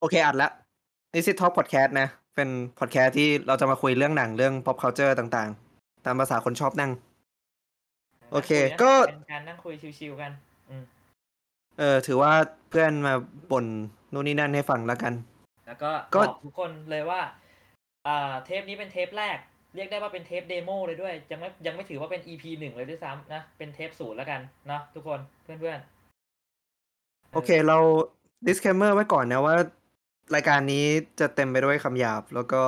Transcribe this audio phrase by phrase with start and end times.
[0.00, 0.50] โอเคอัดละ
[1.12, 6.90] นี่ Sit Talk Podcast นะ เป็นพอดแคสต์ที่เราจะมาคุยเรื่องหนังเรื่อง pop culture ต่างๆ ตามภาษาคนชอบนั่ง
[8.32, 10.32] โอเคนั่งยนะก็เป็นการนั่งคุยชิวๆกัน
[10.70, 10.84] อืม
[11.78, 12.32] เออ ถือว่า
[12.70, 13.14] เพื่อนมา
[13.50, 13.64] บ่น
[14.12, 15.12] นู่นนี่นั่นให้ฟังแล้วกัน
[15.66, 17.20] แล้วก็ก็บอกทุกคนเลยว่า
[18.06, 19.38] อ่า เทปนี้เป็นเทปแรก
[19.74, 27.78] เรียกได้ว่าเป็นเทป demo เลยด้วย ยังไม่ยังไม่ถือว่าเป็น EP หนึ่งเลยด้วยซ้ำนะ เป็นเทปศูนย์แล้วกันเนาะทุกคนเพื่อนๆ โอเคเรา
[28.46, 29.54] disclaimer ไว้ก่อนนะว่า
[30.34, 30.84] รายการนี้
[31.20, 32.62] จะเต็มไปด้วยคำหยาบ แล้วก็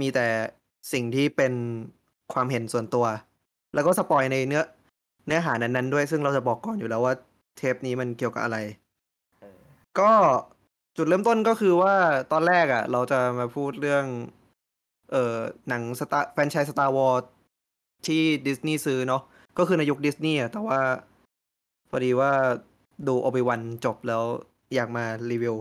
[0.00, 0.26] มีแต่
[0.92, 1.52] สิ่งที่เป็น
[2.32, 3.06] ความเห็นส่วนตัว
[3.74, 4.62] แล้วก็ spoil ในเนื้อ
[5.26, 7.14] เนื้อหานั้นๆด้วย ซึ่งเราจะบอกก่อนอยู่แล้วว่า
[7.56, 8.58] เทปนี้มันเกี่ยวกับอะไร
[9.98, 10.12] ก็
[10.96, 11.94] จุดเริ่มต้นก็คือว่า
[12.32, 14.04] ตอนแรกอะ่ะ เราจะมาพูดเรื่อง
[15.12, 15.36] เอ่อ
[15.68, 17.20] หนังสตาร์แฟรนไชส์ Star Wars
[18.06, 19.22] ที่ดิสนีย์ซื้อเนาะ
[19.58, 20.80] ก็คือในยุคดิสนีย์อะแต่ว่า
[21.90, 22.30] พอดีว่า
[23.08, 24.22] ดูโอบิวันจบแล้ว
[24.74, 25.56] อยากมารีวิว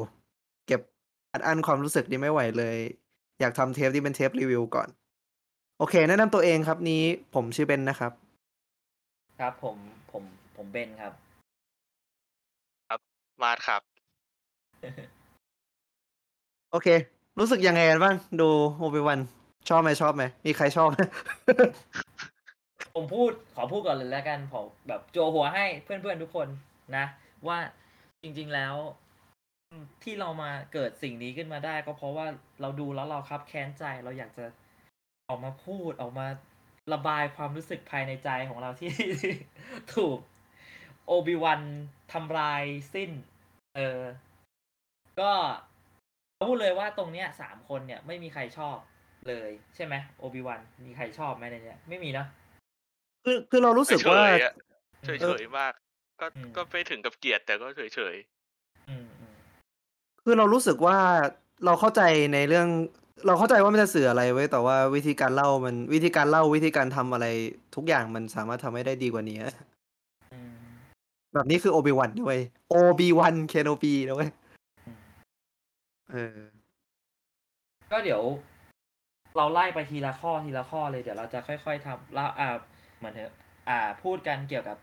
[1.36, 2.78] อัดอั้นความรู้สึกนี้ไม่ไหวเลย
[3.40, 4.88] อยากทำเทปที่เป็นเทปรีวิวก่อน
[5.80, 7.02] โอเค แนะนำตัวเองครับนี้
[7.34, 8.12] ผมชื่อเบนนะครับ
[9.40, 9.78] ครับผม
[10.12, 10.24] ผม
[10.56, 11.14] ผมเบนครับ
[13.44, 13.82] มาดครับ
[16.72, 16.88] โอเค
[17.40, 19.20] รู้สึกยังไงกันบ้างดูโอบิวัน
[19.70, 20.98] ชอบไหมชอบไหมมีใครชอบไหม
[22.96, 26.48] ผมพูดขอพูดก่อนเลยแล้วกันผมแบบโจวหัวให้เพื่อนๆทุกคน
[26.96, 27.06] นะ
[27.48, 27.58] ว่า
[28.24, 29.05] จริง ๆแล้วอืม
[30.04, 32.28] ที่เรามาเกิดสิ่งนี้ขึ้นมาได้ ก็เพราะว่า
[32.62, 34.46] เราดูแล้วเราครับแค้นใจเราอยากจะ
[35.30, 36.28] ออกมาพูดออกมา
[36.94, 38.92] ระบายความรู้สึกภายในใจของเราที่
[39.96, 40.18] ถูก
[41.06, 41.62] โอบิวัน
[42.14, 42.64] ทำลาย
[42.94, 43.12] สิ้น
[43.76, 44.02] เออ
[45.20, 45.32] ก็
[46.48, 48.78] พูดเลยว่าตรงเนี้ยสามคนเนี่ยไม่มีใครชอบ
[49.28, 52.28] เลย ใช่ไหมโอบิวันมีใครชอบไหมในเนี้ยไม่มีเนอะ
[53.26, 54.54] คือคือเรารู้สึกเฉว่ายๆอะ
[55.06, 55.74] เฉยเออๆมาก
[56.22, 58.35] ก็อืมก็ไม่ถึงกับเกลียดแต่ก็เฉยอืมอืม
[60.26, 60.98] คือเรารู้สึกว่า
[61.66, 62.02] เราเข้าใจ
[62.34, 62.68] ในเรื่อง
[63.28, 67.26] เราเข้าใจว่ามันจะสื่ออะไรไว้แต่ว่าวิธีการเล่ามันวิธีการเล่าวิธีการทำอะไร
[67.76, 69.38] ทุกอย่างมันสามารถทำให้ได้ดีกว่านี้
[71.34, 72.38] แบบนี้คือโอบิวันด้วย
[72.70, 74.32] โอบิวันเคโนบีนะเว้ย
[76.12, 76.38] เออ
[77.92, 78.24] ก็เดี๋ยว
[79.38, 82.50] เราไล่ไปทีละข้อทีละข้อเลยเดี๋ยวเราจะค่อย ๆทำแล้วอ่า
[82.98, 83.34] เหมือนเถอะ
[83.70, 84.78] อ่า พูดกันเกี่ยวกับ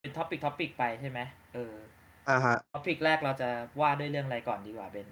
[0.00, 1.20] เป็น topic topic ไปใช่ไหม
[1.54, 1.74] เออ
[2.30, 3.48] อ่าฮะ topic แรกเราจะ
[3.80, 5.08] ว่าด้วยเรื่องอะไรก่อนดีกว่าเบน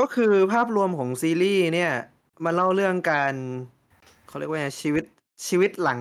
[0.00, 1.92] ก็คือภาพรวมของซีรีส์เนี่ย
[2.44, 3.34] มันเล่าเรื่องการ
[4.28, 5.04] เขาเรียกว่าไงชีวิต
[5.46, 6.00] ชีวิตหลัง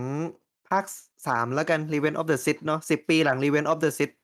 [0.69, 0.85] ภาค
[1.27, 4.16] สามแล้วกัน Revenge of the Sith เนาะสิบปีหลัง Revenge of the Sith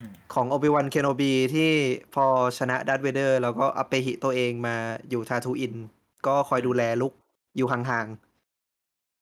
[0.00, 1.70] อืมของ Obi-Wan Kenobi ที่
[2.14, 2.26] พอ
[2.58, 4.76] ชนะดัตเวเดอร์ แล้วก็อัปเปหิตัวเองมา
[5.10, 5.74] อยู่ทาทูอิน
[6.26, 7.12] ก็คอยดูแลลุก
[7.56, 8.06] อยู่ห่าง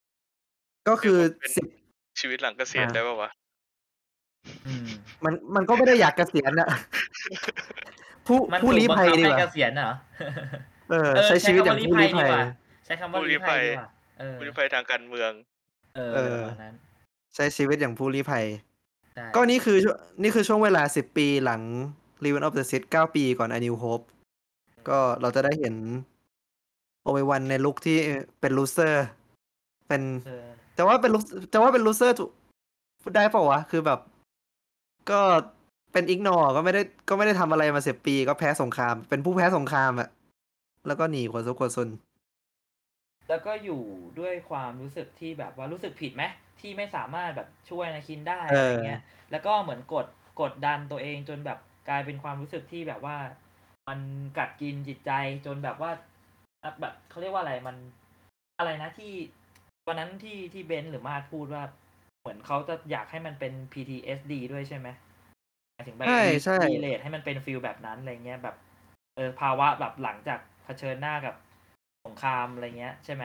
[0.07, 3.42] ๆ ก็คือเป็นสิบๆชีวิตหลังเกษียณอ่าได้ป่าวะอื
[4.85, 4.87] ม
[5.25, 6.69] มันมันก็ไม่ได้อยากเกษียณอะ
[8.27, 9.93] ผู้มันผู้ถูกลี้บังภัยคับดีให้กว่าเกษียณเหรอ
[10.91, 12.43] เออเออใช้ชีวิตอย่างคำผู้ลี้ภัยดีกว่า
[12.87, 13.89] ใช้คำว่าผู้ลี้ลี้ภัยภัยดีกว่า
[14.19, 15.33] เออผู้ลี้ภัยทางการเมือง
[15.97, 16.75] เออเออประมาณนั้น
[17.35, 18.45] ใช้ชีวิตอย่างผู้ลี้ภัย
[19.15, 21.63] ใช่ก็นี่คือช่วงนี่คือช่วงเวลาสิบปีหลัง
[22.25, 24.05] Revenge of the Sith เก้าปีก่อน A New Hope
[24.89, 25.75] ก็เราจะได้เห็น
[27.03, 27.99] โอบิวันในลุคที่
[28.41, 29.07] เป็น loser
[29.89, 31.19] เป็นเออจะว่าเป็นลู
[31.53, 32.31] จะว่าเป็น loser ถูก
[33.03, 33.99] พูดได้เปล่าวะ คือแบบ
[35.11, 35.21] ก็
[35.93, 40.09] เป็นอิกนอก็ไม่ได้ก็ไม่ได้ทำอะไรมาสิบปี ก็แพ้สงคราม เป็นผู้แพ้สงครามอะ
[40.87, 41.89] แล้วก็หนีคนซุกคนซน
[43.29, 43.83] แล้วก็อยู่
[44.21, 46.25] ด้วยความรู้สึกที่แบบว่ารู้สึกผิดไหม
[46.61, 50.07] ที่ไม่สามารถแบบช่วยนาคินได้เออะไรอเงี้ย แล้วก็เหมือนกด
[50.41, 51.59] กดดันตัวเองจนแบบ
[51.89, 53.17] กลายเป็นความรู้สึกที่แบบว่า
[53.89, 54.01] มัน
[54.39, 55.11] กัดกินจิตใจ
[55.47, 55.91] จนแบบว่า
[56.63, 57.77] อะแบบเขาเรียกว่าอะไรมัน
[58.59, 59.13] อะไรนะที่
[59.87, 61.63] วันนั้นที่ที่เบนซ์หรือมาดพูดว่า
[62.23, 64.89] เหมือนเขาจะอยากให้มันเป็น PTSD ด้วยใช่ไหม
[65.73, 68.57] หมายถึงแบบใช่ใช่ relate ให้มันเป็น feel แบบนั้นอะไรเงี้ยแบบ
[69.17, 71.35] เออภาวะแบบหลังจากเผชิญหน้ากับ
[72.05, 73.25] สงครามอะไรเงี้ย ใช่ไหม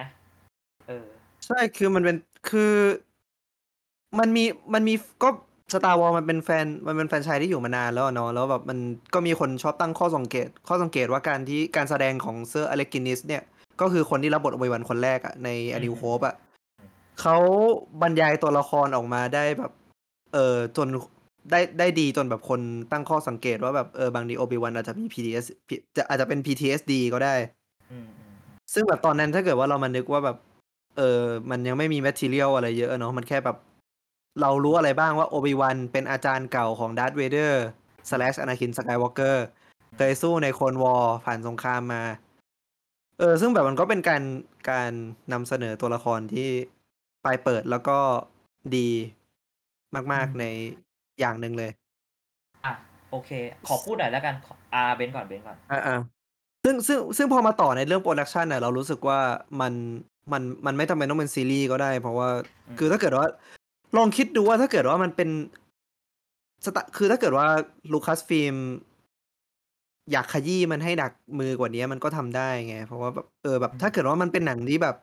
[0.88, 1.08] เออ
[1.46, 2.18] ใช่คือมันเป็น
[2.50, 2.74] คือ
[4.20, 4.44] มันมี
[4.74, 4.94] มันมี
[5.24, 5.30] ก็
[5.74, 8.80] Star Wars มันเป็นแฟนมันเป็นแฟรนไชส์ที่อยู่มานานแล้วอะเนาะแล้วแบบมัน
[9.14, 13.44] ก็มีคนชอบตั้งข้อสังเกต ข้อสังเกตว่าการที่การแสดงของเซอร์อเล็กกินเนสเนี่ย
[13.82, 16.36] ก็คือคนที่รับบทโอบิวันคนแรกอะใน A New Hope อะ
[17.22, 17.38] เขา
[18.02, 19.72] บรรยายตัวละครออกมาได้แบบ
[20.34, 20.88] เออจน
[21.52, 22.60] ได้ได้ดีจนแบบคน
[22.92, 25.46] ตั้งข้อสังเกตว่าแบบเออบางทีโอบิวันอาจจะมี PTS
[25.98, 27.36] จะอาจจะเป็น PTSD ก็ได้
[27.92, 28.34] อืมอืม
[28.74, 30.38] ซึ่งแบบตอนนั้นถ้าเกิดว่าเรามานึกว่าแบบ
[30.98, 33.58] เออมันยังไม่มี material อะไรเยอะเนาะมันแค่แบบ
[34.42, 37.66] เรารู้อะไรบ้างว่าโอบิวันเป็นอาจารย์เก่าของดาร์ธเวเดอร์
[38.10, 39.46] slash อนาคินสกายวอล์กเกอร์
[39.98, 42.04] เคยสู้ใน Clone Wars ผ่านสงครามมา
[43.20, 44.24] เออ ซึ่งแบบมันก็เป็นการ
[44.72, 44.92] การ
[45.32, 46.50] นำเสนอตัวละครที่
[47.24, 47.98] ปลายเปิดแล้วก็
[48.76, 48.90] ดี
[50.14, 50.44] มาก ๆ ใน
[51.20, 51.72] อย่างหนึ่งเลย
[52.66, 52.74] อะ
[53.12, 53.30] โอเค
[53.68, 55.98] ขอพูดหน่อยแล้วกันขออ่าเบนก่อนเบนก่อนอ่าอ่า
[56.64, 59.20] ซึ่งซึ่งซึ่งพอมาต่อในเรื่อง production เนี่ยเรารู้สึกว่า
[59.62, 59.74] มัน
[60.32, 62.30] มันมันไม่จำเป็นต้องเป็นซีรีส์ก็ได้ เพราะว่า
[62.68, 63.26] อืมคือถ้าเกิดว่า
[63.98, 65.30] ลองคิดดูว่าถ้าเกิดว่ามันเป็น
[66.66, 67.48] สตะคือถ้าเกิดว่า
[67.92, 68.56] ลูคัสฟิล์ม
[70.12, 74.96] อยากขยี้มันให้หนักมือกว่านี้มันก็ทำได้ไง เพราะว่าแบบเออแบบถ้าเกิดว่ามันเป็นหนังที่แบบ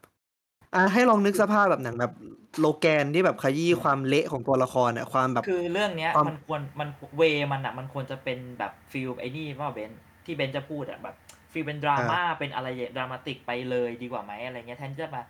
[0.75, 2.13] อะให้ลองนึกสภาพแบบหนังแบบ
[2.61, 7.23] โลแกนที่แบบขยี้ความเละของตัวละครอะความแบบคือเรื่องเนี้ยความมันควรมันเว
[7.53, 9.93] มันอะมันควรจะเป็นแบบ feel ไอ้นี่ว่าเบน
[10.25, 11.15] ที่เบนจะพูดอะแบบ
[11.53, 15.23] feel เป็นดราม่าเป็นอะไร dramatic ไปเลยดีกว่าไหมอะไรเงี้ยแทนที่จะมา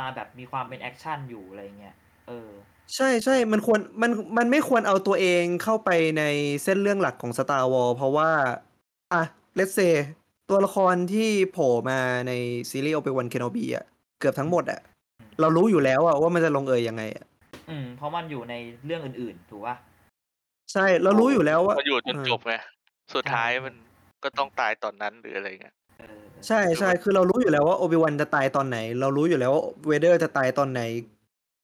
[0.00, 1.94] มาแบบมีความเป็นแอคชั่นอยู่อะไรเงี้ย
[2.28, 2.50] เออ
[2.94, 6.22] ใช่ใช่มันควรมันมันไม่ควรเอาตัวเองเข้าไปใน
[6.62, 8.30] เส้นเรื่องหลักของ Star Wars เพราะว่า
[9.12, 9.22] อะ
[9.58, 9.94] let's say
[10.50, 11.98] ตัวละครที่โผล่มา
[12.28, 12.32] ใน
[12.70, 13.84] ซีรีส์ Obi-Wan Kenobi อะ
[14.20, 14.80] เกือบทั้งหมดอะ
[15.40, 17.24] เรารู้อยู่แล้วอะว่ามันจะลงเอยยังไงอะ
[17.70, 18.54] อืม เพราะมันอยู่ใน
[18.86, 19.76] เรื่องอื่นๆ ถูกป่ะ
[20.72, 22.54] ใช่เรารู้อยู่แล้วว่ามันอยู่จนเออจบไง
[23.14, 23.74] สุดท้ายใช่มัน
[24.24, 30.82] ก็ต้องตายตอนนั้นหรืออะไรเงี้ยเออใช่ใช่คือเรารู้อยู่แล้วว่าโอบิวันจะตายตอนไหน เรารู้อยู่แล้วว่าเวเดอร์จะตายตอนไหน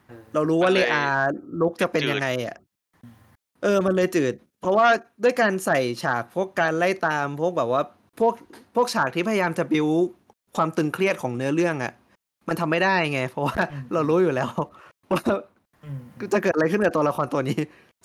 [0.07, 1.05] เออเรารู้ว่ามันเลเลยอา
[1.61, 2.57] ลุกจะเป็นจืดยังไงอะ
[3.63, 4.89] เออ มันเลยจืด เพราะว่า
[5.23, 7.83] ด้วยการใส่ฉากพวกการไล่ตามพวกแบบว่า
[8.19, 8.35] พวก
[8.75, 9.87] พวกฉากที่พยายามจะบิว
[10.57, 11.93] ความตึงเครียดของเนื้อเรื่องอะ
[12.49, 13.57] มันทำไม่ได้ไง เพราะว่า
[13.93, 14.51] เรารู้อยู่แล้ว
[15.13, 15.23] ว่า
[15.85, 16.01] อืม
[16.33, 17.59] จะเกิดอะไรขึ้นกับตัวละครตัวนี้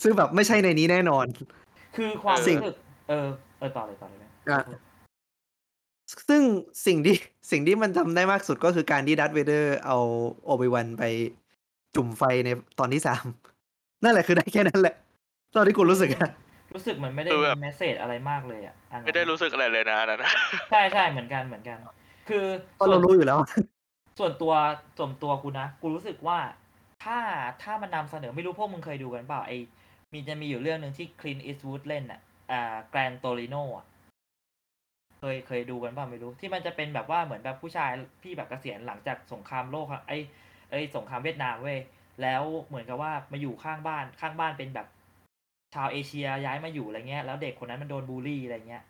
[0.03, 1.25] ซึ่งแบบไม่ใช่ในนี้แน่นอน
[1.95, 2.75] คือความสิ่งรู้สึก
[3.09, 3.27] เออ
[3.59, 4.61] เออต่อเลยต่อเลยไหมอะ
[6.29, 6.41] ซึ่ง
[6.85, 7.15] สิ่งที่
[7.51, 9.97] สิ่งที่มันทำได้มากสุดก็คือการที่ดาร์ธเวเดอร์เอา
[10.45, 11.03] โอบิวันไป
[11.95, 12.49] จุ่มไฟใน
[12.79, 13.25] ตอนที่สาม
[14.03, 14.95] นั่นแหละคือได้แค่นั้นแหละ
[15.55, 16.29] ตอนที่กูรู้สึกอะ
[16.75, 20.31] รู้สึกเหมือนไม่ได้คือแบบมี message อะไรมากเลยอะอันนั้นไม่ได้รู้สึกอะไรเลยนะอันนั้นนะ
[20.71, 21.77] ใช่ใช่เหมือนกันเหมือนกัน
[22.29, 22.45] คือ
[22.77, 23.39] เพราะเรารู้อยู่แล้ว
[24.19, 24.53] ส่วนตัว
[24.97, 26.39] ส่วนตัวกูนะ กูรู้สึกว่า
[27.03, 27.17] ถ้า
[27.63, 29.53] ถ้ามันนำเสนอไม่รู้พวกมึงเคยดูกันเปล่าไอ
[30.13, 32.21] มีจะมีอยู่เรื่องหนึ่งที่คลินต์อีสต์วูดเล่นอะ
[32.51, 33.85] อ่า Gran Torino อะ
[35.19, 37.91] เคยเคยดูกันเปล่าไม่รู้ที่มันจะเป็นแบบว่าเหมือนแบบผู้ชาย
[38.23, 40.13] ที่แบบเกษียณหลังจากสงครามโลกไอ
[40.69, 41.79] ไอสงครามเวียดนามเว้ย
[42.21, 44.87] แล้วเหมือนกับว่ามาอยู่ข้างบ้านข้างบ้านเป็นแบบ
[45.75, 48.83] ชาวเอเชียย้ายมาอยู่อะไรเงี้ยแล้วเด็กคนนั้นมันโดนบูลลี่อะไรเงี้ย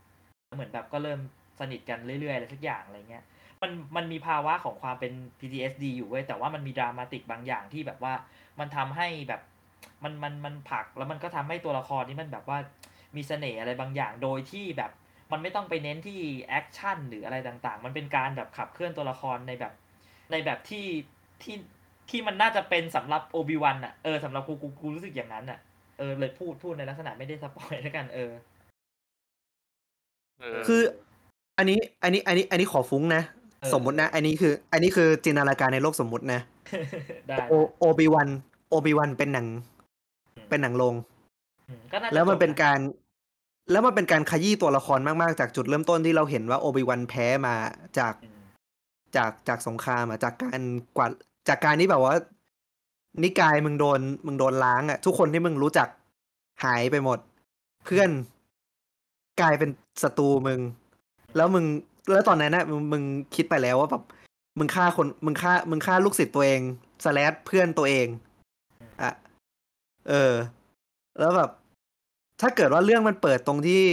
[0.56, 1.20] เหมือนแบบก็เริ่ม
[1.60, 3.24] สนิทกันเรื่อยๆอะไรสักอย่างอะไรเงี้ย
[3.62, 8.14] มันมันมีภาวะของความเป็น PTSD อยู่เว้ยแต่ว่ามันมีดรามาติกบางอย่างที่แบบว่า
[8.60, 9.42] มันทำให้แบบ
[10.04, 12.58] มันมันมันผลักแล้วมันก็ทำให้ตัวละครนี้มันแบบว่า
[13.16, 14.92] มีเสน่ห์อะไรบางอย่างโดยที่แบบ
[15.32, 19.74] มันไม่ต้องไปเน้นที่แอคชั่นหรืออะไรต่างๆ มันเป็นการแบบขับเคลื่อนตัวละครในแบบ
[20.32, 20.86] ในแบบที่
[21.44, 21.56] ที่
[22.10, 25.60] ที่มันน่าจะเป็นสำหรับโอบิวันอะเออสำหรับกูกูกูรู้สึกอย่างนั้นอะ
[25.98, 28.32] เออเลยพูดพูดในลักษณะไม่ได้ spoil แล้วกันเออ
[30.40, 30.82] เออคือ
[31.58, 33.39] อันนี้ อันนี้ อันนี้ อันนี้ขอฟุ้งนะเออ
[33.74, 36.42] สมมุตินะ อันนี้คือ อันนี้คือจินตนาการในโลกสมมุตินะ
[37.28, 38.30] ได้โอโอบิวัน
[38.70, 39.48] โอบิวันเป็นหนัง
[40.50, 40.94] เป็นหนังลง
[41.68, 42.80] อืมก็น่าจะแล้วมันจบเป็นการ
[43.72, 47.56] แล้วมันเป็นการขยี้ตัวละครมาก ๆ จากจุดเริ่มต้นที่เราเห็นว่าโอบิวันแพ้มา
[48.00, 48.40] จากอืม
[49.16, 50.62] จากจากสงครามอะจากการ
[50.98, 51.12] กวาด
[51.50, 52.16] จากการที่แบบว่า
[53.24, 55.88] นิกายมึงโดนมึงโดนล้างอะ ทุกคนที่มึงรู้จัก
[56.64, 57.20] หายไปหมด
[57.86, 58.10] เพื่อน
[59.42, 59.70] กลายเป็น
[60.04, 60.60] ศัตรูมึง
[61.36, 61.66] แล้วมึง
[62.14, 63.04] แล้วตอนนั้นนะมึงมึง
[63.36, 64.04] คิดไปแล้วว่าแบบ
[64.60, 66.62] มึงฆ่าคนมึงฆ่ามึงฆ่าลูกศิษย์ตัวเอง
[67.04, 68.08] สแลดเพื่อนตัวเอง
[69.02, 69.12] อะ
[70.10, 70.34] เออ
[71.20, 71.50] แล้วแบบ
[72.42, 73.84] ถ้าเกิดว่าเรื่องมันเปิดตรงที่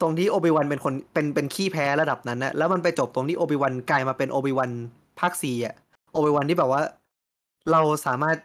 [0.00, 4.70] ตรงที่โอบิวันเป็นคนเป็นเป็นขี้แพ้ระดับนั้นนะแล้วมันไปจบตรงที่โอบิวันกลายมาเป็นโอบิวัน
[5.20, 5.74] ภาคสี่อะ
[6.12, 6.82] โอบิวันที่แบบว่า
[7.72, 8.36] เราสามารถ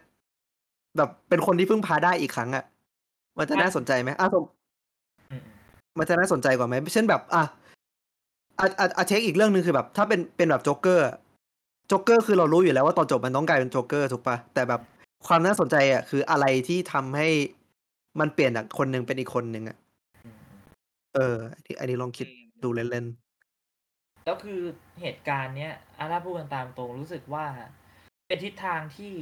[0.98, 2.64] แบบเป็นคนที่พึ่งพาได้อีกครั้งอะ
[3.38, 4.44] มันจะน่าสนใจไหมอะสม
[5.30, 5.44] อืม
[5.98, 7.44] มันจะน่าสนใจกว่าไหมเช่นแบบ อะ
[8.60, 11.16] อะอะอะเช็คอีกเรื่องหนึ่งคือแบบ ถ้าเป็นเป็นแบบโจ๊กเกอร์อะ
[11.88, 14.82] โจ๊กเกอร์คือเรารู้อยู่แล้วว่าตอนจบมันต้องกลายเป็นโจ๊กเกอร์ถูกปะแต่แบบ
[15.28, 17.30] ความน่าสนใจอะคืออะไรที่ทำให้
[18.20, 19.78] มันเปลี่ยนจากคนหนึ่งเป็นอีกคนหนึ่งอะ
[20.24, 20.62] อืมอืม
[21.16, 22.28] เอออันนี้อันนี้ลองคิด
[22.64, 23.08] ดูเล่น
[24.26, 24.62] แล้วคือ
[25.02, 27.46] เหตุการณ์เนี้ยอาถ้าพูดกันตามตรงรู้สึกว่า
[28.28, 29.14] เป็นทิศทางที่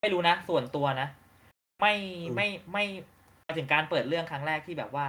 [0.00, 1.08] ไม่รู้นะ ส่วนตัวนะ
[1.80, 1.94] ไม่
[2.36, 2.84] ไม่ไม่
[3.44, 5.06] ไปถึงการเปิดเรื่องครั้งแรกที่แบบว่า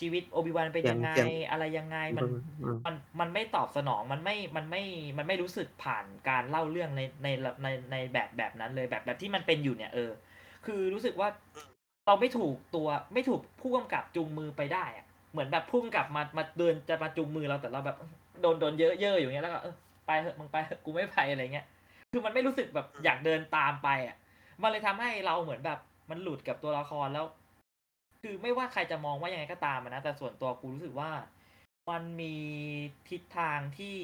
[0.00, 1.10] ชีวิตโอบิวันเป็นยังไง
[1.50, 2.24] อะไรยังไงๆมัน
[2.62, 4.82] อืมมันมันไม่ตอบสนองมันไม่มันไม่
[5.18, 7.28] มันไม่รู้สึกผ่านการเล่าเรื่องในใน
[7.62, 10.10] ในในแบบแบบนั้นเลยแบบแบบที่มันเป็นอยู่เนี่ยเออ
[10.66, 11.28] คือรู้สึกว่า
[12.06, 17.96] เราไม่ถูกตัวไม่ถูกผู้กำกับจูงมือไปได้อะเหมือนแบบผู้กำกับมามาเดินจะมาจูงมือเราแต่เราแบบ
[18.40, 19.74] โดนโดนเยอะเยอะอย่างเงี้ยแล้วก็เออ
[20.06, 21.66] ไปเถอะมึงไปเถอะกูไม่ไปอะไรเงี้ย
[22.12, 24.16] คือมันไม่รู้สึกแบบอยากเดินตามไปอะ
[24.62, 25.78] มันเลยทำให้เราเหมือนแบบ
[26.10, 27.26] มันหลุดกับตัวละครแล้ว
[28.26, 31.10] คือไม่ว่าใครจะมองว่ายังไงก็ตามอะนะ แต่ส่วนตัวกูรู้สึกว่า
[31.90, 32.34] มันมี
[33.08, 33.96] ทิศทางที่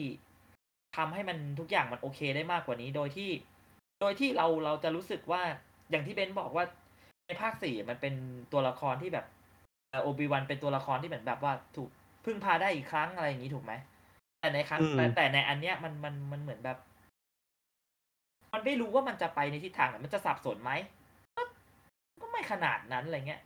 [0.96, 3.30] ทำให้มันทุกอย่างมันโอเคได้มากกว่านี้ โดยที่
[4.00, 5.42] โดยที่เราเราจะรู้สึกว่า
[5.90, 6.64] อย่างที่เบนบอกว่า
[7.26, 8.14] ในภาคสี่มันเป็น
[8.52, 9.26] ตัวละครที่แบบ
[10.02, 11.88] โอบิวันเป็นตัวละครที่เหมือนแบบว่าถูก
[12.24, 13.72] พึ่งพาได้อีกครั้งอะไรอย่างนี้ถูกไหม
[14.40, 16.78] แต่ในครั้งอืมแต่แต่ในอันเนี้ยมันมันมันเหมือนแบบ
[18.52, 20.72] มันไม่รู้ว่ามันจะไปในทิศทางไหนมันจะสับสนไหม
[21.36, 21.42] ก็
[22.20, 23.42] ก็ไม่ขนาดนั้นอะไรเงี้ย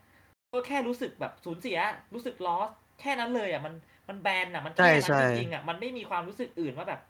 [0.55, 1.79] ก็แค่รู้สึกแบบสูญเสีย
[2.15, 2.69] รู้สึกลอส
[3.01, 3.75] แค่นั้นเลยอะมัน
[4.09, 7.01] มันแบนอะ มันใช่แค่ใช่นั้นจริงๆอะมันไม่มีความรู้สึกอื่นว่าแบบ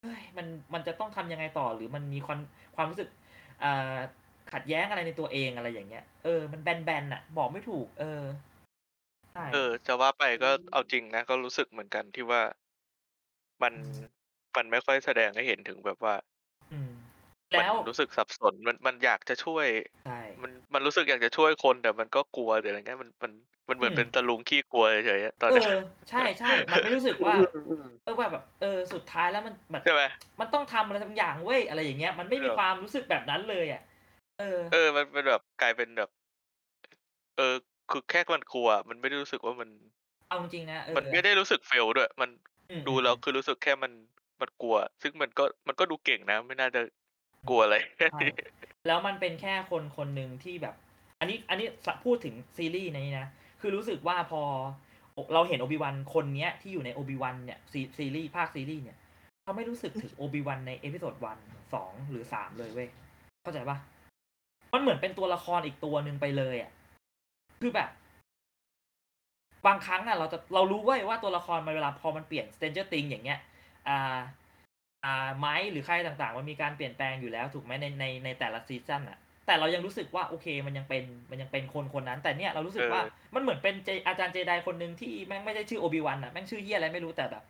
[0.00, 2.38] เฮ้ยมันมันจะต้องทำยังไงต่อหรือมันมีความ
[2.76, 3.08] ความรู้สึก
[3.62, 3.96] อ่า
[4.52, 8.22] ขัดแย้งอะไรในตัวเองอะไรอย่างเงี้ยเออมันแบนๆอะ บอกไม่ถูก เออ
[9.32, 12.42] ใช่เออ จะว่าไปก็เอาจริงนะ ก็รู้สึกเหมือนกันที่ว่า
[13.62, 13.74] มัน
[14.56, 16.14] มันไม่ค่อยแสดงให้เห็นถึงแบบว่า
[17.50, 19.66] อืมมันแล้วรู้สึกสับสนมันมันอยากจะช่วย
[20.02, 23.32] ใช่ มันมันรู้สึกอยากจะช่วยคนแต่มันก็กลัวหรืออะไรเงี้ยมันมัน
[23.68, 25.72] มันเหมือนอืมเป็นตะลุงขี้กลัวเฉยๆอะตอนเอนี้อ
[26.10, 27.36] ใช่ใช่มันไม่รู้สึกว่า
[28.02, 30.02] เออว่าแบบเออสุดท้ายแล้วมันแบบใช่ไหม
[30.40, 33.82] มันต้องทำอะไรสักอย่างเว้ยอะไรอย่างเงี้ยมันไม่มีเออความรู้สึกแบบนั้นเลยอะ
[34.38, 36.08] เออ เออ มันเป็นแบบกลายเป็นแบบ
[37.36, 37.56] เออ
[37.90, 39.68] คือแค่มันกลัว มันไม่ได้รู้สึกว่ามัน
[40.28, 42.30] เอาจริงๆนะเออมันไม่ได้รู้สึก fail ด้วย มัน
[42.70, 43.92] อืมดูแล้วคือรู้สึกแค่มัน
[44.40, 46.80] มันกลัว ซึ่งมันก็มันก็ดูเก่งนะ ไม่น่าจะ
[47.48, 48.20] กลัวอะไรใช่
[48.86, 50.74] แล้วมันเป็นแค่คนคนหนึ่งที่แบบ
[51.20, 51.68] อันนี้อันนี้
[52.04, 53.28] พูดถึงซีรีส์นี้นะ
[53.60, 54.42] คือรู้สึกว่าพอ
[55.34, 58.98] เราเห็นโอบิวันคนเนี้ยที่อยู่ในโอบิวันเนี่ยซีซีรีส์ภาคซีรีส์เนี่ย
[59.42, 61.38] เขาไม่รู้สึกถึงโอบิวันใน episode one
[61.74, 62.88] สองหรือสามเลยเว้ย
[63.42, 63.78] เข้าใจปะ
[64.72, 66.70] มันเหมือนเป็นตัวละครอีกตัวหนึ่งไปเลยอะ
[67.60, 67.88] คือแบบ
[69.66, 73.40] บางครั้งอะ เราจะเรารู้เว้ว่าตัวละครมันเวลาพอมันเปลี่ยน Stranger Things อย่างเงี้ย
[73.88, 74.18] อ่า
[75.06, 87.42] อ่าไม้หรือใครต่างๆ มันมีการเปลี่ยนแปลงอยู่แล้วถูกไหมในในในแต่ละซีซั่นอะแต่เรายังรู้สึกว่าโอเคมันยังเป็นมันยังเป็นคนคนนั้น แต่เนี่ยเรารู้สึกว่าเออมันเหมือนเป็นเจอาจารย์เจไดคนหนึ่งที่แม่งไม่ได้ชื่อโอบิวันอะแม่งชื่อเฮียอะไรไม่รู้แต่แบบ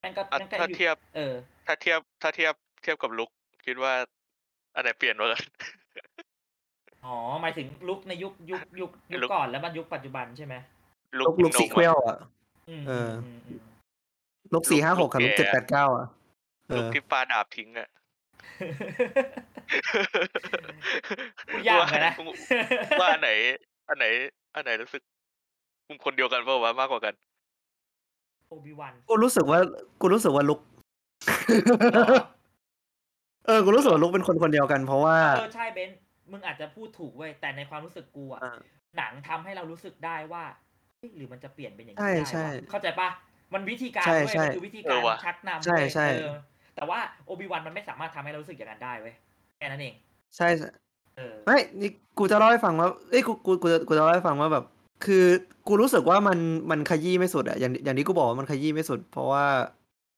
[0.00, 1.34] แม่งก็อะแม่งก็ถ้าอยู่เทียบเออ
[1.66, 3.30] ถ้าเทียบถ้าเทียบเทียบกับลุก
[3.66, 3.92] คิดว่า
[4.74, 5.42] อันไหนเปลี่ยนวะกัน
[7.06, 10.54] อ๋อหมายถึงลุกในยุคยุคยุคยุคลุคก่อนแล้วมันยุคปัจจุบันใช่ไหม
[11.18, 12.18] ลุลุกกลุกนซีมเควลอะอะ
[12.68, 13.60] อืมเออมอืม
[14.52, 16.23] ลุกสี่ห้าหกกับลุกลุเจ็ดคแปแก่ดเก้าอะเอ
[16.72, 17.88] ลุกอที่ปาดาบทิ้งอะ
[21.52, 22.36] พูดยากเหมือนกันนะว่า
[23.00, 23.30] ว่าอันไหน
[23.88, 24.06] อันไหน
[24.54, 25.02] อันไหนรู้สึก
[25.88, 27.14] มึงคนเดียวกันเปล่าวะมากกว่ากัน
[28.48, 29.58] โอบิวันกูรู้สึกว่า
[30.00, 30.60] กูรู้สึกว่าลุก
[33.46, 35.98] เออกูรู้สึกว่าลุกเป็นคนคนเดียวกันเพราะว่าเออใช่เบนซ์
[36.32, 38.58] มึงอาจจะพูดถูกเว้ยแต่ในความรู้สึกกูอะอ่า
[38.96, 40.44] หนังทำให้เรารู้สึกได้ว่า
[40.98, 43.08] เฮ้ยหรือมันจะเปลี่ยนเป็นอย่างนี้ใช่ได้ใช่วะเข้าใจปะ
[43.54, 46.34] มันวิธีการใช่เว้ยใช่มันคือวิธีการเออว่ะชักนำใช่เว้ยใช่เออ
[46.76, 49.14] แต่ว่าโอบิวันมันไม่สามารถทำให้เรารู้สึกอย่างนั้นได้เว้ย
[49.58, 49.94] แค่นั้นเอง
[50.36, 50.48] ใช่
[51.16, 54.64] เออไม่นี่กูจะเล่าให้ฟังว่าเอ้ยกูกูกูจะกูจะเล่าให้ฟังว่าแบบ
[55.04, 55.24] คือ
[55.66, 56.38] กูรู้สึกว่ามัน
[56.70, 59.44] มันขยี้ไม่สุดอะอย่างอย่างที่กูบอกว่ามันขยี้ไม่สุด เพราะว่า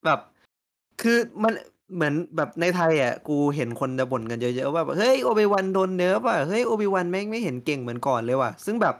[0.06, 0.20] แบบ
[1.02, 1.52] คือมัน
[1.94, 8.94] เหมือนแบบในไทยอะกูเห็นคนจะบ่นกันเยอะๆว่าแบบเฮ้ยโอบิวันโดน nerf อะเฮ้ยโอบิวันแม่งไม่เห็นเก่งเหมือนก่อนเลยว่ะ ซึ่งแบบ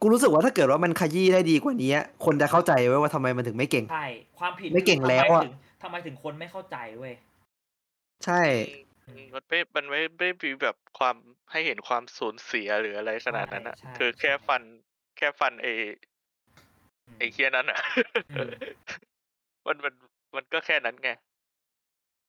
[0.00, 4.06] กูรู้สึกว่าถ้าเกิดว่ามันขยี้ได้ดีกว่านี้ คนจะเข้าใจได้ว่าทำไมมันถึงไม่เก่งใช่
[4.38, 5.42] ความผิดไม่เก่งคือแล้วอะ
[5.82, 7.14] ทำไมถึงทำไมถึงคนไม่เข้าใจเว้ย
[8.24, 8.42] ใช่
[9.06, 11.16] อืมมันไม่มันไม่ไม่มีแบบความ
[11.50, 14.62] ให้เห็นความสูญเสียหรืออะไรขนาดนั้นอะ ใช่ใช่คือแค่ฟัน
[15.16, 15.66] แค่ฟันไอ
[17.18, 17.78] ไอเคียนั้นอะ
[18.30, 18.50] อืม
[19.66, 19.94] มันมัน
[20.36, 21.10] มันก็แค่นั้นไง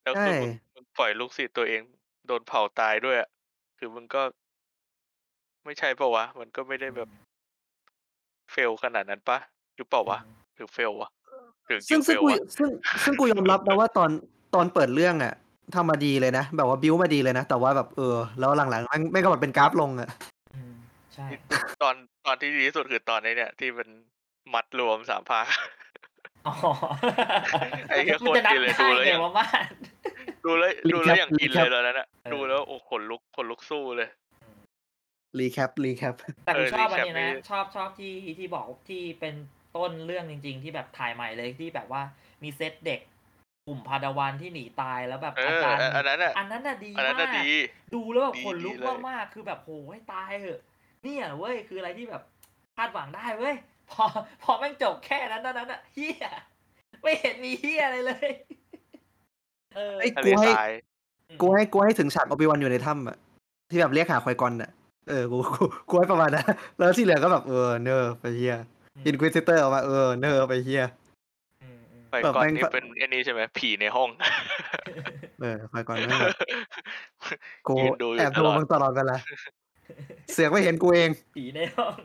[0.03, 1.81] แล้วใช่คือมึงมึงปล่อยลูกศิษย์ตัวเอง
[2.27, 3.29] โดนเผาตายด้วยอะ
[3.77, 4.21] คือมึงก็
[5.65, 7.09] ไม่ใช่ปะวะ มันก็ไม่ได้แบบ
[8.51, 9.39] เฟลขนาดนั้นปะ
[9.75, 10.19] หรือเปล่าวะ
[10.55, 11.22] หรือเฟลวะหรือจริ
[11.89, 12.69] ซึ่งงเฟซึ่งลกูวะซึ่ง
[13.03, 14.09] ซึ่งกูยอมรับนะว่าตอน
[14.55, 15.33] ตอนเปิดเรื่องอะ
[15.75, 20.09] ทำมาดีเลยนะ แบบว่าบิวมาดีเลยนะ แต่ว่าแบบเออ แล้วหลังๆแม่งแม่งก็แบบเป็นกราฟลงอะ
[20.55, 20.73] อืม
[21.13, 21.25] ใช่
[21.83, 23.89] ตอนตอนที่ดีที่สุดคือตอนนี้เนี่ย ที่มัน
[24.53, 25.45] มัดรวมสามภาค
[26.47, 26.53] อ๋อ
[27.89, 29.69] ไอ้เหี้ยมันจะนับโคตรดีเลยได้ดูแล้วไงยังวะบ้าน
[30.45, 34.09] ดูแล้วรีดูแคปแล้วอย่างกินรีแคเลปยแล้วนั้นอะเออดูแล้วโอ้ขนลุกขนลุกสู้เลย
[35.39, 36.15] รีแคปรีแคป
[36.45, 39.35] แต่กูเออชอบอัน recap นี้นะไม่ชอบชอบที่ที่บอกที่เป็น
[39.75, 42.01] ต้นเรื่องจริง ๆ ที่แบบถ่ายใหม่เลยที่แบบว่า
[42.43, 43.01] มีเซตเด็ก
[43.67, 47.47] กลุ่มพาดาวันที่หนีตายแล้วแบบเออาอจารย์อันนั้นอะอันนั้นน่ะดีอันนั้นมาน่ะกดี
[47.95, 50.61] ดูแล้วแบบดีขนลุกดีเลยมากๆคือแบบโหให้ตายเหอะ
[51.03, 52.23] เนี่ยเว้ยคืออะไรที่แบบ
[52.75, 53.55] คาดหวังได้เว้ย
[53.89, 54.03] พอ
[54.43, 56.27] พอแม่งจบแค่นั้นเท่านั้นอะเฮีย
[57.03, 58.29] ไม่เห็นมีเฮียอะไรเลย
[59.75, 60.71] เออไอ้ทะกูเลให้ทราย
[61.41, 63.17] กูให้กูให้ถึงฉากโอบิวันอยู่ในถ้ำอะ
[63.71, 64.71] ที่แบบเรียกหาควายกอนอะ
[65.09, 66.45] เออกูกูกูให้ประมาณนั้น
[66.77, 68.57] แล้วที่เหลือก็แบบเออเนอร์ไปเฮีย
[69.05, 70.85] อินควิซิเตอร์ออกมาเออเนอร์ไปเฮีย
[71.61, 74.09] อืมอืมไปแบบก่อนแม่งนี่ก็เป็นไอ้นี่ใช่ไหมผีในห้อง
[75.41, 76.35] เออควายกอนแม่งแบบ
[77.67, 79.17] กูยืนดูอยู่แอบตดูลอดมึงตลอดเวลา
[80.31, 81.95] เสือกไม่เห็นกูเอง ผีในห้อง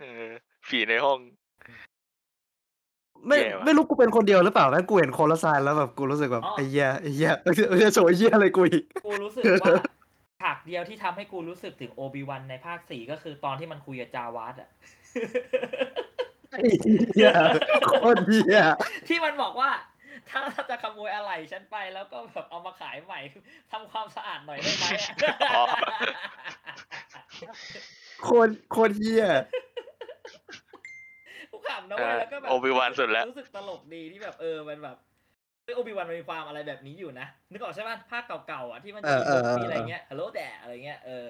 [0.00, 0.26] เออ
[0.68, 1.18] ผีในห้อง
[3.26, 7.46] ไม่แย่ว่ะไม่รู้กูเป็นคนเดียวหรือเปล่าแม่งกูเห็นโคลซานแล้วแบบกูรู้สึกแบบอ๋อไอ้เหี้ยไอ้เหี้ยเอ
[7.76, 9.74] อจะโชว์ไอ้เหี้ยอะไรกูอีก กูรู้สึกว่า
[10.40, 14.70] ฉากเดียวที่ทำให้กูรู้สึกถึงโอบิวันในภาคสี่ก็คือตอนที่มันคุยกับจาวาดอะ
[16.50, 16.60] ไอ้
[17.14, 17.32] เหี้ย
[17.88, 18.60] โคตรเหี้ย
[19.08, 19.70] ที่มันบอกว่า
[20.30, 23.20] ถ้าจะขโมยอะไรฉันไปแล้วก็แบบเอามาขายใหม่
[23.72, 25.14] ทำความสะอาดหน่อยได้ไหมอะ
[25.56, 25.64] อ๋อ
[28.24, 29.24] โคตรโคตรเหี้ย
[31.50, 35.13] กูขำนะเว้ยแล้วก็แบบโอบิวันสุดแล้ว รู้สึกตลกดีที่แบบเออมันแบบเฮ้ย
[35.72, 41.28] โอบิวันมันมีความอะไรแบบนี้อยู่นะนึกออกใช่ป่ะภาคเก่าๆอะที่มันจะมีบทมีอะไรเงี้ยฮัลโหลแดอะไรเงี้ยเออ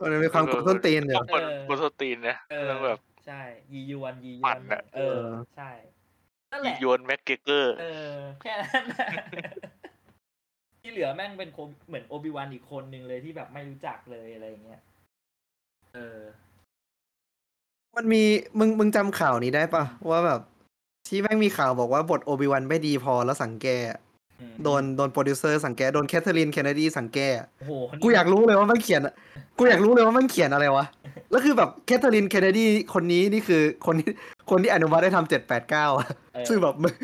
[0.00, 3.40] มันมีความกดต้นตีนอยู่ต้องคนเออคนสตีนนะเออต้องแบบใช่
[3.72, 5.20] ยียวนยียปั่วนนอะเออ
[5.56, 5.70] ใช่
[6.50, 9.08] นั่นแหละโยนแม็กเกเกอร์เออแค่นั้นน่ะ
[10.80, 14.80] ที่เหลือแม่งเป็นคนเหมือนโอบิวันอีกคนนึงเลยที่แบบไม่รู้จักเลยอะไรอย่างเงี้ย
[15.94, 16.20] เออ
[17.96, 18.22] มันมี
[18.58, 20.40] มึงมึงจำข่าวนี้ได้ปะว่าแบบ
[21.10, 23.78] ที่แม่งมีข่าวบอกว่าบทโอบิวันไม่ดีพอแล้วสั่งแก้
[24.40, 29.14] อืมโดนโดนโปรดิวเซอร์สั่งแก้โดนแคทเธอรีนเคนเนดีสั่งแก้โอ้โหคนนี้กูอยากรู้เลยว่ามันเขียนอะ
[29.58, 30.84] กูอยากรู้เลยว่ามันเขียนอะไรวะ
[31.30, 32.64] แล้วคือแบบแคทเธอรีนเคนเนดี
[32.94, 34.10] คนนี้นี่คือคนที่
[34.50, 35.86] คนที่อนุมัติได้ทำเจ็ดแปดเก้า
[36.34, 36.94] เออซึ่งแบบมึง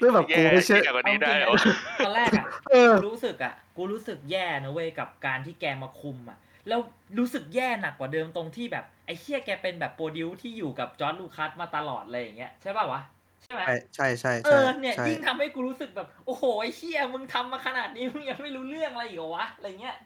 [0.00, 6.80] เรื่องแบบกูไม่เชื่อแย่กว่าเอาจนี้ริงได้ๆเหรอะอตอนแรกอะเออกูรู้สึกอะ กูรู้สึกแย่นะเว้ยกับการที่แกมาคุมอะ แล้ว
[7.18, 13.00] รู้สึกแย่หนักกว่าเดิมตรงที่แบบไอ้เชี่ยแกเป็นแบบโปรดิวที่อยู่กับจอร์ดลูคัสมาตลอดเลยอย่างเงี้ยใช่ป่าวะ
[13.42, 19.96] ใช่ไหมใช่ใช่ใช่เอใช่อเนี่ยใช่ยิ่งทำให้กูรู้สึกแบบโอ้โหไอ้เชี่ยมึงทำมาขนาดนี้มึงยังไม่รู้เรื่องอะไรอีกเหรอวะอะไรเงี้ย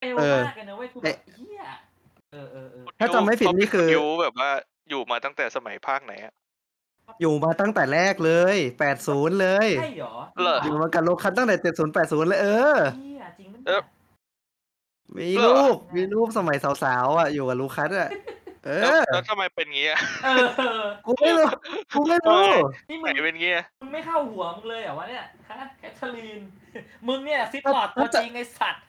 [0.00, 1.62] เร็วมากเลยนะเว้ยกูแบบเฮีย
[2.32, 4.50] เออเออเออถ้าจำไม่ผิดนี่คือยูแบบว่า
[4.90, 6.32] อยู่มาตั้งแต่สมัยภาคไหนอะ
[7.20, 13.80] อยู่มาตั้งแต่แรกเลย แปดศูนย์เลย ใช่เหรอเหรอ อยู่มากับโลคัสตั้งแต่เจ็ดศูนย์แปดศูนย์เลยเออเฮียจริงมั้ยเออ
[15.18, 18.10] มีรูปมีรูปสมัยสาวๆอะอยู่กับลูคัสอะ
[18.66, 21.46] เอแล้วอ แล้วทำไมเป็นงี้อะเออเออกูไม่รู้
[21.92, 22.42] กูไม่รู้
[22.90, 26.40] นี่ไหมึนงเป็นงี้อะมึงไม่เข้าหัวมึงเลยเหรอวะเนี่ยฮะแคทเธอรีน
[27.08, 28.82] มึงเนี่ยซิดลอดตัวจริงไอสัตว์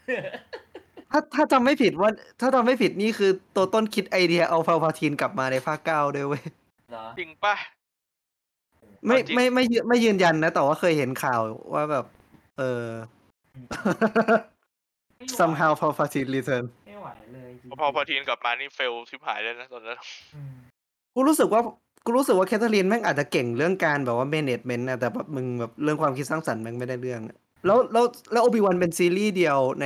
[1.12, 2.10] ถ้าถ้าจำไม่ผิดว่า
[2.42, 6.44] ถ้าจำไม่ผิดนี่คือตัวต้นคิดไอเดียเอาฟาพาทีนกลับมาในภาคเก้าด้วยเว้ย
[6.90, 7.56] เหรอ จริงปะ
[9.06, 11.40] ไม่จริง ไม่ไม่ยืนไม่ยืนยันนะ แต่ว่าเคยเห็นข่าว
[11.74, 12.06] ว่าแบบ
[12.58, 12.84] เออ
[13.52, 14.46] ไม่ไหว
[15.40, 19.98] somehow Palpatine return ไม่ไหวเลยจริงๆพอพอทีนกลับมานี่เฟลชิบหายเลยนะตอนนั้น
[20.36, 20.54] อืม
[21.16, 21.62] กูรู้สึกว่า
[22.06, 29.86] กูรู้สึกว่าแคทเธอรีนแม่งอาจจะเก่งเรื่องการแบบว่า management นะแต่แบบมึงแบบเรื่องความคิดสร้างสรรค์แม่งไม่ได้เรื่องอะแล้วแล้วแล้วโอบิวันเป็นซีรีส์เดียวใน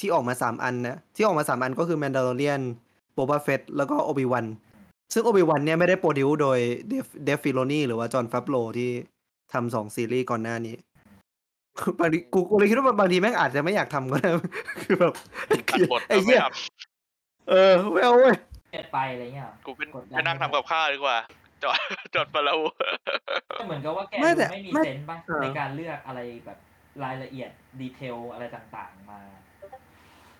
[0.00, 2.62] ที่ออกมาสามอันนะที่ออกมาสามอันก็คือ Mandalorian
[3.16, 4.46] Boba Fett แล้วก็โอบิวัน
[5.12, 6.58] ซึ่งโอบิวันเนี่ยไม่ได้โปรดิวโดย
[6.88, 8.90] เดฟเดฟฟิโลนีหรือว่าจอห์นฟับโลที่
[9.52, 10.74] ทำสองซีรีส์ก่อนหน้านี้
[12.00, 14.30] บางทีกูกูเลยคิดว่าบางทีแม่งอาจจะไม่อยากทำก็ได้
[14.82, 15.12] คือแบบ
[15.48, 16.44] ไอ้ตัดเหี้ยบทไอ้แล้วไม่เหี้ยท
[17.50, 18.36] เออไม่เอาเว้ย
[18.70, 21.16] เกลียดไปอะไรเงี้ยเหรอำกูเป็นกดดันไปนั่งทำกับข้าวดีกว่า
[21.62, 21.78] จอด
[22.14, 22.58] จอดมาแล้ว
[23.66, 26.58] เหมือนกับว่าแกไม่ดูแต่ไม่มีไม่ sense ป่ะเออในการเลือกอะไรแบบ
[27.04, 27.50] รายละเอียด
[27.80, 29.20] detail อะไรต่างๆมา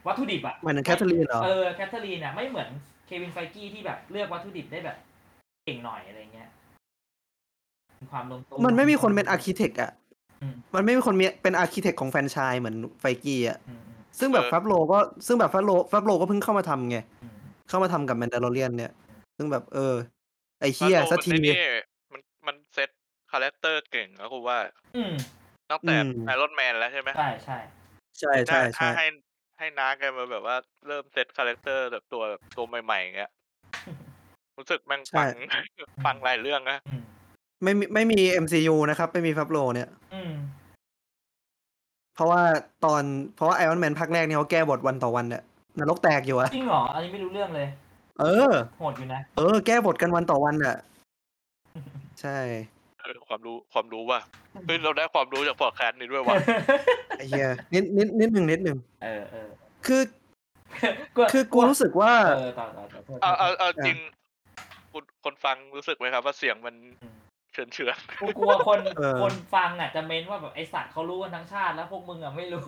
[0.07, 2.69] วัตถุดิบอะหมายถึงแคทเธอรีนเหรอเออแคทเธอรีนเนี่ยไม่เหมือน
[3.07, 4.97] เควินไฟกี้ที่แบบเลือกวัตถุดิบได้แบบ
[5.65, 6.49] เก่งหน่อยอะไรเงี้ย
[8.01, 10.04] มีความลงตัวมันไม่มีคนเป็น architect อะอื
[10.51, 17.35] มมันไม่มีคนมีเป็น architect ของแฟรนไชส์เหมือนไฟกี้อะอืมอืมซึ่งแบบเออฟับโลก็ซึ่งแบบฟับโลฟับโลก็เพิ่งเข้ามาทำไงอืม
[17.69, 18.93] เข้ามาทำกับ Mandalorian เนี่ย
[19.37, 19.95] ซึ่งแบบเออ
[20.61, 21.61] ไอเชียแล้วสักทีมันไอ้นี่
[22.13, 22.91] มันมัน set
[23.33, 24.59] character เก่งนะกูว่า
[24.97, 25.13] อืม
[25.71, 27.59] ตั้งแต่อืมไอรอนแมนแล้วใช่ไหมใช่ใช่
[28.19, 29.07] ใช่ใช่ถ้าใช่ให้
[29.59, 33.31] ให้น้าแกมาแบบว่าเริ่ม set character แบบตัวแบบตัวใหม่ๆอย่างเงี้ย
[34.59, 35.29] รู้สึกแม่งฟัง
[36.05, 37.05] ฟังหลายเรื่องนะอืม
[37.63, 40.33] ไม่มีไม่มี MCU นะครับ ไม่มีฟับโลเนี่ย อืม
[42.15, 42.43] เพราะว่า
[42.85, 43.03] ตอน
[43.37, 45.43] เพราะว่าไอรอนแมนภาคแรกเนี่ยเขาแก้บทวันต่อวันเนี่ย
[45.81, 47.69] นรกแตกอยู่อะจริงเหรอ อันนี้ไม่รู้เรื่องเลย
[48.21, 50.77] เออ โหดอยู่นะ เออ แก้บทกันวันต่อวันอะ
[52.21, 52.39] ใช่
[53.01, 54.19] เออความรู้ความรู้ว่า
[54.67, 56.35] เฮ้ยเราได้ความรู้จากพอดแคสต์นี้ด้วยว่ะ
[57.19, 59.49] ไอเชียนิดนิดนิดหนึ่งนิดหนึ่งเออเออ
[59.87, 60.03] คือ
[61.17, 63.97] กลัวคือกูรู้สึกว่า เออต่อต่อต่อโทษเอาเอาเอาอะจริง
[64.93, 67.17] คุณคนฟังรู้สึกไหมครับ ว่าเสียงมันอืม
[67.55, 72.67] เฉือนเฉือนกูกลัวคนเออคนฟังอะจะเม้นว่าแบบไอสัตว์เขารู้กันทั้งชาติแล้วพวกมึงอะไม่รู้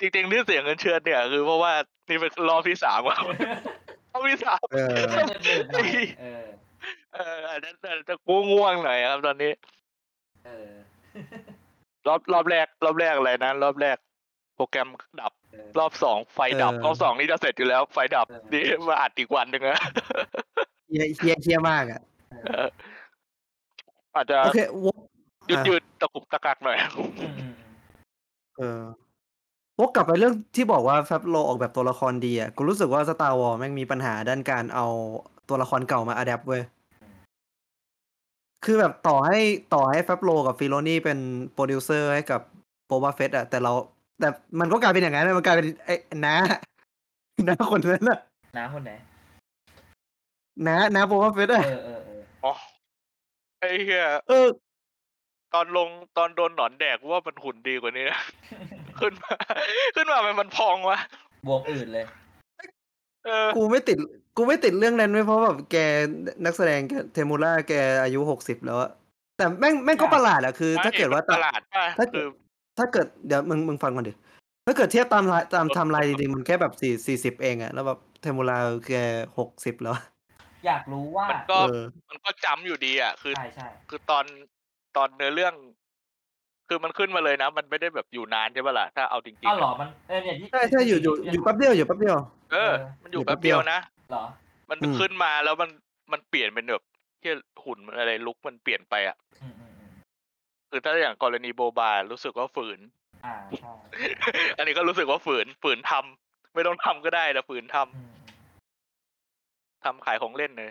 [0.00, 1.72] จริงๆที่เสียงเงินเชือนเนี่ยคือเพราะว่า
[2.08, 3.18] นี่เป็นรอบที่สามว่ะ
[4.12, 4.88] รอบที่สามเออ
[5.44, 5.90] เดินๆหน่อย
[6.20, 6.44] เออ
[7.14, 9.52] เอออาจจะอาจจะกูง่วงหน่อยครับตอนนี้
[10.46, 10.70] เออ
[12.06, 13.96] รอบรอบแรก รอบแรกอะไรนะรอบแรก
[14.56, 14.88] โปรแกรม
[15.20, 22.00] ดับเออรอบสองไฟดับเออรอบสองนี่จะเสร็จอยู่แล้ว ไฟดับเออนี่มาอัดอีกวันหนึ่งอะเฮียเฮียเฮียมากอะ
[22.44, 22.68] เออ
[24.14, 24.96] อาจจะโอเควก
[25.50, 27.52] ยืดอะยืดตะกุกตะกักหน่อยอืมอืมอืม
[28.56, 28.80] เออ
[29.78, 34.86] วกกลับไปเรื่องที่บอกว่าฟับโลออกแบบตัวละครดีอะกูรู้สึกว่า Star Wars แม่งมีปัญหาด้านการเอา
[35.48, 36.62] ตัวละครเก่ามา adapt เว้ย
[38.64, 39.38] คือแบบต่อให้
[39.74, 41.18] ต่อให้แฟบโลกับฟิโลนี่เป็น
[41.52, 42.40] โปรดิวเซอร์ให้กับ
[42.86, 43.72] โบบาเฟตอะแต่เรา
[44.20, 44.28] แต่
[44.60, 45.94] มันก็กลายเป็นอย่างนั้นนะมันกลายเป็นไอ้
[46.26, 46.34] น้า
[47.48, 48.18] น้าคนนั้นน่ะ
[48.56, 48.92] น้าคนไหน
[50.66, 52.52] น้าน้าโบบาเฟตอะเออเออเอออ๋อ
[53.58, 54.46] ไอ้เหี้ยเออ
[55.54, 58.20] ตอนลงตอนโดนหนอนแดกว่ามันหุ่นดีกว่านี้นะ
[58.98, 59.34] ขึ้นมา
[59.94, 60.98] ขึ้นมามันมันพองวะ
[61.46, 62.06] บวมอื่นเลย
[63.24, 63.96] เออกูไม่ติด
[64.36, 65.76] กูไม่ติดเรื่องนั้นเว้ยเพราะแบบแก
[66.44, 68.90] นักแสดงแกเทมูราแกอายุหกสิบแล้วอะ
[69.36, 72.26] แต่แม่งแม่งก็ประหลาดอะคือ ถ้าเกิดว่าตลาดป่ะถ้าเกิคืดอ
[72.78, 74.12] ถ้าเกิดเดี๋ยวมึงมึงฟังก่อนดิ
[74.66, 78.92] ถ้าเกิดเทียบตามไลน์ตามไทม์ไลน์จริงๆมันแค่แบบสี่สี่สิบเองอะแล้วแบบเทมูราแก
[79.38, 79.94] หกสิบแล้ว
[80.66, 84.24] อยากรู้ว่ามันก็เออมันก็จำอยู่ดีอะ คือใช่ใช่คือตอน
[84.96, 85.54] ตอนเนื้อเรื่อง
[86.68, 92.16] คือมันขึ้นมาเลยนะ มันไม่ได้แบบอยู่นานใช่ปะล่ะถ้าเอาจริงอ้าวๆเหรออะมันเออเนี่ยที่ใช่ใช่อยู่อยู่อยู่แป๊บเดียวอยู่แป๊บเดียว
[92.52, 93.78] เออเออมันอยู่อยู่แป๊แป๊บบเดีเดียยววนะ
[94.10, 94.24] เหรอ
[94.70, 95.70] มันอืมขึ้นมาแล้วมัน
[96.12, 96.84] มันเปลี่ยนเป็นแบบ
[97.22, 97.32] ที่
[97.64, 99.92] หุ่นมันอะไรลุกมันเปลี่ยนไปอะอืมอืมอืม
[100.70, 102.80] คือถ้าอย่างกรณีโบบารู้สึกว่าฝืน
[103.26, 103.72] อ่าใช่
[104.58, 108.13] อันนี้ก็รู้สึกว่าฝืนฝืนทำไม่ต้องทำก็ได้แต่ฝืนทำอืมอืม
[109.84, 110.70] ทำขายของเล่นเลย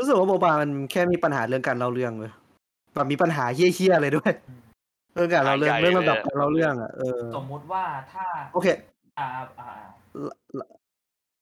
[0.00, 2.32] รู้สึกว่าโบบามันแค่มีปัญหาเรื่องการเล่าเรื่องเลย
[2.94, 4.60] แบบมีปัญหาเฮี้ยๆเลยด้วยอืม
[5.14, 8.68] เรื่องการเล่าเรื่องหายใจเรื่องลำดับเลยอะการเล่าเรื่องอะเออสมมุติว่าถ้าโอเค
[9.18, 9.70] อ่าอ่าอ่า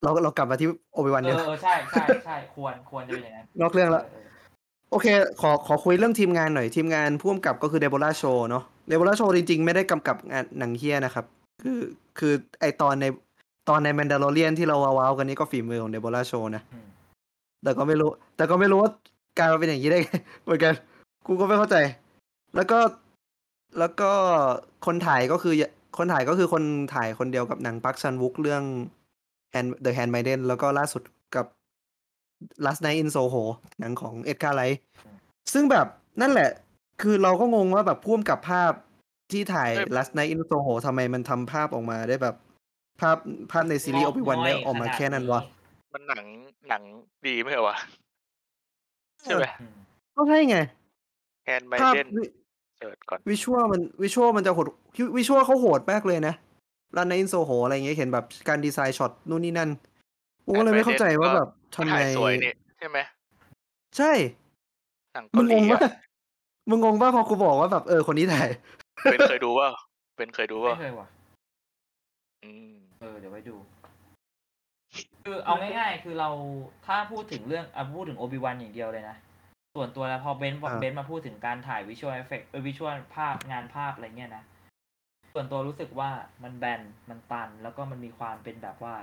[0.03, 4.27] เราเราเรากลับมาที่โอบิวันเอเนี่ยอเออใช่ใช่ใช่ควรควรจะเป็นอย่างนั้นนอกเรื่องแล้วเออ
[4.91, 5.07] โอเค
[5.41, 11.25] ขอขอคุยเรื่องทีมงานหน่อยทีมงานพ่วงกับก็คือเดโบราโชเนาะเดโบราโชจริงๆ ไม่ได้กำกับงานหนังเฮียนะครับ
[11.63, 11.81] คือ
[12.19, 13.07] คือไอตอนใน
[13.69, 16.87] ตอนในแมนดา l เรียนที่เราว้าวๆกันนี่ก็ฝีมือของเดโบราโชนะอืม
[17.63, 18.91] แต่ก็ไม่รู้ แต่ก็ไม่รู้ว่า
[19.39, 20.11] การมาเป็นอย่างนี้ได้ไง
[20.43, 20.75] เหมือนกัน
[21.27, 21.77] กูก็ไม่เข้าใจ
[22.57, 22.79] แล้วก็
[23.79, 24.11] แล้วก็
[24.87, 25.55] คนถ่ายก็คือ
[25.99, 26.63] คนถ่ายก็คือคน
[26.95, 28.63] ถ่ายคนเดียวกับหนังปักชันวุกเรื่อง
[29.55, 31.03] Hand The Handmaiden แล้วก็ล่าสุด
[31.37, 31.47] กับ
[32.65, 33.43] Last Night in Soho
[33.81, 34.81] หนังของเอ็ดการ์ไลท์
[35.53, 35.87] ซึ่งแบบ
[36.21, 36.51] นั่นแหละ
[37.03, 38.73] คือเราก็งงว่าแบบพ่วมกับภาพ
[39.33, 42.37] ที่ถ่ายเอ้ย Last Night in Soho ทำไมมันทำภาพออกมาได้แบบ
[43.01, 43.17] ภาพ
[43.53, 45.41] ภาพในซีรีส์ Obi Wan ได้ออกมาแค่นั้นวะ
[45.95, 46.27] มันหนัง
[46.69, 46.83] หนัง
[47.27, 47.77] ดีไหมเหรอวะ
[49.23, 49.77] ใช่ไหมอืม
[50.15, 50.59] ก็ใช่ไง
[51.45, 52.09] แฮนด์ไมภาพเดน
[52.79, 54.67] เสิร์ชก่อนวิชวลมันวิชวลมันจะโหด
[55.17, 56.35] วิชวลเขาโหดมากเลยนะ
[56.97, 59.71] รันในอินโซโหอะไรเงี้ยเห็นแบบการดีไซน์ช็อตนู่นนี่นั่น
[60.47, 62.99] กูก็เลยไม่เข้าใจว่าแบบทำไมถ่ายสวยนี่ใช่ไหม
[63.97, 64.13] ใช่
[65.15, 65.93] หนังมึเกางหลีงว่าอะ
[66.71, 68.49] มึงงงว่าพอกูบอกว่าแบบเออคนนี้ถ่าย
[69.13, 69.67] เป็นเคยดูว่า
[70.17, 71.07] เป็นเคยดูไม่ว่าเคยว่ะ
[72.45, 73.57] อืม เออเดี๋ยวไว้ดู
[75.25, 76.31] คือเอาง่ายๆ คือเรา
[76.87, 79.17] ถ้าพูดถึงเรื่องอะพูดถึงโอบิวันอย่างเดียวเลยนะ
[79.75, 84.45] ส่วนตัวแล้วพอเบนซ์อ่าเบนซ์มาพูดถึงการถ่ายวิชวลเอฟเฟกต์เออวิชวลภาพงานภาพอะไรเงี้ยนะ
[85.33, 86.11] ส่วนตัวรู้สึกว่า
[86.43, 88.95] มันแบนมันตัน แล้วก็มันมีความเป็นแบบว่า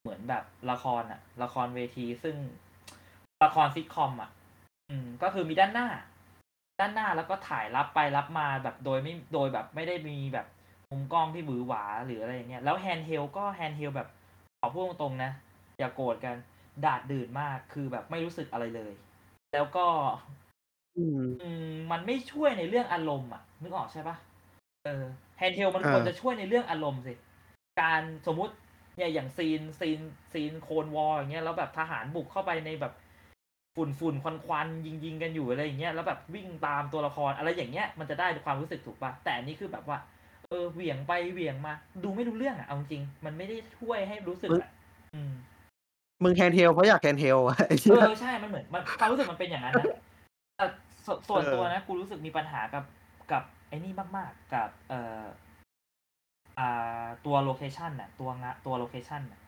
[0.00, 2.36] เหมือนแบบละครอะละครเวทีซึ่ง
[3.44, 4.30] ละครซิทคอมอะ
[4.90, 5.88] อืม ก็คือมีด้านหน้า
[6.80, 10.46] ด้านหน้าแล้วก็ถ่ายรับไปรับมาแบบโดยไม่โดยแบบไม่ได้มีแบบ
[10.90, 14.08] มุมกล้องที่หวือหวาหรืออะไรอย่างเงี้ยแล้ว handheld ก็ handheld แบบ
[14.60, 15.30] ขอพูดตรงๆนะ
[15.78, 16.36] อย่าโกรธกัน
[16.84, 18.92] ดาษดื่นมากคือแบบไม่รู้สึกอะไรเลย
[19.52, 19.86] แล้วก็
[20.96, 24.16] อืมอืมมันไม่ช่วยในเรื่องอารมณ์อะนึกออกใช่ปะ
[24.84, 25.04] เออ
[25.38, 27.14] handheld มันอ่าควรจะช่วยในเรื่องอารมณ์สิ
[27.80, 28.54] การสมมุติ
[28.96, 30.00] เนี่ยอย่าง scene scene
[30.32, 32.92] scene Clone War อย่างเงี้ยแล้วแบบทหารบุกเข้าไปในแบบ
[33.76, 39.98] ฝุ่นฝุ่นควันควันยิงยิงกันอยู่อะไรอย่างเงี้ยแล้วแบบวิ่งตามตัวละครอะไรอย่างเงี้ยมันจะได้ความรู้สึกถูกปะแต่อันนี้คือแบบว่า
[40.50, 41.72] เออเหวี่ยงไปเหวี่ยงมา
[42.04, 44.70] ดูไม่รู้เรื่องอะเอาจริง มันไม่ได้ช่วยให้รู้สึกอะ
[45.14, 45.32] อืม
[46.22, 49.84] มึง handheld เพราะอยาก handheld อะไอ้เอเหี้ยอใช่มันเหมือนมันความรู้สึกมันเป็นอย่างนั้นนะ
[50.56, 50.66] แต่
[51.06, 52.84] สส่วนเออตัวนะกูรู้สึกมีปัญหากับ
[53.32, 55.22] กับไอ้นี่มากๆ กับเอ่อ
[56.58, 59.40] อ่าตัว location น่ะ ตัวงะตัว location น่ะ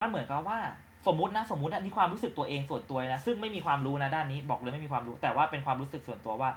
[0.00, 0.58] มันเหมือนกับว่า
[1.06, 6.50] สมมตินะสมมติอันนี้ความรู้สึกตัวเองส่วนตัวนะซึ่งไม่มีความรู้นะด้านนี้บอกเลยไม่มีความรู้ แต่ว่าเป็นความรู้สึกส่วนตัวว่า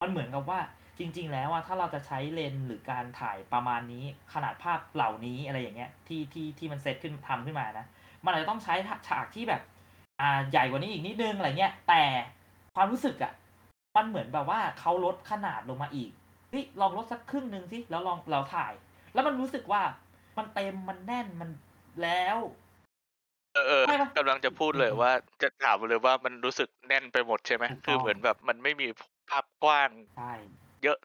[0.00, 0.58] มันเหมือนกับว่า
[1.00, 7.86] จริง ๆ แล้วว่าถ้าเราจะใช้เลนส์หรือการถ่ายประมาณนี้ขนาดภาพเหล่านี้อะไรอย่างเงี้ยที่ที่ที่มันเซตขึ้นทำขึ้นมานะ
[8.24, 8.74] มันอาจจะต้องใช้
[9.08, 9.62] ฉากที่แบบ
[10.20, 12.02] อ่าใหญ่กว่านี้อีกนิดนึงอะไรเงี้ยแต่
[12.74, 13.32] ความรู้สึกอะ่ะ
[13.96, 16.10] มันเหมือนแบบว่าเขาลดขนาดลงมาอีก
[16.50, 18.72] เฮ้ยลองลดสักครึ่งหนึ่งสิแล้วลองเราถ่าย
[19.14, 19.82] แล้วมันรู้สึกว่า
[20.38, 21.50] มันเต็มมันแน่นมัน
[22.02, 22.38] แล้ว
[23.54, 28.86] เออเออใช่ปะกำลังจะพูดเลยอืมว่าจะถามเลยว่ามันรู้สึกแน่นไปหมดใช่ไหมถูกต้องคือเหมือนแบบมันไม่มี
[29.30, 30.32] ภาพกว้างใช่
[30.82, 30.98] เยอะ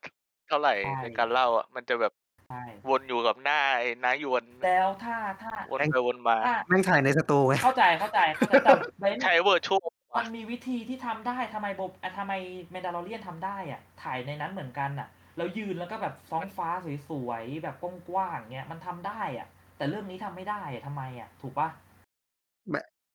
[0.47, 2.13] เท่าไหร่ใช่ ในการเล่าอะ มันจะแบบ
[2.47, 12.33] ใช่วนอยู่กับหน้าไอ้นายยวนแล้วถ้าถ้าวนไปวนมาถ้าแม่งถ่ายในสตูไงเข้าใจเข้าใจเข้าใจแต่เบนซ์ใช้ virtualมันมีวิธีที่ทำได้ทำไมโบอะทำไม
[12.71, 15.07] Mandalorian ทำได้อะ ถ่ายในนั้นเหมือนกันอะ
[15.37, 16.69] แล้วยืนแล้วก็แบบฟ้องฟ้า
[17.09, 17.75] สวยๆแบบ
[18.09, 21.69] กว้างๆเงี้ยมันทำได้อะ แต่เรื่องนี้ทำไม่ได้อะทำไมอะ ถูกปะ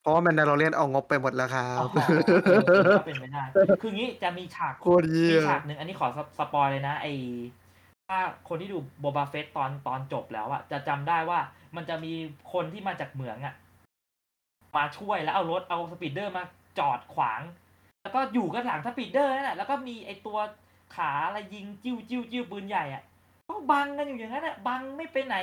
[0.00, 2.02] เพราะว่า Mandalorian เอางบไปหมดแล้วครัอ๋บอ
[2.66, 3.42] เออก็เป็นไปได้
[3.82, 7.06] คืองี้จะมีฉากโคตรเยี่มียฉากหนึ่งอันนี้ขอส spoil เลยนะไอ
[8.08, 11.38] ถ้าคนที่ดูโบบาเฟตตอนตอนจบแล้วอะจะจำได้ว่า
[11.76, 12.12] มันจะมี
[12.52, 13.54] คนที่มาจากเหมืองอะ
[14.76, 16.42] มาช่วยแล้วเอารถเอา speeder มา
[16.78, 17.40] จอดขวาง
[18.02, 20.38] แล้วก็อยู่กันหลัง speeder นั่นแหละแล้วก็มีไอตัว
[20.96, 23.02] ขาอะไรยิงจิ้วจิ้วจิ้วปืนใหญ่อะ
[23.48, 25.36] ก็บังกันอยู่อย่างนั้นอะบังไม่ไปไหน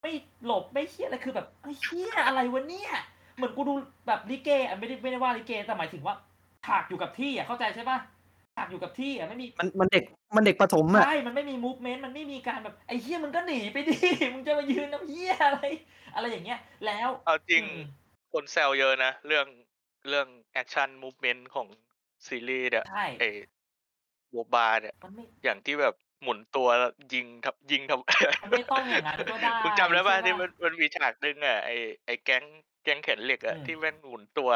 [0.00, 0.12] ไม่
[0.44, 2.92] หลบไม่เชี่ยอะไรคือแบบไอ้เชี่ยอะไรวะเนี่ย
[3.40, 3.74] เหมือนกูดู
[4.06, 6.14] แบบลิเกอะไม่ได้ไม่ได้ว่าลิเกแต่หมายถึงว่า
[6.66, 7.98] ฉากอยู่กับที่อะเข้าใจใช่ปะ
[8.56, 10.04] ฉากอยู่กับที่อะไม่มีมันมันเด็ก
[10.36, 13.96] มันเด็กประถมอะใช่มันไม่มี movement มันไม่มีการแบบไอ้เฮี้ยมึงก็หนีไปดิ
[14.32, 15.64] มึงจะมายืนทำเหี้ยอะไร
[16.14, 17.78] อะไรอย่างเงี้ย แล้วเอาจริงอืม
[18.32, 19.46] คนแซวเยอะนะเรื่อง
[20.08, 21.68] เรื่อง action movement ของ
[22.26, 23.30] ซีรีส์เนี่ยใช่ไอ้
[24.30, 28.00] โบบาเนี่ยมันไม่อย่างที่แบบหมุนตัวแล้วยิงทับยิงทับ
[28.42, 31.76] มันไม่ต้องอย่างนั้นก็ได้มึงจำได้ป่ะใช่ที่มันมันมีฉากหนึงอะไอ้
[32.06, 32.44] ไอ้แก๊ง
[32.82, 34.50] แก๊งแขนเหล็กอะอืมที่แม่งหมุนตัว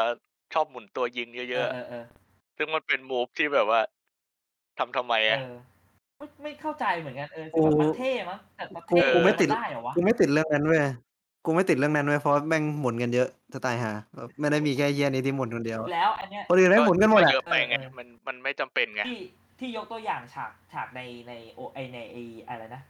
[0.53, 3.81] ชอบหมุนตัวยิงเยเออะอเออเออๆซึ่งมันเป็นมูฟที่แบบว่า
[4.79, 5.55] ทำทำไมเออะอ
[6.17, 10.83] ไม่ไม่เข้าใจเหมือนกันเออคือแบบมันเท่มั้งแต่มันกูเท่กูไม่ติดนได้เหรอวะกูไม่ติดเรื่องนั้นเว้ย
[11.45, 19.19] กูไม่ติดเรื่องนั้นเว้ยเพราะแม่งหมุนกันเยอะจะตายหาแบบไม่ได้มีแค่เฮียนี้ที่หมุนคนเดียว แล้วอันเนี้ยคนอื่นแม่งหมุนกันหมดก็อะเยอะไปไงเออเออมันมันไม่จำเป็นไงที่
[19.59, 22.15] ที่ยกตัวอย่างฉากฉากในในโอไอในไอ
[22.47, 22.81] อะไรนะ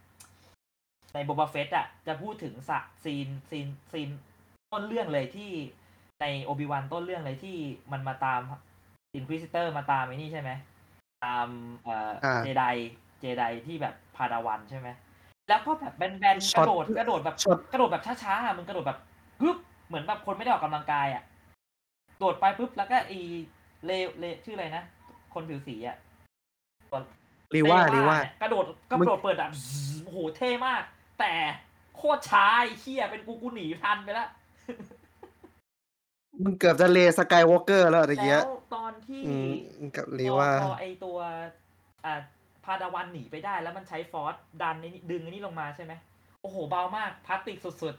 [1.13, 4.09] ในโบบาเฟตอะจะพูดถึงสะซีนซีนซีน
[4.75, 5.51] ต้นเรื่องเลยที่
[6.21, 7.57] ในโอบิวันต้นเรื่องเลยที่
[7.91, 8.41] มันมาตาม
[9.15, 10.51] อินควิซิเตอร์มาตามไอ้นี่ใช่ไหม
[11.25, 11.47] ตาม
[11.83, 12.63] เอ่ออาเจได
[13.19, 14.87] เจไดที่แบบพาดาวันใช่ไหม
[15.49, 18.99] แล้วก็แบบแบนๆช็กอตระโดดกระโดดแบบช็อตกระโดดแบบช้าๆอะมึงกระโดดแบบ
[19.39, 19.57] ปึ๊บ
[19.87, 21.23] เหมือนแบบคนไม่ได้ออกกำลังกายอะ
[22.19, 23.19] โดดไปปุ๊บแล้วก็อี
[23.85, 24.83] เลเลชื่ออะไรนะ
[25.33, 25.97] คนผิวสีอะ
[27.55, 29.51] รีว่ารีว่าเนี่ยกระโดดกระโดดเปิดแบบ
[30.03, 30.81] โอ้โหเท่มาก
[31.19, 31.33] แต่
[31.97, 34.29] โคตรช้าไอ้เชี่ยเป็นกูกูหนีทันไปแล้ว
[36.43, 39.51] มึงเกือบจะเลสกายวอล์กเกอร์แล้วตะกี้แล้วตอนที่อืม
[39.95, 41.17] กับรีพอว่าพอไอตัว
[42.05, 42.19] อ่า
[42.63, 45.93] พาดาวันหนีไปได้แล้วมันใช้ฟอร์สดันไอ้นี่ดึงไอ้นี่ลงมาใช่ไหม
[46.41, 47.95] โอ้โหเบามากพลาสติกสุด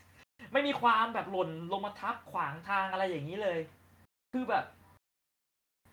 [0.00, 3.58] ๆ ไม่มีความแบบหล่นลงมาทับขวางทางอะไรอย่างนี้เลย
[4.32, 4.64] คือแบบ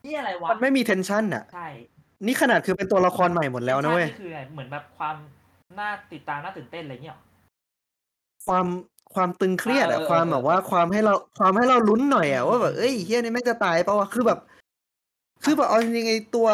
[0.06, 1.68] นี่อะไรวะมันไม่มีเทนชันอะใช่
[2.26, 5.16] นี่ขนาดคือเป็นตัวละครใหม่หมดแล้วนะเว้ยนี่คืออะไรเหมือนแบบความ
[5.80, 7.22] น่าติดตามน่าตื่นเต้นอะไรเงี้ยหรอ
[8.48, 8.66] ความ
[9.16, 14.40] ความตึงเครียดเออะอเออความแบบว่าความให้เราความให้เราลุ้นหน่อยอะอืมว่าแบบเอ้ยเฮียนี่แม่งจะตายเปล่าวะคือแบบ
[15.44, 16.48] คือแบบเอาจริงๆไอตัว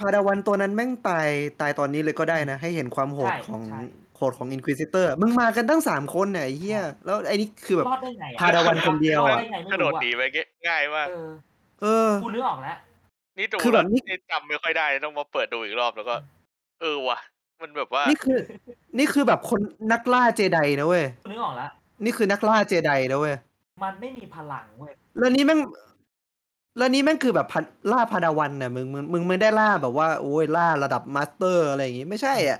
[0.00, 1.28] Padawan ตัวนั้นแม่งตาย
[1.60, 3.82] ตายตอนนี้เลยก็ได้นะ ให้เห็นความโหดใช่ของใช่
[4.16, 10.22] โหดของ Inquisitor มึงมากันตั้งสามคนเนี่ยไอ้เฮียแล้วไอ้นี่คือแบบรอดได้ไงอะ Padawan คนเดียวอะรอได้ไงไม่กระโดรู้ดอะหนีไป
[10.68, 11.30] ง่ายมากเออ
[11.82, 12.76] เออกูนึกออกแล้ว
[13.38, 16.14] นี่ดูคือแบบแล้วนี่นี่จำไม่ค่อยได้ต้องมาเปิดดูอีกรอบแล้วก็
[16.80, 17.18] เออว่ะ
[17.62, 18.38] มันแบบว่า นี่คือ
[18.98, 19.60] นี่คือแบบคน
[19.92, 21.70] นักล่าเจไดนะเว้ยกูนึกออกแล้ว
[22.04, 23.36] นี่คือนักล่าเจไดนะเว้ย
[23.82, 25.60] มันไม่มีพลังเว้ย แล้วนี่แม่ง
[26.78, 32.58] แล้วนี่แม่งคือแบบพันล่า Padawan น่ะมึงมึงมึงไม่ได้ล่าแบบว่าโอ้ยล่าระดับ master อะไรอย่างงี้ไม่ใช่อะ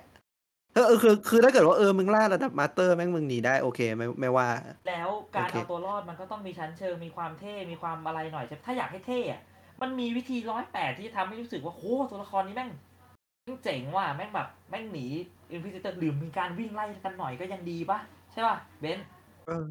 [0.74, 4.48] เออเออคือคือถ้าเกิดว่าเออมึงล่าระดับ master แม่งมึงหนีได้โอเคไม่ไม่ว่า
[4.88, 9.40] แล้วการโอเคเอาตัวรอดมันก็ต้องมีชั้นเชิงมีความเท่ มีความอะไรหน่อยใช่ไหมถ้าอยากให้เท่อะ
[9.80, 12.70] มันมีวิธีร้อยแปดที่จะทำให้รู้สึกว่าโหตัวละครนี้แม่ง
[13.44, 15.06] แม่งเจ๋งว่ะแม่งแบบแม่งหนี
[15.50, 17.98] Inquisitor หรือมีการวิ่งไล่กันหน่อยก็ยังดีปะ
[18.32, 19.06] ใช่ป่ะเบนซ์
[19.48, 19.66] เออ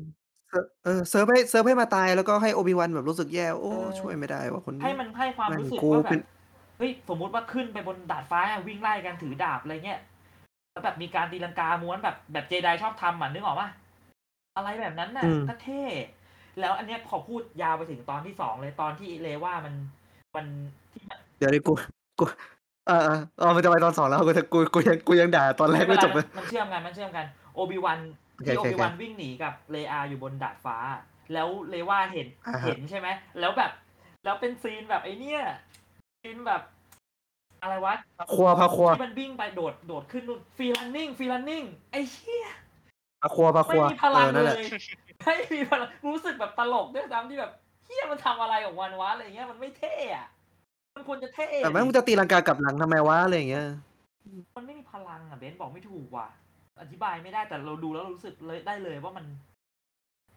[0.50, 6.22] เซิร์ฟ เออ เซิร์ฟให้ เซิร์ฟให้มาตาย แล้วก็ให้โอบิวันแบบรู้สึกแย่ โอ้ เออ ช่วยไม่ได้ว่าคนนี้ให้มันให้ความแม่งรู้สึกกูว่าแบเป็บน
[6.78, 10.00] เฮ้ยสมมุติว่าขึ้นไปบนดาดฟ้าอะวิ่งไล่กันถือดาบอะไรเงี้ย
[10.72, 13.70] แล้วแบบมีการตีลังกาม้วนแบบแบบเจไดชอบทำอะนึกออกปะ
[14.56, 15.84] อะไรแบบนั้นน่ะอืม ก็เท่
[16.60, 19.74] แล้วอันเนี้ยขอพูดยาวไปถึงตอนที่สองเลยตอนที่เลว่ามัน
[20.36, 20.46] มัน
[20.94, 21.74] ที่มันเดี๋ยวดิกู
[22.20, 22.26] กู
[22.88, 30.78] เออเออเออมันจะไปตอนสองแล้ว กูจะกู กูยัง กูยังด่าตอนแรกไม่จบเลยมันเชื่อมกันมันเชื่อมกันโอบิวันโอเค ที่โอโอเคบิวันวิ่งหนีกับเลอาอยู่บนดาดฟ้า
[31.34, 33.08] แล้วเลว่าเห็นอ่าฮะเห็นใช่ไหม
[33.39, 33.71] แล้วแบบ
[34.23, 35.41] แล้วเป็นซีนแบบไอ้เนี้ย
[36.21, 36.62] ซีนแบบ
[37.62, 37.93] อะไรวะ
[38.34, 42.47] ครัวพาครัวที่มันวิ่งไปโดดโดดขึ้นนู่นฟรีลันนิ่งฟรีลันนิ่งไอ้เชี่ย
[43.21, 44.60] พาครัวพาคไม่รัวมีพลัเองอนั่นเลแหละย
[45.21, 47.52] ไม่มีพลังรู้สึกแบบตลกด้วยซ้ำที่แบบ
[47.86, 50.28] เฮียมันทำอะไรของมันวะอะไรเงี้ยมันไม่เท่อะ
[50.95, 53.65] มันควรจะเท่แต่แม่งมึงจะตีลังกากลับหลังทำไมวะอะไรอย่างเงี้ย
[54.56, 56.28] มันไม่มีพลังอะเบนซ์บอกไม่ถูกว่ะ
[56.82, 59.26] อธิบายไม่ได้แต่เราดูแล้วรู้สึกเลยได้เลยว่ามัน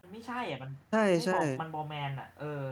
[0.00, 2.64] มันไม่ใช่อะมันใช่ไม่ใช่บอกมันบอแมนอะ เออ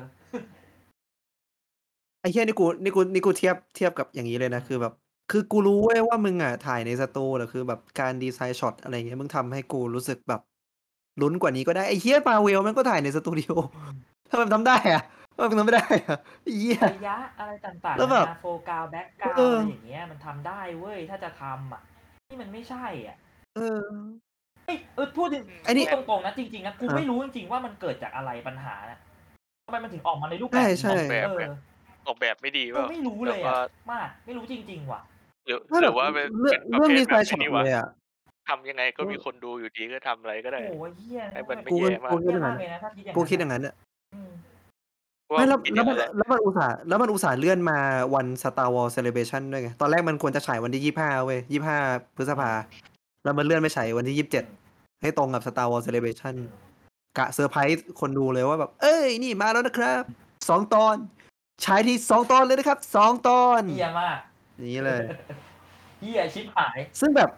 [2.20, 4.92] ไอ้เหี้ยนี่กูนี่กูนี่กูเทียบเทียบกับอย่างนี้เลยนะคือแบบ
[5.30, 10.40] คือกูรู้เว้ยว่ามึงอะถ่ายในสตูแต่คือแบบการดีไซน์ช็อตอะไรเงี้ยมึงทำให้กูรู้สึกแบบ
[11.20, 13.52] ลุ้นกว่านี้ก็ได้ไอ้เหี้ยมาเวลมันก็ถ่ายในสตูดิโอ
[14.30, 15.02] ทำไมมันทำได้อะ
[15.34, 21.82] ทำไมมันทำไม่ได้อะไอ้เหี้ยระยะอะไรต่างๆแล้วแบบนาโฟกาวแบ็กกราวเออออะไรอย่างเงี้ยมันทำได้เว้ยถ้าจะทำอะ
[22.28, 23.16] นี่มันไม่ใช่อะ
[23.56, 23.80] เออ
[24.66, 28.98] เอ้ยเออพูดถึงไอ้นี่พูดตรงๆนะจริงๆนะกูฮะไม่รู้จริงๆว่ามันเกิดจากอะไรปัญหานะ
[29.66, 30.94] ทำไมมันถึงออกมาในรูปแบบใช่นี้ใช่
[31.26, 31.52] เออ
[32.06, 35.00] ออกแบบไม่ดีเอเปล่าอไม่รู้เลยแล้วก็อะมากไม่รู้จริง ๆ ว่ะ
[35.46, 37.88] หรือไม่หหรรืออกว่าเป็นเรื่อเป็งนประเรื่องเภทดีไซแบบน์ช็อตไอ้นี่วะเลยอะ
[38.48, 43.74] ทำยังไงก็มีคนดูอยู่ดีก็ทำอะไรก็ได้ โอ้ยเฮียให้มันไม่กูก็แย่มากกูคิดเฮีอยย่างมานั้กนเลยนะถ้าคิดอย่างกูนั้นคิดอย่างนั้นอะ
[44.14, 44.30] อืม
[45.32, 47.78] ว่าไม่แล้วคิดอแล้วย่างมันั้นนแหละแล้วมันอุตส่าห์แล้วมันอุตส่าห์เลื่อนมา
[48.14, 51.78] วัน Star Wars Celebration ด้วยไง ตอนแรกมันควรจะฉายวันที่ยี่ห้าเว้ยยี่ห้า
[52.16, 52.50] พฤษภา
[53.24, 54.44] แล้วมันเลื่อนไปฉายวันที่ยี่สิบเจ็ด
[55.02, 56.34] ให้ตรงกับ Star Wars Celebration
[57.18, 60.02] กะเซอร์ไพรส์คนดูเลยว่าแบบ เอ้ย นี่มาแล้วนะครับ
[60.48, 60.96] สองตอน
[61.64, 64.18] ฉายที่สองตอนเลยนะครับสองตอนเฮียมาก
[64.56, 65.02] อย่างนี้เลย
[66.00, 67.30] เฮียชิบหาย ซึ่งแบบ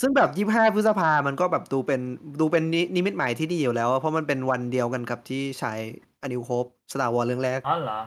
[0.00, 2.00] ซึ่งแบบยี่ห้าพฤษภา มันก็แบบดูเป็น
[2.40, 5.78] ดูเป็นนินิมิตหมายที่ดีอยู่แล้วอะเพราะมันเป็นวันเดียวกันกับที่ฉาย
[6.22, 8.00] A New Hope Star Wars เรื่องแรกอ๋อเหรอ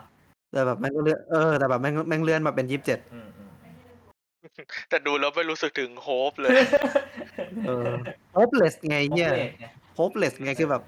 [0.52, 3.52] แต่แบบแม่งก็เลื่อนเออแต่แบบแม่งแม่งเลื่อนมาเป็นยี่สิบเจ็ดอืมอืม
[4.90, 6.52] แต่ดูแล้วไม่รู้สึกถึงโฮปเลย
[7.66, 7.90] เออ
[8.36, 9.66] hopeless ไงโอเนี่ยเคไง
[9.98, 10.82] hopeless ไงคือแบบ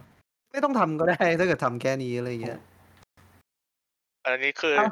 [0.51, 2.59] ไม่ต้องทำก็ได้ถ้าเกิดทำแค่นี้อะไรอย่างเงี้ย
[4.23, 4.87] อันนี้คือเอ้า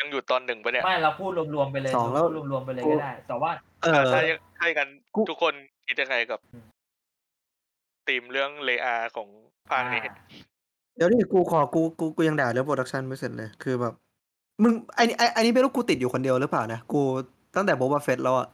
[0.00, 3.50] ยังอยู่ตอนหนึ่งปะเนี่ย ไม่เราพูดรวมๆไปเลยสองแล้วเราพูดรวมๆไปเลยก็ได้ แต่ว่า
[3.82, 5.54] เออถ้ายังถ้าอย่างนั้นกูทุกคน
[5.86, 6.66] คิดยังไงกับอืม
[8.08, 9.28] ธีมเรื่องเลอาของ
[9.70, 10.14] ภาคนี้อ่า
[10.96, 13.94] เดี๋ยวนี่กูขอกูกูกูยังด่าเรื่องโปรดักชันไม่เสร็จเลย คือแบบ
[14.62, 17.02] มึงไอ้นี่ไอ้ไอ้นี่ไม่รู้กูติดอยู่คนเดียวหรือเปล่านะ กู
[17.56, 18.48] ตั้งแต่โบบาเฟตแล้วอะ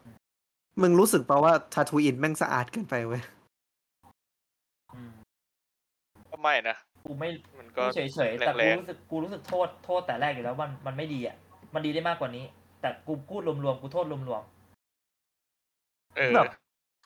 [0.82, 3.22] มึงรู้สึกเปล่าว่าทาทูอินแม่งสะอาดเกินไปเว้ย
[4.94, 5.12] อืม
[6.30, 11.36] ก็ไม่นะกูไม่มันกูก็เฉยๆแต่แรกูงๆรู้สึกกูรู้สึกโทษโทษแต่แรกอยู่แล้วมันมันไม่ดีอะ
[11.74, 12.44] มันดีได้มากกว่านี้
[12.80, 14.42] แต่กูพูดรวมๆกูโทษรวม
[16.16, 16.52] เออแบบ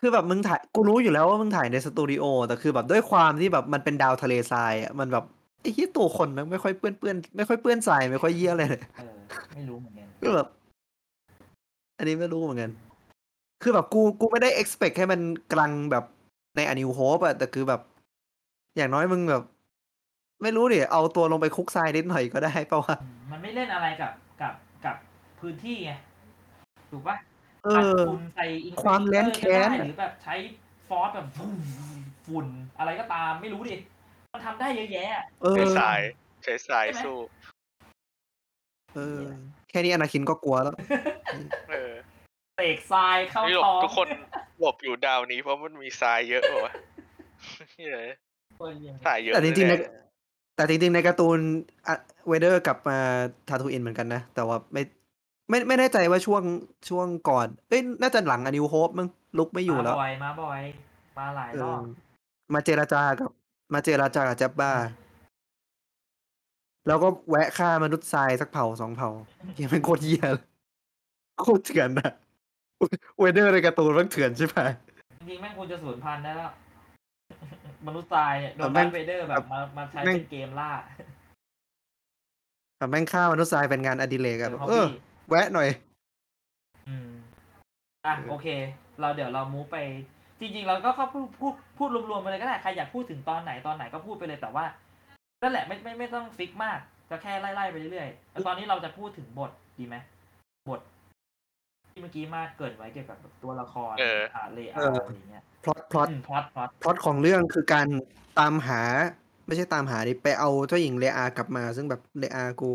[0.00, 5.24] คือแบบมึงถ่ายกูรู้อยู่แล้วว่ามึงถ่ายในสตูดิโอแต่คือแบบด้วยความที่แบบมันเป็นดาวทะเลทรายอะมันแบบ
[5.60, 9.16] ไอ้ที่ตัวคนมันไม่ค่อยเปื้อนเปื้อนไม่ค่อยเปื้อนทรายไม่ค่อยเยี่ยอะไรเลยๆเออ
[9.54, 10.48] ไม่รู้เหมือนกันก็แบบ
[11.96, 12.72] อันนี้ไม่รู้เหมือนกัน
[13.62, 15.20] คือแบบกูกูไม่ได้ expect ให้มัน
[15.52, 16.04] กลางแบบ
[16.56, 17.80] ในอนิวโฮปอะแต่คือแบบ
[18.76, 19.42] อย่างน้อยมึงแบบ
[20.42, 24.54] ไม่รู้ดิเอาตัวลงไปคุกทรายนิดหน่อยก็ได้เปล่าวะอืมมันไม่เล่นอะไรกับกับ
[24.84, 24.96] กับ
[25.40, 25.92] พื้นที่ไง
[26.90, 27.16] ถูกปะ
[27.64, 30.34] เออัดอฝุ่นใส่อินความแค้นแค้นหรือแบบใช้
[30.88, 31.58] ฟอสแบบฝุ่น
[32.26, 32.46] ฝุ่น
[32.78, 33.76] อะไรก็ตามไม่รู้ดิ
[34.34, 36.00] มันทำได้เยอะแยะอะเออใช้สาย
[36.42, 37.16] ใช้สายใช่ไหมสู้
[38.96, 39.20] เออ
[39.70, 40.74] แค่นี้อนาคินก็กลัวแล้ว
[41.70, 41.92] เออ
[42.56, 44.08] เตกทรายเข้านี่หลบท้องทุกคน
[44.60, 46.72] หลบอยู่ดาวนี้เพราะมันมีทรายเยอะกว่า
[47.56, 49.88] เฮ้ยเออยังทรายเยอะแต่จริงๆในแน่
[50.56, 51.38] แต่จริงๆในการ์ตูน
[52.28, 52.98] เวเดอร์กลับมา
[53.48, 54.82] ทาทูอินเหมือนกันนะ แต่ว่าไม่
[55.48, 56.42] ไม่ไม่แน่ใจว่าช่วง
[56.88, 60.60] ช่วงก่อน เอ้ยน่าจะหลัง A New Hope มึงลุกไม่อยู่แล้วมาบ่อยมาบ่อย
[61.18, 61.82] มาหลายเอรออบ
[62.54, 63.30] มาเจราจากับ
[63.74, 64.72] มาเจราจากับแจ็บบ้า
[66.86, 69.10] แล้วก็แวะฆ่ามนุษย์ทรายสักเผ่าสองเผ่า
[69.54, 70.46] เหี้ยังเป็นโคตรเหี้ยเลย
[71.40, 72.12] โคตรเถื่อนอะ
[73.18, 74.58] เวเดอร์ในการ์ตูนมันเถื่อนใช่ไหม
[75.18, 76.50] จริงๆแม่งควรจะสูญพันธุ์ได้แล้ว
[77.86, 80.70] มนุษย์ทรายเนี่ยโดนแม่แบ็งคเวเดอร์แบบมามาใช้แม่งเป็นเกมล่า
[82.78, 84.98] แบบแม่งฆ่ามนุษย์ทรายเป็นงานอดิเรกอะแบบ hobby
[85.28, 85.68] แวะหน่อย
[86.88, 87.08] อืม
[88.06, 88.46] อะเออโอเค
[89.00, 89.76] เราเดี๋ยวเรา move ไป
[90.40, 94.64] จริง ๆ เราก็เข้าพูดพูดพูดรวมๆไปเลยก็ได้ใครอยากพูดถึงตอนไหนตอนไหนก็พูดไปเลยแต่ว่า
[95.42, 96.78] นั่นแหละไม่ไม่ไม่ต้อง fix มาก
[97.10, 99.96] ก็แค่ไล่ๆไปเรื่อยๆแล้วตอนนี้เราจะพูดถึงบทดีไหม
[100.70, 100.80] บท
[101.90, 107.88] ที่เมื่อกี้มากเกริ่นไว้เกี่ยวกับตัวละครเอออ่าเลเออาออะไรอย่างเงี้ยพล็อตพล็อตอืมพล็อตพล็อตพล็อตของเรื่องคือการ
[108.38, 108.82] ตามหา
[109.46, 112.72] ไม่ใช่ตามหาดิไปเอาเจ้าหญิงเลอากลับมา ซึ่งแบบเลอากู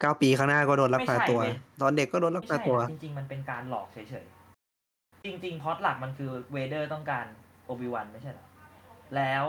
[0.00, 1.40] เก้าปีข้างหน้าก็โดนลักพาตัว
[1.80, 7.26] ตอนเด็กก็โดนลักไม่พาใช่ตัวนะจริง ๆ มันเป็นการหลอกเฉยๆ จริง ๆพล็อตหลักมันคือเวเดอร์ต้องการ
[7.66, 8.46] โอบิวันไม่ใช่เหรอ
[9.16, 9.44] แล้ว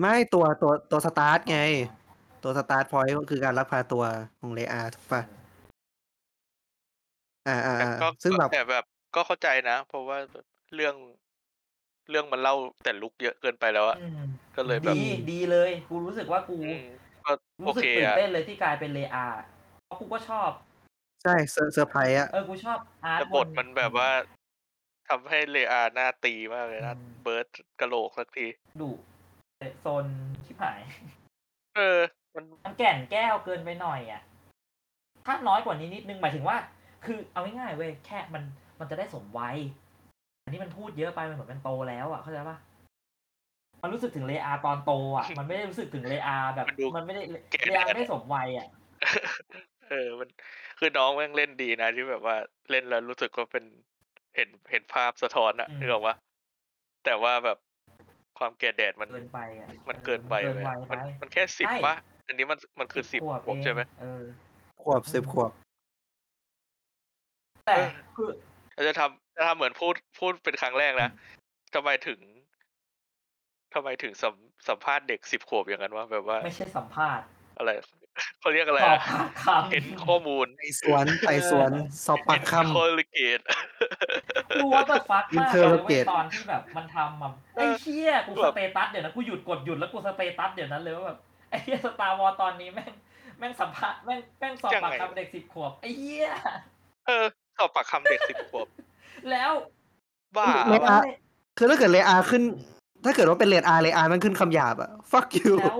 [0.00, 1.58] ไม่ตัวตัวตัวสตาร์ทไง
[2.42, 4.04] ตัว start point ก็คือการลักพาตัว
[4.40, 5.22] ของเลอาถูกปะ
[7.48, 10.18] อ่าอ่าแต่อ่าก็ซึ่งแบบแต่แบบก็เข้าใจนะ เพราะว่า
[10.74, 10.94] เรื่อง
[12.10, 14.20] เรื่องมันเล่าแต่ลุกเยอะเกินไปแล้วอะอืม
[14.56, 15.00] ก็เลยแบบดี
[15.32, 16.84] ดีเลย กูรู้สึกว่ากูอืม
[17.24, 17.32] ก็
[17.64, 19.26] โอรู้สึกเคตื่นอะเต้นเลยที่กลายเป็นเลอา
[19.86, 20.50] เพราะกูก็ชอบ
[21.22, 24.10] ใช่เซอร์เซอร์ไพรส์อะเออกูชอบอาร์ตแต่บทมันแบบว่า
[25.08, 27.46] ทำให้เลอาหน้าตีมากเลยนะอืมเบิร์ด
[27.80, 28.46] กะโหลกสักที
[28.80, 28.90] ดุ
[29.80, 30.06] โซน
[30.44, 30.80] ชิบหาย
[31.76, 32.00] เออ
[32.34, 34.22] มันมันแก่นแก้วเกินไปหน่อยอะ
[35.26, 36.56] ถ้าน้อยกว่านี้นิดนึงหมายถึงว่า
[37.04, 38.42] คือเอาง่ายๆเว้ยแค่มัน
[38.78, 39.56] มันจะได้สมวัย
[40.44, 42.58] อันนี้มันพูดเยอะไปมันเหมือนมันโตแล้วอะเข้าใจปะ
[43.82, 48.68] มันรู้สึกถึงเลอาตอนโตอะ มันไม่ได้รู้สึกถึงเลอาแบบ มันดูมันไม่ได้แก่เลอาไม่สมวัยอะ
[49.88, 50.28] เออ มัน
[50.78, 52.36] คือน้องแม่งเล่นดีนะที่แบบว่า
[52.70, 53.64] เล่นแล้วรู้สึกว่าเป็น
[54.36, 56.16] เห็นเห็นภาพสะท้อนอะอืมนึกออกปะ
[57.04, 57.58] แต่ว่าแบบ
[58.38, 64.22] ความแก่แดดมันเกินไปอะมันเกินไปเกินเลยวัอะยมันไปมันแค่สิบใช่ปะอันนี้มันมันคือสิบขวบผมเองใช่ไหมเออ
[64.82, 65.50] ขวบสิบขวบ
[67.66, 68.30] แต่เออคือ
[68.74, 71.10] เราจะทำจะทำเหมือนพูดพูดเป็นครั้งแรกนะ
[71.74, 72.18] ทำไมถึง
[73.74, 74.34] ทำไมถึงสัม
[74.68, 77.24] สัมภาษณ์เด็กสิบขวบอย่างนั้นวะแบบว่า ไม่ใช่สัมภาษณ์
[77.58, 77.70] อะไร
[78.40, 81.70] เขาเรียกอะไรสอบอะปากคำเห็นข้อมูลไต่สวนไต่สวน
[82.06, 83.40] สอบปากคำ interrogate
[84.56, 91.18] กูว่าแบบ fuck มากเลยเว้ย Interrogate ตอนที่แบบมันทำอะไอ้เชี่ยกูแบบ status เดี๋ยวนะกูหยุดกดหยุดแล้วกู status เดี๋ยวนั้นเลยว่าแบบ
[91.50, 92.92] ไอ้เหี้ยสตาร์วอลตอนนี้แม่ง
[93.38, 96.28] แม่งสัมภาษณ์แม่งแม่งสอบปากคำเด็กสิบขวบไอ้เหี้ย
[97.06, 97.26] เออ
[97.58, 98.66] สอบปากคำเด็กสิบขวบ
[99.30, 99.52] แล้ว
[100.36, 101.00] บ้าไม่วะอะ
[101.58, 102.42] คือถ้าเกิดเลอาขึ้น
[103.04, 105.78] ถ้าเกิดว่าเป็นเลอาเลอามันขึ้นคำหยาบอะ fuck you แล้ว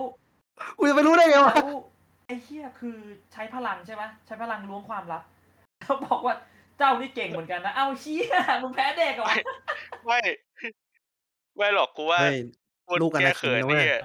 [0.79, 1.69] กูจะไปรู้ได้ไงวะแล้ว
[2.29, 2.97] ไอ้เหี้ยคือ
[3.33, 5.23] ใช้พลังใช่ไหมใช้พลังล้วงความลับ
[5.81, 6.35] แล้วบอกว่า
[6.79, 9.35] เจ้านี่เก่งเหมือนกันนะ เอ้าเชี่ยมึงแพ้เด็กเหรอวะ
[10.07, 10.21] ไม่
[11.57, 12.39] ไม่หรอกกูว่าเฮ้ย
[12.87, 14.01] พูดลูกอนาแก้คินเขินนะเว้นี่ย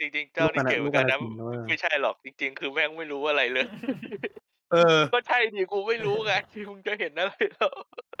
[0.00, 3.66] จริงๆ เจ้านี่เก่งเหมือนกันนะลูกอนาคินนะเว้ยไม่ใช่หรอกจริง ๆ คือแม่งไม่รู้อะไรเลย
[4.72, 6.32] เออ ก็ใช่ดิกูไม่รู้ไง
[6.70, 7.70] มึงจะเห็นอะไรแล้ว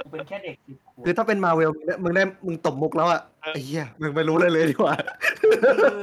[0.04, 1.70] กูเป็นแค่เด็กสิบขวบคือถ้าเป็นมาเวล
[2.02, 4.94] มึงได้มึงตบมุกแล้วอะเออไอ้เหี้ยมึงไม่รู้เลยเลยดีกว่า
[5.40, 6.02] คือ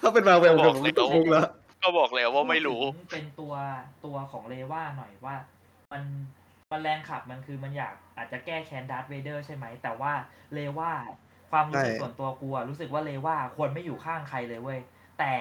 [0.00, 1.46] ถ้าเป็นมาเวลบอกมึงเลยตบมุกแล้ว
[1.82, 3.54] ก็บอกแล้วว่าไม่รู้พูดถึงเป็นตัว
[4.04, 5.34] ตัวของเลว่าหน่อยว่า
[5.92, 6.02] มัน
[6.70, 10.12] มันแรงขับมันคือมันอยากอาจจะแก้แค้นดาร์ธเวเดอร์ใช่ไหม แต่ว่า
[10.54, 10.92] เลว่า
[11.50, 14.80] ความรู้สึกใช่ส่วนตัวกูอะรู้สึกว่าเลว่าควรไม่อยู่ข้างใครเลยเว้ย
[15.18, 15.32] แต่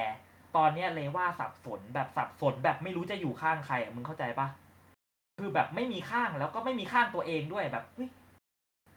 [0.56, 4.48] ตอนเนี้ยเลว่าสับสนแบบสับสนแบบไม่รู้จะอยู่ข้างใครอะมึงเข้าใจปะ
[5.38, 8.10] คือแบบไม่มีข้างแล้วก็ไม่มีข้างตัวเองด้วยแบบเฮ้ย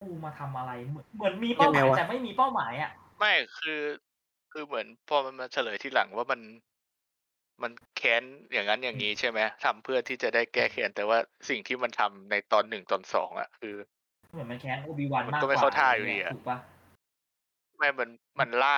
[0.00, 3.82] กูมาทำอะไรเหมือนเหมือนมีเป้าหมายแต่ไม่มีเป้าหมายอะไม่คือ
[4.52, 6.40] คือเหมือนพอมันมาเฉลยที่หลังว่ามัน
[7.62, 13.74] มันแค้นอย่างนั้นอย่างนี้ใช่ไหมทำเพื่อที่จะได้แก้แค้นแต่ว่าสิ่งที่มันทำในตอนหนึ่งตอนสองอะ คือ
[14.32, 16.58] เหมือนมันแค้นโอบิวันมันมากก็กไม่ว่าเข้าท่าอยู่ดีอะถูกปะ
[17.78, 18.08] ไม่มัน
[18.40, 18.76] มันล่า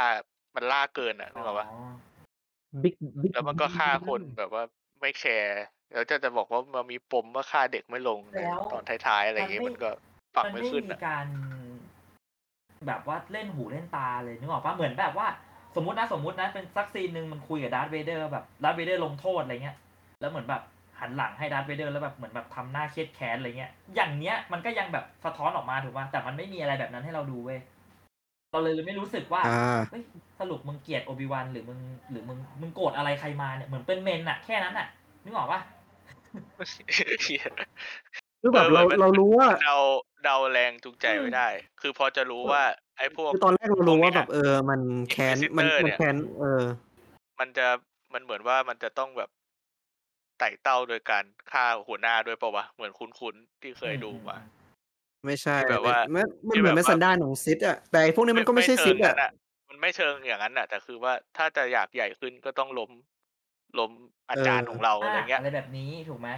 [0.56, 1.80] มันล่าเกินอะนึกออกปะอ๋อ
[2.84, 4.62] บิ๊กบิ๊กแล้วมันก็ฆ่าคนแบบว่า
[5.00, 5.62] ไม่แคร์
[5.92, 8.38] แล้วจะจะบอกว่ามันมีปมว่าฆ่าเด็กไม่ลงใน
[8.72, 9.90] ตอนท้ายๆอะไรอย่างงี้มันก็
[10.36, 11.26] ฝังมันไม่ไม่ขึ้นมีอะการ
[12.86, 15.26] แบบว่าเล่นหูเล่นตาเลยนึกออกปะเหมือนแบบว่า
[15.76, 19.76] สมมตินะสมมตินะเป็นซักซีนหนึ่งมันคุยกับดาร์ธเวเดอร์แบบดาร์ธเวเดอร์ลงโทษอะไรเงี้ย
[20.20, 20.62] แล้วเหมือนแบบ
[21.00, 27.60] หันหลังให้ดาร์ธเวเดอร์แล้วแบบเหมือนแบบทำหน้าเครียดแค้นอะไรเงี้ยอย่างเนี้ยมันก็ยังแบบสะท้อนออกมาถูกปะแต่มันไม่มีอะไรแบบนั้นให้เราดูเว้ย
[28.52, 30.02] เราเลยไม่รู้สึกว่าอ่าเฮ้ย
[30.40, 31.78] สรุปมึงเกลียดโอบิวันหรือมึง
[32.10, 34.86] หรือมึงมึงโกรธอะไรใครมาเนี่ยเหมือนเป็นเมนส์อะแค่นั้นอะ
[35.24, 35.60] นึกออกปะ
[38.40, 39.76] คือแบบเออเรามันเรารู้ว่าเดา
[40.24, 41.48] เดาแรงจูงใจไว้ได้
[41.80, 42.62] คือพอจะรู้ว่า
[42.98, 44.80] ไอ้พวกคือตอนแรกเรารู้ว่าพวกเนี้ยแบบเออ มัน
[45.10, 46.62] แค้นมัน Inquisitor มันเนี่ยแค้นเออ
[47.40, 47.66] มันจะ
[48.14, 49.30] มันเหมือนว่ามันจะต้องแบบ
[50.38, 54.36] ไต่เต้าโดยการฆ่าหัวหน้าด้วยเปล่าวะ เหมือนคุ้นๆที่เคยดูมา
[55.26, 59.32] ไม่ใช่ที่แบบว่ามันมันที่เหมือนแบบเป็นว่าสันดานของซิดอะแต่ไอ้พวกนี้มันก็ไม่ใช่เชิซิงดอะนั้น
[59.68, 62.90] มันไม่เชิงอย่างนั้นอะ แต่คือว่าถ้าจะอยากใหญ่ขึ้นก็ต้องล้ม
[63.78, 63.90] ล้ม
[64.30, 66.28] อาจารย์ของเราอะไรเงี้ยอะไรแบบนี้ถูกไหม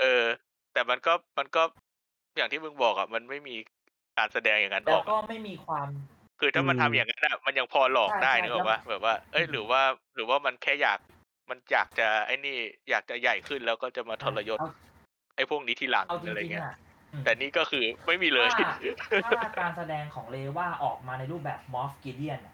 [0.00, 0.24] เออ
[0.72, 1.62] แต่มันก็มันก็
[2.36, 3.56] อย่างที่มึงบอกอะ มันไม่มี
[4.18, 5.88] การแสดงอย่างนั้นอแล้วอกก็อะไม่มีความ
[6.40, 9.82] คือถ้ามันอืมทำอย่างนั้นอะมันยังพอหลอกใช่ได้ใช่นึกออกปะแบบว่า เอ้ยหรือว่า
[10.14, 10.98] หรือว่ามันแค่อยาก
[11.50, 12.56] มันอยากจะไอ้นี่
[12.90, 14.68] อยากจะใหญ่ขึ้นแล้วก็จะมาทรยศเอา
[15.36, 16.74] ไอ้พวกนี้ทีหลังเอาจอะไรริงเงี้ๆย อะ
[17.12, 18.58] อืมแต่นี่ก็คือไม่มีเลย ถ้า
[19.24, 22.48] ถ้าการแสดงของเลว่าออกมาในรูปแบบมอฟกิเดียนอ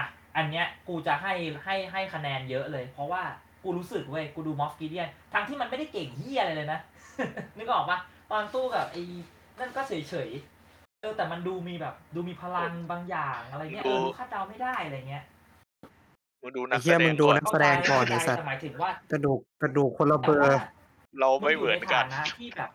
[0.00, 0.02] ะ
[0.36, 1.34] อันเนี้ยกูจะให้
[1.64, 3.22] ให้ให้คะแนนเยอะเลย เพราะว่า
[3.62, 6.80] กูรู้สึกเว้ย กูดูมอฟกิเดียนทั้งที่มันไม่ได้เก่งเฮียอะไรเลยนะ
[7.58, 7.98] นึกออกปะ
[8.32, 9.02] ตอนสู้กับไอ้
[9.60, 15.24] นั่นก็เฉยเฉยๆเออแต่มันดูมีแบบดูมีพลังบางอย่างอะไรเงี้ยเออดูคาดเดาไม่ได้อะไรเงี้ย
[16.42, 20.60] มึงดูนัไอ้กเหี้แสยดมึงงดูก่อนนักแสดงก่อนไอ้เข้าใจสัตว์แต่หมายถึงว่ากระดูกกระดูกคนละแต่เบอว่าร์
[21.20, 22.70] เราไม่เหมือนกันยู่ใฐาะที่แบบ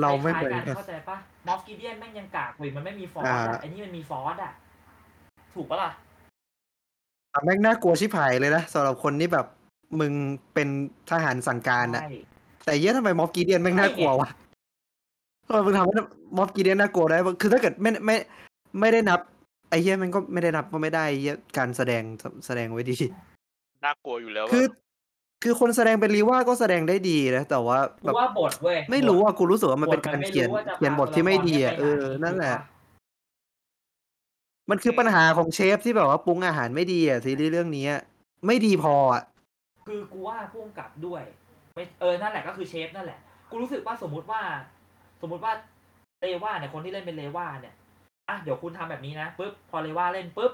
[0.00, 1.16] เราไม่เหมือนคกัล้านยๆเข้าใจปะ
[1.46, 4.52] มอฟกิเดียนแม่งยังกากเว้ยมันไม่มีฟอร์สอ่าอะไอ้นี่มันมีฟอร์สอะ
[5.54, 5.90] ถูกปะล่ะ
[7.30, 9.46] แต่แม่งน่ากลัวชิบหายเลยนะสำหรับคนที่แบบ
[10.00, 10.12] มึง
[10.54, 10.68] เป็น
[11.10, 12.12] ทหารสั่งการนะใช่
[12.64, 14.28] แต่เหี้ยทำไมม็อบกีเดียนแม่งน่ากลัววะ
[15.48, 15.92] ทำไมมึงทำให้
[16.36, 18.16] ม็อบกีเดียนน่ากลัวได้วะคือถ้าเกิดไม่ไม่
[18.80, 19.20] ไม่ได้นับ
[19.70, 22.02] ไอ้เหี้ยมันก็ไม่ได้นับก็ไม่ได้ไอ้เหี้ยการแสดง
[22.46, 22.96] แสดงไว้ดี
[23.84, 24.86] น่ากลัวอยู่แล้วคืออะ
[25.42, 32.64] คือคนแสดงเป็นรีว่าก็แสดงได้ดีนะแต่ว่ากูแบบว่าบทเว้ยไม่รู้บทอะกูรู้สึกว่ามันเป็นบทการไม่เขียนรู้ว่าจะเขียนพาบทที่ไม่ดีตัวละครอะเออไปไหนั่นแหละถูก
[34.66, 38.00] ปมันคือปัญหาของเชฟที่แบบว่าปรุงอาหารไม่ดีอะซีรีส์เรื่องนี้อะ
[38.46, 39.22] ไม่ดีพออะ
[39.88, 41.22] คือกูว่าพุ่งกลับด้วย
[41.74, 43.18] ไม่เออนั่นแหละก็คือเชฟนั่นแหละ
[43.50, 44.40] กูรู้สึกว่าสมมุติว่า
[45.20, 45.52] สมมุติว่า
[46.20, 47.74] เลว่าเนี่ยคนที่เล่นเป็นเลว่าเนี่ย
[48.28, 50.52] อะเดี๋ยวคุณทำแบบนี้นะปุ๊บพอเลว่าเล่นปุ๊บ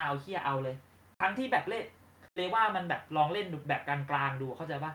[0.00, 0.74] เอาเคียเอาเลย
[1.20, 1.84] ทั้งที่แบบเล่น
[2.36, 4.92] เลว่ามันแบบลองเล่นแบบกลางๆดูเข้าใจปะ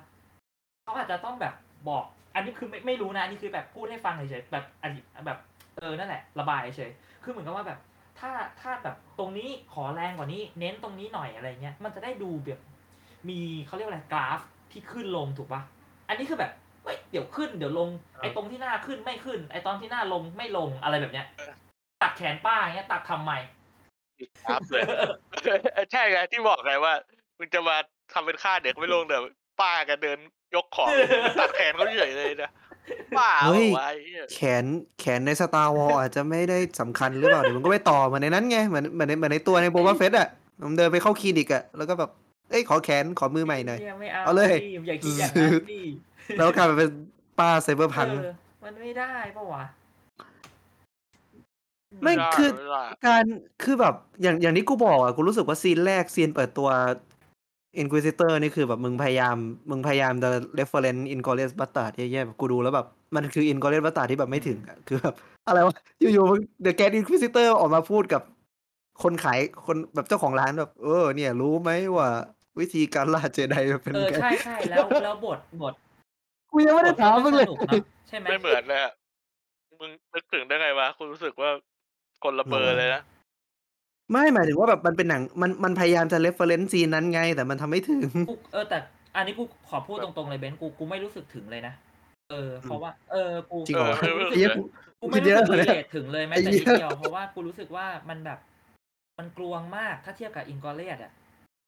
[0.84, 1.53] เขาอาจจะต้องแบบ
[1.89, 2.03] บอก
[2.36, 4.91] อันนี้คือไม่ไม่รู้นะอันนี้คือแบบพูดให้ฟังเฉยๆแบบอัน
[5.28, 5.38] แบบ
[5.78, 6.91] เออนั่นแหละ ระบายเฉย
[7.24, 7.80] คือเหมือนกับว่าแบบ
[8.20, 8.32] ถ้า
[8.62, 12.62] ถ้าแบบตรงนี้ขอแรงกว่านี้ เน้นตรงนี้หน่อยอะไรเงี้ยมันจะได้ดูแบบ
[13.30, 14.39] มีเขาเรียกว่าอะไรกราฟ
[14.72, 15.62] ที่ขึ้นลงถูกปะ
[16.08, 16.51] อันนี้คือแบบ
[16.88, 17.90] เฮ้ยเดี๋ยวขึ้นเดี๋ยวลง
[18.22, 21.26] ไอ้ตรงที่หน้าขึ้นไม่ขึ้น ไอ้ตอนที่หน้าลงไม่ลงอะไรแบบเนี้ย
[22.02, 23.34] ตัดแขนป้าอย่างเงี้ย ตัดทำไม
[24.46, 24.84] ครับเลย
[25.92, 26.94] ใช่ไงที่บอกไงว่า
[27.38, 27.78] มึงจะมา
[28.14, 29.24] ทำเป็นฆ่าเด็กไม่ลงเดี๋ยว
[29.62, 30.18] ป้าแกันเดิน
[30.56, 30.88] ยกของ
[31.40, 32.52] ตัดแขนเขาเฉยเลยนะ
[33.18, 34.64] ป้าเฮ้ยบอกว่าไอ้เหี้ยแขน
[35.00, 40.30] แขนใน Star Wars อาจจะไม่ได้สำคัญหรือเปล่าเดี๋ยวมันก็ไปต่อเหมือนในนั้นไงเหมือนเหมือนในเหมือนในตัวใน Boba Fett อะ
[40.68, 42.10] มันเดินไปเข้าคลินิกอะแล้วก็แบบ
[42.50, 45.82] เอ้ยขอแขนขอมือใหม่หน่อยเหี้ยไม่เอาเอาเลยดิอย่าคิดอย่างนั้นดิ
[46.38, 46.89] แล้วกลายมาเป็น
[47.39, 49.63] ป้า cyberpunk เออมันไม่ได้ปะวะ
[52.03, 53.23] ไม่ด้คือไม่ได้การ
[53.63, 56.69] คือแบบอย่างอย่างที่กูบอกอะกูรู้สึกว่าซีนแรกซีนเปิดตัว
[57.82, 59.36] Inquisitor นี่คือแบบมึงพยายาม
[59.69, 65.15] มึงพยายามจะ reference Inglourious Bastard แย่ๆแบบกูดูแล้วแบบ มันคือ Inglourious Bastard ที่แบบไม่ถึงอะคือแบบ
[65.47, 68.21] อะไรวะอยู่ๆมึง The Grand Inquisitor ออกมาพูดกับ
[69.03, 72.09] คนขายคนแบบเจ้าของร้านแบบเออเนี่ย รู้ไหมว่า
[72.59, 75.73] วิธีการล่าเจไดเป็นเออไง ใช่ใช่แล้วแล้วบทบท
[76.52, 78.93] กูยังไม่ได้ถามมึงเลยบทนสนุกนะใช่ไหมไม่เหมือนเลยอะ
[79.80, 81.50] มึงนึกถึงได้ไงวะกูรู้สึกว่า
[82.24, 83.02] คนละเบอร์เลยนะ
[84.12, 88.78] ไม่หมายถึงว่าแบบมันเป็นหนังมันมันพยายามจะ reference ซีนนั้นไง แต่มันทำไม่ถึง กูเออแต่
[89.16, 91.74] อันนี้กูขอพูดตรงๆเลยเบนซ์กูกูไม่รู้สึกถึงเลยนะ
[92.32, 94.64] เออเพราะว่า เออกูจริงเหรอเออไม่รู้สึกไอ้เหี้ยกู
[95.00, 98.39] กูไม่คิดรู้เยอะสึกเลยรีเลทถึงเลยแม้ไอ้แต่เหี้นิยดเดียวเพราะว่ากูรู้สึกว่ามันแบบ
[99.20, 101.12] มันกลวงมากถ้าเทียบกับอิงกอเลียดอะ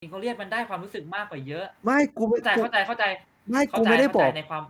[0.02, 3.06] อิงกอเลียดมันได้ความรู้สึกมากกว่าเยอะ ไม่กูไม่เข้าใจกูเข้าใจเข้าใจ
[3.52, 4.64] ไม่เข้ากูใจไม่ได้บเข้าอใจกในความ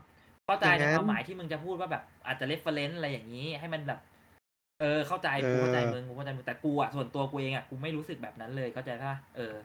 [0.46, 4.00] เข้าใจอย่างในนั้นความหมายที่มึงจะพูดว่าแบบ อาจจะเรฟเฟรนซ์อะไรอย่างนี้ ให้มันแบบ
[4.80, 9.56] เออ เข้าใจกูเข้าใจเออมึงกูเข้าใจมึงแต่กูอะส่วนตัวกูเองอะกูไม่รู้สึกแบบนั้นเลยเข้าใจป่ะเออ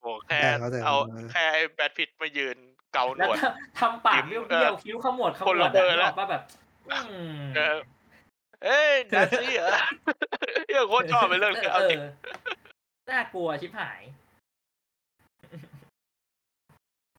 [0.00, 2.56] โอ้แค่ได้เข้าใจเอาเออแค่ไอ้แบทพิทมายืน
[2.92, 3.50] เกาหนแล้ววดก็
[3.80, 6.42] ทำปากจิ้เบี้มยวเออๆคิ้วขมวดขมคนวละดเบออะร์นึกแล้อวอกป่ะแบบ
[6.90, 7.76] อืมเออ
[8.64, 9.68] เอ้ยดัซซี่เหรอ
[10.66, 14.02] เฮียโคตรชอบเป็นเรื่องนี้เอาเอจริงอน่ากลัวชิบหาย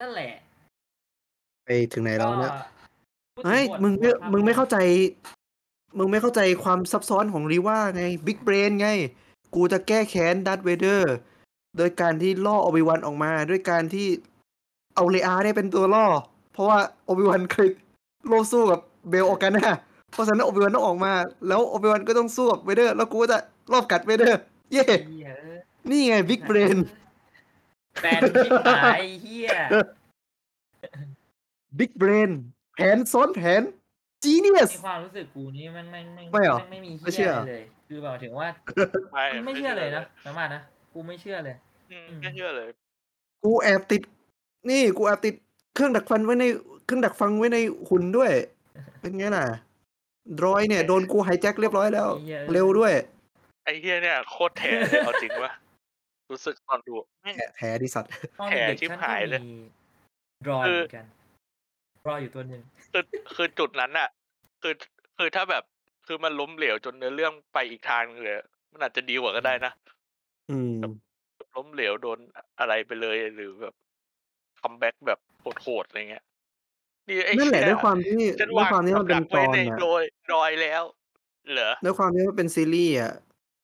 [0.02, 0.34] นั่นแหละ
[1.66, 2.54] ไปถึงไหนแล้วเนี่ย
[3.36, 4.78] พูดถึเฮ้ยบทมึงไม่บทภาพมึงไม่เข้าใจ
[5.98, 8.88] มึงไม่เข้าใจความซับซ้อนของรีว่าไง big brain ไง
[9.56, 11.16] กูจะแก้แค้นดาร์ธเวเดอร์
[11.78, 14.08] โดยการที่ล่อโอบิวันออกมา ด้วยการที่
[14.96, 16.06] เอาเลอาได้เป็นตัวล่อ
[16.54, 17.70] เพราะว่าโอบิวันเคย
[18.28, 19.76] โลสู้กับเบลออกกันนะ
[20.12, 21.14] เพราะฉะนั้นโอบิวันต้องออกมา
[21.48, 23.38] แล้วโอบิวันก็ต้องสู้กับเวเดอร์ แล้วกูก็จะ
[23.72, 24.40] ลอบกัดเวเดอร์
[24.72, 25.58] เย่เหี้ยเออ
[25.90, 26.78] นี่ไง big brain
[28.02, 28.52] แฟนชิบ
[28.86, 29.50] หายเฮีย
[31.80, 32.32] บิ๊กเบรน
[32.74, 33.62] แผนซ้อนแผน
[34.24, 38.48] จีเนียส ในความรู้สึกกูนี่มันไม่ไม่ไม่เหรอไม่ไม่มีไม่เฮีเชื่ยออะไรเลย คือแบบถึงว่า
[39.14, 40.62] ไม่ไม่เชื่อเลยนะสามารถนะ
[40.94, 41.56] กูไม่เชื่อเลย
[41.92, 42.68] อืมไม่เชื่อเลย
[43.44, 44.02] กูแอบติด
[44.70, 45.36] นี่กูแอบติด
[45.76, 46.46] เครื่องดักฟันไว้ใน
[46.86, 47.58] เครื่องดักฟังไว้ใน
[47.90, 48.32] หุ่นด้วย
[49.02, 49.46] เป็นไงล่ะ
[50.40, 52.94] ดรอยเนี่ยโดนกูไฮแจ็คเรียบร้อยแล้ว เหี้ย เร็วด้วย
[53.66, 55.52] ไอ้เฮียเนี่ยโคตรแถเลยเอาจริงวะ
[56.32, 58.10] รู้สึกตอนดูแม่ง แผลแผลดิสัตว์
[58.40, 59.56] ตอนแผลเด็กชิบๆฉันหายก็เลยมี
[60.50, 61.06] รอยคือเหมือนกัน
[62.08, 63.04] รอยอยู่ตัวหนึ่งคือ
[63.36, 64.10] คือจุดนั้นอะ
[64.62, 64.74] คือ
[65.18, 65.64] คือถ้าแบบ
[66.08, 68.36] คือมันล้มเหลวจนเนื้อเรื่องไปอีกทางนึงเลย
[68.72, 69.72] มันอาจจะดีกว่าก็ได้นะ
[70.52, 70.74] อืม
[71.56, 72.20] ล้มเหลวโดน
[72.60, 73.74] อะไรไปเลยหรือแบบ
[74.62, 75.20] คัมแบ็กแบบ
[75.62, 76.24] โหดๆอะไรเงี้ย
[77.08, 80.02] นี่ไอ้นั่นแหละเหี้ด้วยความที่ฉันด้วยวางความที่มันกับเป็นดักตไว้อนในอะโดย
[80.34, 80.84] รอยแล้ว
[81.52, 83.12] เหรอด้วยความที่มันเป็นซีรีส์อะ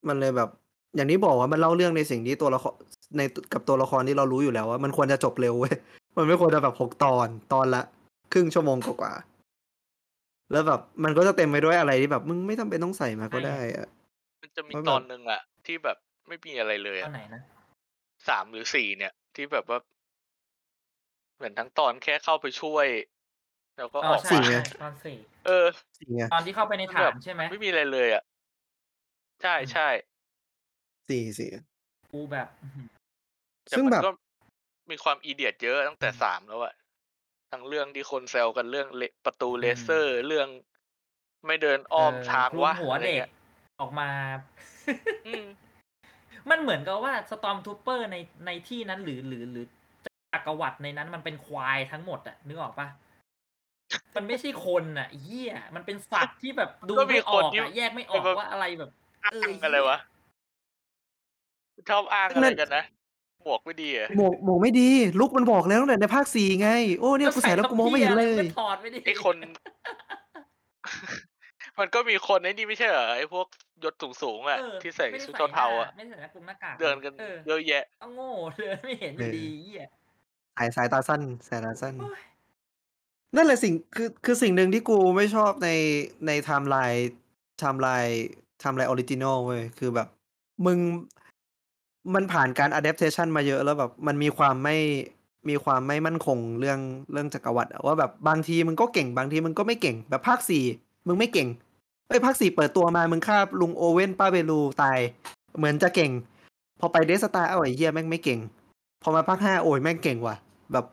[0.08, 0.50] มันเลยแบบ
[0.96, 2.74] อย่างที่บอกว่ามันเล่าเรื่องในสิ่งที่ตัวละคร
[3.18, 3.22] ใน
[3.54, 5.76] กับตัวละครที่เรารู้อยู่แล้วว่ามันควรจะจบเร็วเว้ย
[6.18, 7.84] มันไม่ควรจะแบบหกตอนตอนละ
[8.32, 13.88] ครึ่งชั่วโมงกว่าๆแล้วแบบมันก็จะเต็มไปด้วยอะไรที่แบบมึงไม่จำเป็นต้องใส่มาก็ได้อะ
[14.41, 17.41] มันจะมีเพราะแบบตอนหนึ่งอะที่แบบไม่มีอะไรเลยตออะนไหนนะ
[18.27, 19.79] สามหรือสี่เนี่ย ที่แบบว่า
[21.36, 22.88] เหมือนทั้งตอนแค่เข้าไปช่วย
[23.77, 25.65] แล้วก็อ๋อออกใช่มาไงใช่ตอนสี่เออ
[25.99, 28.23] สี่ไงตอนที่เข้าไปในฐานใช่ไหมไม่มีอะไรเลยอะ
[29.41, 29.88] ใช่ใช่
[31.09, 31.49] สี่สี่
[32.13, 32.88] กูแบบอื้อหือ
[33.63, 34.11] แต่ซึ่งมันแบบก็
[34.91, 36.73] มีความ idiot เยอะตั้งแต่สามแล้วอะ
[37.52, 40.47] ทั้งเรื่องที่คนแซวกันเรื่องเลประตูเลเซอร์เรื่อง
[41.47, 43.32] ไม่เดินอ้อมเทางคลุมวะหัวอะไรเด็กเงี้ย
[43.82, 44.10] ออกมา
[45.28, 45.45] อืม
[46.49, 49.66] มันเหมือนกับว่า stormtrooper ในในที่นั้นหรือหรือหรือ
[50.34, 52.88] จักรวรรดิในนั้นมันเป็นควายทั้งหมดอะนึกออกปะ
[54.16, 58.91] มันไม่ใช่คนอะเหี้ยมันเป็นสัตว์ที่แบบดูก็มีไม่อคนอกที่อะแยกไม่ออกแบบว่าอะไรแบบ
[59.24, 59.97] อ้าเอองอะไรวะ
[61.89, 62.84] ชอบอ้างอะไรกันนะ
[63.44, 64.89] หมวกไม่ดีเหรอะหมวกหมวกไม่ดี
[65.20, 66.70] ลุกมันบอกแล้วตั้งแต่ในภาคสี่ไง
[67.00, 69.36] โอ้เนี่ยกูใส่แล้วกูมองไม่เห็นเลยก็ถอดไม่ได้ไอ้คน
[71.80, 73.48] มันก็มีคนไอ้นี่ไม่ใช่เหรอไอ้พวก
[73.84, 79.88] ยศสูงๆอะเออที่ใส่ไม่ได้ชุดใส่เทาๆอะหน้ไม่ได้ใส่หน้ากงหน้ากากเดินกันเออเยอะแยะ ก็โง่เลยไม่เห็นอยู่ดีเหี้ย
[80.58, 82.22] สายสายตาสั้นสายตาสั้น โอ้ย
[83.36, 85.70] นั่นแหละสิ่งคือคือสิ่งหนึ่งที่กูไม่ชอบใน
[86.28, 87.12] ในไทม์ไลน์
[87.60, 88.26] ไทม์ไลน์
[88.60, 90.08] ไทม์ไลน์ original เว้ยคือแบบ
[90.66, 90.80] มึง
[92.16, 94.78] มันผ่านการ adaptation มาเยอะแล้วแบบมันมีความไม่
[95.49, 96.80] มีความไม่มั่นคงเรื่อง
[97.12, 100.64] เรื่องจักรวรรดิว่าแบบบางทีมึงก็เก่งบางทีมึงก็ไม่เก่ง แบบภาคสี่
[101.08, 101.47] มึงไม่เก่ง
[102.08, 104.99] เอ้ยภาคสี่เปิดตัวมามึงฆ่าลุงโอเว่นป้าเบลูตาย
[105.58, 106.12] เหมือนจะเก่ง
[106.80, 108.39] พอไปเดสตาเอาไอ้เหี้ยแม่งไม่เก่ง
[109.04, 110.36] พอมาภาคห้าโอ้ยแม่งเก่งว่ะ
[110.72, 110.86] แบบ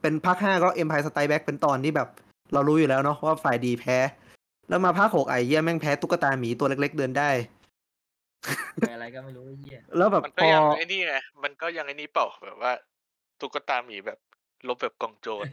[0.00, 2.08] เป็นภาคห้าก็ Empire Strikes Back เป็นตอนที่แบบ
[2.52, 3.96] เรารู้อยู่แล้วเนาะว่าฝ่ายดีแพ้
[4.68, 7.30] แล้วมาภาคหกไอ้เหี้ยแม่งแพ้ตุ๊กตาหมีตัวเล็ก ๆ เดินได้
[8.94, 12.72] อะไรก็ไม่รู้ไอ้เหี้ยแล้วแบบมันพก็อยังไอ้นี่ไง มันก็ยังไอ้นี่เปล่าแบบว่า
[13.40, 14.18] ตุ๊กตาหมีแบบ
[14.68, 15.44] ลบแบบกองโจร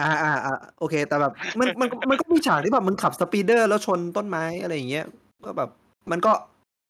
[0.00, 5.04] อ่าอ่าอ่าโอเค แต่แบบมันมันมันก็มีฉากที่แบบมันขับ speeder แล้วชนต้นไม้อะไรอย่างเงี้ย
[5.44, 5.70] ก็แบบ
[6.10, 6.32] มันก็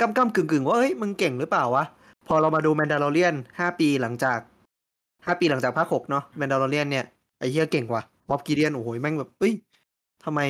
[0.01, 1.85] กำกำกึ่งกึ่งๆว่าเฮ้ยมึงเก่งหรือเปล่าวะ
[2.29, 4.39] พอเรามาดูแมนดา l เ r ียนห้าปีหลังจาก
[5.27, 7.05] ห้าปีหลังจากภาคหกเนาะแมนดา l เ r ียนเนี่ย
[7.39, 9.53] ไอ้เหี้ยเก่งว่ะ Moff Gideon โอ้โหแม่งแบบเอ้ย
[10.25, 10.41] ทำไม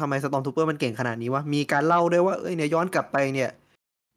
[0.00, 3.50] ทำไม Stormtrooper มันเก่งขนาดนี้วะมีการเล่าด้วยว่าเอ้ยเนี่ยย้อนกลับไปเนี่ย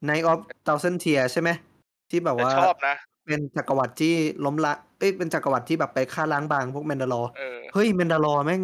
[0.09, 1.49] Night of Thousand Tears ใช่ไหม
[2.09, 2.95] ที่แบบแต่ว่าชอบนะ
[3.25, 4.13] เป็นจักรวรรดิที่
[4.45, 8.63] ล้มละเอ้ยเป็นจักรวรรดิที่แบบไปฆ่าล้างบางพวกแมนดาลอร์เออเฮ้ยแมนดาลอร์แม่ง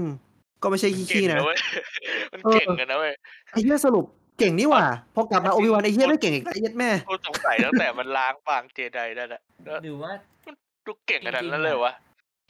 [0.63, 1.57] ก็ไม่ใช่เก่งขี้ๆนะนะเว้ย
[2.31, 3.13] มันเออเก่งกันนะเว้ย
[3.51, 4.05] ไอ้เหี้ยสรุป
[4.39, 4.85] เก่งนี่หว่า
[5.15, 10.11] พอกลับมาโอบิวันไอ้เหี้ยไม่เก่งอีกแล้วไอ้เหี้ยแม่กูสงสัยตั้งแต่มันล้างบางเจไดได้แหละแล้วหรือว่า
[10.85, 11.93] ดูเก่งขนาดจริงๆนั้นเลยวะ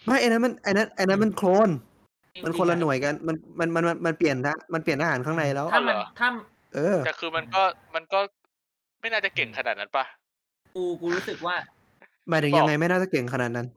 [0.06, 1.70] ไม่ไอ้นั้นมันไอ้นั้นไอ้นั้นมันโคลน
[2.34, 6.30] จริงๆมันคนละอหน่วยกันมัน มันมันมันมันเปลี่ยนทะมันเปลี่ยนทหารข้างในแล้วถ้ามันเหรอถ้า
[6.76, 7.62] เออแต่คือมันก็
[7.96, 8.20] มันก็
[9.02, 10.06] ไม่น่าจะเก่งขนาดนั้นปะ
[10.74, 11.56] กูกูรู้สึกว่า
[12.30, 13.68] หมายถึงบอกยังไงไม่น่าจะเก่งขนาดนั้น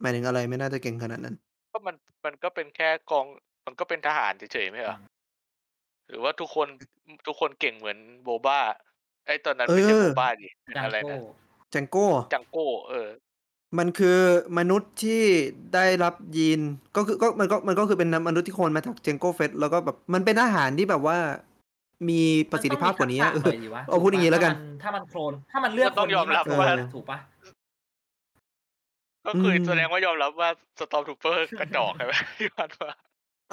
[0.00, 1.34] หมายถึงอะไรไม่น่าจะเก่งขนาดนั้น
[1.72, 3.26] ก็มันมันก็เป็นแค่กอง
[3.66, 4.96] มันก็เป็นทหารเฉยๆไม่เหรอ
[6.08, 6.68] หรือว่าทุกคน
[7.26, 8.60] ทุกคนเก่งเหมือนโบบ้า
[9.26, 11.18] ไอ้ตอนนั้นไม่ใช่เออโบบ้าดิเป็นจังอะไรโก้นะ
[11.74, 13.08] จังโก้จังโก้เออ
[13.78, 14.18] มันคือ
[14.58, 15.22] มนุษย์ที่
[15.74, 16.60] ได้รับยีน
[16.96, 21.18] ก็คือก็มันก็มันก็คือเป็นมนุษย์ที่โคลนมาจากเจงโก้เฟสแล้วก็แบบมันเป็นอาหารที่แบบว่า
[22.08, 22.20] มี
[22.50, 27.18] ประสิทธิภาพกว่านี้มันเอต้องอมีทักษะหน่อยดิวะเอาพูดอย่างนี้แล้วกัน ถ้ามันถ้ามันโคลนถ้ามันเลือกก็ต้องยอมรับคนนี้ว่าถูกปะ
[29.26, 30.48] ก็คืออมแสดงว่ายอมรับว่า
[30.78, 32.90] สตอมทูเปอร์กระจอกใช่ไหมที่ผ่านมา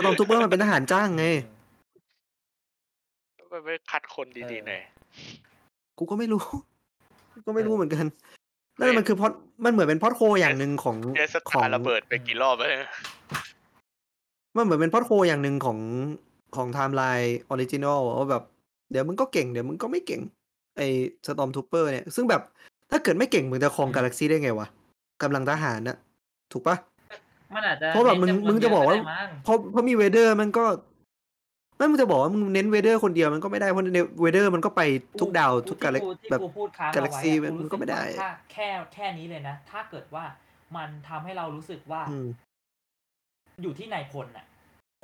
[0.05, 1.25] ตอนทูเปอร์มันเป็นทหารจ้างไง
[3.51, 4.81] มันไม่คัดคนดีๆหน่อย
[5.97, 6.41] กูก็ไม่รู้
[7.33, 8.05] กูก็ไม่รู้เหมือนกัน
[8.79, 9.31] นั่นมันคือพอด
[9.65, 12.89] มันเหมือนเป็นพอดโคอย่างหนึ่งของเจสขอตางระเบิดไปกี่รอบแล้วเนี่ย
[14.55, 15.77] มันเหมือนเป็น plot hole อย่างหนึ่งของ
[16.55, 18.43] ของ timeline original ว่าแบบ
[18.91, 20.21] เดี๋ยวมึงก็เก่งเดี๋ยวมึงก็ไม่เก่ง
[20.77, 20.87] ไอ้
[21.25, 22.41] Stormtrooper เนี่ย ซึ่งแบบ
[22.91, 24.67] ถ้าเกิดไม่เก่งมึงจะครองกาแล็กซี่ได้ไงวะ
[25.21, 25.97] กำลังทหารนะ
[26.51, 26.75] ถูกปะ
[27.55, 30.63] มันอาจจะเพราะแบบมึงน้นมึงจะบอกว่าเยได้มั้งเพราะเพราะมีเวเดอร์มันก็
[31.77, 33.83] ไม่มึงจะบอกว่ามึงเน้นเวเดอร์คนเดียวมันก็ไม่ได้เพราะ
[34.21, 34.81] เวเดอร์มันก็ไป
[35.19, 40.23] ทุกดาวทุกกาแล็กซี่ที่แบบกูพูดค้างกาแล็กซี่เอาไว้อะมันก็ไม่ได้รู้สึว่าถ้าแค่แค่นี้เลยนะ ถ้าเกิดว่า
[40.75, 42.27] มันทำให้เรารู้สึกว่าอืม
[43.63, 44.45] อยู่ที่นายพลน่ะ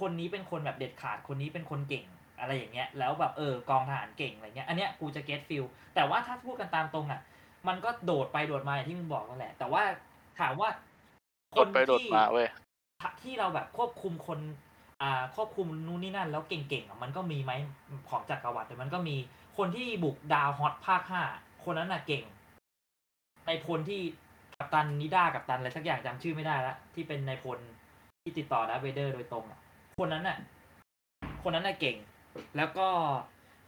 [0.02, 2.06] คนนี้เป็นคนแบบเด็ดขาดคนนี้เป็นคนเก่ง
[2.40, 5.64] อะไรอย่างเงี้ยแล้วแบบเออกองทหารเก่งอะไรเงี้ยอันเนี้ยกูจะ get feel
[5.96, 7.22] แต่ว่าถ้าพูดกันตามตรงอะ
[7.68, 9.84] มันก็โดดไปโดดมาอย่างที่มึงบอกนั่นแหละ แต่ว่า
[10.40, 10.70] ถามว่า
[11.56, 12.48] โดดไปโดดมาเว้ย
[13.24, 14.40] ที่เราแบบควบคุมคน
[15.02, 17.52] อ่าควบคุมนู่นนี่นั่น แล้วเก่งๆอะมันก็มีไหม
[18.10, 19.16] ของจักรวรรดิแต่มันก็มี
[19.58, 21.24] คนที่บุกดาวฮอธภาคห้า
[21.64, 22.24] คนนั้นน่ะเก่ง
[23.48, 24.02] ในพลที่
[24.58, 27.60] กัปตันนิด้ากัปตันอะไรสักอย่างจำชื่อไม่ได้ละที่เป็นในพล
[28.22, 29.60] ที่ติดต่อดับเวเดอร์โดยตรงอะ
[30.00, 30.38] คนนั้นน่ะ
[31.44, 31.96] คนนั้นน่ะเก่ง
[32.58, 32.88] แล้วก็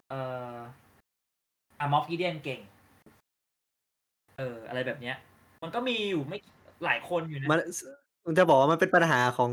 [0.10, 0.20] เอ่
[0.54, 0.56] อ
[1.80, 2.60] อามอฟกิเดียนเก่ง
[4.38, 5.16] เออ อะไรแบบเนี้ย
[5.64, 6.38] มันก็มีอยู่ไม่
[6.86, 7.60] หลายคนอยู่นะมัน
[8.24, 9.52] มึงจะบอกว่ามันเป็นปัญหาของ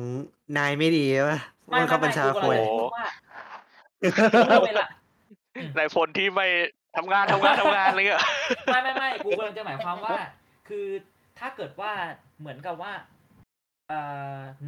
[0.59, 3.07] นายไม่ดีใช่ปะไม่มันไม่เข้าบัญไม่ชากูคกำลัวยงจะพูดว่า
[4.67, 4.87] เวลา
[5.77, 6.47] ในพลที่ไม่
[6.97, 8.23] ทำงานทำงานทำงานอะไรเงี้ย
[8.67, 10.19] ไม่ไม่ไม่กูกำลังจะหมายความว่า
[10.69, 10.87] คือ
[11.39, 11.93] ถ้าเกิดว่า
[12.41, 13.12] เหมือนกับว่าเอ่อ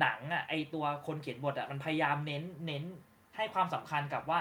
[0.00, 2.84] หนังอะไอตัวคนเขียนบทอะมันพยายามเน้นเน้น
[3.36, 4.40] ให้ความสำคัญกับว่า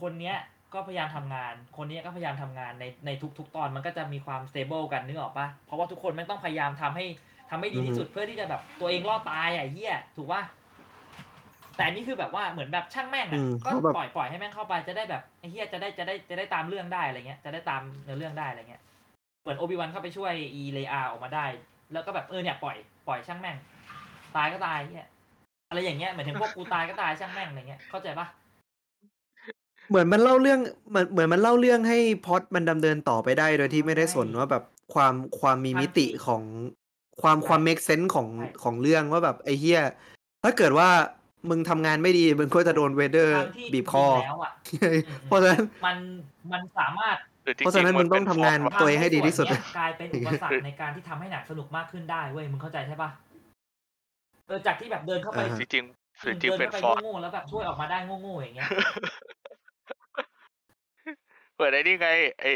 [0.00, 0.36] คนเนี้ย
[0.74, 7.06] ก็พยายามทำงาน คนเนี้ยก็พยายามทำงานในในทุก ๆ ตอนมันก็จะมีความสเตเบิลกันนึกออกปะเพราะว่าทุกคนไม่งต้องพยายามทำให้
[7.50, 10.42] ทำให้ดีที่สุดเพื่อที่จะแบบตัวเองรอดตายอะเหี้ยถูกปะ
[11.76, 18.82] แต่อันนี่คือแบบว่าเหมือนแบบช่างแม่งอือะมก็เขาแบบปล่อยปล่อยให้แม่งเข้าไปจะได้แบบไอ้เหี้ยจะได้จะได้จะได้ตามเรื่องได้อะไรเงี้ย จะได้ตามเนื้อเรื่องได้อะไรเงี้ย
[19.40, 21.46] เหมือนโอบิวันเข้าไปช่วยอีเลอาออกมาได้
[21.92, 22.76] แล้วก็แบบเออเนี่ยปล่อย
[23.08, 23.56] ปล่อยช่างแม่ง
[24.36, 25.08] ตายก็ตายเนี่ย
[25.68, 28.26] อะไรอย่างเงี้ยเหมือนถึงพวกกูตายก็ตายช่างแม่งอะไรเงี้ยเข้าใจปะ
[29.88, 30.60] เหมือนมันเล่าเรื่อง
[30.90, 34.64] เหมือนเหมือนมันเล่าเรื่องให้พล็อดมันดำเนินต่อไปได้โดยที่ไม่ได้สนว่าแบบ
[34.94, 36.42] ความความมีมิติของ
[37.22, 38.28] ความความเมคเซนส์ของ
[38.62, 39.80] ของเรื่องว่าแบบไอ้เฮีย
[40.44, 40.88] ถ้าเกิดว่า
[41.50, 44.52] มึงทำงานไม่ดี มึงก็จะโดนเวเดอร์ทางที่บีบคอจริงแล้วอะ
[45.26, 45.96] เพราะฉะนั้นมัน
[46.52, 53.10] มันสามารถหรือจเพราะฉะนั้นๆมึงต้องทำงานเป็ตัวเองให้ดีที่สุดทำส่วนเนี้ยกลายเป็นอุปสรรคในการที่ทำให้หนังสนุกมากขึ้นได้เว้ยมึงเข้าใจใช่ปะ
[54.48, 58.68] เออจากที่แบบเดินเข้าไปอ่าฮะจริงๆหรือจริงเดินๆเป็นเข้าไปฟอร์ดโง่ๆแล้วแบบช่วยออกมาได้โง่ๆอย่างเงี้ย
[61.56, 62.08] เปิดไอ้นี่ไง
[62.40, 62.52] ไอ้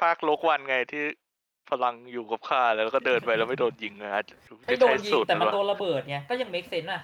[0.00, 1.02] ภาคโลกวันไงที่
[1.70, 4.34] พลังอยู่กับข้าแล้วก็เดินไปแล้วไม่โดนยิงนะอาจจะ
[4.66, 7.02] ไม่โดนใช้ยิงสูตรแต่มันวะโดนระเบิดไงก็ยังเมคเซนอะ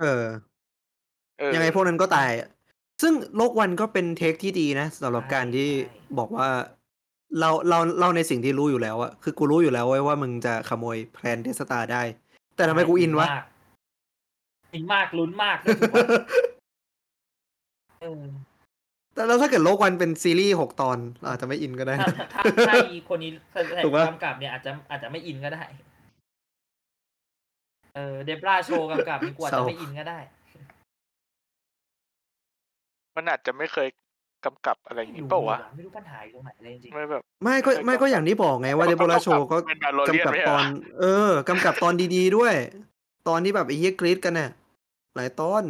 [0.00, 0.24] เออ
[1.38, 2.48] เออยังไงพวกนั้นก็ตายอะ
[3.02, 6.48] ซึ่งโลกวันก็เป็นเทคที่ดีนะสำหรับการที่ใช่บอกว่า
[7.40, 12.02] เราเราเราในสิ่งที่รู้อยู่แล้วอะคือกูรู้อยู่แล้วเว้ยว่ามึงจะขโมยแพลนเดสตาได้
[12.56, 13.44] แต่ทำไมกูอินวะมาก
[14.74, 16.04] อินมากลุ้นมากด้วยถูกปะ
[18.00, 18.22] เออ
[19.14, 25.64] แต่แล้วถ้าเกิดโลกวันเป็นซีรีส์หกตอนเราอาจจะไม่อินก็ได้ ถ้าถ้าถ้าอีคนนี้แสดงถูกปะกำกับเนี่ยอาจจะอาจจะไม่อินก็ได้
[27.94, 30.18] เออเดบราโชว์กำกับนี่กว่าจะไม่อินก็ได้
[33.16, 33.88] มันอาจจะไม่เคย
[34.44, 40.64] กำกับอะไรอย่างไม่นี้รู้เปล่าวะไม่รู้ปัญหาอยู่ตรงไหนเลยจริงไม่แบบไม่ก็ไม่ก็อย่างที่บอกไงว่าเดโบราโชก็เป็น Mandalorian กำกับไม่ใช่เหรอตอน
[41.00, 42.54] เออกำกับตอนดีๆด้วย
[43.28, 44.50] ตอนที่แบบไอ้เฮียกรีดกันน่ะ
[45.14, 45.62] หลายตอน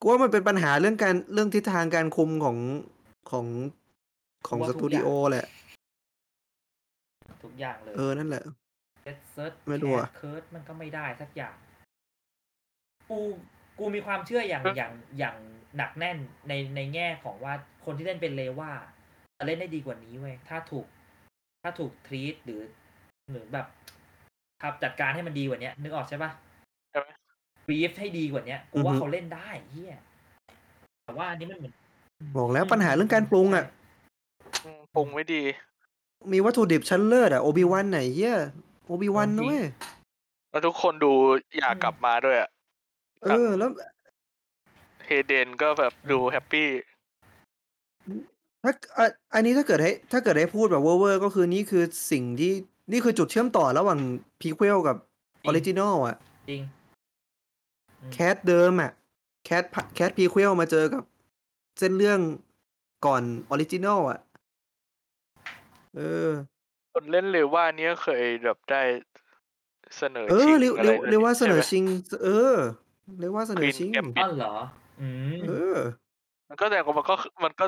[0.00, 2.56] กูว่ามันเป็นปัญหาเรื่องการเรื่องทิศทางการคุมของ
[3.30, 3.46] ของ
[4.48, 8.42] ของสตูดิโอแหละๆทุกอย่างเลย เออ นั่นแหละ
[9.02, 11.54] เซตเซิร์ชไม่รู้อะเคิร์ดมันก็ไม่ได้สักอย่าง
[13.10, 13.18] กู
[13.78, 15.36] กูมีความเชื่ออย่างอย่างอย่าง
[15.76, 16.16] หนักแน่น
[16.48, 17.54] ในในแง่ของว่า
[17.84, 18.72] คนที่เล่นเป็นเลว่า
[19.38, 20.86] จะเล่นได้ดีกว่านี้เว้ยถ้าถูก
[21.62, 22.62] ถ้าถูกทรีตหรือ
[23.30, 23.66] หรือแบบ
[24.62, 26.30] ทับจัดการให้มันดีกว่านี้นึกออกใช่ปะ
[26.90, 27.08] ใช่ไหม
[27.68, 29.96] บีฟให้ดีกว่านี้กูว่าเขาเล่นได้เฮีย
[31.04, 31.74] แต่ว่าอันนี้มันเหมือน
[32.36, 33.64] บอกแล้วปัญหาเรื่องการปรุงอะ
[34.64, 35.42] อืมปรุงไม่ดี
[36.32, 38.36] มีวัตถุดิบชั้นเลิศอะโอบิวันไหนเฮีย
[38.86, 39.64] โอบิวันนะเว้ย
[40.50, 41.12] แล้วทุกคนดู
[41.58, 42.48] อยากกลับมาด้วยอะ
[43.22, 43.70] เออ แล้ว
[45.04, 46.68] เฮเดนก็แบบดู happy
[48.62, 52.52] ถ้าอะอันนี้ถ้าเกิดให้ ถ้าเกิดให้พูดแบบเวอร์ๆก็คือนี่คือสิ่งที่
[52.92, 54.00] นี่คือจุดเชื่อมต่อระหว่าง
[54.40, 54.96] prequel กับ
[55.46, 56.16] original อะ
[56.50, 56.62] จริง
[58.00, 58.92] อืม cast เดิมอะ
[59.44, 61.02] cast cast prequel มาเจอกับ
[61.78, 62.20] เส้นเรื่อง
[63.06, 64.18] ก่อน original อะ
[65.96, 66.28] เออ
[66.92, 68.82] คนเล่นเรว่าเนี้ยเคยแบบได้
[69.96, 71.84] เสนอเอชิองเรียกอะเรีไรยกเรียกว่าเสนอใช่ไหมชิง
[72.24, 72.56] เออ
[73.20, 74.54] เรียกว่าเสนอ Queen ชิง Gambit อ๋อเหรอ
[75.00, 75.78] อืมเออ
[76.48, 77.64] มันก็แต่ว่ามันก็มันก็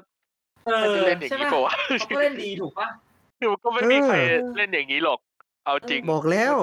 [0.65, 2.89] เอไม่อได้เล่นอย่างใช่นี้ปะปะวะเขาก็เล่นดีถูกปะ
[3.39, 5.19] คือมันก็ไม่มีใครเออ เล่นอย่างนี้หรอก
[5.65, 6.55] เอาจริง บอกแล้ว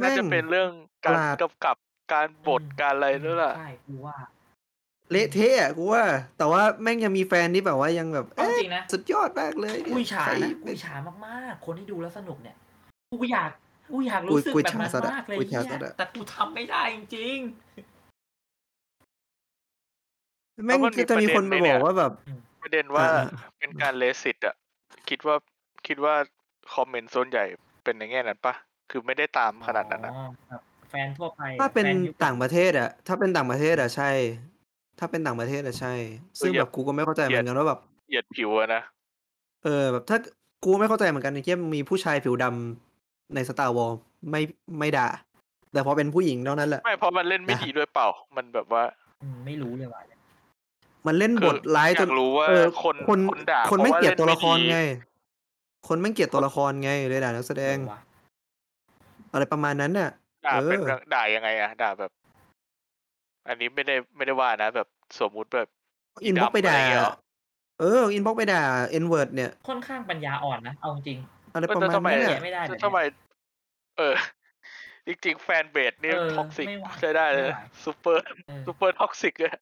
[0.00, 0.70] น่าแม่ง จะเป็นเรื่อง
[1.04, 1.76] การประหลาด กำกับ
[2.12, 4.16] การบทการอะไรด้วยล่ะ ใช่กูว่า
[5.10, 6.04] เละเทะอะกูว่า
[6.38, 10.94] แต่ว่าแม่งยังมีแฟนที่แบบว่ายังแบบเอาเอ๊ะจริงนะ สุดยอดมากเลยเนี่ยกูอิจฉาใครนะกูอิจฉา
[11.26, 12.56] มากๆ คนที่ดูแล้วสนุกเนี่ย
[13.20, 13.50] กูอยาก
[13.92, 17.38] กูอยากกูรู้สึกกูแบบนั้นอิจฉาสัตว์อะมากเลยกูอิจฉาเนี่ยสัตว์อะแต่กูทำไม่ได้จริง
[20.66, 22.12] แม่งแล้วมันมีจะมีคนไปประเด็นบอกในเนี่ยว่าแบบ
[22.62, 23.24] ประเด็นว่าอ่า
[23.58, 24.54] เป็นการเลสิตอะ
[25.08, 25.36] คิดว่า
[25.86, 26.14] คิดว่า
[26.74, 27.44] คอมเมนต์ส่วนใหญ่
[27.84, 28.54] เป็นในแง่นั้นปะ
[28.90, 34.10] คือไม่ได้ตามๆขนาดนั้นอะอ๋อแบบแฟนทั่วไปถ้าเป็นแฟยุคต่างประเทศอะถ้าเป็นต่างประเทศอะใช่
[34.98, 35.94] ถ้าเป็นต่างประเทศอะใช่
[36.40, 38.82] ซึ่งเหยียแบบบกูก็ไม่เข้าใจเหมือนกันว่าแบบเหยียดผิวอะนะ
[39.64, 40.18] เออแบบถ้า
[40.64, 43.92] กูไม่เข้าใจเหมือนกันในเกมมีผู้ชายผิวดำในสตาร์วอล
[44.30, 44.42] ไม่
[44.78, 45.08] ไม่ด่า
[45.72, 48.82] แต่พอเป็นผู้หญิงเท่านั้นแหละ ไม่เพราะมันเล่นไม่นะดีด้วยเปล่า มันแบบว่า
[49.22, 50.00] อืมไม่รู้เลยว่ะ
[51.06, 54.78] มันเล่นคืบอทร้ายอยาจกนรู้ว่าเออคนคนคนด่าคนไม่พราะว่าเกลียดตัวละครเนม่ดีไง
[55.88, 58.00] คนไม่เกลียดตัวละครไงเลยด่านักแสดงเออวะ
[59.32, 60.10] อะไรประมาณนั้นน่ะ
[60.46, 62.10] ด่าเอเป็นอด่ายังไงอะด่าแบบ
[63.48, 64.88] อันนี้ไม่ได้ไม่ได้ว่านะแบบ
[65.20, 65.68] สมมุติแบบ
[66.24, 67.14] อินบ็อกไปด่าอะไรเงี้ยเหรอ
[67.80, 71.18] เอออินบ็อกไปด่าเอ็นเวิร์ดเนี่ยค่อนข้างปัญญาอ่อนนะเอาจริง
[71.52, 72.98] อะไรเออประแต่มาณทำไมนั้นแกะน่ะไม่ได้แบบเนี้ยทำไม
[73.98, 74.14] เออ
[75.06, 79.52] จริงๆแฟนเบสนี่เออท็อกซิกไม่ไหวใช้ได้เลยไม่ไหวซูเปอร์เออซูเปอร์ท็อกซิกเลย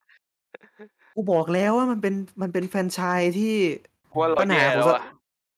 [1.20, 3.54] กูบอกแล้วว่ามันเป็นมันเป็นแฟรนไชายที่
[4.18, 5.02] ว่าเราปัญหาแย่ของแล้วสอะ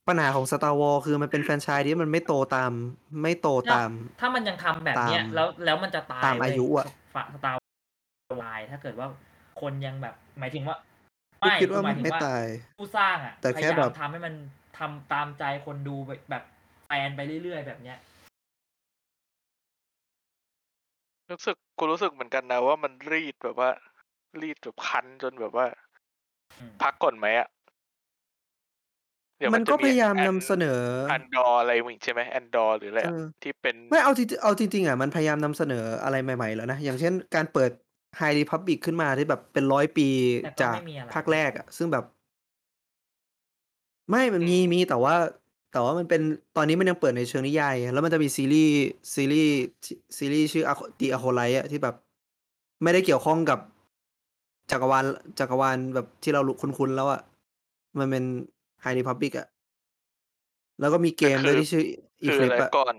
[0.08, 2.72] ปัญหาของสตาร์วอลคือมันเป็นแฟรนไชายที่มันไม่โตตาม
[3.22, 3.90] ไม่โตตาม
[4.20, 7.58] ถ้ามันยังทำแบบเนี้ยตามแล้วแล้วมันจะตายตามเว้อายุอะฝาสตาร์
[8.44, 9.06] ลายถ้าเกิดว่า
[9.60, 10.76] คนยังแบบ หมายถึงว่า
[11.40, 12.44] กูคิดว่าหมัมานยถึงไม่ว่าตาย
[12.78, 14.34] ผู้สร้างอะแต่พแค่ยายาแบมบทำให้มัน
[14.78, 15.96] ทำตามใจคนดู
[16.30, 16.44] แบบ
[16.86, 17.98] แฟนไปเรื่อยๆแบบเนี้ย
[21.30, 23.70] รู้สึกกูรู้สึกเหมือนกันนะว่ามันรีดแบบว่า
[24.42, 25.66] รีดแบบคันจนแบบว่า
[26.58, 27.48] อืมพักก่อนไหมอะ
[29.38, 30.80] เดี๋ยวมันจะก็พยายามนำแอนเสนอ
[31.12, 37.70] อันดออะไรมึงใช่ไหมแอนดอหรืออะไรอะเออที่เป็นไม่เอาจริงเอาจริงๆอะมันพยายามนำเสนออะไรใหม่ ๆ แล้วนะ อย่างเช่นการเปิด
[38.18, 40.08] ไฮรีพับบิกขึ้นมาที่แบบเป็นร้อยปี
[40.42, 42.04] แต่ก็จากไม่มีอะไรภาคแรกอะ ซึ่งแบบ
[44.10, 45.14] ไม่มันมีมีแต่ว่า
[45.72, 46.20] แต่ว่ามันเป็น
[46.56, 48.74] ตอนนี้มันยังเปิดในเชิงนิยายไงแล้วมันจะมีซีรีส์
[49.14, 49.52] ซีรีส์
[50.18, 50.64] ซีรีส์ชื่อ
[51.00, 51.94] ดีอะโคไลอะที่แบบ
[52.82, 53.58] ไม่ได้เกี่ยวข้องกับ
[54.70, 55.04] จักรวาล
[55.38, 57.20] จักรวาลแบบที่เราคุ้นๆแล้วอะ
[57.98, 58.24] มันเป็น
[58.82, 59.46] ไฮรีพับบิกอะ
[60.80, 61.84] แล้วก็มีเกมด้วยที่ชื่อ
[62.22, 62.94] อีคือคลิอะปไรอะก่อน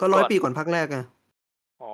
[0.00, 0.98] ก็ร้อยก่อนปีก่อนภาคแรกไง
[1.82, 1.92] อ๋อ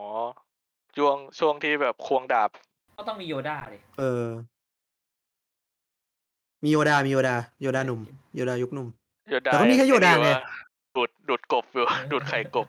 [0.97, 2.51] ช่วงช่วงที่แบบควงดาบ
[2.97, 4.25] ก็ต้องมีโยด้าเลยเออ
[6.65, 8.01] มีโยดา มีโยดา โยดาหนุ่ม
[8.35, 8.89] โยดายุคหนุ่ม
[9.31, 10.43] โยดาแต่ก็มีแค่โยดาไงว่า
[10.97, 12.67] ดูดดูดกบอยู่ ดูดไข่กบ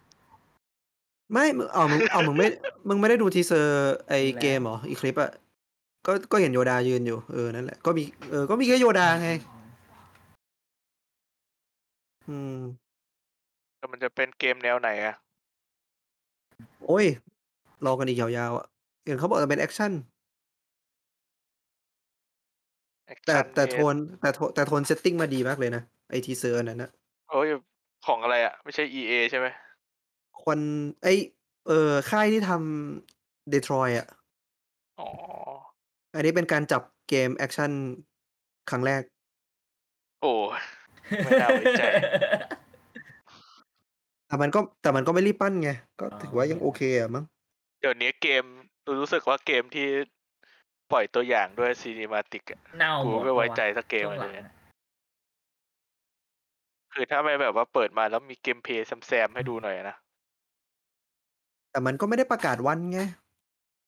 [1.31, 2.47] ไม่ มึงเอามึงเอามึงไม่
[2.87, 5.31] มึงไม่ได้ดู teaser ไอเกมเหรอ Eclipse อะ
[6.05, 9.29] ก็ก็เห็นโยดายืนอยู่เออนั่นแหละก็มีเออก็มีแค่โยดาไง
[12.27, 12.59] อืม
[13.77, 15.15] แต่มันจะเป็นเกมแนวไหนอะ
[16.85, 17.05] โอ้ย
[17.85, 18.65] รอกันอีกยาวๆอะ
[19.05, 19.91] เห็นเขาบอกจะเป็นแอคชั่น
[23.07, 26.91] แอคแต่ชั่นแต่เกโทมนแต่โทนแต่โทน setting มาดีมากเลยนะ ไอ teaser อันนั้นนะ
[27.29, 27.47] โอ้ย
[28.05, 29.47] ของอะไรอะไม่ใช่ EA ใช่ไหม
[30.41, 31.17] Quantic
[31.67, 34.07] เออค่ายที่ทำ Detroit อะ
[34.99, 35.07] อ๋อ
[36.17, 37.71] อันนี้เป็นการจับเกมแอคชั่น
[38.69, 39.01] ครั้งแรก
[40.21, 40.61] โอ้ย
[41.23, 41.83] ไม่น่าไว้ใจ
[44.27, 47.25] แต่มันก็แต่มันก็ไม่รีบปั้นไง ก็อ๋อถือว่ายังโอเคอะมั้ง
[47.81, 48.43] เดี๋ยวนี้เกม
[48.99, 49.87] รู้สึกว่าเกมที่
[50.91, 54.47] ปล่อยตัวอย่างด้วย cinematic อะเน่ากูหมดไม่ไว้ปะะใจสักเกมช่วงหเลลังยอะ
[56.93, 59.95] คือถ้าไม่แบบว่าเปิดมาแล้วมี gameplay แซมๆให้ดูหน่อยนะ
[61.71, 62.99] แต่มันก็ไม่ได้ประกาศวันไง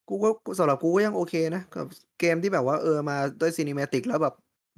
[0.09, 0.29] กูก็
[0.59, 1.85] สำหรับกูก็ยังโอเคนะกับ
[2.19, 4.35] เกมที่แบบว่าเออมาด้วยซีนิม a ติกแล้วแบบ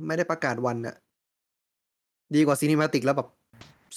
[0.08, 0.96] ไม่ได้ประกาศวันอะ
[2.36, 3.30] ดีกว่าซีนิม a ติกแล้วแบบ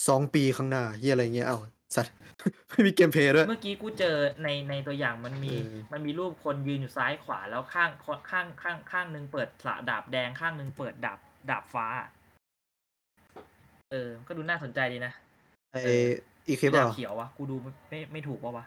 [0.08, 1.58] สองปีข้างหน้าเฮียอะไรเงี้ยเอ้า
[1.96, 2.14] สัตว์
[2.70, 7.90] ไม่มี gameplay ด้วยเมื่อกี้กูเจอในในตัวอย่างมันมีเออมันมีรูปคนยืนอยู่ซ้ายขวาแล้วข้าง
[8.30, 11.18] ข้างข้างข้างหนึ่งเปิดสระดาบแดงข้างหนึ่งเปิดดาบ
[11.50, 11.86] ดาบฟ้า
[13.90, 15.12] เออ ก็ดูน่าสนใจดีนะ
[15.72, 16.08] ไอเออ
[16.46, 18.64] อีคลิปดาอะบเขียววะกูดูไม่ไม่ไม่ถูกปะวะ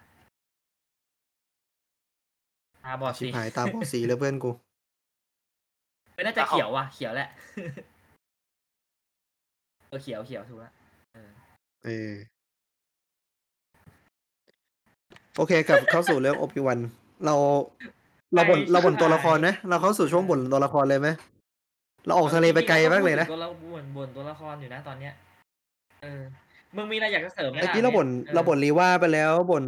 [2.85, 4.51] ตาบอดชิบสีหายตาบอดสีเลยเพื่อนกู
[6.13, 7.29] เออน่าจะอ้าวเขียวว่ะเขียวแหละ
[9.87, 10.73] เออเขียวเขียวถูกแล้ว
[11.13, 11.31] เออ
[11.85, 12.11] เออ
[15.37, 16.79] โอเคกลับเข้าสู่เรื่องโอปิวัน
[17.25, 17.35] เรา
[18.33, 21.09] เราบ่นเราบ่นตัวละครนะเราเข้าสู่ช่วงบ่นตัวละครเลยไหม
[22.05, 25.13] เราออกทะเลไปไกลมากเลยนะตัวละบ่นบ่นตัวละครอยู่นะตอนเนี้ย
[26.03, 26.21] เออ
[26.75, 29.63] มึงมีอะไรอยากจะเสริมไหมเมื่อล่ะกี้เราบ่นออเราบ่นลีว่าไปแล้วบ่น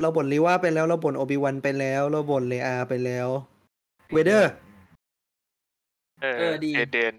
[0.00, 3.28] เราบ่นลีว่าไปแล้ว เราบ่นโอบิวันไปแล้ว เราบ่นเลอาไปแล้ว
[4.12, 4.50] เวเดอร์
[6.20, 7.14] เออเออดี เอเดน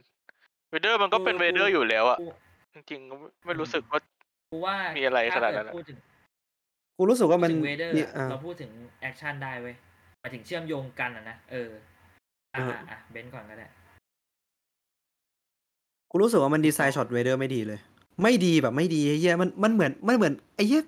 [0.70, 2.26] เวเดอร์มันก็เป็นกูเวเดอร์อยู่แล้วอะกู
[2.74, 4.00] จริงๆก็ไม่ไม่รู้สึกว่า
[4.50, 5.98] กูว่ามีอะไรขนาดนั้นถ้อะเกิพูดถึง
[6.98, 8.72] กูรู้สึกว่ามันพูดถึงเวเดอร์นี่อ่าเราพูดถึง
[9.02, 9.76] แอคชั่นได้เว้ย
[10.20, 11.70] หมายถึงเชื่อมโยงกันอะนะเออ
[12.56, 13.68] อ่าเอออะเบนซ์ก่อนก็ได้
[16.12, 17.80] กูรู้สึกว่ามันดีไซน์ช็อตเวเดอร์ไม่ดีเลย
[18.22, 20.82] ไม่ดีแบบไม่ดีไอ้เหี้ยมันมันเหมือนมันเหมือนไอ้เหี้ย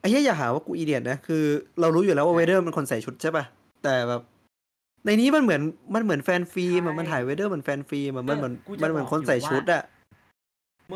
[0.00, 1.44] ไอ้เหี้ยอย่าหาว่ากู idiot นะคือ
[1.80, 3.44] เรารู้อยู่แล้วว่าเวเดอร์มันคนใส่ชุดใช่ป่ะ
[3.84, 4.22] แต่แบบ
[5.06, 5.62] ในนี้มันเหมือน
[5.94, 9.82] มันเหมือน fan film อะมันถ่ายเวเดอร์เหมือน fan film อะมันเหมือนเออกูจะมันเหมือนบอกคนใส่อยู่ว่าชุดอะ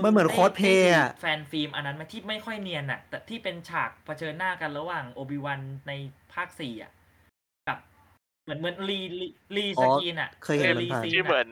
[0.00, 5.92] งมันเหมือนได้คอสเพลย์ได้ดูอะ fan film อันนั้นไหมที่ไม่ค่อยเนียนอะแต่ที่เป็นฉากเผชิญหน้ากันระหว่างโอบิวันใน
[6.32, 6.90] ภาคสี่อะ
[7.68, 7.78] กับ
[8.44, 9.26] เหมือนเหมือนรีรี
[9.56, 11.48] รีสกรีนอะเคยเห็นออมันรีผ่านซีที่อะเหมือน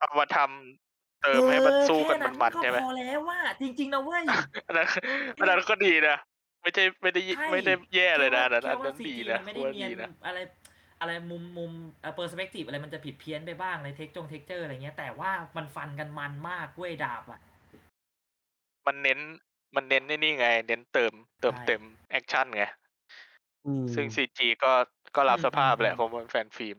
[0.00, 4.24] เอามาทำเติมให้มันสู้กันเออมันๆแค่ใช่ไหมก็พอแล้วว่าจริง ๆนะเว้ย
[4.66, 4.88] อันนั้น
[5.38, 6.16] อันนั้นก็ดีนะ
[6.62, 10.38] ไม่ใช่ไม่ได้ใช่ไม่ได้แย่เลยนะอันนั้นแค่อันว่านั้น CG ดีนะมันไม่ได้ว่าเนียดีนนะอะไร
[11.00, 17.40] อะไรมุมมุมเอ่อเปอร์สเปกทีฟอะไรมันจะผิดเพี้ยนไปบ้างในเทคจงเทคเจอร์อะไรเงี้ย แต่ว่ามันฟันกันมันมากเว้ยดาบอะ
[18.86, 19.18] มันเน้น
[19.76, 22.64] มันเน้นในนี่ไง เน้นเติมเติมใช่เต็มแอคชั่นไง
[23.66, 24.72] อืมซึ่งซีจีก็
[25.16, 26.78] ก็รับอืมสภาพอืมแหละเพราะมันแฟนฟิล์ม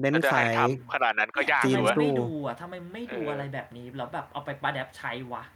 [0.00, 5.55] เน้นถ้าจะขาให้ยทำขนาดนั้นก็ยากฟิทำล์ไมด้วมึยงสู้ไม่ดูอะทำไมมึงไม่ดูเออออะไรแบบนี้แล้วแบบเอาไปประดับใช้วะม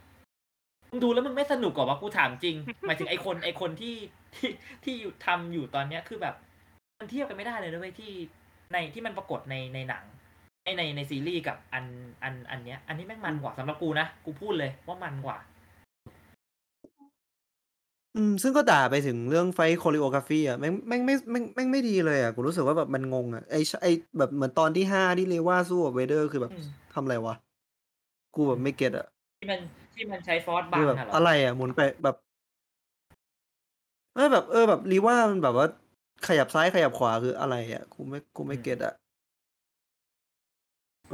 [1.03, 2.55] ดูแล้วมึงไม่สนุกกว่าว่ากูถามจริง
[2.87, 3.95] หมายถึงไอคนไอคนที่
[4.35, 4.49] ที่
[4.83, 6.35] ที่อยู่ทำอยู่ตอนเนี้ยคือแบบ
[6.99, 8.11] มันเทียบกันไม่ได้เลยนะเว้ยที่
[8.71, 10.03] ในที่มันปรากฏในในหนัง
[10.63, 11.85] ในในในซีรีส์กับอัน
[12.23, 15.37] อันอันเนี้ย อันนี้แม่งมันกว่าสำหรับกูนะกูพูดเลยว่ามันกว่า
[18.15, 23.87] อืมซึ่งก็ด่าไปถึงเรื่อง fight choreography อะแม่งแม่งไม่แม่งแม่งไม่ดีเลยอะกูรู้สึกว่าแบบมันงงอะไอไอ
[24.17, 27.35] แบบเหมือนตอนที่ห้าที่เลว่าสู้กับเวเดอร์คือแบบอืม ทำอะไรวะ
[28.35, 29.07] กูแบบไม่ get อะ
[29.39, 29.59] ที่มัน
[30.01, 32.15] ที่มันใช้ force บัคืงอแบบอะเหรออะไรอะหมุนไปแบบ
[34.15, 35.67] เออแบบเออแบบรีว่ามันแบบว่า
[36.27, 38.93] ขยับซ้ายขยับขวาคืออะไรอะกูไม่กูไม่ get อะ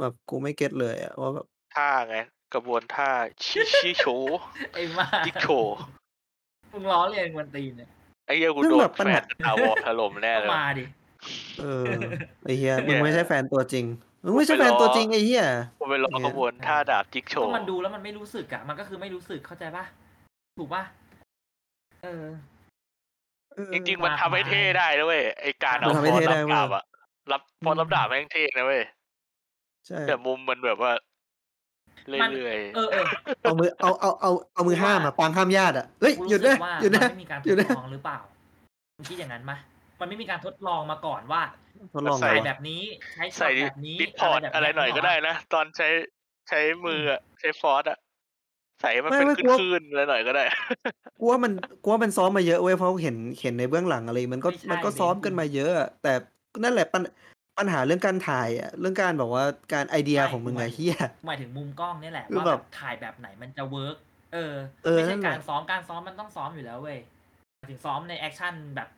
[0.00, 2.16] แบบกูไม่เก็ตเลยอะว่าแบบท่าไง
[2.54, 3.10] กระบวนท่า
[3.44, 4.04] ชิชิโช
[4.72, 5.46] ไอ้มาจิกโช
[6.72, 7.88] มึงล้อเลียนกวนตีนเนี่ย
[8.26, 10.84] ไอ้เหี้ยกูซึ่งโดนแบบปัญแฟหานตาวอถล่มแน่ก็เลย มาดิ
[11.60, 11.84] เออ
[12.44, 13.84] ไอ้เฮียมึงเนี่ยไม่ใช่แฟนตัวจริง
[14.24, 15.44] มึงไม่ใช่แฟนตัวจริงไอ้เฮีย
[15.78, 19.84] กูไปรอเนี่ยกระบวนท่าดาบจิกโชก็มันดูแล้วมันไม่รู้สึกอะมันก็คือไม่รู้สึกเข้าใจปะ
[20.58, 20.82] ถูกปะ
[22.02, 22.24] เออ
[23.54, 26.84] เออ จริง ๆ มันทำให้มากมายเท่ได้นะเว้ยไอการเอามันทำฟให้อสเท่ได้รับเว้ยดาบอะ
[27.32, 28.82] รับฟอสรับดาบแม่งเท่นะเว้ย
[29.86, 30.92] ใช่แต่มุมมันแบบว่า
[32.08, 33.04] เมันรื่อยเออเออ
[33.42, 38.18] เอามือเอาเอาเอาเอามือห้ามอะปางห้ามญาติอะเฮ้ยกูหยุดรู้นะสึกว่าหยุดมันนะไม่มีการทหยุดดนะลองหรือเปล่า
[38.96, 41.42] มึงคิดอย่างนั้นมะมั นไม่มีการทดลองมาก่อนว่า
[41.94, 42.82] ทดลองถ่ายเหรอแบบนี้
[43.14, 45.88] ใช้ๆช็อใส่ตแบบนี้ดิสพอร์ตแบบอะไรหน่อยก็ได้เนะตอนใช้
[46.48, 47.98] ใช้มืออะใช้ฟอสอะ
[48.80, 50.44] ใส่ให้มันไม่เป็นไม่คกลัวลื่นๆอะไรหน่อยก็ได้
[51.18, 56.12] กูว่ามันกูว่ามันซ้อมมาเยอะเว้ยเพราะเห็นเห็นในเบื้องหลังอะไร มันก็ไม่ใช่มันก็ซ้อมกันมาเยอะอะแต่
[56.62, 57.02] นั่นแหละปัญ
[57.58, 60.96] ปัญหาเรื่องการถ่ายอะเรื่องการแบบว่าการไอเดียของมึงไม่อะไม่เฮีย
[61.26, 63.96] หมายถึงมุมกล้องเนี่ยแหละคือว่าแบแบบบถ่ายแบบไหนมันจะ work
[64.32, 66.98] เออเออไม่ใช่นั่นแหละการซ้อมการซ้อมมันต้องซ้อมอยู่แล้วเว้ย
[67.56, 68.88] หมายถึงซ้อมในแอคชั่นแบบ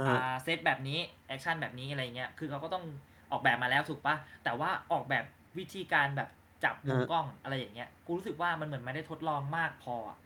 [0.00, 2.84] อ่าอ่าเซตแบบนี้แอคชั่นแบบนี้อะไรเงี้ยคือเขาก็ต้อง
[3.32, 5.24] ออกแบบมาแล้วถูกปะแต่ว่าออกแบบ
[5.58, 6.28] วิธีการแบบ
[6.64, 10.16] จับมุมกล้องอะไรอย่างเงี้ยกูรู้สึกว่ามันเหมือนไม่ได้ทดลองมากพออะ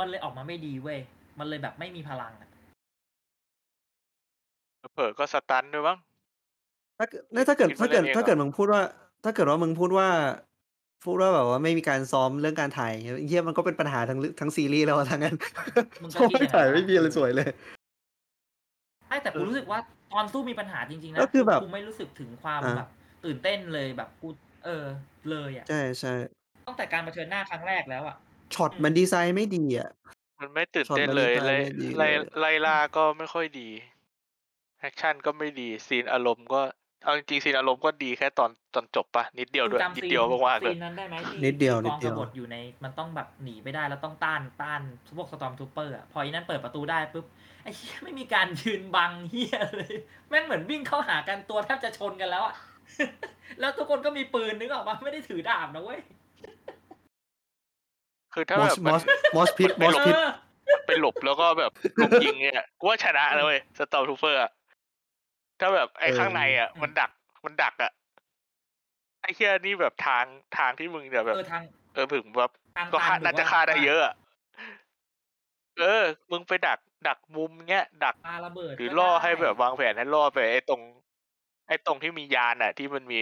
[0.00, 0.98] มันเลยออกมาไม่ดีเว้ย
[1.38, 2.48] มันเลยแบบไม่มีพลังอะ
[4.94, 5.98] เผลอๆก็สตันด้วยมั้ง
[6.98, 8.82] ถ้าเกิดถ้าเกิดคิดถ้าว่าเกิดเล่นเองถ้าเกิดเหรอมึงพูดว่า
[9.24, 10.08] ถ้าเกิดว่ามึงพูดว่า
[11.04, 12.92] พูดว่าแบบว่าไม่มีการซ้อมเรื่องการถ่าย
[13.26, 15.36] เฮียมันก็เป็นปัญหาทั้งเรื่องทั้งซีรีส์แล้วอะทั้งนั้น
[16.02, 17.48] มึงซ้อมคิดไม่อย่างถ่ายนั้นไม่มีอะไรสวยเลย
[19.06, 19.78] ใช่แต่กูรู้สึกว่า
[20.12, 22.88] ตอนสู้มีปัญหาจริงๆนะก็คือแบบกูไม่รู้สึกถึงความอ่าแบบ
[23.24, 24.28] ตื่นเต้นเลยแบบกู
[24.64, 24.84] เออ
[25.30, 26.14] เลยอะใช่ใช่
[26.66, 28.16] ตั้งแต่การเผชิญหน้าครั้งแรกแล้วอะ
[28.54, 29.90] ช็อตมันดีไซน์ไม่ดีอะ
[30.40, 33.68] มันไม่ตื่นช็อตเต้นมันเลยดีไซน์ไล่ไม่ดีไล่เลยไล่ล่าก็ไม่ค่อยดี
[34.80, 36.60] แอคชั่นก็ไม่ดีซีนอารมณ์ก็
[37.04, 44.80] เอาจริงๆซีนอารมณ์ก็ดีแค่ตอนตอนจบปะนิดเดียวด้วยจำนิดซีนเดียวมากๆเลซียนนั้นได้ไหมที่นิดเดียวที่นิกดองเดีกยวบฏอยู่ในมันต้องแบบหนีไม่ได้แล้วต้องต้านต้าน
[45.16, 47.26] พวกสตอมทูเปอร์อะพออีนั้นเปิดประตูได้ปุ๊บ
[47.66, 49.94] ไอ้เหี้ยไม่มีการยืนบังเหี้ยเลย
[50.28, 52.54] แม่งเหมือนวิ่งเข้าหากันตัวแทบจะชนกันแล้วอะ
[53.60, 56.00] แล้วทุกคนก็มีปืนนึกออกปะไม่ได้ถือดาบนะเว้ย
[58.34, 59.02] คือถ้ามอแบสบมมันอส
[59.34, 60.20] มอสพิษมอสเอพิษอ
[60.86, 64.50] ไปหลบแล้วก็แบบหลบยิงเนี่ยกูว่าชนะเลยเว้ยสตอร์ทูเฟอร์อะ
[65.60, 67.10] ถ้าแบบไอ้ข้างในอะ มันดัก
[67.44, 67.92] มันดักอะ
[69.22, 70.24] ไอ้เชี่ยนี่แบบทาง
[70.58, 71.62] ทางที่มึงจะแบบ เออทาง
[71.94, 74.14] เออถึงแบบทางก็ตัฆ่านถูน่าจะปฆ่าได้เยอะอะ
[75.80, 80.80] เออ มึงไปดัก ดักมุมเงี้ย ดักปาระเบิดหรือก็ล่อได้ให้แบบวางแผนให้ล่อไปไอ้ตรง
[81.68, 83.20] ไอ้ตรงที่มียานอะ ที่มันมี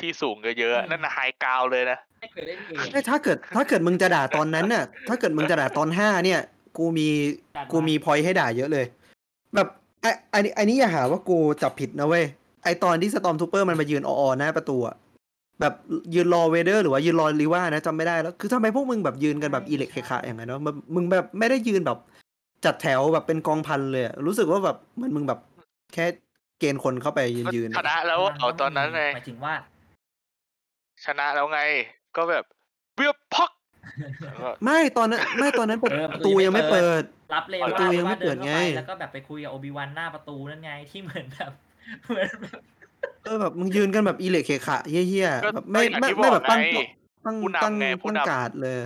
[0.00, 6.40] ที่สูงเยอะๆอะนั่นน่ะ high ground เลยนะไม่เคยเล่นเกมเอ้ยถ้าเกิด ถ้าเกิดมึงจะด่าตอนนั้นน่ะ ถ้าเกิดมึงจะด่าตอนห้าเนี่ย
[6.78, 7.08] กูมี
[7.56, 8.86] จัดมากูมีพอยให้ด่าเยอะเลย
[9.54, 9.68] แบบ
[10.02, 12.24] ไอ้ไอ้นี่ไอ้นี่อย่าหาว่ากูจับผิดนะเว้ย
[12.64, 14.96] ไอตอนที่ stormtrooper มันมายืนออๆหน้าประตูอะ
[15.60, 15.74] แบบ
[16.14, 21.98] ยืนรอเวเดอร์หรือว่ายืนรอลีว่านะจำไม่ได้แล้ว คือทำไมพวกมึงแบบยืนกันแบบอีเหละเขะขะอย่างนั้นเนาะมึงมึงแบบไม่ได้ยืนแบบ
[22.64, 25.40] จัดแถวแบบเป็นกองพันเลยอะรู้สึกว่าแบบเหมือนมึงแบบ
[25.94, 26.06] แค่
[26.58, 29.54] เกณฑ์คนเข้าไปยืนยืนชนะแล้วเอาตอนนั้นไงหมายถึงว่า
[31.04, 31.60] ชนะแล้วไง
[32.16, 32.44] ก็แบบ
[32.94, 33.50] เบียบพัก
[34.22, 37.02] แล้วก็ไม่ตอนนั้นไม่ตอนนั้นประเออประตูยังไม่เปิด
[37.34, 41.52] รับเลยประว่าตูยังไม่ว่าเดินเปิดเข้าไงไปแล้วก็แบบไปคุยกับโอบิวันหน้าประตูนั่นไงที่เหมือนแบบ
[42.06, 42.60] เหมือนแบบ
[43.26, 46.78] เออแบบมึงยืนกันแบบอีเล็กเคคะเฮี้ยก็ๆแบบไม่ก็อย่างไม่ที่ไม่บแบอกบตั้งไง
[47.24, 48.78] ตั้งผู้นำตั้งไงผู้ตั้งนำการ์ดเลย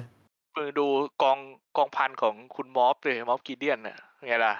[0.57, 0.87] มึงดู
[1.23, 1.39] กอง
[1.77, 4.55] กองพันของคุณมอฟเลยมอฟกีเดียนน่ะไงล่ะ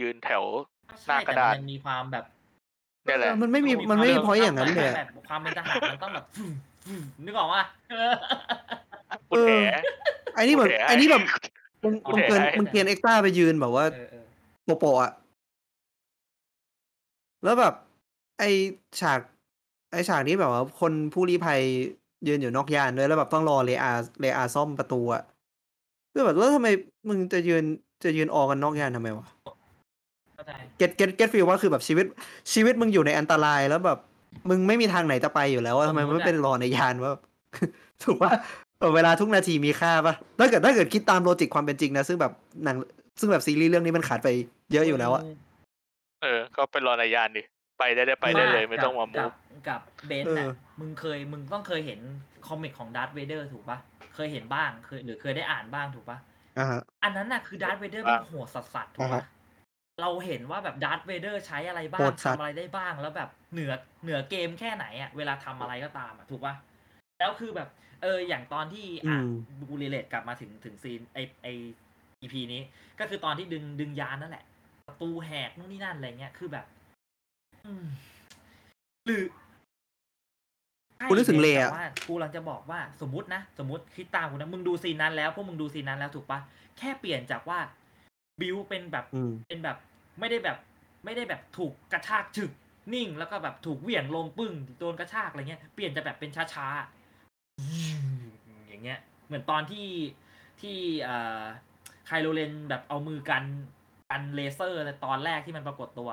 [0.00, 0.44] ยืนแถว
[1.06, 2.24] หน้ากระดาษแต่มันยังมีความแบบ
[3.04, 6.24] เนี่ยแหละเออมันไม่มีความันไม่มีพอยอย่างนั้นเลยอะแบบความเป็นทหารมันต้องแบบ
[7.24, 7.62] นึกออกว่า
[9.30, 9.50] คุณแห
[10.34, 11.22] ไอ้นี่แบบคุณแหไอ้นี่แบบ
[11.82, 14.24] มึงโอมึงเคเกินให้มึงเกินเอ็กซ์ต้าไปยืนแบบว่าเออเออ
[14.64, 15.12] โปโปะอะ
[17.44, 17.74] แล้วแบบ
[18.38, 18.42] ไอ
[19.00, 19.20] ฉาก
[19.92, 21.60] ไอฉากนี้แบบว่าคนผู้ลี้ภัย
[22.28, 25.22] ยืนอยู่นอกยานด้วยแล้วแบบต้องรอเลอาเลอาซ่อมประตูอะ
[26.12, 26.68] คือแบบแล้วทำไม
[27.08, 27.64] มึงจะยืน
[28.04, 29.26] จะยืนออกันนอกยานทำไมวะ
[30.34, 32.06] เข้าใจ get get get feel ว่าคือแบบชีวิต
[32.52, 33.98] ชีวิตมึงอยู่ในอันตรายแล้วแบบ
[34.48, 37.12] มึงไม่มีทางไหนจะไปอยู่แล้วอะทำไมมึงไม่เป็นรอในยานวะ
[38.02, 38.32] ถูกปะ
[38.94, 42.32] เวลาทุกนาทีมีค่าปะถ้าเกิดถ้าเกิดคิดตาม logic ความเป็นจริงนะ ซึ่งแบบ
[42.64, 42.76] หนัง
[43.20, 44.28] ซึ่งแบบซีรีส์เรื่องนี้มันขาดไป
[44.72, 45.22] เยอะอยู่แล้วอะ
[46.22, 47.42] เออ ก็ไปรอในยานดิ
[47.78, 49.32] ไปได้ได้ไปได้เลยไม่ต้องมากัมูบฟ
[49.68, 50.50] กับเบนเอน่ะอ
[50.80, 52.00] มึงเคยมึงต้องเคยเห็น
[52.46, 53.78] comic ของดาร์ธเวเดอร์ถูกปะ
[54.14, 56.18] เคยเห็นบ้างเคยหรือเคยได้อ่านบ้างถูกปะ
[56.58, 59.24] อ่าฮะอันนั้นน่ะคือดาร์ธเวเดอร์เป็นโหดสัสสัสๆถูกอ่าปะฮะ
[60.00, 63.72] เราเห็นว่าแบบดาร์ธเวเดอร์ใช้อะไรบ้าโหงดสัสทำอะไรได้บ้างแล้วแบบเหนือ
[64.02, 66.54] เหนือเกมแค่ไหนอะเวลาทำอะไรก็ตามอะถูกปะ
[67.18, 67.68] แล้วคือแบบ
[68.02, 69.16] เอออย่างตอนที่อะ
[69.68, 71.48] บู relate กลับมาถึงถึงซีนไอไอ
[72.20, 72.62] EP นี้
[73.00, 74.44] ก็คือตอนที่ดึงดึงยานนั่นแหละ
[74.86, 76.83] ประตูแหกนู่นนี่นั่นอะไรเงี้ยคือแบบอืม
[79.06, 79.24] หรือ
[81.08, 86.40] กูนึกถึงเลแต่อะว่ากูกำลังจะบอกว่าสมมตินะ สมมติคิดตามกูนะ มึงดูซีนนั้นแล้ว พวกมึงดูซีนนั้นแล้วถูกปะ
[86.78, 87.58] แค่เปลี่ยนจากว่า
[88.40, 89.76] บิวเป็นแบบอืมเป็นแบบ
[90.20, 90.58] ไม่ได้แบบ
[91.04, 92.50] ไม่ได้แบบถูกกระชากฉึก
[92.94, 99.88] นิ่งแล้วก็แบบถูกเหวี่ยงลงปึ้งโดนกระชากอะไรเงี้ยเปลี่ยนจะแบบเป็นช้าๆอย่างเงี้ย เหมือนตอนที่
[100.60, 101.42] ที่เอ่อ
[102.06, 103.42] ไคโลเรนแบบเอามือกัน
[104.14, 106.10] กันเลเซอร์ในตอนแรกที่มันปรากฏตัว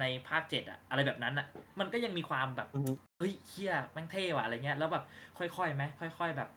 [0.00, 1.46] ในภาคเจ็ดอะอะไรแบบนั้นอะ
[1.80, 5.04] มันก็ยังมีความแบบอืมเฮ้ยเฮียแม่งเท่ว่ะอะไรเงี้ยแล้วแบบ
[5.38, 6.48] ค่อยๆไหมค่อย ๆ แบบ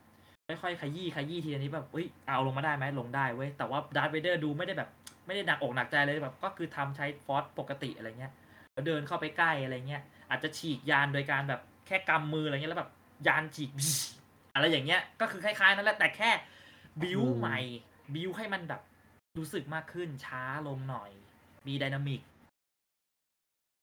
[0.47, 4.89] ค่อยๆขยี้ขยี้ทีละนี้แบบเฮ้ยเอาลงมาได้ไหมลงได้เว้ยแต่ว่าดาร์ธเวเดอร์ดูไม่ได้แบบ
[5.25, 8.31] ไม่ได้หนักอกหนักใจเลยแบบ ก็คือทำใช้ force ปกติอะไรเงี้ย
[8.73, 12.91] แล้วเดินเข้าไปใกล้อะไรเงี้ยอาจจะฉีกยานโดยการแบบแค่กำมืออะไรเงี้ยแล้วแบบ
[13.27, 13.71] ยานฉีก
[14.53, 16.31] อะไรอย่างเงี้ย ก็คือคล้ายๆนั่นแหละแต่แค่
[17.01, 17.59] บิวอืมใหม่
[18.13, 18.81] บิวให้มันแบบ
[19.37, 21.11] รู้สึกมากขึ้นช้าลงหน่อย
[21.67, 22.21] มีไดนามิก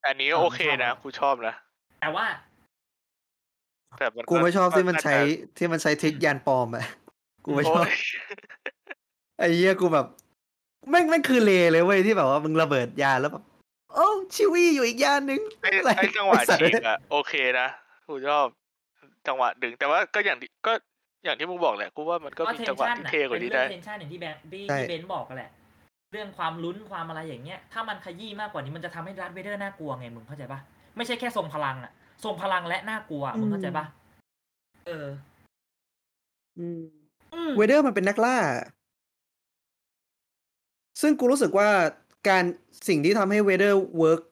[0.00, 1.54] แต่อันนี้ก็อ่าโอเคไม่ชอบนะเลยกูชอบนะ
[2.00, 2.26] แต่ว่า
[3.98, 5.16] แต่มันกูไม่ชอบที่มันาจะใช้
[5.58, 6.86] ที่มันใช้ทริกยานปลอมอะ
[7.44, 7.90] กูไม่ชอบโย
[9.38, 10.06] ไอ้เหี้ยกูแบบ
[10.90, 13.44] แม่งแม่งคือเลเลยเว้ยที่แบบว่ามึงระเบิดยานแล้วแบบ
[13.94, 17.68] โอ้ชิวี่อยู่อีกยานนึงไอ้อะไรไอ้จังหวะไอ้สัตว์ฉีกอะโอเคนะ
[18.08, 18.46] กูชอบ
[19.26, 20.72] จังหวะดึงแต่ว่าก็อย่างที่ก็
[21.24, 25.50] อย่างที่มึงบอกแหละกูว่ามันก็ก็มีเทนจังหวะชั่นที่น่ะเท่กเป็ว่านนี้เรื่ได้องเทนชั่นอย่างที่แบงที่ใช่ที่เบนซ์บอกกันแหละ
[26.12, 30.60] เรื่องความลุ้นความอะไรอย่างเงี้ย ถ้ามันขยี้มากกว่านี้มันจะทำให้ดัตเวเดอร์น่ากลัวไงมึงเข้าใจปะ
[30.96, 31.92] ไม่ใช่แค่ทรงพลังอะ
[32.24, 33.84] ทรงพลังและน่ากลัวมึงเข้าใจปะ
[34.86, 35.06] เออ
[36.58, 36.80] อืม
[37.56, 38.36] เวเดอร์มันเป็นนักล่า
[41.00, 41.68] ซึ่งกูรู้สึกว่า
[42.28, 42.44] การ
[42.88, 44.22] สิ่งที่ทำให้เวเดอร์ work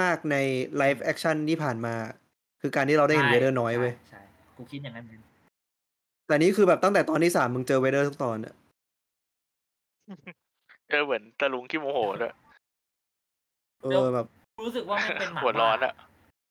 [0.00, 0.36] มาก ๆ ใน
[0.76, 1.94] live action ที่ผ่านมา
[2.60, 4.20] คือการที่เราได้เห็นใช่เวเดอร์น้อยเว้ยใชใช่
[4.56, 5.29] กูคิดอย่างนั้นเหมือนกัน
[6.30, 8.54] แต่นี้คือแบบตั้งแต่ตอนที่สามมึงเจอเวเดอร์ทุกตอนอะ
[10.90, 12.34] เออเหมือนตะลุงขี้โมโหด้วย
[13.82, 14.26] เออแบบ
[14.56, 15.94] กูรู้สึกว่ามันเป็นหมาหัวร้อนบ้าอะ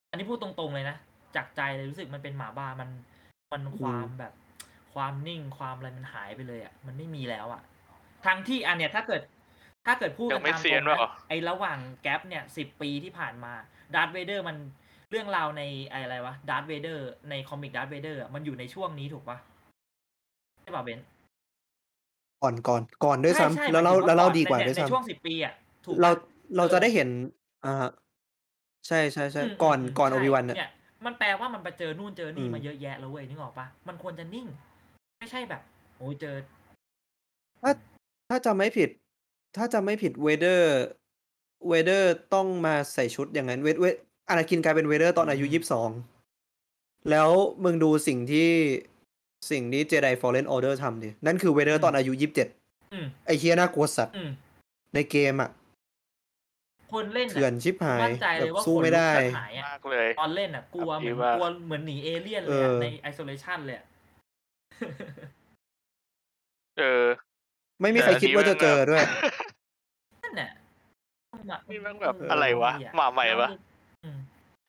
[0.10, 0.98] อันนี้พูดตรงๆเลยนะ
[1.36, 2.90] จากใจเลยรู้สึกมันเป็นหมาบ้ามัน
[3.52, 4.34] มันความแบบ
[4.94, 7.62] ความนิ่งความอะไรมันหายไปเลยอะมันไม่มีแล้วอะ
[8.26, 9.22] ทั้งที่อันเนี้ยถ้าเกิด
[9.86, 13.54] ถ้าเกิดพูดยักันงไม่ตามตเซีรยนงวะนะไอระหว่างแกปเนี่ยสิบปีที่ผ่านมา
[13.96, 14.58] ดาร์ธเวเดอร์มัน
[15.12, 21.06] เรื่องราวในไออะไรวะดาร์ธเวเดอร์ในคอมิกดาร์ธเวเดอร์มันอยู่ในช่วงนี้ถูกปะใช่ป่ะเบนซ์
[22.44, 25.54] ก่อนก่อนก่อนด้วยใช่ซ้ำใช่แล้วเราหมยถึงแล้วเราก่อนดีกว่าในด้วยในซ้ช่วงสิบปีอะ
[25.86, 26.14] ถูกำเราปะ
[26.58, 27.10] เราเออจะได้เห็น
[27.66, 27.88] อ่า
[28.88, 30.72] ใช่ใช่ใช่อืมก่อนมก่อนโอใช่บิวันอะเนี่ย
[31.06, 34.48] มันแปลว่ามันไปเจอนู่นเจอนี่อืมมาเยอะแยะแล้วเว้ยนึกออกปะมันควรจะนิ่ง
[35.20, 35.62] ไม่ใช่แบบ
[35.98, 36.36] โอ้ยเจอ
[37.62, 37.72] ถ้า
[38.30, 38.90] ถ้าจำไม่ผิด
[39.58, 40.72] ถ้าจำไม่ผิดเวเดอร์
[41.70, 43.86] เวเดอร์ต้องมาใส่ชุดอย่างนั้นเวเว
[44.30, 45.90] อานาคินกลายเป็นเวเดอร์ตอนอายุอืมยี่สิบสอง
[47.10, 47.30] แล้ว
[47.64, 48.50] มึงดูสิ่งที่
[49.52, 52.48] สิ่งที่ Jedi: Fallen Order ทำดินั่นคือเวเดอร์ตอนอายุยี่สิบเจ็ด
[52.94, 54.32] อืมไอเฮียน่ากลัวสัตว์อืม
[54.94, 55.50] ในเกมอะ
[56.92, 63.86] คนเล่นน่ะเถื่อนชิบหายมั่นใจเลแบยบว่าสู้ขนไม่ลุกได้แทบหายอะมากเลยตอนเล่นอะกลัวเหมือนดีมากกลัวเหมือนหนีเอเลี่ยนเลยเออะอในไอโซเลชันเลยอะ
[66.80, 67.06] เออ
[67.82, 69.02] ไม่มีใครคิดว่าจะเจอด้วย
[70.24, 70.50] นั่นแหละ
[71.70, 73.69] นี่แม่งแบบอะไรวะมาใหม่ปะอืม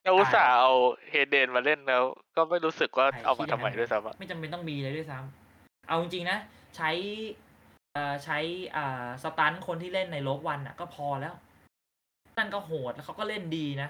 [0.03, 0.73] เราอุตส่าห์เอา
[1.09, 2.03] เฮเดนมาเล่นแล้ว
[2.35, 6.37] ก็ไม่รู้สึกว่าใช่เอามาคิดทำไมอย่างนั้นด้วยซ้ำอะไม่จำเป็นต้องมีเลยด้วยซ้ำเอาจริงๆนะ
[6.75, 6.89] ใช้
[7.93, 8.37] เอ่อใช้
[8.75, 11.33] อ่าสตันคนที่เล่นในโลกวันอะ ก็พอแล้ว
[12.37, 13.89] นั่นก็โหดแล้วเขาก็เล่นดีนะ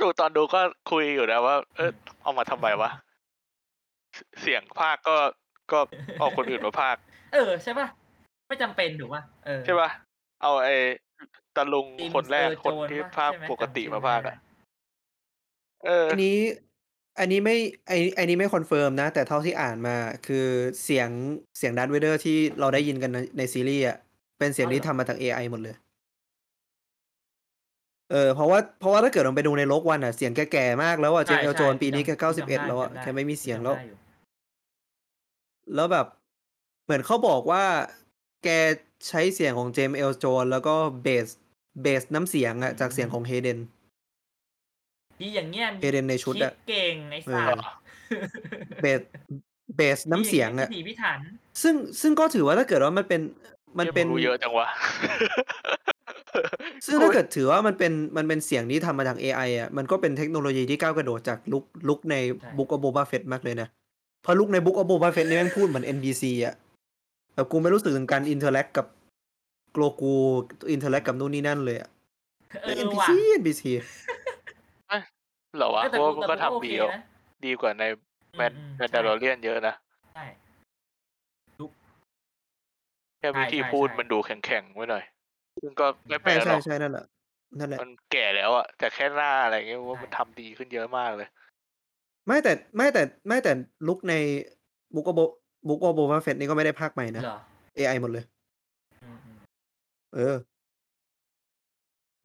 [0.00, 0.60] ดูตอนดูก็
[0.90, 1.90] คุยอยู่นะว่า เออ
[2.22, 2.90] เอามาทำไมวะ
[4.40, 5.16] เสียงภาคก็
[5.72, 5.78] ก็
[6.18, 6.96] เอาคนอื่นมาภาค
[7.34, 7.86] เออ ใช่ป่ะ
[8.48, 9.90] ไม่จำเป็นถูกป่ะเออใช่ปะ
[10.42, 10.76] เอาไอ้
[11.56, 14.34] ตะลุงทีมคนแรกเออคนโจรที่ปะภาคใช่ไหมปกติจำชื่อมาภาคไม่อะได้
[15.84, 16.36] เอออันนี้
[17.18, 17.56] อันนี้ไม่
[17.88, 19.96] ไอไอันนี้ไม่ confirm นะ แต่เท่าที่อ่านมา
[20.26, 20.46] คือ
[20.84, 21.10] เสียง
[21.58, 23.96] เสียงดาร์ธเวเดอร์ที่เราได้ยินกันในในซีรีส์อะ
[24.38, 25.76] เป็นเสียงที่ทำมาจาก AI หมดเลย
[28.10, 33.98] เออเพราะว่าเพราะว่าถ้าเกิดเราไปดูใน Rogue One อะเสียงแกแก่มากแล้วอะเจมใช่เอลใช่ปีนี้แกจำเก้าสิบจำเอ็ดได้แล้วอะจำได้แกไม่มีเสียงจำแล้วได้อยู่
[35.74, 36.06] แล้วแบบ
[36.84, 37.64] เหมือนเขาบอกว่า
[38.44, 38.48] แก
[39.08, 41.28] ใช้เสียงของเจมส์เอิร์ลโจนส์แล้วก็ base
[41.82, 43.58] base น้ำเสียงอะจากเสียงของเฮเดน
[45.20, 47.64] ดีอย่างเงี้ยเฮเดนในชุดคิดอะเก่งไอ้สัเอตอว์
[48.82, 49.00] เบส
[49.76, 51.18] เบสน้ำเสียงอะพิถีพิถัน
[51.62, 53.20] ซึ่งซึ่งก็ถือว่าถ้าเกิดว่ามันเป็น
[53.78, 54.66] มันเป็นรู้เยอะจังวะ
[56.86, 63.68] ซึ่งถ้าเกิดถือว่ามันเป็นมันเป็นเสียงที่ทำมาจาก AI อะมันก็เป็นเทคโนโลยีที่ก้าวกระโดดจากลุกลุกในใช่บุ๊กอ b โบบาเฟตมากเลยนะ
[64.22, 66.54] เพราะลุกในบุ๊กอ b โบบาเฟตนี่แม่งพูดเหมือน NPC อะ
[67.34, 68.86] แบบกูไม่รู้สึกถึงการอินเทอร์แลกกับ
[69.72, 70.14] โกลกู
[70.72, 71.90] อินเทอร์แลกกับนู่นนี่นั่นเลยอะ
[72.62, 73.62] เออ NPC ว่ะ NPC
[75.56, 77.00] เหรอวะเออแต่เพราะว่ากูมันแต่ก็กูโอทำเคดีนะ
[77.44, 77.84] ดีกว่าใน
[78.36, 79.74] แมนอืมแมอืมนดาร์เรียนเยอะนะ
[80.12, 80.24] ใช่
[83.18, 85.04] แค่วิธีใช่ใช่พูดใช่มันดูแข็งๆไว้หน่อย
[85.62, 87.04] ซึ่งก็ไม่แปลใช่กหรใช่อกใช่นั่นแหละ
[87.58, 91.28] นั่นแหละ มันแก่แล้วอะแต่แค่หน้าอะไรเงี้ยว่าใช่มันทำดีขึ้นเยอะมากเลย
[92.26, 93.52] ไม่แต่ไม่แต่ไม่แต่
[93.88, 94.14] ลุกใน
[94.94, 95.20] บุ๊กอ b โบ
[95.68, 97.38] บุ๊กอ b โบบาเฟตนี่ก็ไม่ได้ภาคใหม่นะ เหรอ
[97.78, 98.24] AI หมดเลย
[99.02, 99.38] อืมอืม
[100.14, 100.36] เออ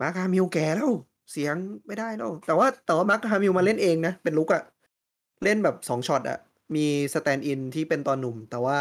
[0.02, 0.92] มาร์คฮามิลแก่แล้ว
[1.32, 1.56] เสียง
[1.88, 4.64] ไม่ได้แล้ว แต่ว่าแต่ว่ามาร์คฮามิลมาเล่นเองนะ เป็นลุคอะ
[5.44, 6.38] เล่นแบบสองช็อตอะ
[6.76, 8.78] มี stand-in ที่เป็นตอนหนุ่ม แต่ว่า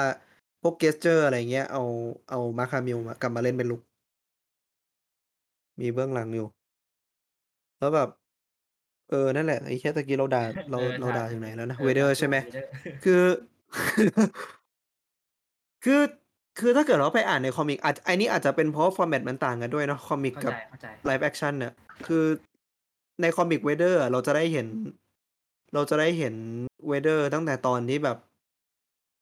[0.63, 1.83] พวก gesture อะไรเงี้ยเอา
[2.31, 3.81] เอามาร์คฮามิลมากลับมาเล่นเป็นลุค
[5.81, 6.47] มีเบื้องหลังอยู่
[7.79, 8.09] แล้วแบบ
[9.11, 12.65] เออ นั่นแหละไอ้แค่ตะกี้เราด่าเราออเราด่าใช่ถึงไหนแล้วนะออเวเดอร์ด่าใช่ไหม Vader
[13.05, 13.23] คือ
[15.85, 16.01] คือ
[16.59, 21.73] คือถ้าเกิดเราไปอ่านใน comic อาจไอ้นี่อาจจะเป็นเพราะ format มันต่างกันด้วยเนาะ comic เข้ากับใจเข้าใจ live action เนี่ย
[22.07, 22.25] คือ
[23.23, 24.67] ใน comic เวเดอร์เราจะได้เห็น
[25.75, 26.35] เราจะได้เห็น
[26.89, 28.19] เวเดอร์ตั้งแต่ตอนที่แบบ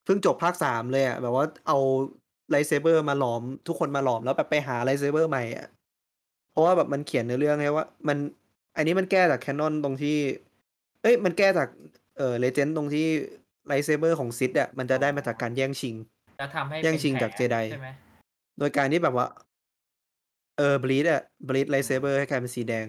[0.04, 1.78] เพิ่งจบภาคสามเลยอะแบบว่าเอา
[2.50, 5.66] lightsaber มาหลอม ทุกคนมาหลอมแล้วแบบไปหา lightsaber ใหม่อะ
[6.50, 8.18] เพราะว่าแบบมันเขียนในเรื่องไงว่า มัน
[8.76, 10.18] อันนี้มันแก้จาก canon ตรงที่
[11.02, 11.68] เอ้ยมันแก้จาก
[12.16, 13.06] เอ่อ legend ตรงที่
[13.66, 15.94] lightsaber ของซิธอะมันจะได้มาจากการแย่งชิง
[16.38, 17.88] แล้วทำให้เป็นแผลแย่งชิงจากเจได ใช่ไหมหม
[18.58, 19.26] โดยการที่แบบว่า
[20.58, 22.86] เออ bleed อะ bleed lightsaber ให้กลายเป็นสีแดง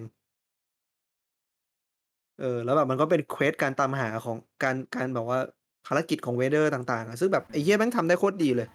[2.40, 5.38] เออ แล้วแบบมันก็เป็น quest การตามหาของการการแบบว่า
[5.86, 8.68] ภารกิจของเวเดอร์ต่างๆอะซึ่งแบบไอ้เหี้ยแม่งทำได้โคตรดีเลย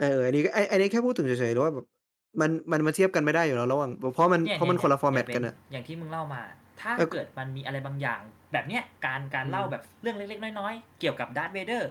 [0.00, 1.86] เอออันนี้ก็ไอ้ไอ้นี่แค่พูดถึงเฉยๆหรือว่าแบบ
[2.40, 6.40] มันมันมาเทียบกันไม่ได้อยู่แล้วระหว่างเพราะมันเนี่ยเพราะมันคนละ format กันอะอย่างที่มึงเล่ามา
[6.80, 8.20] ถ้าเออเกิดมันมีอะไรบางอย่าง
[8.52, 11.90] แบบเนี้ยการการอืมเล่าแบบเรื่องเล็ก ๆ น้อยๆ เกี่ยวกับดาร์ธเวเดอร์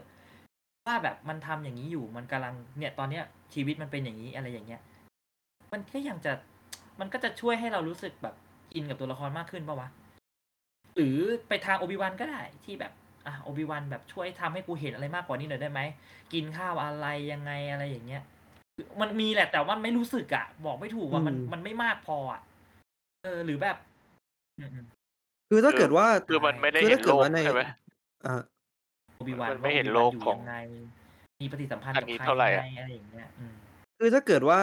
[0.87, 3.23] ว่าแบบมันทำอย่างนี้อยู่มันกำลังเนี่ยตอนเนี้ย
[3.53, 4.81] ชีวิตมันเป็นอย่างนี้อะไรอย่างเงี้ย
[5.71, 6.33] มันก็ยังจะ
[6.99, 8.35] มันก็จะช่วยให้เรารู้สึกแบบ
[8.75, 9.89] อินกับตัวละครมากขึ้นปะวะ
[10.95, 12.91] หรือไปทางโอบิวันก็ได้ที่แบบ
[13.27, 15.81] อะโอบิวันแบบช่วยทำให้กูเห็นอะไรมากกว่านี้หน่อยได้ไหม
[16.33, 18.23] กินข้าวอะไรยังไงอะไรอย่างเงี้ย
[19.01, 22.41] มันมีแหละแต่ว่ามันไม่รู้สึกอะบอกไม่ถูกว่ามันอืมมันไม่มากพออะ
[23.23, 23.86] เออหรือแบบอืม
[25.49, 27.63] คือถ้าเกิดว่าคือมันไม่ได้คือเห็ถ้านเกิโลดกว่าในใช่ไหม
[28.25, 28.35] อ่า
[29.15, 30.55] โอบิวันมันไม่เห็นโลกของยังไง
[31.41, 33.53] มีปฏิสัมพันธ์อักับนนี้ใครเท่าไหร่ยังอะไงอะไรอย่างเงี้ยอืม
[33.97, 34.61] คือถ้าเกิดว่า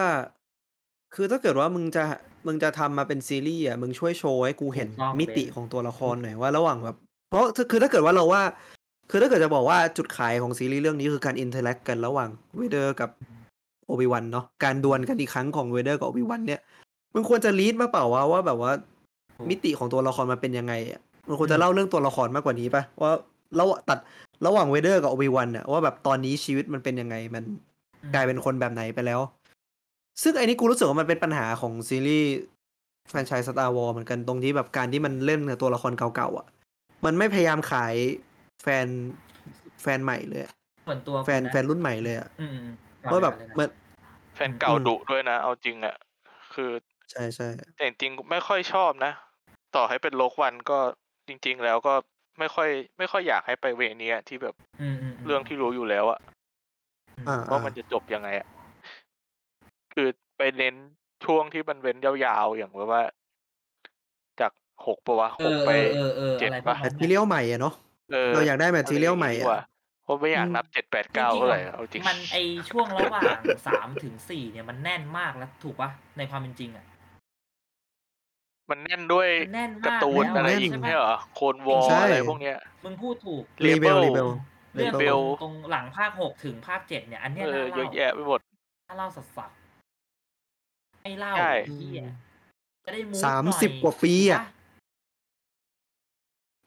[1.15, 2.05] คือถ้าเกิดว่ามึงจะ
[2.47, 6.97] มึงจะทำมาเป็นซีรีส์อะมึงช่วยโชว์ให้กูเห็นถูกต้องมิติเบนของตัวละครหน่อยว่าระหว่างแบบ
[7.31, 8.43] เพราะคือถ้าเกิดว่าเราว่า
[9.11, 13.11] คือถ้าเกิดจะบอกว่าจุดขายของซีรีส์เรื่องนี้คือการ interact กันระหว่างเวเดอร์กับ
[13.87, 16.61] โอบิวันเนาะการดวลกันอีกครั้งของเวเดอร์กับโอบิวันเนี่ย
[17.15, 18.73] มึงควรจะ lead มาเปล่าว่าว่าแบบว่า
[19.51, 23.13] มิติของตัวละครมันเป็นยังไงอะมันควรจะเล่าเรื่องตัวละครมากกว่านี้ปะว่า
[23.57, 23.99] เราตัด
[24.47, 27.45] ระหว่างเวเดอร์กับโอบิวันอะว่าแบบตอนนี้ชีวิตมันเป็นยังไงมัน
[28.03, 29.21] อืมกลายเป็นคนแบบไหนไปแล้ว
[30.23, 32.31] ซึ่งไอ้นี่กูรู้สึกว่ามันเป็นปัญหาของซีรีส์
[33.09, 36.47] แฟรนไชส์ Star Wars เหมือนกันตรงที่แบบการที่มันเล่นกับตัวละครเก่าๆอะ
[37.05, 37.95] มันไม่พยายามขาย
[38.63, 38.87] แฟน
[39.83, 40.53] แฟนใหม่เลยอะ
[40.87, 43.69] ส่วนตัวแฟนกูะแฟนรุ่นใหม่เลยอะอืมอืมว่าแบบเลยนะมัน
[44.35, 45.97] แฟนเก่าอืมดุด้วยนะ เอาจริงอะ
[46.55, 46.71] คือ
[47.11, 49.13] ใช่ใช่แต่จริงๆไม่ค่อยชอบนะ
[49.77, 50.79] ต่อให้เป็น Rogue One ก็
[51.29, 51.95] จริง ๆ แล้วก็
[52.39, 52.69] ไม่ค่อย
[52.99, 56.19] ไม่ค่อยอยากให้ไป way เนี้ยที่แบบอืมอืมมเรื่องที่รู้อยู่แล้วอะ
[57.29, 58.47] อ่าว่ามันจะจบยังไงอะ
[59.95, 60.75] คือไปเน้น
[61.25, 63.03] ช่วงที่มันเว้นยาวๆอย่างแบบว่า
[64.41, 64.53] จาก
[64.87, 67.75] หกปะวะเอหกอไปเออเออเออเจ็ดอะไรพวปะกแมนั้ทนทีเรียลใหม่อะเนาะ
[68.11, 69.59] เออเราอยากได้แมททีเรียลใหม่ะไรอย่างงี้ดีกอะว่า
[70.03, 72.37] เพราะไม่อยากอืมนับเจ็ดแปดเก้าจริงๆเท่าไหร่อะเอาจริงมันไอ
[72.71, 76.85] ช่วงระหว่างสามถึงสี่เนี่ยมันแน่นมากแล้วถูกปะในความเป็นจริงอะ
[78.71, 84.29] มันแน่นด้วยมันแน่นการ์มากตูนแล้วอะไรแน่นอีกใช่ไม่ปะใช่เหรอโคนวอลใช่ อะไรพวกเนี้ย มึงพูดถูก รีเบล Label รีเบล
[84.75, 88.41] เรื่อง Label ตรงตรงหลังภาคหกถึงภาคเจ็ดเนี่ย อันเนี้ยเออน่าเยอะเล่าแยะไปหมด
[88.89, 89.47] น่าเล่าสัสสั
[91.03, 92.05] ไม่เล่าใช่ ไอ้เหี้ย
[92.85, 94.43] จะได้มูสามสิบกว่าปีอะ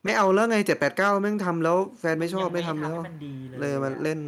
[0.04, 4.20] ไม่เอาแล้วไงเจ็ดแปดเก้าแม่งทำแล้วแฟนไม่ชอบไม่ทำแล้ว ให้มันดีเลยเลยมันอะเล่น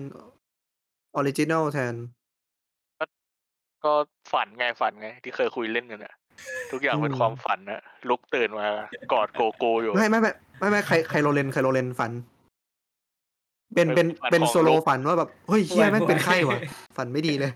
[1.15, 1.95] ออริจินอลแทน
[3.85, 3.93] ก็
[4.33, 6.13] ฝันไงฝันไง ที่เคยคุยเล่นกันอะ
[6.71, 8.67] ทุกอย่างเป็นอืมความฝันนะลุกตื่นมา
[9.13, 12.11] กอดโกโก้อยู่ไม่ไม่ไม่ไม่ไม่ใครใครโรเลนใครโรเลนฝัน
[13.75, 16.59] เป็นเป็นฝันเป็นของโซโลลูกฝันว่าแบบเฮ้ยเฮียแม่งเป็นไข้ว่ะ
[16.97, 17.51] ฝันไม่ดีเลย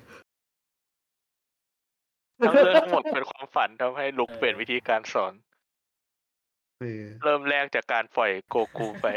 [2.40, 5.34] ทั้งเรื่องทั้งหมดเป็นความฝันทำให้ลุกเปลี่ยนวิธีการสอน
[6.80, 9.08] เออเริ่มแรกจากการปล่อยโกกูไป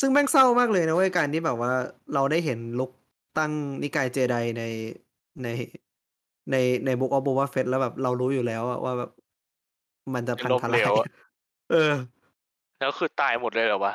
[0.00, 1.72] ซึ่งแม่งเศร้ามากเลยนะเว้ยการที่แบบว่า
[2.14, 2.90] เราได้เห็นลุก
[3.38, 4.62] ตั้งนิกายเจไดใน
[5.42, 5.48] ใน
[6.50, 6.56] ใน
[6.86, 9.10] ในบุกออฟบูวาเฟตแล้วแบบเรารู้อยู่แล้วอะว่าแบบ
[10.14, 11.06] มันจะพังล้มทเหลลายวอะ
[11.70, 11.92] เออ
[12.80, 13.94] แล้วคือตายหมดเลยเหรอวะ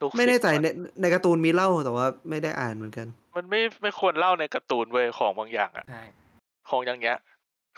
[0.00, 3.06] ลูกไม่แน่ใจศิษย์ในอะในการ์ตูนมีเล่าแต่ว่าไม่ได้อ่านเหมือนกัน
[3.36, 6.02] มันไม่ไม่ควรเล่าในการ์ตูนเว้ยของบางอย่างอะ ใช่
[6.70, 7.16] ของอย่างเงี้ย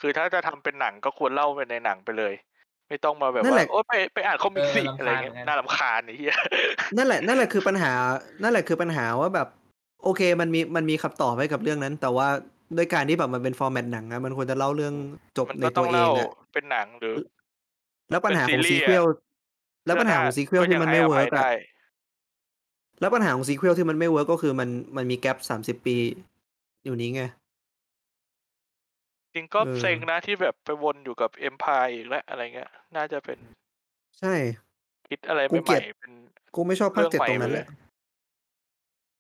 [0.01, 2.35] คือถ้าจะทำเป็นหนังก็ควรเล่าไปในหนังไปเลย
[2.89, 6.37] ไม่ต้องมาแบบนั่นว่าแหละ โอ้ไปไปอ่านคอมิกสิเอออะไรเงี้ยรำคาญเหมือนกันน่ารำคาญไอ้เหี้ย
[6.97, 7.93] นั่นแหละ นั่นแหละคือปัญหา
[8.43, 9.49] นั่นแหละคือปัญหาว่าแบบ
[10.05, 12.29] โอเค มันมีมันมีคำตอบให้กับเรื่องนั้น แต่ว่า
[12.77, 14.95] ด้วยการที่แบบมันเป็นฟอร์แมตหนังอะมันควรจะเล่าเรื่อง
[15.39, 17.15] จบมันในก็ตัต้อวงเอเล่างอะเป็นหนังหรือ
[18.11, 19.19] แล้วปัญหาของเป็นซีซีรีส์เควลอะ
[19.87, 21.53] แล้วปัญหาของซีเควลก็ที่ยังมันให้ไม่อเวิภัร์ยกอะได้
[23.01, 25.97] แล้วปัญหาของซีเควลที่มันไม่เวิร์กก็คือมันมันมีแกลบสามสิบปี
[26.85, 27.23] อยู่นี้ไง
[29.35, 33.39] จริงก็เออเซ็งนะที่แบบไปวนอยู่กับเอ็มพายอีกแล้วอะไรเงี้ย น่าจะเป็น
[34.21, 34.35] ใช่
[35.09, 36.13] คิดอะไรกูใหเกลีม่ยดๆเป็น
[36.55, 37.67] กูไม่ชอบภาคเรื่องเจ็ดใหม่ตรงนั้นไปแหเลยละ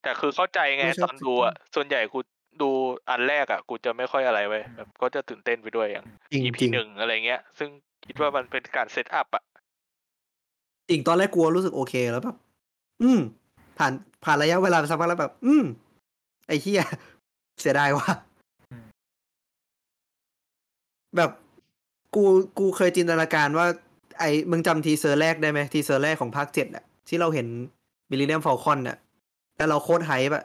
[0.02, 2.18] แต่คือเข้าใจไงไม่ชอบตอนดูอะส่วนใหญ่กู
[2.60, 2.70] ดู
[3.10, 7.70] อันแรกอะ กูจะไม่ค่อยอะไรเว้ยแบบก็จะตื่นเต้นไปด้วยอย่าง จริง EP จริงหนึ่งอะไรเงี้ย ซึ่ง
[8.06, 9.44] คิดว่ามันเป็นการ set up อะ
[10.88, 12.36] จริงตอนแรกกลัวรู้สึกโอเคแล้วแบบ
[13.02, 13.20] อืม
[13.78, 13.92] ผ่าน
[14.24, 15.64] ผ่านระยะเวลาไปสักพักแล้วแบบ อืม
[16.46, 16.82] ไอ้เหี้ย
[17.60, 18.10] เสียดายว่ะ
[18.70, 18.86] อืม
[21.16, 21.30] แบบ
[22.14, 22.24] กู
[22.58, 23.66] กูเคยจินตนาการว่า
[24.18, 27.46] ไอ้มึงจำ teaser แรกได้ไหม teaser แรกของภาคเจ็ดอะที่เราเห็น
[28.10, 28.96] Millennium Falcon อะ
[29.56, 30.44] แล้วเราโคตร hype อะ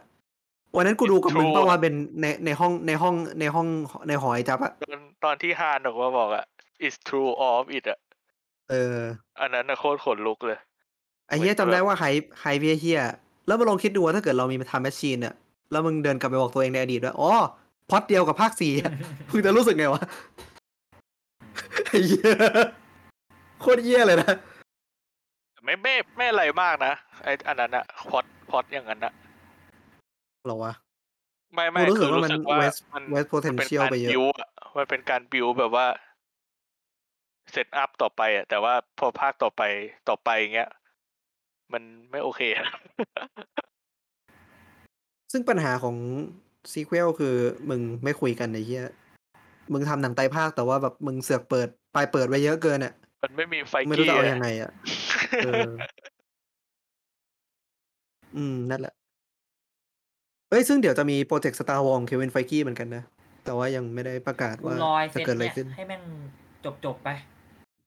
[0.76, 3.68] วันนั้นกูดูกับมึง True เพราะว่าเป็นในในห้องในห้องในห้อง
[4.08, 6.46] ในหอไอ้จับอะตอนตอนที่ Han ออกมาบอกอะ
[6.88, 8.00] it's true all of it อะ
[8.70, 9.00] เออ
[9.40, 10.60] อันนั้นนะโคตรขนลุกเลย
[11.28, 13.02] ไอ้เหี้ยเหมือนจำได้แบบว่า hype hype เหี้ยเหี้ย
[13.48, 15.36] แล้วมาลองคิดดูว่าถ้าเกิดเรามี time machine เนี่ย
[15.72, 17.32] แล้วมึงเดินกลับไปบอกตัวเองในอดีตว่าอ๋อ
[17.90, 18.92] พล็อดเดียวกับภาคสี่อะ
[19.32, 20.04] มึงจะรู้สึกไงวะ
[21.86, 22.34] ไอ้เหี้ย
[23.62, 24.34] โคตรเหี้ยเลยนะ
[25.64, 26.94] ไม่ไม่ไม่อะไรมากนะ
[27.24, 29.14] ไออันนั้นอะ plot plot อย่างนั้นอะ
[30.46, 30.74] เหรอวะ
[31.54, 35.88] ไม่ไม่กูรู้สึกคือว่ารู้มัน สึกว่า waste มัน waste มันเป็น potential การไปเยอะบิวอะมันเป็นการบิวแบบว่า
[37.52, 39.62] set up ต่อไปอะแต่ว่าพอภาคต่อไป
[40.10, 40.70] ต่อไปเงี้ย
[41.74, 42.68] มันไม่โอเคอะ
[45.32, 45.96] ซึ่งปัญหาของ
[46.72, 47.36] sequel คือ
[47.70, 48.86] มึงไม่คุยกันไอ้เหี้ย
[49.74, 52.94] มึงทำหนังไตรภาคแต่ว่าแบบมึงเสือกเปิดปลายเปิดไว้เยอะเกินอะ
[53.24, 54.72] มันไม่มีไฟไม่รู้กี้จะเอาอะ ยังไงอะ
[55.46, 55.72] เออ
[58.36, 58.94] อืม นั่นแหละ
[60.56, 63.03] เอ้ยซึ่งเดี๋ยวจะมีโปรเจกต์สตาร์วองเควินไฟกี้เหมือนกันนะ
[63.45, 66.02] แต่ว่ายังไม่ได้ประกาศกูว่ารอยจะเซตเกิดอะไรเนี่ยขึ้น ให้แม่ง
[66.65, 67.10] จบจบๆไป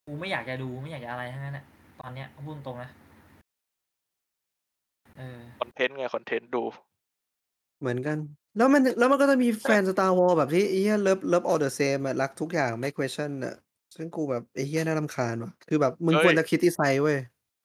[0.06, 1.64] กูไม่อยากจะดูไม่อยากจะอะไรทั้งนั้นอะ
[2.00, 2.90] ตอนเนี้ยพูดตรงนะ
[5.18, 6.62] เออคอนเทนต์ไงคอนเทนต์ดู
[7.80, 8.16] เหมือนกัน
[8.56, 13.54] แล้วมันแล้วมันก็จะมีแฟน Star Wars แบบที่ไอ้เหี้ย love love all the same รักทุกอย่างไม่ question อะ
[13.96, 17.18] ซึ่งกูแบบไอ้เหี้ยน่ารำคาญว่ะ คือแบบมึงเฮ้ยควรจะ criticize เว้ย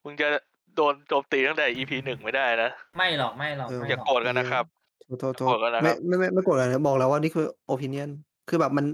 [0.05, 0.27] มึงจะ
[0.75, 4.65] โดนโจมตีตั้งแต่ EP หนึ่งไม่ได้นะ ไม่หรอกไม่หรอกเออไม่อย่าหรอกโกรธกันนะครับ
[5.05, 8.09] โทษโทษโทโกรธกันนะครับไม่ไม่ไม่ไม่โกรธกันนะบอกแล้วว่านี่คือ opinion
[8.49, 8.85] คือแบบมัน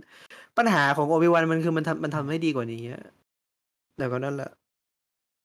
[0.57, 3.03] ปัญหาของโอ i ิวันมันคือมันทำมันทำให้ดีกว่านี้อะ
[3.97, 4.51] แต่ก็นั่นแหละ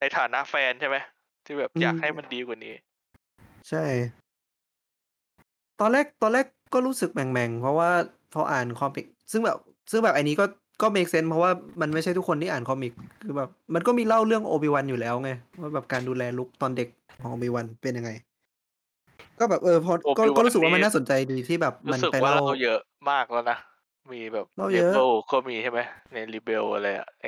[0.00, 0.96] ในฐานะแฟนใช่ไหม
[1.44, 2.74] ที่แบบอยากอืมให้มันดีกว่านี้
[3.68, 3.84] ใช่
[5.80, 7.90] ตอนแรกตอนแรกก็รู้สึกแหม่งๆ เพราะว่า
[8.34, 9.58] พออ่าน comic ซึ่งแบบ
[9.90, 10.44] ซึ่งแบบอันนี้ก็
[10.82, 11.50] ก็ make sense เพราะว่า
[11.80, 12.92] มันไม่ใช่ทุกคนที่อ่าน comic
[13.22, 15.30] คือแบบ มันก็มีเล่าเรื่อง Obi-Wan อยู่แล้วไง
[15.60, 16.88] ว่าแบบการดูแล Luke ตอนเด็ก
[17.20, 18.10] ของ Obi-Wan เป็นยังไง
[19.40, 22.80] ก็แบบเออพอก็ Obi-Wan ก็รู้สึกว่ามันนี่น่าสนใจดีที่แบบมันรู้นสึกว่าไปเล่า Leiaอะ
[23.10, 23.58] มากแล้วนะ
[24.12, 25.80] มีแบบ Leia เยอะ Rebels ก็มีใช่ไหม
[26.12, 27.26] ใน Rebels อะไรอะไอ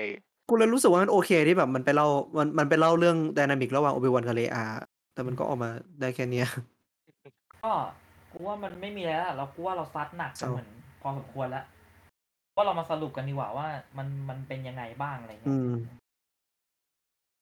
[0.48, 2.08] กูเลยรู้สึกว่ามันโอเคที่แบบมันไปเล่า
[2.38, 4.64] มันมันไปเล่าเรื่องไดนามิกระหว่างโอบิวันกับเลอา
[5.14, 5.70] แต่มันก็ออกมา
[6.00, 6.46] ได้แค่เนี้ย
[7.62, 7.72] ก็
[8.32, 10.68] กูว่ามันไม่มีแล้วล่ะเรากูว่าเราซัดหนักกันเศร้าเหมือน
[11.02, 11.64] พอสมควรแล้ว
[12.56, 13.66] ว่าเรามาสรุปกันดีกว่าว่า
[13.98, 15.72] มันมันเป็นยังไงบ้างอะไรเงี้อืยม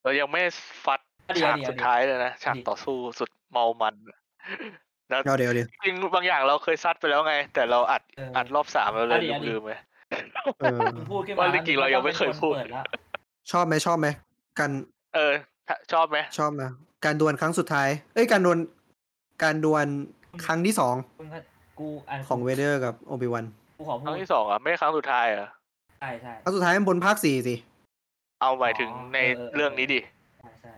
[0.02, 0.42] เรายังไม่
[0.84, 1.00] ฟัด
[1.34, 3.94] เดี๋ยวฉากเดี๋ยวสุดท้ายเลยนะ ฉากเดี๋ยว ต่อสู้สุดเมามัน
[5.10, 9.70] แล้วเดี๋ยวเดี๋ยวเดี๋ยวจริงๆบางอย่างเราเคยซัดไปแล้วไง แต่เราอัดเอออัดรอบสามเราเลยเดี๋ยวเดี๋ยวลืมๆไป
[10.60, 12.86] เออมึงพูดขึ้นว่ามาจริงๆเรายังไม่เคยพูด ปิแล้ว
[13.52, 14.06] ชอบไหมชอบไหม
[14.58, 14.70] การ
[15.14, 15.32] เออ
[15.92, 16.62] ชอบไหมชอบไหม
[17.04, 18.58] การดวลครั้งสุดท้าย เอ้ยการดวล
[19.42, 19.86] การดวล
[20.46, 21.38] ครั้งที่สองมึงก็
[21.78, 23.44] กูอันของเวเดอร์กับโอบิวัน
[23.76, 25.50] กูขอคพูรั้ดงที่สองอะไม่ใช่ครั้งสุดท้ายเหรอะ
[26.00, 27.54] ใช่ใช่ ครั้งสุดท้ายมันบนภาคสี่สิ
[28.40, 30.00] เอาหมายถึงอ๋อในเออเออ เรื่องนี้ดิ
[30.40, 30.72] ใช่ใช่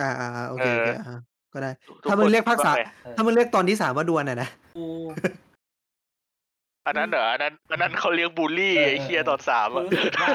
[0.00, 1.18] อ่าอ่าอ่าโอเคโอเคเอออ่า
[1.54, 4.86] ก็ได้ทุกถ้ามึงคนเรียกภาคสามว่ไงเออถ้ามึงเรียกตอนที่สามว่าดวลน่ะนะกู
[6.86, 10.30] อันนั้นเหรออันนั้นอันนั้นเขาเรียกบูลลี่เออไอ้เหี้ยตอนสามกูอะรู้สึกว่า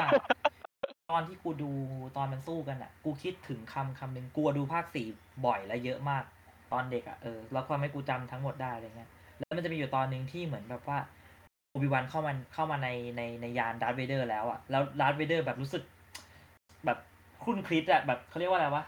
[1.10, 1.70] ตอนที่กูดู
[2.16, 5.06] ตอนมันสู้กันอะ กูคิดถึงคำคำหนึ่งกูดูภาคสี่
[5.46, 6.24] บ่อยและเยอะมาก
[6.72, 10.98] ตอนเด็กอะเออแล้วทำให้กูจำทั้งหมดได้อะไรเงี้ยแล้วมันจะมีอยู่ตอนหนึ่งที่เหมือนแบบว่า
[11.70, 15.82] Obi-Wan เข้ามาเข้ามาในในในยาน Darth Vader แล้วอะแล้ว Darth Vader แบบรู้สึก
[16.84, 16.98] แบบ
[17.42, 18.84] ครุ่นคิดอะแบบเขาเรียกว่าอะไรวะ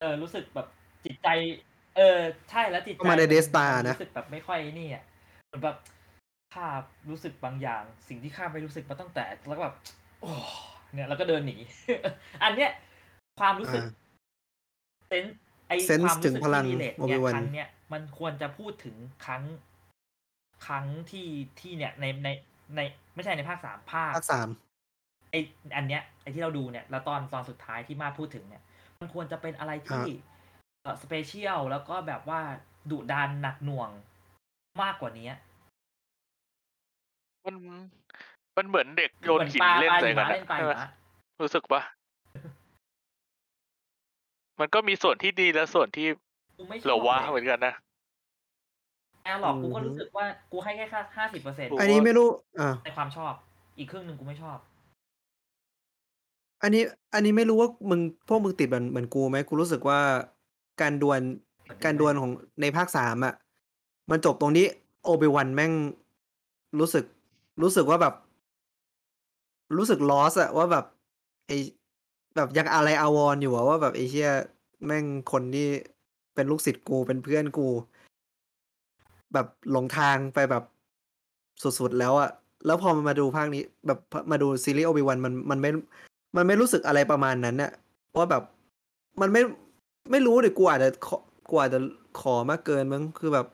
[0.00, 0.68] เออรู้สึกแบบ
[1.04, 1.28] จิตใจ
[1.96, 2.18] เออ
[2.50, 5.04] ใช่แล้วจิตใจเข้ามาใน Death Star นะรู้สึกแบบไม่ค่อยนี่อะ
[5.46, 5.76] เหมือนแบบ
[6.54, 6.66] ข้า
[7.10, 9.76] รู้สึกบางอย่าง สิ่งที่ข้าไม่รู้สึกมาตั้งแต่แล้วก็แบบ
[10.20, 10.30] โอ้
[10.94, 11.56] เนี่ยแล้วก็เดินหนี
[12.42, 12.70] อันเนี้ย
[13.40, 15.34] ความรู้สึกอ่าเซนส์
[15.68, 19.42] ไอ Sense ความรู้สึกถึงพลังที่ relate เนี่ย Obi-Wan ครั้งเนี้ยมันควรจะพูดถึงครั้ง
[20.66, 21.28] ครั้งที่
[21.60, 22.28] ที่เนี่ยในใน
[22.76, 22.80] ใน
[23.14, 24.48] ไม่ใช่ในภาคสามภาคภาคสาม
[25.30, 25.34] ไอ
[25.76, 28.62] อันเนี้ยไอที่เราดูเนี่ย แล้วตอนตอนสุดท้ายที่มาพูดถึงเนี่ย
[29.00, 30.31] มันควรจะเป็นอะไรที่เออ
[31.02, 32.40] สเปเชียลแล้วก็แบบว่า
[32.90, 33.90] ดุดันหนักหน่วง
[34.82, 35.30] มากกว่านี้
[37.44, 37.54] มัน
[38.56, 40.88] มันเหมือนเด็กโยนเหมือนหินปลาเล่นปลาใส่หิกันมะอะเล่นปลาใช่หิไหมมะ
[41.42, 41.82] รู้สึกปะ
[44.60, 46.06] มันก็มีส่วนที่ดีและส่วนที่
[46.58, 47.74] กูไม่ชเหลอวบวะเลยเหมือนกันนะ
[49.24, 50.86] แอลหรอกกูก็อือฮึรู้สึกว่ากูให้แค่
[51.16, 52.28] ห้าสิบเปอร์เซ็นต์ถูกอันนี้ไม่รู้
[52.60, 53.32] อ่าในความชอบ
[53.78, 54.58] อีกครึ่งหนึ่งกูไม่ชอบ
[56.62, 56.82] อันนี้
[57.14, 60.00] อันนี้ไม่รู้ว่ามึงพวกมึงติดเหมือนเหมือนกูไหมกูรู้สึกว่า
[60.80, 61.20] การดวล
[61.84, 62.30] การดวลของ
[62.60, 63.34] ในภาคสามอะ
[64.10, 64.66] มันจบตรงนี้
[65.04, 65.72] โอเบวันแม่ง
[66.78, 67.04] รู้สึก
[67.62, 68.14] รู้สึกว่าแบบ
[69.76, 70.84] รู้สึกลอสอะว่าแบบ
[71.46, 71.52] ไอ
[72.36, 74.30] แบบยังอะไรอาวรณ์อยู่อะว่าแบบไอเชี่ย
[74.86, 75.68] แม่งคนที่
[76.34, 77.68] เป็นลูกศิษย์กูเป็นเพื่อนกู
[79.32, 80.64] แบบหลงทางไปแบบ
[81.62, 82.30] สุดๆแล้วอะ
[82.66, 83.98] แล้วพอมันมาดูภาคนี้ แบบ
[84.30, 85.70] มาดูซีรีส์โอบิวันมันมันไม่
[86.36, 87.72] มันไม่รู้สึกอะไรประมาณนั้นน่ะ
[88.16, 88.42] ว่าแบบ
[89.20, 89.42] มันไม่
[90.10, 91.16] ไม่รู้ดิกูอาจจะขอ
[91.48, 91.80] กูอาจจะ
[92.20, 93.46] ขอมากเกินมั้งคือแบบ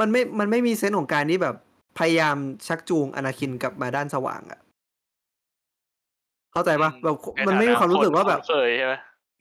[0.00, 1.56] มันไม่มันไม่มีเซนส์ของการที่แบบ
[1.98, 2.36] พยายาม
[2.66, 4.60] ชักจูงอนาคินกลับมาด้านสว่างอะ
[6.52, 8.94] เข้าใจปะอืมแบบในมันไม่มีความรู้สึกว่าแบบฐนะนเคยใช่ไหม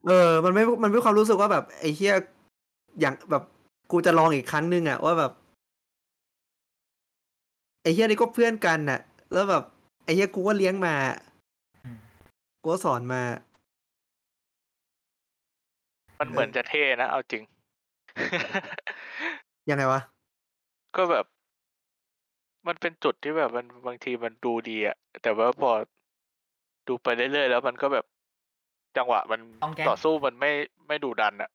[0.08, 2.14] เออ มันไม่มันไม่มีความรู้สึกว่าแบบไอ้เฮีย
[3.00, 3.44] อย่างแบบ
[3.92, 5.32] กูจะลองอีกครั้งหนึ่งอะว่าแบบ
[7.82, 9.00] ไอ้เฮียนี่ก็เพื่อนกันน่ะ
[9.34, 9.64] แล้วแบบ
[10.04, 10.96] ไอ้เฮียกูก็เลี้ยงมา
[11.84, 11.98] อืม
[12.62, 13.22] กูก็สอนมา
[16.20, 17.44] มันเหมือนจะเท่นะ เอาจริง
[19.70, 20.02] ยังไงวะ
[20.96, 21.26] ก็แบบ
[22.68, 25.72] มันเป็นจุดที่แบบมันบางทีมันดูดีอะแต่ว่าพอ
[26.88, 28.06] ดูไปเรื่อยๆแล้วมันก็แบบ
[28.98, 30.52] จังหวะมันต้องแก้ต่อสู้มันไม่
[30.88, 31.50] ไม่ดูดันอะ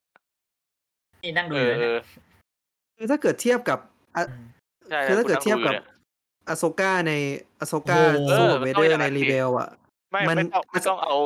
[1.23, 1.97] นี่นั่งดูเออยู่อเลยเอเนี่ยอ
[2.97, 3.79] คือถ้าเกิดเทียบกับ
[4.17, 4.29] อะม
[4.91, 5.83] ใช่คือถ้าเกิดนั่งเทียบกับอนี่
[6.49, 7.13] อโซก้าใน
[7.61, 9.69] อโซก้าโอ้โหสู้กับเออเวมันเดต้อองอร์ย่างในนั้นรีสิเบลอะ
[10.11, 11.17] ไม่มันไม่ต้องไม่ต้องเอา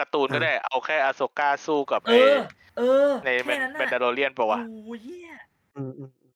[0.00, 2.34] การ์ตูนก็อะได้ เอาแค่อาโซก้าสู้กับเอไอ้อ
[2.78, 5.30] เออในแค่นั้นเมนดาน่ะโลเรียนปะวะ โอ้ยเหี้ย
[5.76, 6.30] อืมอืมอืม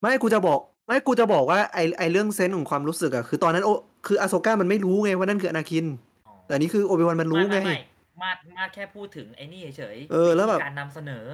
[0.00, 3.70] ไม่กูจะบอกไม่กูจะบอกว่าไอไอเรื่อง sense ของความรู้สึกอะคือตอนนั้นโอ
[4.06, 5.86] คืออโซก้ามันไม่รู้ไงว่านั่นคืออนาคิน
[6.26, 7.76] อ๋อแต่นี่คือโอบิวันมันรู้ไม่ไงไม่ไม่
[8.22, 11.26] มาดมาดแค่พูดถึงไอ้นี่เฉยๆเออแล้วแบบวิธีการนำเสนอ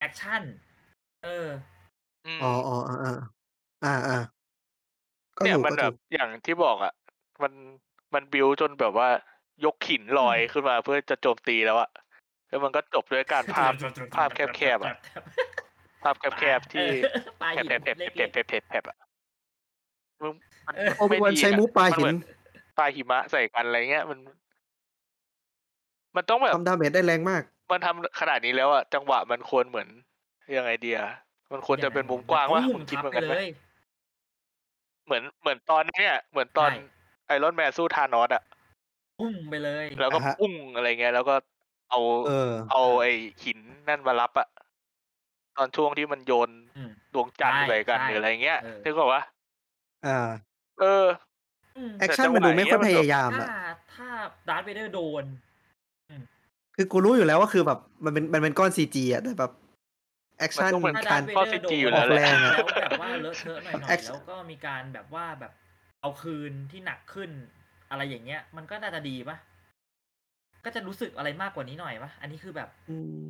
[0.00, 0.42] action
[1.24, 1.46] เออ
[2.26, 3.14] อืมอ๋ออ๋ออ่าอ่า
[3.84, 4.18] อ่าอ่า
[5.38, 6.92] ก็เนี่ยถูกมันก็แบถูบกอย่างที่บอกอะ
[7.42, 7.52] มัน
[8.14, 9.08] มันบิวจนแบบว่า
[9.64, 11.90] ยกหินลอยขึ้นมาเพื่อจะโจมตีแล้วอะ
[12.48, 13.72] แล้วมันก็จบด้วยการภาพ
[14.16, 14.94] ภาพแคบๆอะ
[16.02, 18.96] ภาพแคบๆที่เออปลาแผลหินบแผลบแผลบเล็กแผลบแผลบแผลบอะ
[20.22, 20.34] มึง
[20.66, 22.16] มันเออโอบิวันไม่ดีใช้อะมูฟปลามันหิเหมืนอน
[22.78, 24.18] ปลาหิมะใส่กันอะไรเงี้ยมัน
[26.16, 29.88] มันต้องแบบทำดาเมจได้แรงมาก มันทำขนาดนี้แล้วอะจังหวะมันควรเหมือน
[30.56, 31.00] ยังไงเดีย
[31.52, 33.48] มันควรจะเป็นมุมกว้างว่าตุ้มึงคิดเหมือนทักับนไปไหมเลย
[35.06, 36.74] เหมือนเหมือนตอนเนี้ยเหมือนตอนใช่
[37.26, 38.42] ไอรอนแมนสู้ธานอสอะ
[39.18, 41.34] พุ่งไปเลย แล้วก็อ่าฮะปุ้งอะไรเงี้ย แล้วก็
[41.90, 43.12] เอาเออ เอาไอ้
[43.44, 43.58] หิน
[43.88, 44.48] นั่นมารับอะ
[45.56, 49.22] ตอนช่วงที่มันโยนอืม ดวงจันทร์ใช่ใส่กันใช่หรืออะไรเงี้ยเออ นึกออกปะ
[50.06, 50.18] อ่า
[50.80, 51.06] เออ
[51.76, 53.48] อืมแอคชั่นมันดูไม่ค่อยพยายามถ้าอะ
[53.94, 54.08] ถ้า
[54.48, 55.24] ดาร์ธเวเดอร์โดน
[56.76, 59.52] คือกูรู้อยู่แล้วว่าคือแบบมันเป็นมันเป็นก้อนซีจีอะแต่แบบ
[60.38, 65.52] แอคชั่นมันต้องเป็น ถ้าการดาร์ธเวข้อเดอร์โด CG นอยู่แล้วแหละออกแรงอะแล้วแบบว่าเลอะเทอะหน่อยๆ Action แล้วก็มีการแบบว่าแบบ
[66.00, 67.30] เอาคืนที่หนักขึ้น
[67.90, 69.36] อะไรอย่างเงี้ย มันก็น่าจะดีปะ
[70.64, 73.26] ก็จะรู้สึกอะไรมากกว่านี้หน่อยปะอันนี้คือแบบอืม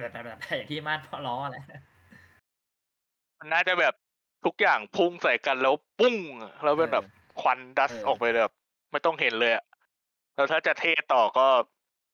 [0.00, 1.56] แบบแบบแบบอย่างที่มาดพอล้ออะไร
[3.38, 3.94] มันน่าจะแบบ
[4.44, 6.16] ทุกอย่างพุ่งใส่กันแล้วปุ้ง
[6.64, 7.04] แล้วเป็นแบบ
[7.40, 8.52] ควันดัสเออออกไปแบบ
[8.90, 9.64] ไม่ต้องเห็นเลยอะ
[10.34, 11.46] แล้วถ้าจะเทต่อก็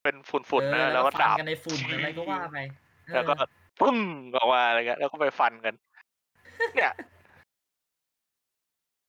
[0.03, 2.59] เป็นฝุ่นๆเอนะอแล้วก็ฟันดาบกันในฝุ่นอะไรก็ว่าไป
[3.07, 3.35] เออแล้วก็
[3.81, 3.97] ปึ้ง
[4.37, 5.75] ออกมาอะไรเงี้ยแล้วก็ไปฟันกัน
[6.75, 6.93] เนี่ย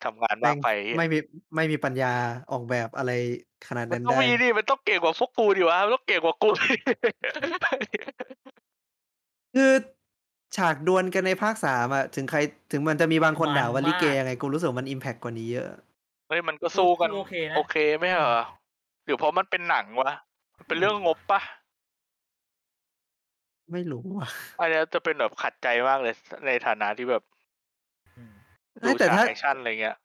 [0.05, 1.17] ทำงานมากไปไม่มี
[1.55, 2.13] ไม่มีปัญญา
[2.51, 3.11] ออกแบบอะไร
[3.67, 6.49] ขนาดมันนั้นต้องได้มีดิมันต้องเก่งกว่าพวกกูดิวะมันต้องเก่งกว่ากู
[9.55, 9.71] คือ
[10.57, 12.39] ฉากดวลกันในภาคสามอะถึงใคร
[12.71, 15.67] ถึงมันจะมีบางคนด่าว่ามันมากลิเกยังไงกูรู้สึกว่ามันอิมแพคกว่านี้เยอะ
[16.27, 18.41] เฮ้ยมันก็สู้กันโอเคนะโอเคไหมเหรอ
[19.05, 20.11] หรือเพราะมันเป็นหนังวะ
[20.57, 21.41] มันเป็นเรื่องงบปะ
[23.71, 26.13] ไม่รู้ว่ะอันเนี้ยจะเป็นแบบขัดใจมากเลย
[26.45, 27.38] ในฐานะที่แบบอืม
[28.85, 29.95] ดูแต่ฉากถ้า action อะไรเงี้ย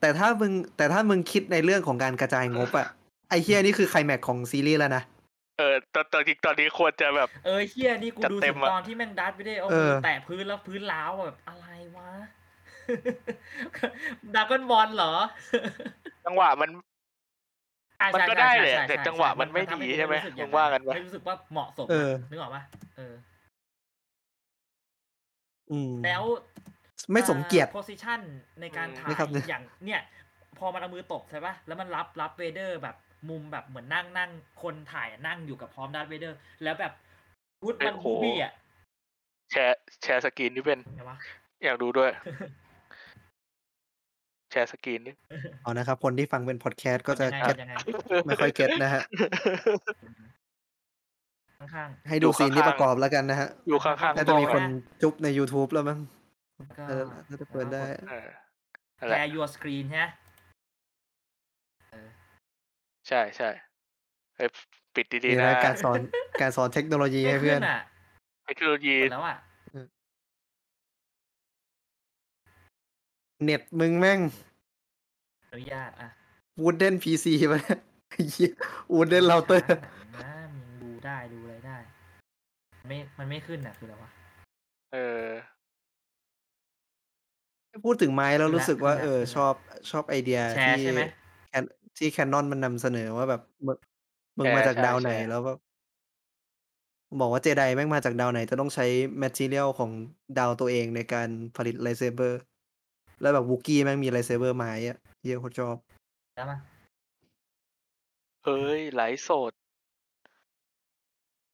[0.00, 2.88] แต่ถ้ามึงแต่ถ้ามึงคิดในเรื่องของการกระจายงบอะ
[3.28, 5.02] ไอเหี้ยนี่คือไคลแม็กซ์ของซีรีส์แล้วนะ
[5.58, 12.10] เออตอนตอนจริงตอนนี้ควรจะแบบ เออเหี้ยนี่กูจัดดูเต็ถึมงอะ ตอนที่แม่งดัดไปได้เอาเอมืออ แตะพื้นแล้วพื้นร้าวอะแบบอะไรวะ
[14.34, 15.12] ดราก้อนบอลเหรอ
[16.26, 16.70] จังหวะมัน
[17.98, 22.62] ใช่มันก็ใช่ได้ใช่แหละใช่แต่ใช่จังหวะมันไม่ทำให้ดีกูใช่ไหมรู้สึกอย่มึงว่ากันปะ ไม่รู้สึกว่าเหมาะสมเออ นึกออกปะ
[22.96, 23.14] เออ
[25.70, 26.22] อืม แล้ว
[27.12, 28.20] ไม่สมเกียรติโพสิชัน
[28.60, 30.00] ในการอืมถ่านี่ครับเนี่ยยอย่างเนี่ย
[30.58, 32.96] พอมันเอามือตบใช่ปะแล้วมันรับรับเวเดอร์แบบ
[33.28, 34.30] มุมแบบเหมือนนั่งนั่ง
[34.62, 36.92] คนถ่ายนั่งอยู่กับพร้อมดัตเวเดอร์ แล้วแบบ
[37.62, 38.52] พุดมันโอ้โหบูบี้อะ
[39.50, 41.16] แชร์แชร์สกรีนนี่เป็นไงวะ
[41.64, 42.10] อยากดูด้วย
[44.50, 45.14] share screen นี่
[45.62, 47.74] เอานะครับ คนที่ฟังเป็นพอดแคสต์ก็จะยังไง get ยังไง
[48.26, 49.02] ไม่ค่อย get นะฮะ
[51.74, 54.64] ข้างให้ดู scene ที่ประกอบแล้วกันนะฮะอยู่ข้างๆน่าจะมีกล้องคน
[55.02, 55.98] จุ๊บใน YouTube แล้วมั้ง
[56.70, 58.28] ๆก็เออน่าจะเปิดได้ เออ
[58.98, 60.06] นั่นแชแหละร์ your screen ใช่ไหม
[63.08, 63.50] ใช่ใช่
[64.36, 64.48] เฮ้ย
[64.94, 65.98] ปิดดีนี่ๆนะนะการสอน
[66.40, 67.80] การสอนเทคโนโลยีไม่ให้เพื่ขึ้อนนอะ
[68.46, 69.36] เทคโนโลยีหมดแล้วอะ
[73.42, 74.20] เน็ตมึงแม่ง
[75.50, 76.08] อนุญาตอะ
[76.60, 77.54] wooden PC ไป
[78.92, 79.66] wooden router
[80.16, 81.76] นะมึงดูได้ดูอะไรได้
[82.86, 84.10] ไม่ มันไม่ขึ้นอะ คืออะไรวะ
[84.92, 85.26] เออ
[87.84, 89.54] พูดถึงไม้แล้วรู้สึกว่าขึ้นละเออขึ้นละชอบ
[89.90, 91.00] ชอบไอเดียแชร์ที่ใช่ไหม
[91.50, 91.64] แคน
[91.98, 93.76] ที่ canon มันนำเสนอว่าแบบมึง
[94.38, 95.58] มึงแชร์มาจากใช่ดาวไหนแชร์แล้วแบบ
[97.20, 98.86] บอกว่าเจไดแม่งมาจากดาวไหน จะต้องใช้
[99.18, 99.90] material ของ
[100.38, 102.40] ดาวตัวเองในการผลิต lightsaber
[103.20, 105.76] แล้วแบบวูกี้แม่งมี lightsaber ไม้อะเหี้ยโคตรชอบ
[106.34, 106.58] แล้วมา
[108.44, 109.52] เฮ้ยไลฟ์สด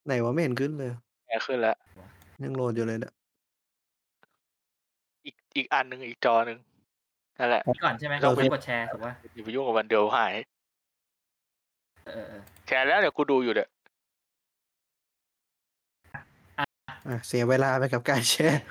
[0.05, 0.91] ไหนวะไม่เห็นขึ้นเลย
[1.27, 1.75] แอร์ขึ้นแล้ว
[2.43, 3.13] ยังโหลดอยู่เลยเนี่ย
[5.55, 6.59] อีกอีกอันหนึ่งอีกจอหนึ่ง
[7.39, 10.33] นั่นแหละนี่ก่อนใช่ไหมเราเรากดแชร์ถูกป่ะอย่าไปยุ่งกับมันเดี๋ยวหาย
[12.05, 13.69] เออเออแชร์แล้วเดี๋ยวกูดูอยู่เดี๋ยว
[16.57, 18.61] อะเสียเวลาไปกับการแชร์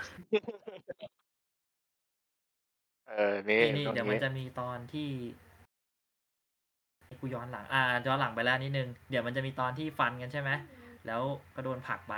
[3.09, 5.09] เออนี่นี่นี่ตรงเดี๋ยวมันนี้จะมีตอนที่
[7.20, 10.51] กูย้อนหลัง อ่าย้อนหลังไปแล้วนิดนึง เดี๋ยวมันจะมีตอนที่ฟันกันใช่ไหม
[11.07, 11.23] แล้ว
[11.55, 12.15] ก็โดนผลักไป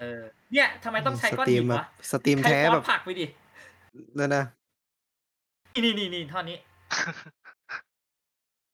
[0.00, 0.22] เออ
[0.52, 3.26] เนี่ยทำไมต้องใช้สก้อนตรีหิมนแบบวะสตรีมใครแท้ฟอแบสบผลักไปดิ
[4.18, 4.44] นั่นนะ
[5.72, 6.58] นี่นี่นี่นี่ท่อนนี้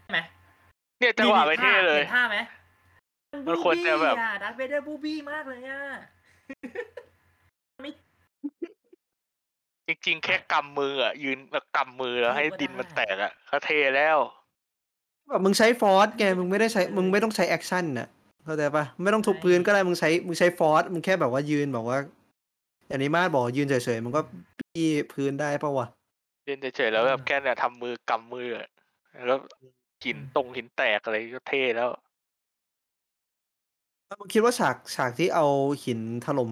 [0.03, 0.19] ใช่ไหม
[0.99, 2.39] เนี่ยจังหวะไปเท่เลยห็นท่าไหม
[3.49, 5.83] มันควรจะแบบดัตเวเดอร์บูบี้มากเลยอะ
[9.87, 14.19] จริงๆ แค่กำมืออะ ยืนแล้วกำมือแล้วให้ก็ดินมันได้แตกอะก็เทแล้ว
[15.29, 18.09] แบบมึงใช้ฟอร์สไงมึงไม่ได้ใช้ มึงไม่ต้องใช้แอคชั่นน่ะ
[18.51, 21.99] เข้าใจปะไม่ต้องทุบพื้นก็ได้มึงใช้มึงใช้ฟอร์สมึงแค่แบบว่ายืนแบบว่า
[22.89, 24.21] อย่างนี้มาดบอกยืนเฉยๆมันก็
[24.59, 25.87] ปี้พื้นได้ปะวะ
[26.49, 28.69] ยืนเฉยๆแล้วแบบแค่เนี่ยทำมือกำมืออะ
[29.27, 29.39] แล้ว
[30.05, 31.89] หินตรงหินแตกอะไรก็เท่แล้ว
[34.21, 35.47] มึงคิดว่าฉากฉากที่เอา
[35.85, 36.51] หินถล่ม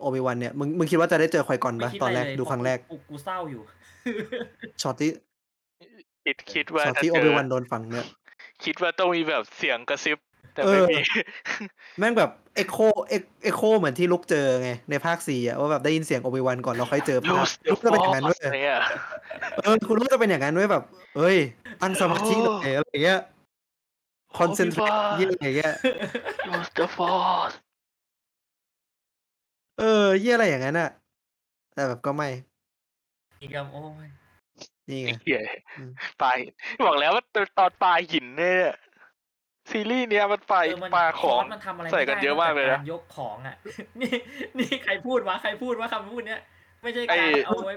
[0.00, 3.62] โอบิวันเนี่ยมึงมึงคิดว่าจะได้เจอควายกอนไม่ปะคิดตอนอะไรแรกเลยดูครั้งแรกกูกูเศร้าอยู่
[4.82, 5.10] ช็อตที่
[6.24, 8.06] คิดคิดว่าช็อตถ้าที่โอเจบิอวันโดนฝังเนี่ย
[8.64, 10.18] คิดว่าต้องมีแบบเสียงกระซิบ
[10.54, 10.98] แต่เอไม่อมี
[11.98, 18.76] แม่งแบบเอ็กโคเอ็กโคเหมือนที่ลุกเจอไง ในภาคสี่อะว่าแบบได้ยินเสียงโอบิวันก่อนเราค่อยเจอภาพ Lose the ลุกจะเป็นอย่างนั้นเว้ย force เนี่ย
[19.62, 20.84] เออคุณรู้จะเป็นอย่างนั้นเว้ยแบบ
[21.16, 21.36] เอ้ย
[21.82, 23.20] ตั้งสมาธิหน่อยอะไรอย่างเงี้ย
[24.38, 25.74] คอนเซนเทรต Obi-Wan ยี่อะไรอย่างเงี้ย
[26.48, 27.54] Lose the force
[29.78, 30.90] เออเยี่ยอะไรอย่างนั้นอะ
[31.74, 32.28] แต่แบบก็ไม่
[33.40, 34.08] อีกแล้วโอ้ย
[34.88, 35.40] นี่ไงเหี้ย
[35.76, 35.90] อืม
[36.20, 36.52] ปลาหิน
[36.86, 37.24] บอกแล้วว่า
[37.58, 38.70] ตอนปลาหินเนี่ย
[39.72, 43.56] ซีรีส์เนี้ยมันปลาเออมันปลาของฟสมันทำอะไรใส่กันเยอะมากเลยนะรยกของอะ
[44.00, 44.12] นี่
[44.58, 46.40] นี่ใครพูดวะใครพูดว่าคำพูดเนี้ย
[46.82, 47.74] ไม่ใช่การไอ้เอาไว้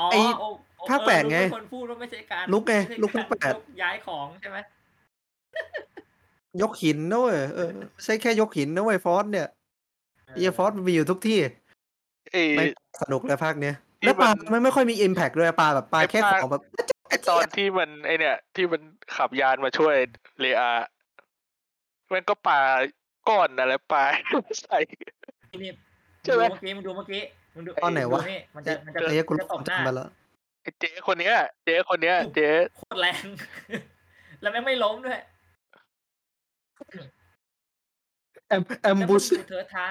[0.00, 4.58] อ๋อไอ้โอ้โอ้ภาคแปดไงเออลุเป็นคนพูดว่าไม่ใช่การลุกไงม่ใช่ลุกภาคแปดยย้ายของใช่ไหม
[6.62, 9.46] ยกหินนะเว้ยเออไม่ใช่แค่ยกหินนะเว้ยฟอสเนี่ย
[10.38, 11.38] เยี่ยฟอสมันมีอยู่ทุกที่
[12.32, 12.64] ไอ้ไม่
[13.02, 16.62] สนุกเลยภาคเนี้ยที่แล้วปลามันมันไม่ค่อยมีอิมแพกด้วยปลาแบบปลาไอ้แค่ปลาของแบบ
[17.08, 18.82] ไอตอนที่มันไอเนี่ย ที่มัน
[19.16, 19.94] ขับยานมาช่วย
[20.40, 20.70] เลอา
[22.12, 22.60] มันก็ปลา
[23.28, 24.04] ก้อนอะไรปลา
[24.62, 24.78] ใส่
[25.62, 25.70] นี่
[26.24, 26.42] ใช่ไหม
[26.76, 27.22] มึงดูเมื่อกี้
[27.54, 30.08] มึงดูเมื่อกี้มึงดูตอนไหนวะดูมันจะมันจะไอ้เหี้ยกูจะตบหน้าจำไปแล้ว
[30.62, 33.24] ไอเจ๊คนเนี้ย เจ๊คนเนี้ย เจ๊โคตรแรง
[34.40, 35.20] แล้วแม่งไม่ล้มด้วย
[38.48, 39.88] แอมแอมแล้วบูมันชดูเธอท้า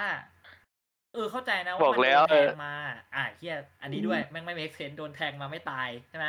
[1.13, 2.75] เออเข้าใจนะบว่าอกมันแล้โดวนแทเอองมา
[3.15, 6.27] อ่าเฮียอันนี้ด้วยแม่งไม่เมคเซนโดนแทงมาไม่ตายใช่ไหม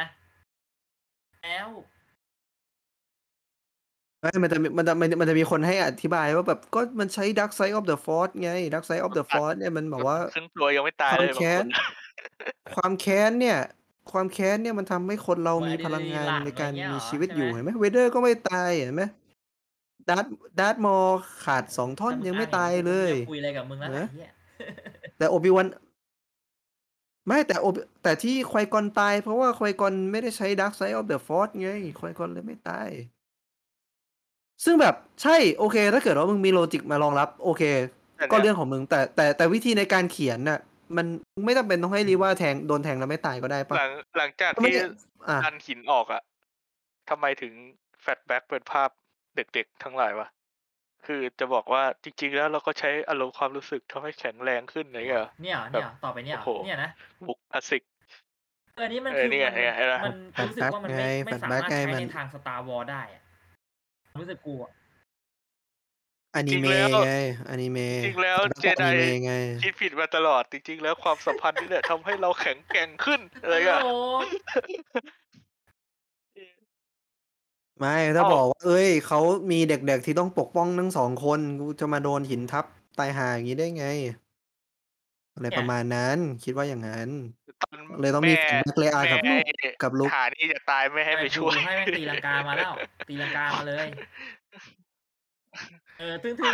[1.49, 1.69] แล้ว
[4.20, 13.59] ไม่มันจะมีมันจะมันมันจะมีคนให้อธิบายว่าแบบก็มันใช้ Dark Side of the Force ไง Dark Side of the Force เนี่ยมันบอกว่าครึ่งตัวยังไม่ตายเลยความแค้นบางความแค้นเนี่ย
[14.12, 19.05] ความแค้นเนี่ยมันทำให้คนเรามีพลังงานหลังในการอะไรเงี้ยมีเหรอชีวิตใช่อยู่ไหมเห็นไหมเวเดอร์ก็ไม่ตายเห็นไหม
[20.09, 24.31] ดาร์ธดาร์ธมอลขาดสองท่อนยังไม่ตายเลยคุยอะไรกับมึงแล้วเนอะไอ้เหี้ย
[25.19, 25.66] แต่โอบิวัน
[27.29, 31.69] ไม่แต่โอบิแต่ที่ควายกอนตาย เพราะว่าควายกอนไม่ได้ใช้ Dark Side of the Force ไง
[32.01, 32.89] ควายกอนเลยไม่ตาย
[34.65, 37.63] ซึ่งแบบใช่โอเค ถ้าเกิดว่ามึงมี logic มารองรับ โอเค
[38.17, 40.61] แต่ก็เนี่ยเรื่องของมึง แต่แต่แต่วิธีในการเขียนน่ะ
[40.97, 41.07] มัน
[41.45, 44.89] ไม่จำเป็นต้องให้รีว่าแทงโดนแทงแล้วไม่ตายก็ได้ปะหลังหลังจากก็ไม่ที่ได้
[45.29, 46.23] อะดันหินออกอะ
[47.11, 47.53] ทำไมถึง
[48.01, 48.91] แฟลชแบ็กเป็นภาพ
[49.37, 50.29] เด็กๆทั้งหลายวะ
[51.10, 56.90] คือจะบอกว่าจริง ๆ แล้วเราก็ใช้อารมณ์ความรู้สึกทำให้แข็งแรงขึ้นอะไรเงี้ยเหรอเนี่ยเหรอเนี่ยเหรอต่อไปเนี่ยเหรอโอ้โหเนี่ยนะ
[57.28, 57.82] บุกคลาสสิก
[58.76, 60.14] เอออนนี้มันเออคือนี่ไงมันนี่ไงเห็นไหมมัน
[60.48, 63.22] รู้สึกว่ามันไม่ไม่สามารถใช้ในทางสตาร์วอลได้อะ
[64.20, 64.72] รู้สึกกูอะ
[66.36, 67.12] อนิเมะไง
[67.51, 69.32] อนิเมะจริงแล้วสำนักเจไดอนิเมะไง
[69.62, 74.18] คิดผิดมาตลอดจริง ๆ แล้วความสัมพันธ์นี่แหละทำให้เราแข็งแกร่งขึ้นอะไรเงี้ยโอ้โห
[77.81, 82.65] ไม่ ถ้าเอ้า บอกว่า เอ้ย เขามีเด็กๆที่ต้องปกป้องทั้งสองคน กูจะมาโดนหินทับ
[82.99, 83.87] ตายห่าอย่างนี้ได้ไง
[85.35, 87.09] อะไรประมาณนั้น คิดว่าอย่างนั้น
[87.63, 92.73] ตอนเลยต้องมีแม่แฟนแบ็คเลอากับแม่ลูกกับลูก หานี่จะตายไม่ให้ไปช่วย ให้แม่งตีลังกามาแล้ว
[93.09, 93.87] ตีลังกามาเลย
[95.99, 96.53] เออตื้นตื้น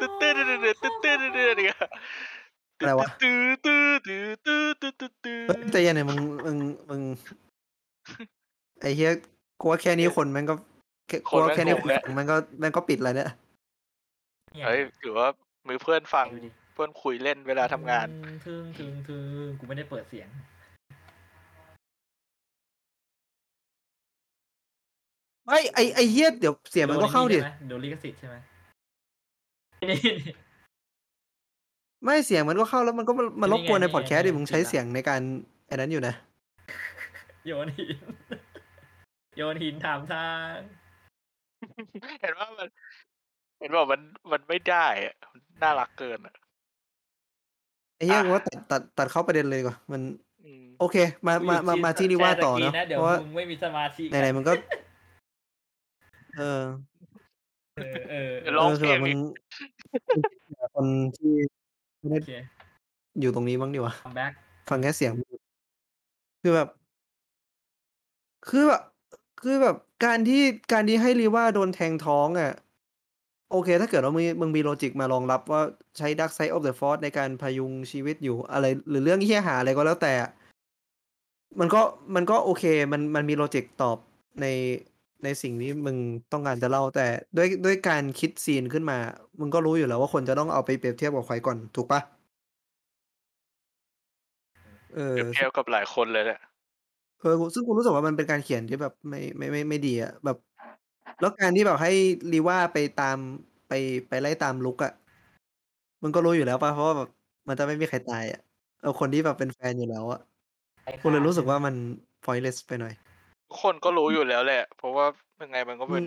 [0.00, 1.78] ตื้อตื้อตื้อตื้อตื้อตื้อตื้อเนี่ย
[2.78, 6.56] อะไรวะ ตื้อตื้อตื้อตื้อตื้อตื้อตื้อเฮ้ยใจเย็นหน่อยมึงมึง
[6.90, 7.00] มึง
[8.80, 9.10] ไอ้เฮีย
[9.60, 10.54] กูว่าแค่นี้คนมันก็
[11.08, 13.30] แค่คกลันวแม่งแค่นี้งงแล้วมันก็มันก็ปิดแล้วเนี่ย
[14.52, 15.28] เนี่ยเฮ้ยถือว่า
[15.66, 18.06] มือเพื่อนฟังดูดิเพื่อนคุยเล่นเวลาทำงาน
[18.46, 20.28] ทึงทึงทึงกูไม่ได้เปิดเสียง
[25.48, 28.36] ไอ้ไอ้ไอ้เฮียเดี๋ยวเสียงมันก็เข้าดิโดนไอ้นี่ใช่ไหมโดนลิขสิทธิ์ใช่ไหม
[29.90, 29.98] นี่
[32.04, 35.20] ไม่เสียงมันก็เข้าแล้วมันก็มามารบกวนในนี่ไงพอดแคสต์ดินี่ไงมึงใช้ปิดละเสียงในการ
[35.70, 36.14] อันนั้นอยู่นะ
[37.46, 37.98] โยนหิน
[39.38, 40.54] โยนหินถามทาง
[42.20, 42.68] เห็นว่ามัน
[43.60, 44.00] เห็นว่ามัน
[44.32, 46.34] มันไม่ได้อะมันน่ารักเกินอะ
[47.96, 50.00] ไอ้เหี้ยอะกูว่าตัดตัดตัดเข้าประเด็นเลยดีกว่ามัน
[50.44, 50.96] อืม โอเค
[51.26, 54.52] มามามามาที่นี่ว่าต่อแชร์สกรีเนาะเดี๋ยวเพราะว่ามึงไม่มีสมาธิไหนๆมันก็
[56.38, 56.62] เออ
[57.76, 59.18] เออเออเดี๋ยวเอร้องอเพคือลแบบงมึอีงก
[60.74, 60.86] คน
[61.16, 61.32] ที่
[62.00, 62.32] ไม่ได้โอเค
[63.20, 64.32] อยู่ตรงนี้บ้างดีวะ คัมแบ็ก
[64.70, 65.12] ฟังแค่เสียง
[66.42, 66.68] คือแบบ
[68.48, 68.82] คือแบบ
[69.42, 70.42] คือแบบการที่
[70.72, 72.52] การที่ให้รีว่าโดนแทงท้องอะ
[73.52, 75.62] โอเค ถ้าเกิดว่ามึงมึงมีโลจิกมารองรับว่า
[75.98, 80.14] ใช้ Dark Side of the Force ในการพยุงชีวิตอยู่อะไร หรือเรื่องเฮี้ยหาอะไรก็แล้วแต่
[81.60, 81.80] มันก็
[82.14, 83.98] มันก็โอเค มันมันมี logic ตอบ
[84.40, 84.46] ใน
[85.24, 85.96] ในสิ่งที่มึง
[86.32, 87.06] ต้องการจะเล่าแต่
[87.36, 88.98] ด้วยด้วยการคิด scene ขึ้นมา
[89.40, 92.00] มึงก็รู้อยู่แล้วว่าคนจะต้องเอาไปเปรียบเทียบกับใครก่อนถูกปะ
[94.94, 96.40] เอเปอรียบเทียบกับหลายคนเลยแหละ
[97.20, 100.36] เออกูซึ่งกูรู้สึกว่า มันเป็นการเขียนที่แบบไม่ ไม่ ไม่ ไม่ดีอะ แบบ
[101.20, 101.92] แล้วการที่แบบให้
[102.32, 103.18] Reva ไปตาม
[103.68, 103.72] ไป
[104.08, 104.92] ไปไล่ตาม Luke อะ
[106.02, 107.08] มันก็รู้อยู่แล้วป่ะเพราะว่าแบบ
[107.48, 108.40] มันจะไม่มีใครตายอะ
[108.82, 110.20] เอาคนที่แบบเป็นแฟนอยู่แล้วอะ
[111.02, 111.74] กูเลยรู้สึกว่ามัน
[112.24, 112.94] pointless ไปหน่อย
[113.48, 115.06] ทุกคนก็รู้อยู่แล้วแหละ เพราะว่า
[115.42, 116.06] ยังไงมันก็เป็นอ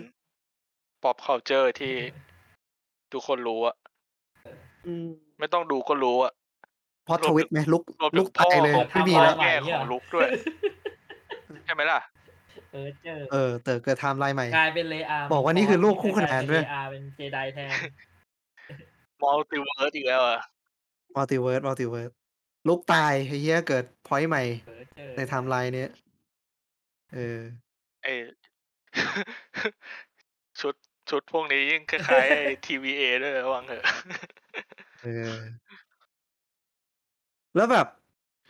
[1.02, 1.94] pop culture ที่
[3.12, 3.76] ทุกคนรู้อะ
[4.86, 5.06] อืม
[5.38, 6.32] ไม่ต้องดูก็รู้อะ
[7.06, 10.28] พอทวิตไหมลุกรวมถึลุงกพ่อตายเลย ของไม่มีพ่อแล้ว แม่ของลุกด้วย
[11.64, 12.00] ใช่ไหมล่ะ
[12.72, 17.70] เออเจอเออแต่เกิดไทม์ไลน์ใหม่ กลายเป็นเลอาบอกว่านี่คือลูกคู่ขนานด้วย เลอาเป็นเจไดแทน
[19.22, 20.40] multiverse อีกแล้วอะ
[21.16, 22.10] multiverse multiverse
[22.68, 25.90] Luke ตายไอ้เหี้ยเกิด point ใหม่ เออเจอในไทม์ไลน์เนี้ย
[27.14, 27.38] เออ
[28.02, 28.06] ไอ
[30.60, 30.74] ชุด
[31.10, 33.84] ชุดพวกนี้ยิ่งคล้ายๆไอ้ TVA ด้วยระวังเถอะ
[35.02, 35.36] เออ
[37.56, 37.86] แล้วแบบ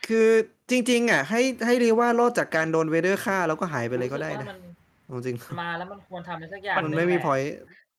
[0.06, 0.28] คือ
[0.70, 4.58] จริง ๆ อะ ให้ให้ Reva รอดจากการโดนเวเดอร์ฆ่าแล้วก็หายไปเลยก็ได้รู้สึนะว่ามัน
[5.06, 7.50] เอาจริง มาแล้วมันควรทำอะไรสักอย่างมันหงไม่มีแหละพอยต์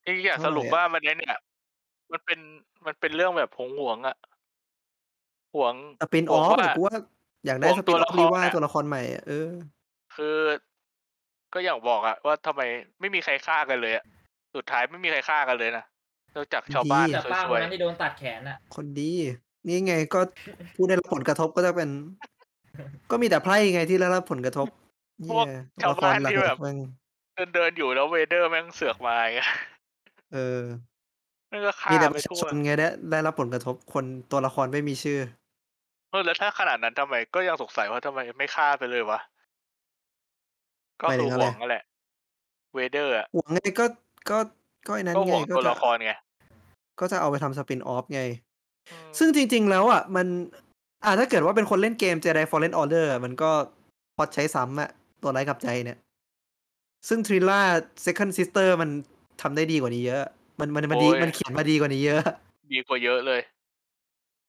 [0.06, 1.36] จริงๆอยากสรุปเท่าไหร่อะว่ามันไอ้เนี่ย
[2.12, 2.40] มันเป็น
[2.86, 4.16] มันเป็นเรื่องแบบหวงหวงๆอะ
[5.56, 6.96] หวงสปินออฟผมว่ากูว่า
[7.46, 9.50] อยากได้ผมสปินตัวออละฟครรีว่าอะตัวละครใหม่อะเออ
[10.16, 10.38] คือ
[11.54, 12.62] ก็อย่างบอกอะว่าทำไม
[13.00, 14.04] ไม่มีใครฆ่ากันเลยอะ
[14.56, 15.84] สุดท้ายไม่มีใครฆ่ากันเลยนะ
[16.36, 19.12] นอกจากชาวบ้านดีแต่ป้าสควนยนั้นที่โดนตัดแขนอะคนดี
[19.68, 20.20] นี่ไงก็
[20.76, 21.90] ผู้ได้รับผลกระทบก็จะเป็น
[23.12, 24.68] ก็มีแต่ไพร่ไงที่ได้รับผลกระทบ
[25.30, 29.40] พวกเหี้ยชาวตัวละครบ้านหลัที่แบบกๆแม่งๆเดินเดินๆอยู่แล้วเวเดอร์แม่งเสือกมาไง
[30.34, 30.62] เออ
[31.52, 35.20] นั่นก็ฆ่ามีแต่ปไประชาทั่ชวนไงได้ได้รับผลกระทบคนตัวละครไม่มีชื่อ
[36.12, 39.20] เออแล้วถ้าขนาดนั้นทำไมก็ยังสงสัยว่าทำไมไม่ฆ่าไปเลยวะ
[41.00, 41.84] ก็หมายถึคืองอะไรห่วงนั่นแหละ
[42.74, 43.86] เวเดอร์อะหวังไงก็
[44.30, 44.38] ก็
[44.88, 46.12] ก็ไอ้นั้นก็ไงห่วงก็ตัวจะละครไง
[47.00, 48.53] ก็จะเอาไปทำสปินออฟไงอืม
[49.18, 50.28] ซึ่งจริง ๆ แล้วอะมัน
[51.06, 53.52] อ่าถ้าเกิดว่าเป็นคนเล่นเกม Jedi Fallen Order อะมันก็
[54.16, 54.90] พอดใช้ซ้ำอะ
[55.22, 55.98] ตัวไร้ายกับใจเนี่ย
[57.08, 57.62] ซึ่งทริล่า
[58.06, 58.90] Second Sister มัน
[59.42, 60.24] ทำได้ดีกว่านี้เยอะ
[60.60, 62.24] มันมันมันดีโอ้ย มันเขียนมาดีกว่านี้เยอะ
[62.74, 63.42] ดีกว่าเยอะเลย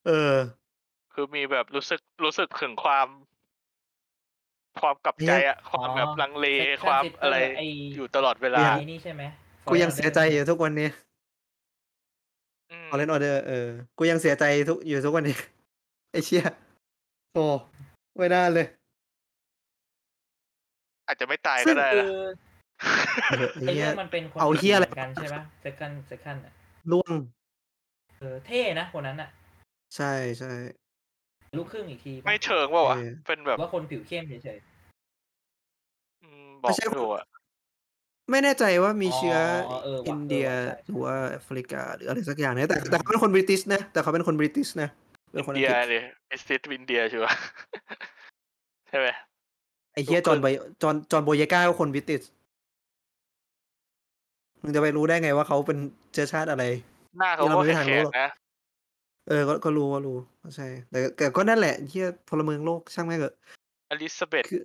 [0.06, 0.35] เออ
[1.12, 3.09] คือมีแบบรู้สึกรู้สึกถึงความ
[4.81, 7.66] ความกลับใจอะความแบบลังเล Second ความ Sister อะไร ไอ้
[7.97, 9.23] อยู่ตลอดเวลา ไอ้นี่ใช่ไหม
[9.66, 10.89] กูยังเสียใจอยู่ทุกวันนี้
[12.74, 13.68] อืม Fallen Order เออ
[13.98, 15.36] กูยังเสียใจทุกอยู่ทุกวันนี้
[16.12, 16.44] ไอ้เชี่ย
[17.34, 17.44] โอ้
[18.16, 18.66] ไม่น่าเลย
[21.06, 22.14] อาจจะไม่ตายซึ่ก็งได้คืนะอ
[23.30, 26.52] เออไอ้ไอ้เหี้เรื่ย องมันเป็นคนเอาเหี้ยอะไร หมืนกันใช่ปะ second second อะ
[26.92, 27.12] ล่วง
[28.18, 29.30] เออเท่นะคนนั้นอะ
[29.96, 30.52] ใช่ใช่
[31.56, 34.59] ลูกครึ่งอีกทีปะไม่เชิงว่าวะเออ เป็นแบบว่าคนผิวเข้มเฉย
[36.22, 37.24] อืมบอกไม่ใช่ไม่ถูกอะ
[38.30, 39.36] ไม่แน่ใจว่ามีอ๋อเชื้อ
[39.84, 44.88] เออว่ะอินเดียเออว่ะใช่หรือว่าแอฟริกา หรืออะไรสักอย่างเนี่ยแต่แต่เขาเป็นคนบริติชนะ แต่เขาเป็นคนบริติชนะ
[45.32, 47.38] เป็นอินคนอัเดีงยกฤษเลยเอสติสอินเดียชัวร์
[48.88, 49.09] ใช่ไหม
[49.92, 50.46] ไอ้เฮียจอห์นไบ
[50.82, 52.22] จอห์นจอห์นโบเยก้าก็คนบริติช
[54.62, 55.78] มึงจะไปรู้ได้ไงว่าเขาเป็น
[56.12, 56.64] เชื้อชาติอะไร
[57.18, 58.28] หน้าเขาเราก็ไม่มีทางแขรู้กหรอกๆนะ
[59.28, 63.34] เออก็ก็รู้ก็รู้ก็ใช่ แต่แต่ก็นั่นแหละเฮียพลเมืองโลกช่างแม่งเถอะ
[63.90, 64.62] อลิซาเบธคือ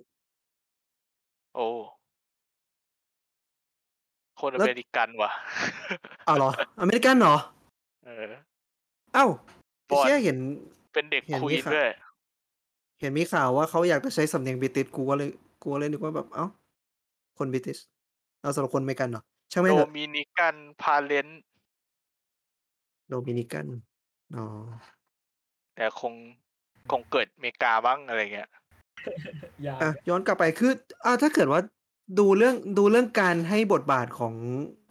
[1.54, 1.66] โอ้
[4.40, 5.30] คนแล้อวเมริกันว่ะ
[6.28, 6.50] อ้าวเหรอ
[6.80, 7.36] อเมริกันเหรอ
[8.04, 8.24] เออ
[9.14, 9.26] เอ้า
[9.88, 10.36] บอลเชี่ยเห็น
[10.92, 11.90] เป็นเด็กเห็นควีมีนข่าวด้วย
[13.00, 15.30] เห็นมีข่าวว่าเขาอยากจะใช้สำเนียงบริติชกูก็เลย
[15.62, 16.46] กูก็เลยนึกว่าแบบ เอ้า
[17.38, 17.78] คนบริติช
[18.40, 19.22] เอาสำหรับคนอเมริกันเหรอ
[19.52, 21.28] ช่างไม่โดเถอะมินิกันพาเลน
[23.08, 23.66] โดมินิกัน
[24.36, 24.44] อ๋อ
[25.74, 26.14] แต่คง
[26.90, 28.48] คงเกิดอเมริกาบ้างอะไรเงี้ย
[29.66, 30.72] ยากอะย้อนกลับไปคือ
[31.04, 31.60] อ่าถ้าเกิดว่า
[32.18, 34.34] ดูเรื่องดูเรื่องการให้บทบาทของ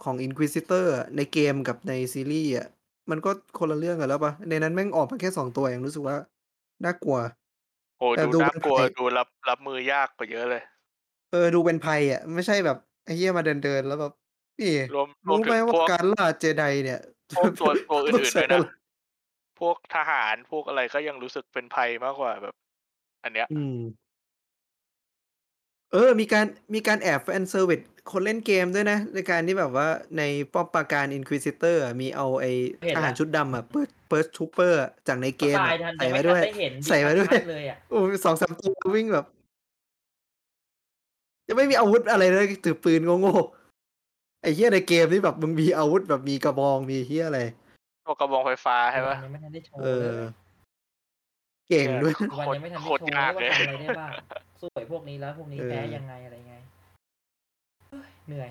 [0.03, 2.67] ของ Inquisitor อะในเกมกับในซีรีส์อะ
[3.09, 6.17] มันก็คนละเรื่องกันแล้วปะในนั้นแม่งออกมาแค่สองตัวเองรู้สึกว่า
[6.85, 7.17] น่ากลัว
[7.97, 10.63] โอ้แต่ดูดูน่ากลัวเป็นไทยดูรับรับมือยากกว่าเยอะเลย
[11.29, 14.11] เออดูเป็นภัยอะ ไม่ใช่แบบไอ้เหี้ยมาเดินเดินๆแล้วแบบ
[14.59, 16.97] นี่รวมรวมรู้ถึไหมงว่าพวกการล่าเจไดเนี่ย
[17.35, 18.67] พวกตัวตัวต้อื่งนๆใช้ด้วยนะอะไร
[19.59, 22.55] พวกทหารพวกอะไรก็ยังรู้สึกเป็นภัยมากกว่าแบบ
[23.23, 24.08] อันเนี้ย อืม
[25.91, 27.79] เออ มีการมีการแอบแฟนเซอร์วิส
[28.11, 29.87] คนเล่นเกมด้วยนะ ในการที่แบบว่า
[30.17, 32.51] ในป้อมปราการ Inquisitor อะมีเอาไอ้
[32.81, 39.25] เห็นทละหารชุดดำอะเปิดเปิดทูเปอร์จากในเกมตายอะทันใส่ยังไว้ไม่ทัด้วนยได้เห็นใส่ไว้ด้วยชัดๆเลยอะโอ้สองสามตัววิ่งแบบ
[41.47, 47.39] จะไม่มีอาวุธอะไรเลยถือปืนโง่ๆไอ้เหี้ยในเกมนี่แบบมึงมีอาวุธแบบมีกระบองมีเหี้ยอะไร
[48.05, 50.27] ตัวกระบองไฟฟ้าใช่ปะ ยังไม่ทันได้โชว์เอเลอ ย
[51.69, 54.11] เก่งด้วยโควันตรยังไม่ทันโคได้ตรโชว์ยากว่าเลยทำอะไรได้บ้าง
[54.59, 56.55] สู้ไอ้พวกนี้แล้วพวกนี้เออแพ้ยังไงอะไรไง
[57.89, 58.49] เฮ้ยเหนื่อย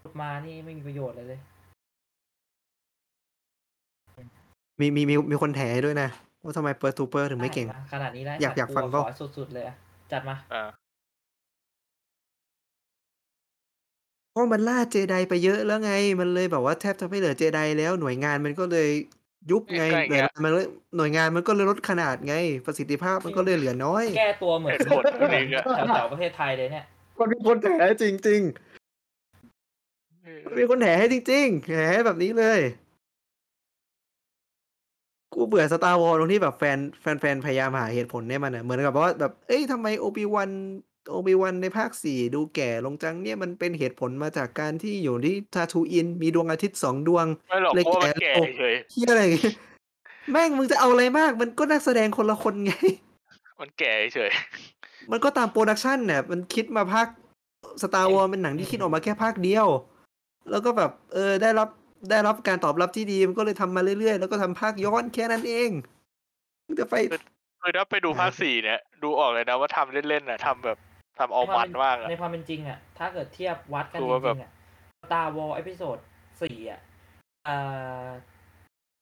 [0.00, 1.40] พูดมานี่ไม่มีประโยชน์เลยเลย
[4.80, 6.08] มีมีมีมีคนแถให้ด้วยนะ
[6.42, 9.76] ว่าทำไมเปิดทูเปอร์ถึงไม่เก่งด้ะขนาดนี้แล้วอยากอยากฟังขเปล่าอสุดๆเลยอะ
[10.12, 10.62] จัดมาอ่า
[14.30, 18.88] เพราะมันล่าเจไดไปเยอะแล้วไง มันเลยแบบว่าแทบจะไม่เหลือเจไดแล้วหน่วยงานมันก็เลย
[19.50, 20.66] ยุบไงก็อย่างหน่วยเงี้ยงานมันเลย
[20.96, 22.34] หน่วยงานมันก็เลยลดขนาดไง
[22.66, 26.84] ประสิทธิภาพมันก็เลยเหลือน้อย แก้ตัวเหมือนเหตุผลตัวนี้อะแถวๆประเทศไทยเลยเนี่ย
[27.18, 27.68] มันมีคนแถ
[28.02, 32.60] จริงๆมันมีคนแถให้จริงๆแถให้แบบนี้เลย
[35.34, 40.50] กูเบื่อ Star Wars ตรงที่แบบแฟนแฟนแฟนพยายามหาเหตุผลให้มันอะเหมือนกับว่าแบบ เอ้ยทำไม Obi-Wan
[41.08, 49.54] Obi-Wan ในภาคสี่ดูแก่ลงจังเนี่ยมันเป็นเหตุผลมาจากการที่อยู่ที่ Tatooine มีดวงอาทิตย์สองดวงไม่หรอกเลยเพราะว่ามันแก่แก่ลงเฉยเฮียอะไรอย่างเงี้ย
[50.30, 52.72] แม่งมึงจะเอาอะไรมาก มันก็นักแสดงคนละคนไง
[53.60, 54.32] มันแก่เฉย
[55.10, 57.08] มันก็ตาม production เนี่ยมันคิดมาภาค
[57.82, 59.68] Star Wars เป็นหนังที่คิดออกมาแค่ภาคเดียว
[60.50, 61.68] แล้วก็แบบเออได้รับ
[62.10, 65.70] ได้รับการตอบรับที่ดีมันก็เลยทำมาเรื่อยๆ แล้วก็ทำภาคย้อนแค่นั้นเอง
[66.66, 66.94] มึงจะไป
[67.62, 70.78] คือถ้าไปดูภาคสี่เนี่ย ดูออกเลยนะว่าทำเล่นๆน่ะทำแบบ
[71.18, 74.52] ทำเอามันมากอะ ในความเป็นจริงอะถ้าเกิดเทียบวัดกันดูจว่าแบริบงๆอะ
[75.04, 75.98] Star Wars Episode
[76.42, 76.80] สี่อะ
[77.44, 77.56] เอ่
[78.04, 78.06] อ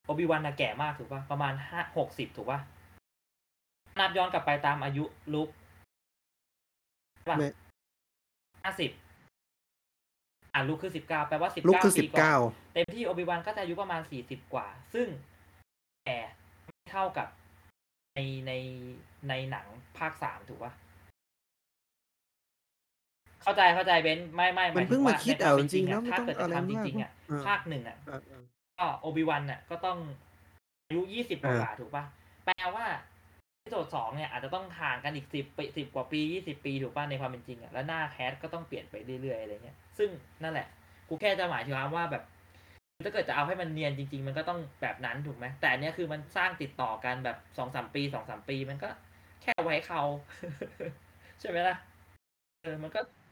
[0.05, 2.59] Obi-Wan น่ะแก่มากถูกป่ะ ประมาณห้าหกสิบถูกป่ะ
[3.99, 5.49] นับย้อนกลับไปตามอายุ Luke
[7.29, 7.49] ป่ะไม่
[8.63, 8.91] ห้าสิบ
[10.53, 12.37] อ่าลุกคือสิบเก้าแปลว่าสิบลุกเก้าคือสิปีบก่อนเก้า
[12.73, 15.07] เต็มที่โอบิวันก็จะอายุประมาณสี่สิบกว่า ซึ่ง
[16.05, 16.19] แก่
[16.63, 17.27] ไม่เท่ากับ
[18.15, 18.51] ในใน
[19.29, 19.65] ในหนัง
[19.97, 20.73] ภาคสามถูกป่ะ
[23.45, 28.43] เข้าใจเข้าใจเบนซ์ไม่ไม่หมัมานยถึเพิ่งงมาว่าคิดในควเอามจป็นริงๆอะนะไม่ถ้าต้องเกิดอะไรจะทำจมากริงๆอะเออภาคหนึ่งอะเออเออ
[28.79, 29.97] ก็โอบิวันอะก็ต้อง
[30.87, 32.03] อายุยี่สิบกเออว่าถูกป่ะ
[32.45, 32.85] แปลว่า
[33.61, 40.09] ที่โจทย์สองเนี่ยอาจจะต้องห่างกันอีกสิบปีสิบกว่าปียี่สิบปีถูกป่ะในความเป็นจริงอะแล้วหน้าแคสก็ต้องเปลี่ยนไปเรื่อยๆอะไรเงี้ยซึ่ง
[40.43, 40.67] นั่นแหละ
[41.09, 42.23] กูแค่จะหมายถึงว่าแบบ
[43.05, 48.89] ถ้าเกิดจะเอาให้มันเนียนจริง ๆ มันก็ต้องแบบนั้นถูกไหมแต่อันเนี้ยคือมันสร้างติดต่อกันแบบสองสามปีสองสามปีมันก็
[49.41, 50.01] แค่ไว้เขา
[51.39, 51.75] ใช่ไหมล่ะ
[52.61, 53.24] เออมันก็อืม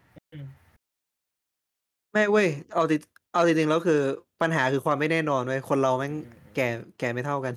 [2.14, 2.98] ไม่เว้ย เอาจริ
[3.34, 4.02] เอาจริงๆแล้วคือ
[4.41, 6.68] ปัญหาคือความไม่แน่นอนเว้ยคนเราแม่งอืมแก่
[6.99, 7.53] แก่ไม่เท่ากัน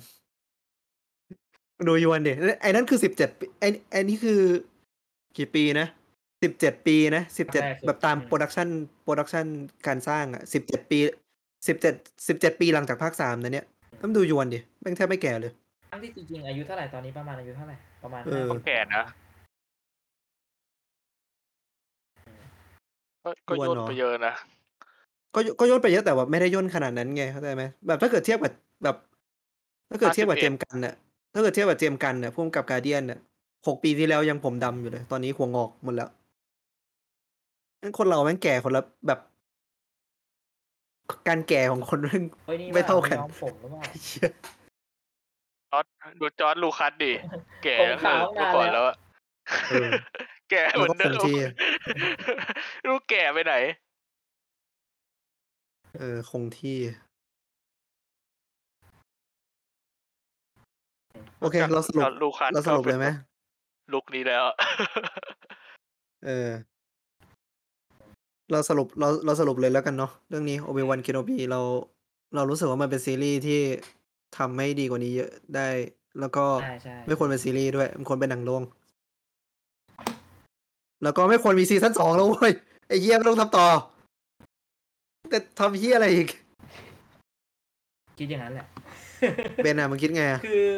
[1.87, 4.39] ดู Ewan ดิไอ้นั่นคือสิบเจ็ดปีไอ้ไอ้นี่คือ
[5.37, 5.87] กี่ปีนะ
[6.43, 9.45] สิบเจ็ดปีนะสิบเจ็ดแรกสุดแบบตามอืม production production
[9.87, 10.99] การสร้างอะสิบเจ็ดปี
[11.67, 11.93] สิบเจ็ด
[12.27, 13.65] สิบเจ็ดปีหลังจากภาคสามนะเนี่ย
[14.01, 15.51] ต้องดู Ewan ดิแม่งแทบไม่แก่เลย
[15.91, 19.03] ทั้งที่จริงๆอายุเท่าไหร่ตอนนี้ประมาณอายุเท่าไหร่ประมาณเออห้าก็สิบแก่นะ
[23.47, 24.33] ก็ก็อ้วนย่นเหรอไปเยอะนะ
[25.35, 28.95] ก็ก็ย่นไปเยอะแต่ว่าไม่ได้ย่นขนาดนั้นไงเข้าใจไหมแบบถ้าเกิดเทียบกับแบบ
[29.89, 30.93] ถ้าเกิดเทียบกับ51 James Gunn น่ะ
[31.33, 33.19] ถ้าเกิดเทียบกับ James Gunn น่ะพุ่มกับ Guardian น่ะ
[33.67, 36.09] หกปีที่แล้วยังผมดำอยู่เลย ตอนนี้หัวงอกหมดแล้ว
[37.81, 39.19] งั้นคนเราแม่งแก่คนละแบบ
[41.27, 44.29] การแก่ของคนแม่งเฮ้ยนี่ไม่เท่ากันย้อมผมหรือเปล่าเหี้ย
[45.71, 45.85] จอร์ด
[46.19, 47.11] ดู George Lucas ดิ
[47.63, 48.85] แก่ผมตั้งแต่ขาวเมื่อนาก่อนนแล้ว
[50.49, 51.37] แล้วอะเออแก่เหมือนเดิแล้วก็คมงที่
[52.87, 53.53] ลูกแก่ไปไหน
[55.97, 56.77] เออ คงที่
[61.41, 63.07] โอเค เราสรุปจอร์จลูคัสเราสรุปก็ป็เลนยไหม
[63.93, 64.43] ลุกนี้แล้ว
[66.25, 66.49] เออ
[68.51, 71.61] เราสรุปเราเราสรุปเลยแล้วกันเนาะเรื่องนี้โอเ i วัน k โนบีเรา
[72.35, 73.61] เรารู้สึกว่ามันเป็นซีรีส์ที่
[74.37, 75.67] ทำให้ดีกว่านี้เยอะได้
[76.19, 78.63] แล้วก็ใช่ใช่ไม่ควรเป็นซีรีส์ด้วย มันควรเป็นหนังโรง
[81.03, 82.53] แล้วก็ไม่ควรมี season สองแล้วเว้ย
[82.87, 83.67] ไอ้เหี้ยไม่ต้องทำต่อ
[85.31, 86.27] ก็ทำเหี้ยอะไรอีก
[88.17, 88.67] คิดอย่างนั้นแหละ
[89.63, 90.69] เบนอะมึงคิดไงอะ คือ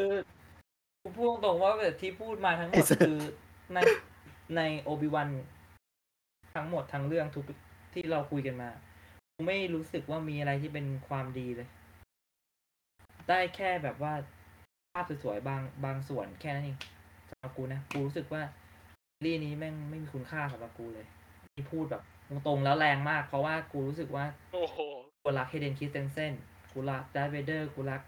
[1.02, 3.20] กูพูดตรงๆว่าแบบที่พูดมาทั้งหมไอ้ดสัส คือ
[3.74, 3.78] ใน
[4.56, 5.30] ใน Obi-Wan
[6.56, 7.46] ทั้งหมดทั้งเรื่องทุก
[7.94, 8.70] ที่เราคุยกันมา
[9.34, 11.68] กูไม่รู้สึกว่ามีอะไรที่เป็นความดีเลย
[13.30, 14.14] ได้แค่แบบว่า
[14.92, 16.78] ภาพสวยๆบางบางส่วนแค่นั้นเอง
[17.30, 18.69] สำหรับกูนะกูรู้สึกว่าซี
[19.26, 21.06] รีส์นี้แม่งไม่มีคุณค่าสำหรับกูเลย
[21.54, 24.78] ที่พูดแบบตรงๆแล้วแรงมาก เพราะว่ากูรู้สึกว่าโอ้โห
[25.24, 26.34] กูรักเฮเดนคิสเตนเซน
[26.72, 28.02] กูรักดาร์เวเดอร์กูรัก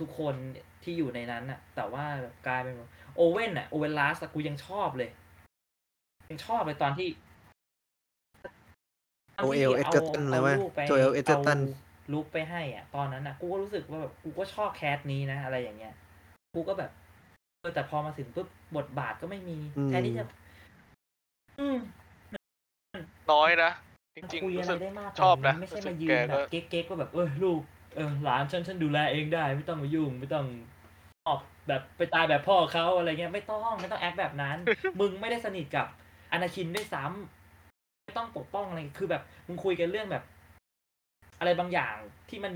[0.00, 0.34] ทุกๆคน
[0.82, 5.10] ที่อยู่ในนั้นน่ะแต่ว่าแบบกลายเป็นแบบโอเว่นน่ะโอเวนลาสกูยังชอบเลย
[6.30, 7.08] ยังชอบเลยตอนที่
[9.36, 15.94] ตนโอเอที่ลเอเจอร์ตันเลยว่าลูกไปโจเอลเอเจอร์ตันาลูกไปให้อะ ตอนนั้นอะ กูก็รู้สึกว่าแบบกูก็ชอบแคสนี้นะ อะไรอย่างเงี้ย
[16.54, 16.90] กูก็แบบ
[17.60, 20.24] เออแต่พอมาถึงปุ๊บบทบาทก็ไม่มีอืมแทนที่จะ
[21.60, 21.78] อืม
[23.32, 23.70] น้อยนะ
[24.16, 27.60] จมันริงคุยๆรู้อะไรสึกได้มากกว่าชอบนะไม่ใช่รู้สึมากยืนแกแบก็บเก๊กๆว่าแบบเออลูก
[27.96, 30.46] เออหลานฉันฉันดูแลเองได้ ไม่ต้องมายุ่งไม่ต้อง
[31.28, 34.56] ออกแบบไปตายแบบพ่อเขาอะไรเงี้ยไม่ต้องไม่ต้องแอคแบบนั้น
[35.00, 35.86] มึงไม่ได้สนิทกับ
[36.32, 40.24] อนาคินด้วยซ้ำไม่ต้องปกป้องอะไรคือแบบมึงคุยกันเรื่องแบบ
[41.38, 41.94] อะไรบางอย่าง
[42.28, 42.52] ที่มัน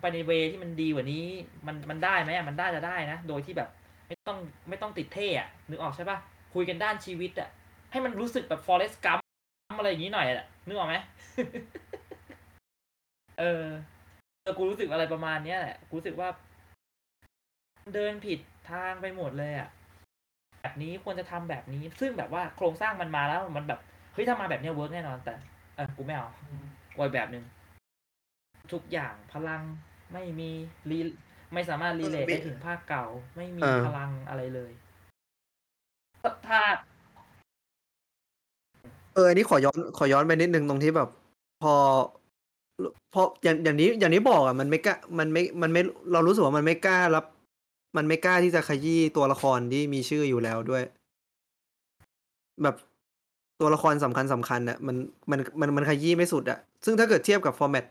[0.00, 1.26] ไปในเวที่มันดีกว่านี้
[1.66, 3.68] มันมันได้ไหมอะมันได้จะได้นะโดยที่แบบ
[4.08, 4.38] ไม่ต้อง
[4.68, 6.18] ไม่ต้องติดเท่อะนึกออกใช่ปะ
[6.54, 7.48] คุยกันด้านชีวิตอะ
[7.90, 9.18] ให้มันรู้สึกแบบฟอเรสต์กัม
[9.78, 10.96] อะไรอย่างนี้หน่อยอะนึกออกไหม
[13.38, 13.64] เออ
[14.42, 16.28] แต่กูรู้สึกอะไรประมาณเนี้ยแหละกูรู้สึกว่า
[17.94, 18.38] เดินผิด
[18.70, 19.68] ทางไปหมดเลยอะ
[20.60, 23.80] แบบนี้ควรจะทำแบบนี้ ซึ่งแบบว่าโครงสร้างมันมาแล้วมันแบบ
[24.12, 25.34] เฮ้ยถ้ามาแบบเนี้ย work แน่นอน แต่
[25.76, 26.28] เออกูไม่เอา
[26.94, 27.44] กูเอาแบบหนึ่ง
[28.72, 29.62] ทุกอย่างพลัง
[30.12, 30.50] ไม่มี
[30.90, 30.98] re
[31.54, 33.06] ไม่สามารถ relate ได้ถึงภาคเก่า
[33.36, 34.72] ไม่มีเออพลังอะไรเลย
[36.48, 36.60] ถ้า
[36.97, 41.08] เอออันนี้ขอย้อนขอย้อนไปนิดนึงตรงที่แบบ
[41.62, 41.74] พอ
[43.14, 45.82] พออย่างอย่างนี้อย่างนี้บอกอะมันไม่กล้ามันไม่มันไม่
[46.12, 47.24] เรารู้สึกว่ามันไม่กล้ารับ
[47.96, 50.82] มันไม่กล้าที่จะขยี้ตัวละครที่มีชื่ออยู่แล้วด้วย
[52.62, 52.76] แบบ
[53.60, 54.96] ตัวละครสำคัญสำคัญอะมัน
[55.30, 57.84] มันมันมันขยี้ไม่สุดอะซึ่งถ้าเกิดเทียบกับ format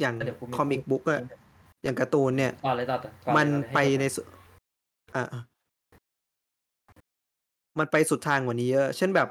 [0.00, 1.20] อย่างเดี๋ยวกูมี comic book อะ
[1.84, 4.22] อย่างการ์ตูนเนี่ยต่อเลยต่อต่อก่อมันเลยก่อเลยไปให้จบในสุ
[5.16, 5.42] อะอะ
[7.78, 9.28] มันไปสุดทางกว่านี้เยอะ เช่นแบบ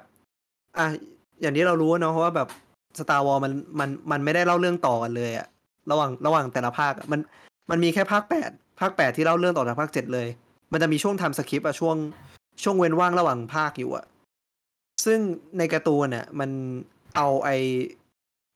[0.78, 0.86] อะ
[1.42, 2.48] อย่างที่เรารู้เนาะเพราะว่าแบบ
[3.00, 5.48] สตาร์วอร์สมันมันมันไม่ได้เล่าเรื่องต่อกันเลยอะ
[5.92, 7.20] ระหว่างระหว่างแต่ละภาคมัน
[7.70, 8.50] มันมีแค่ภาคแปด
[8.80, 10.28] ภาคแปดที่เล่าเรื่องต่อจากภาคเจ็ดเลย
[10.72, 11.96] มันจะมีช่วง time skip อะช่วง
[12.64, 14.06] ช่วงเว้นว่างระหว่างภาคอยู่อะ
[15.06, 15.20] ซึ่ง
[15.58, 16.50] ในการ์ตูนเนี่ยมัน
[17.16, 17.50] เอาไอ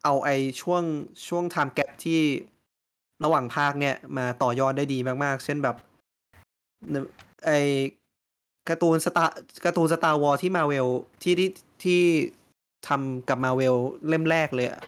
[0.03, 0.29] เอาไอ
[0.61, 0.83] ช่วง
[1.27, 2.21] ช่วง time gap ที่
[3.23, 5.75] ระหว่างภาคเนี่ยมาต่อยอดได้ดีมากๆ เช่นแบบ
[7.45, 7.51] ไอ
[8.69, 9.35] การ์ตูนสตาร์
[9.65, 10.87] การ์ตูนสตาร์วอร์สที่มาร์เวล
[11.23, 11.49] ที่ที่
[11.83, 12.01] ที่
[12.87, 13.75] ทำกับมาเวล
[14.07, 14.79] เล่มแรกเลยอะ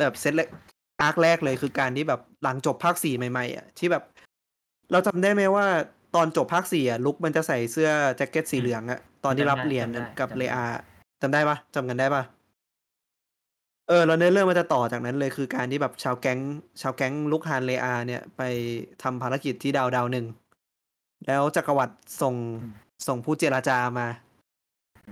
[0.00, 0.48] แบบเซตแรก
[1.02, 4.04] อาร์คแรกเลยคือการที่แบบหลังจบภาคสี่ใหม่ๆอะที่แบบ
[4.92, 5.66] เราจำได้ไหมว่า
[6.14, 10.64] ตอนจบภาคสี่อะลุกมันจะใส่เสื้อแจ็คเก็ตสีเหลืองอะตอนที่รับเหรียญน่ะกับเลอา
[11.22, 12.22] จำได้ปะจำกันได้ปะ
[13.88, 16.38] เออแล้วเนื้อเรื่องมันจะต่อจากนั้นเลยคือการที่แบบชาวแก๊ง
[16.82, 18.42] ชาวแก๊งลุกฮานเลอา เนี่ย ไป
[19.02, 20.26] ทำภารกิจที่ดาวดาวหนึ่ง
[21.26, 22.34] แล้วจักรวรรดิส่ง
[23.06, 24.06] ส่งผู้เจรจามา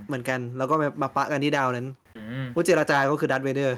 [0.06, 2.01] เหมือนกัน แล้วก็มาปะกันที่ดาวนั้นอืม
[2.54, 3.76] ผู้เจรจาก็คือดาร์ธเวเดอร์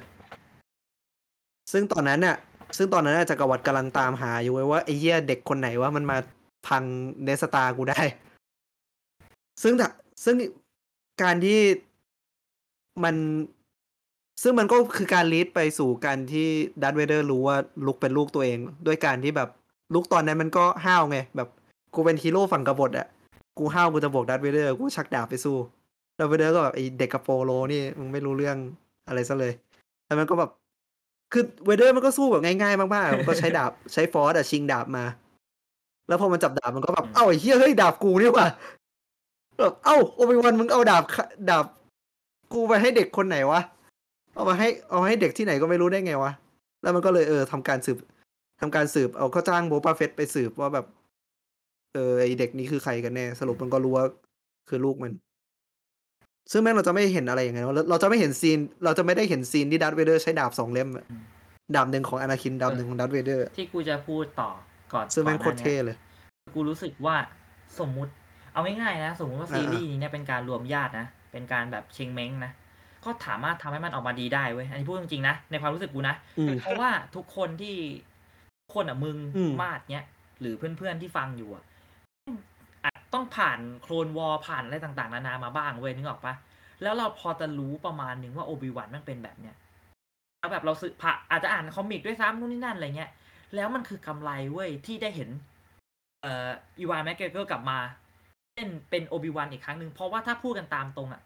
[1.72, 2.36] ซึ่งตอนนั้นน่ะ
[2.76, 6.16] ซึ่งตอนนั้นน่ะจักรวรรดิกำลังตามหาอยู่เว้ยว่าไอ้เหี้ยเด็กคนไหนว่ามันมา
[6.66, 6.82] พัง
[7.24, 8.02] เดธสตาร์กูได้
[9.62, 9.88] ซึ่งถ้า
[10.24, 10.36] ซึ่ง
[11.22, 11.60] การที่
[13.04, 13.16] มัน
[14.42, 16.48] ซึ่งมันก็คือการ lead ไปสู่การที่
[16.82, 17.56] ดาร์ธเวเดอร์รู้ว่า
[17.86, 19.48] ลุคเป็นลูกตัวเอง ด้วยการที่แบบ
[19.94, 21.48] ลุคตอนนั้นมันก็ห้าวไง แบบ
[21.94, 23.06] กูเป็นฮีโร่ฝั่งกบฏอะ
[23.58, 25.56] กูห้าวกูจะบอกดาร์ธเวเดอร์กูชักดาบไปสู้
[26.18, 28.56] ดาร์ธเวเดอร์ก็แบบไอเด็กกระโปโลนี่มึงไม่รู้เรื่อง
[29.08, 29.52] อะไรซะเลย
[30.06, 30.50] แล้วมันก็แบบ
[31.32, 35.04] คือเวเดอร์มันก็สู้แบบง่ายๆ มากๆมันก็ใช้ดาบใช้ Force อะชิงดาบมา
[36.08, 38.46] แล้วพอมันจับดาบมันก็แบบ เอ้าไอ้เหี้ยเฮ้ยดาบกูนี่ว่า
[39.60, 41.04] แบบเอ้าโอบีวันมึงเอาดาบ
[41.50, 41.64] ดาบ
[42.52, 43.60] กูไปให้เด็กคนไหนวะ
[44.34, 46.32] เอามาให้เอามาให้เด็กที่ไหนก็ไม่รู้ได้ไงวะ
[46.82, 47.98] แล้วมันก็เลยเออทำการสืบ
[48.60, 50.86] ทำการสืบเอาเขาจ้างโบบาเฟตต์ไปสืบว่าแบบ
[51.94, 54.06] เออไอเด็กนี้คือใครกันแน่ สรุปมันก็รู้ว่า
[54.68, 55.12] คือลูกมัน
[56.50, 61.04] ซึ่งแม่งเราจะไม่เห็นอะไรอย่างเงี้ยเราเราจะไม่เห็น scene เราจะไม่ได้เห็น scene ที่ดาร์ธเวเดอร์ใช้ดาบสองเล่มอะ
[61.74, 64.50] ดาบหนึ่งของอนาคินดาบหนึ่งของดาร์ธเวเดอร์ ที่กูจะพูดต่อ
[64.92, 65.96] ก่อนซึ่งแม่งโคก่อตรหน้าเท่นี้เลย
[66.54, 67.16] กูรู้สึกว่า
[67.80, 68.12] สมมุติ
[68.52, 72.52] เอาง่ายๆนะ สมมุติว่าอ่าซีรีส์นี้เนี่ยเป็นการรวมญาตินะ เป็นการแบบเชงเม้งนะ
[73.04, 77.76] ก็สามารถทำให้มันออกมาดีได้เว้ย อันนี้พูดจริงๆนะ ในความรู้สึกกูนะอืมเพราะว่าทุกคนที่
[78.62, 80.04] ทุกคนอะมึงอืมมาดเนี้ย
[80.40, 81.73] หรือเพื่อนๆที่ฟังอยู่อะอาจ
[83.14, 86.34] ต้องผ่านโคลนวอลผ่านอะไรต่างๆ นานามาบ้างเว้ยนึกออกปะ
[86.82, 89.56] แล้วเราพอจะรู้ประมาณหนึ่งว่าโอบิวันมันเป็นแบบเนี้ย
[90.38, 93.10] แล้วแบบเราซื้อผ่าอาจจะอ่านคอมิกด้วยซ้ำนู่นนี่นั่นอะไรเงี้ย
[93.54, 95.30] แล้วมันคือกำไรเว้ยที่ได้เห็น
[96.22, 97.78] เอ่ออีวานแมคเกรเกอร์กลับมา
[98.54, 101.22] เล่นเป็นโอบีวันอีกครั้งหนึ่งเพราะว่าถ้าพูดกันตามตรงอะ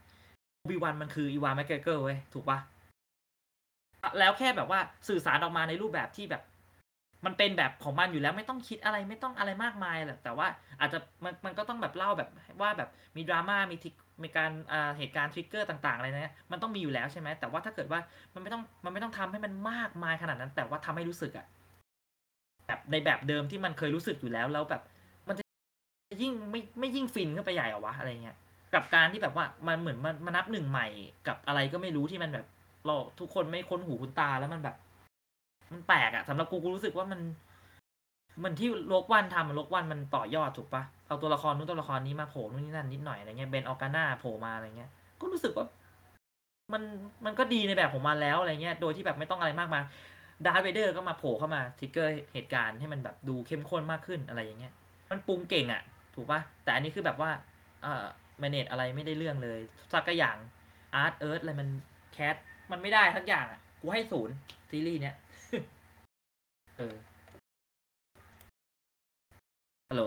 [0.59, 2.59] โอบีวันมันคืออีวานแมคเกรเกอร์เว้ยถูกปะ
[4.19, 6.43] แล้วแค่แบบว่าสื่อสารออกมาในรูปแบบที่แบบ
[7.27, 10.47] มันเป็นแบบของมันอยู่แล้วไม่ต้องคิดอะไรไม่ต้องอะไรมากมายแหละแต่ว่า
[10.81, 12.31] อาจจะมันมันก็ต้องแบบเล่าแบบ
[12.61, 18.01] ว่าแบบมีดราม่ามี trig มีการอ่าเหตุการณ์ trigger ต่างๆอะไรเนี่ยมันต้องมีอยู่แล้วใช่ไหมแต่ว่าถ้าเกิดว่า
[18.35, 21.47] มันไม่ต้องมันไม่ต้องทำให้มันมากมายขนาดนั้น แต่ว่าทำให้รู้สึกอะ
[22.67, 24.83] แบบในแบบเดิมที่มันเคยรู้สึกอยู่แล้วแล้วแบบ
[25.29, 25.45] มันจะ
[26.23, 28.37] ยิ่งไม่ไม่ยิ่งฟินขึ้นไปใหญ่เหรอวะอะไรเงี้ย
[28.75, 30.87] กับการที่แบบว่ามันเหมือนมันมานับหนึ่งใหม่
[31.29, 32.47] กับอะไรก็ไม่รู้ที่มันแบบ
[32.87, 34.77] เราทุกคนไม่ค้นหูคุ้นตาแล้วมันแบบ
[35.73, 37.21] มันแปลกอะสำหรับกูกูรู้สึกว่ามัน
[38.45, 44.91] มันที่ลกวันทำโลกวันมันต่อยอดถูกปะเอาตัวละครนู้นตัวละครนี้มาโผล่นู่นนี่นั่นนิดหน่อยอะไรเงี้ยเบนออกาน่าโผล่มาอะไรเงี้ย
[45.21, 45.67] ก็รู้สึกว่า
[46.73, 46.83] มัน
[47.25, 49.85] มันก็ดีในแบบของมันแล้วอะไรเงี้ย โดยที่แบบไม่ต้องอะไรมากมาย
[50.47, 54.73] ดาร์ธเวเดอร์ก็มาโผล่เข้ามา trigger เหตุการณ์ให้มันแบบดูเข้มข้นมากขึ้นอะไรอย่างเงี้ย
[55.11, 55.83] มันปรุงเก่งอะ
[56.15, 57.31] ถูกปะแต่อันนี้คือแบบว่า
[57.83, 58.05] เอ่อ
[58.41, 59.61] manage อะไรไม่ได้เรื่องเลย
[59.93, 60.37] สักอย่าง
[60.95, 61.69] art เอิร์ตอะไรมัน
[62.13, 62.35] cast
[62.71, 64.35] มันไม่ได้ทั้งอย่างอะกูให้ศูนย์
[64.71, 65.15] ซีรีส์เนี้ย
[66.79, 66.97] เออ
[69.89, 70.03] ฮัลโหล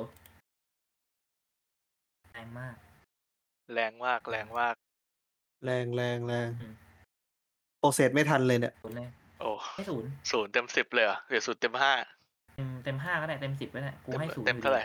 [2.31, 2.75] แรงมาก
[3.73, 4.75] แรงมาก แรงมาก
[5.65, 6.73] แรงแรงแรงอืม
[7.79, 11.93] process ไม่ทันเลยเนี่ย ศูนย์เลยโอ้ให้ศูนย์ศูนย์เต็มสิบเลยเหรอหรือศูนย์เต็มห้า
[12.55, 14.83] เต็มเต็มห้าก็ได้เต็มสิบก็ได้กูเต็มให้ศูนย์เต็มอยู่เท่าไหดีร่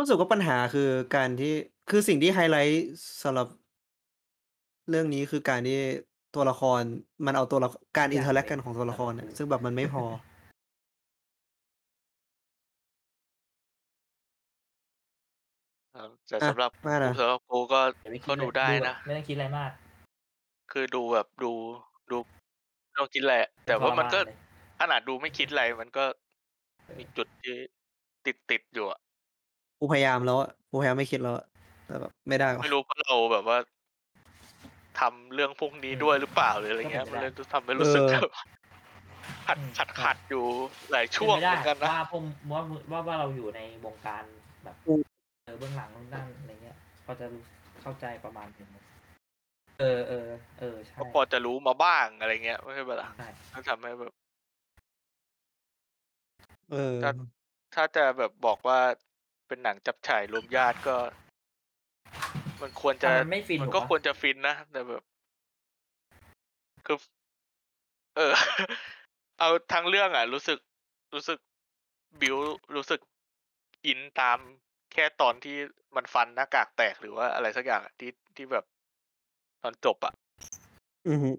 [0.00, 1.54] รู้สึกว่าปัญหาคือการที่
[1.90, 2.88] คือสิ่งที่ไฮไลท์
[3.22, 3.46] สำหรับ
[4.90, 5.78] เรื่องนี้คือการที่
[6.34, 6.80] ตัวละคร
[7.26, 10.04] มันเอาตัวละการ interact กันของตัวละครเนี่ยซึ่งแบบมันไม่พอ
[15.94, 19.70] ครับแต่อะสำหรับว่านะ สำหรับกูก็ อย่าไปคิก็ดเลยดูได้แบบนะไม่ต้องคิดอะไรมาก
[20.72, 21.52] คือดูแบบดู
[22.10, 22.16] ดู
[22.84, 24.36] ไม่ต้องคิดอะไรอะแต่ว่ามันก็ทรเลย
[24.80, 26.04] ขนาดดูไม่คิดอะไรมันก็
[26.98, 27.54] มีจุดที่
[28.26, 29.00] ติดติดอยู่อะ
[29.78, 31.44] กูพยายามแล้วอะกูพยายามไม่คิดแล้วอะ
[31.86, 33.58] แต่แบบไม่ได้วะไม่รู้เพราะเราแบบว่า
[35.00, 38.30] ทำเรื่องพวกนี้ด้วยหรือเปล่าหรืออะไรเงี้ย มันเลยทำให้รู้สึกแบบ
[39.46, 40.44] ขัดขัดขัดอยู่
[40.90, 42.60] หลายช่วงป็เหมือนกันนะว่าผมว่า
[42.92, 44.22] ว่าว่าเราอยู่ในวงการ
[44.64, 47.42] แบบเออเบื้องหลังนู่นนั่นอะไรเงี้ยเขาจะรู้
[47.82, 48.68] เข้าใจประมาณนึง
[49.80, 50.28] เออเออ
[50.60, 54.12] เออใช่ก็พอจะรู้มาบ้างอะไรเงี้ยไม่ใช่เปล่าใช่ถ้าทำให้แบบ
[56.70, 57.12] เออถ้า
[57.74, 58.78] ถ้าจะแบบบอกว่า
[59.46, 60.96] เป็นหนังจับฉ่ายรวมญาติก็
[62.62, 65.02] มันควรจะแต่มันไม่ฟินมันถูกก็ปะควรจะฟินนะแต่แบบ
[66.86, 66.98] คือ
[68.16, 68.32] เออ
[69.38, 70.58] เอาทั้งเรื่องอะ รู้สึก
[71.14, 71.38] รู้สึก
[72.20, 72.36] บิว
[72.76, 73.00] รู้สึก
[73.86, 74.38] อินตาม
[74.92, 75.56] แค่ตอนที่
[75.96, 78.64] มันฟันหน้ากากแตกหรือว่าอะไรสักอย่างอะที่ที่แบบ
[79.62, 80.14] ตอนจบอะ
[81.08, 81.30] อือฮึ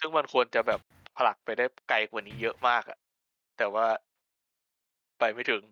[0.00, 0.80] ซึ่งมันควรจะแบบ
[1.16, 2.98] ผลักไปได้ไกลกว่านี้เยอะมากอะ
[3.56, 3.86] แต่ว่า
[5.18, 5.62] ไปไม่ถึง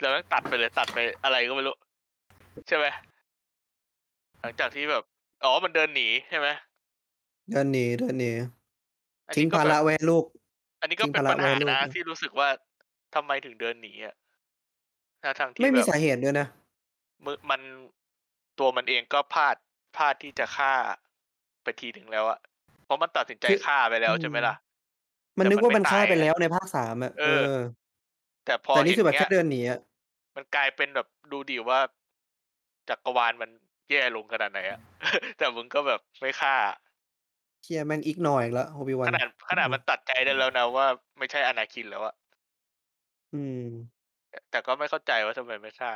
[0.00, 1.74] แล้วแม่งตัดไปเลยตัดไปอะไรก็ไม่รู้
[2.68, 2.86] ใช่ไหม
[4.42, 5.02] หลังจากที่แบบ
[5.44, 6.48] อ๋อ มันเดินหนีใช่ไหม
[7.50, 8.32] เดินหนีเดินหนี
[9.26, 10.24] อันทิ้งนี้ก็ภาแบระบไว้ให้ลูก
[10.80, 12.48] อันนี้ก็ทิ้งเป็นภาระปัญหาไว้ให้ลูกนะนะ ที่รู้สึกว่า
[13.14, 14.14] ทำไมถึงเดินหนีอะ
[15.22, 16.46] ถ้าทางที่ไม่มีแบบสาเหตุด้วยนะ
[17.24, 17.60] มือมัน
[18.58, 19.56] ตัวมันเองก็พลาด
[19.96, 20.72] พลาดที่จะฆ่า
[21.62, 22.38] ไปทีถึงแล้วอะ
[22.84, 24.54] เพราะมันตัดสินใจคือฆ่าไปแล้วอืม ใช่ไหมล่ะ
[25.38, 27.56] มันแต่นึกมันว่าไม่มันฆ่าตายไปอะแล้วในภาคสามอะเอเออ อ
[28.44, 29.78] แต่พอแต่นี่เห็นคือแบบเนี้แค่ย เดินหนีอะ
[30.36, 31.80] มันกลายเป็นแบบดูดิว่า
[32.88, 33.50] จักรวาลมัน
[33.92, 34.78] แย่ลงขนาดไหนอะ
[35.38, 36.54] แต่มึงก็แบบไม่ฆ่า
[37.62, 40.86] เชียแม่งอีกหน่อยละโฮบิวัขนนาดขนาดมันตัดใจได้แล้วนะว่า
[41.18, 42.14] ไม่ใช่อนาคินแล้วอะ
[43.32, 45.92] อืมแต่แต่ก็ไม่เข้าใจว่าทำไมไม่ฆ่า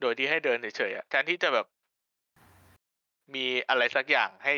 [0.00, 1.66] โดยที่ให้เดินเฉยๆอะแทนที่จะแบบ
[3.34, 4.54] มีอะไรสักอย่างให้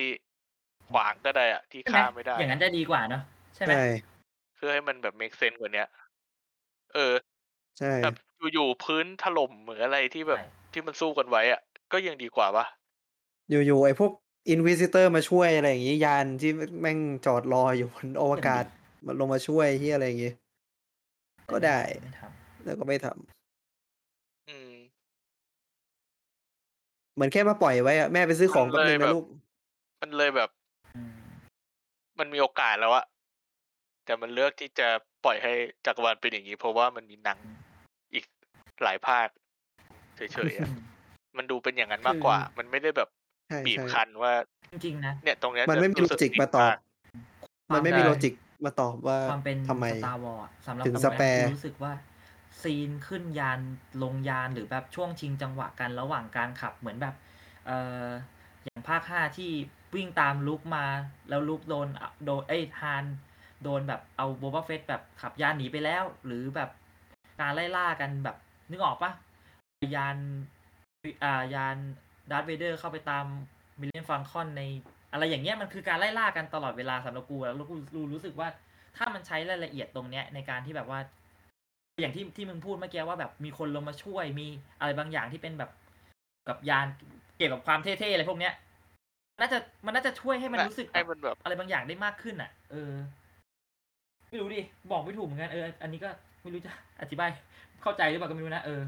[0.91, 3.21] ขวางก็ได้อะที่ใช่ไหมฆ่าไม่ได้ อย่างนั้นจะดีกว่าเนอะ
[3.57, 3.75] ใช่ไหมใช่
[4.57, 5.87] เพื่อให้มันแบบ make sense กว่าเนี้ย
[6.93, 7.15] เออ
[7.79, 8.15] ใช่แบบ
[8.53, 10.41] อยู่ๆพื้นถล่มเหมือนอะไรที่แบบใช่
[10.73, 11.61] ที่มันสู้กันไว้อะ
[11.93, 12.67] ก็ยังดีกว่าปะ
[13.51, 14.13] อยู่ๆไอ้พวก
[14.49, 16.51] อินวิซิเตอร์มาช่วยอะไรอย่างงี้ยานที่
[16.81, 18.65] แม่งจอดรออยู่บนอวกาศ
[19.07, 20.33] มันลงมาช่วยที่อะไรอย่างงี้
[21.51, 22.21] ก็ได้ไม่ท
[22.65, 24.73] แล้วก็ไม่ทำอืม
[27.15, 29.25] เหมือนแค่มาปล่อยไว้อะแม่ไปซื้อของมันแป๊บนึงเลยแบนะบลูก
[30.01, 31.17] มันเลยแบบำอืม
[32.19, 33.05] มันมีโอกาสแล้วอะ
[34.05, 34.89] แต่มันเลือกที่จะ
[35.25, 35.53] ปล่อยให้
[35.87, 37.39] จักรวาลเป็นอย่างนี้ เพราะว่ามันมีหนัง
[38.15, 38.25] อีก
[38.83, 39.29] หลายภาค
[40.17, 40.21] เฉ
[40.51, 40.71] ยๆอะ
[41.37, 43.09] มันดูเป็นอย่างนั้นมากกว่า มันไม่ได้แบบ
[43.49, 44.33] ใช่บีบใช่คั้นว่า
[44.71, 46.71] จริงๆนะ เนี่ยตรงเนี้ยมันไม่มีจะโลรู้สึจิกมาตอบ
[47.69, 48.35] ความมันไม่มีใช่โลจิก
[48.65, 51.93] มาตอบว่าความเป็นทำไม สตาร์วอร์สำหรับถึงผมสนะแปร์รู้สึกว่า
[52.63, 53.61] ซีนขึ้นยาน
[54.03, 57.15] ลงยานหรือแบบช่วงชิงจังหวะกันระหว่างการขับเหมือนแบบ
[57.67, 57.71] เอ
[58.05, 58.07] อ
[58.65, 59.51] อย่างภาคห้าที่
[59.95, 60.85] วิ่งตามลุคมา
[61.29, 61.89] แล้วลุคโดน
[62.25, 63.05] โดนเอ้ยฮาน
[63.63, 66.71] โดนแบบเอาโบบาเฟตต์แบบขับยานหนีไปแล้ว หรือแบบ
[67.41, 68.37] การไล่ล่ากันแบบ
[68.71, 69.13] นึกออกปะ
[69.95, 70.17] ยาน
[71.25, 71.77] อ่ายาน
[72.31, 73.25] ดาร์ธเวเดอร์เข้าไปตาม
[73.81, 74.63] มิลเลนเนียมฟอลคอนใน
[75.13, 78.49] อะไรอย่างเงี้ยมันคือการไล่ล่ากันตลอดเวลาสำหรับกูแล้วกูรู้รู้สึกว่า
[78.97, 81.01] ถ้ามันใช้รายละเอียดตรงเนี้ยในการที่แบบว่า
[82.01, 84.47] อย่างที่ที่มึงพูดเมื่อกี้ว่าแบบมีคนลงมาช่วยมี
[84.81, 85.71] อะไรบางอย่างที่เป็นแบบ
[86.49, 86.87] กับยาน
[87.37, 88.55] เกี่ยวกับความเท่ๆอะไรพวกเนี้ย
[89.41, 92.93] น่าจะมันน่าจะช่วยให้มันรู้สึกแบให้มันแบบอะไรบางอย่างได้มากขึ้นอะ เออ
[94.29, 94.61] ไม่รู้ดิ
[94.91, 96.11] บอกไม่ถูกเหมือนกันเอออันนี้ก็
[96.43, 97.31] ไม่รู้จะอธิบาย
[97.83, 98.81] เข้าใจหรือเปล่าก็ไม่รู้นะเออ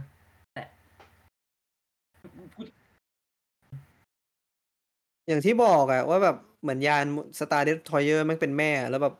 [5.28, 7.04] อย่างที่บอกอะว่าแบบเหมือนยาน
[7.38, 9.14] สตาร์เด t ทอยเยอร์มันเป็นแม่แล้วแบบ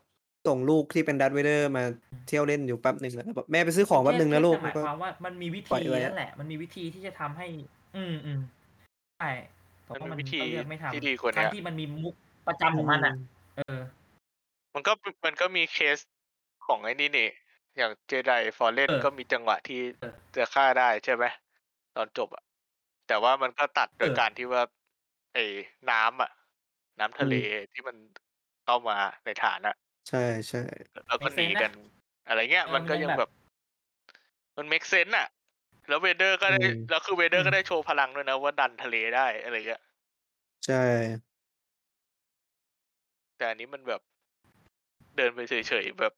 [0.47, 1.83] ส่งลูกที่เป็นดัตเวเดอร์มา
[2.29, 7.47] เที่ยวเล่นอยู่แป๊บหนึ่งแล้วแบบแม่ไปซื้อของแป๊บหนึ่งนะลูกแค่หมายก็ความว่ามันมีวิปล่ธีอยไว้อะนั่นแหละ มันมีวิธีที่จะทำให้
[7.97, 8.41] อืมอืม
[9.19, 9.31] ใช่
[9.85, 12.15] แต่มันว่ามีมันวิธีก็เลือกไม่ทำที่ดีกว่าทั้เนี้งยที่มันมีมุก
[12.49, 13.15] ประจำของมันอะ
[13.57, 13.79] เออ
[14.75, 14.93] มันก็
[15.25, 15.99] มันก็มีเคส
[16.67, 17.29] ของไอ้นี่นี่
[17.77, 21.25] อย่างเจไดฟอร์เรนเออก็มีจังหวะที่เออจะฆ่าได้ใช่ไหม
[21.97, 22.45] ตอนจบอะ
[23.07, 24.63] แต่ว่ามันก็ตัดโดยเออการที่ว่า
[25.35, 25.41] ไอ้
[25.91, 26.31] น้ำอะ
[27.01, 27.35] น้ำทะเล
[27.73, 27.97] ที่มัน
[28.65, 29.75] เข้ามาในฐานอะ
[30.09, 30.19] ใช่
[30.49, 30.59] ใช่
[31.07, 31.73] แล้วก็หนี Make sense นะกัน
[32.27, 33.31] อะไรเงี้ยเออมันก็มันยัยังงแบบแบบ
[34.57, 35.27] มัน make sense อะ
[35.89, 39.83] แล้วเวเดอร์ก็ได้อืมแล้วคือเวเดออืร์มก็ได้โชว์พลังด้วยนะ ว่าดันทะเลได้อะไรเงี้ย
[40.65, 40.75] ใช่
[43.37, 44.01] แต่อันนี้มันแบบ
[45.17, 46.13] เดินไปเฉยๆแบบ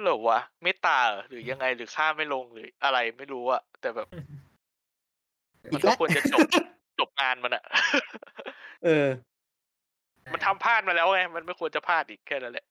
[0.00, 4.18] เหรอวะเมตตาเหรอหรือยังไงหรือฆ่าไม่ลงหรืออะไรไม่รู้อะแต่แบบอี
[5.72, 6.40] มันกก็แล้วควรจะจบ
[7.00, 7.64] จบงานมันอะ
[8.84, 9.06] เออ
[10.32, 12.66] มันทำพลาดมาแล้วไง มันไม่ควรจะพลาดอีกแค่นั้นแหละ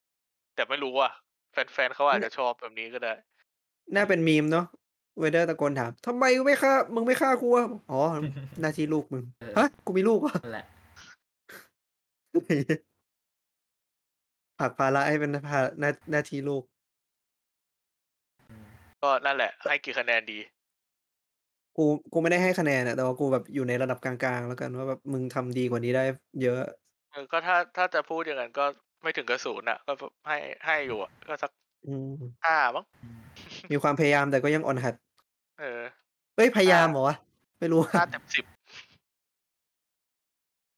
[0.55, 1.11] แต่ไม่รู้อะ
[1.51, 3.13] แฟนๆเขาอาจจะชอบแบบนี้ก็ได้
[3.93, 4.65] น่าเป็นมีมเนาะ
[5.19, 7.99] เวเดอร์ตะโกนถามทำไมไม่ฆ่า มึงไม่ฆ่ากูอะอ๋อ
[8.61, 10.65] หน้าที่ลูกมึงเออฮะ กูมีลูกเหรอะนั่นแหละ
[14.59, 16.63] ผลักภาระให้เป็นภาหน้าหน้าที่ลูก
[18.49, 18.65] อืม
[19.03, 20.37] ก็นั่นแหละ ให้กี่คะแนนดี
[21.77, 26.03] กู กูไม่ได้ให้คะแนนอะแต่ว่ากูแบบอยู่ในระดับกลางๆ แล้วกันว่าแบบมึงทำดีกว่านี้ได้
[26.43, 26.61] เยอะ
[27.11, 28.65] เออก็ถ้าถ้าจะพูดอย่างนั้นก็
[29.03, 29.93] ไม่ถึงกระศูนย์อะ ก็
[30.27, 31.51] ให้ให้อยู่อะก็สัก
[31.87, 32.11] อืม
[32.45, 33.19] ห้ามั้งอืม
[33.71, 34.95] มีความพยายามแต่ก็ยังอ่อนหัด
[35.59, 35.81] เออ
[36.35, 37.15] เอ้ยพยายามเหรอวะ
[37.59, 38.45] ไม่รู้ห้าเต็มสิบ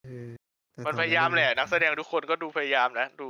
[0.03, 0.29] เออ
[0.71, 3.27] แต่มันตอพยายามแหละนักแสดงทุกคนก็ดูพยายามนะ ดู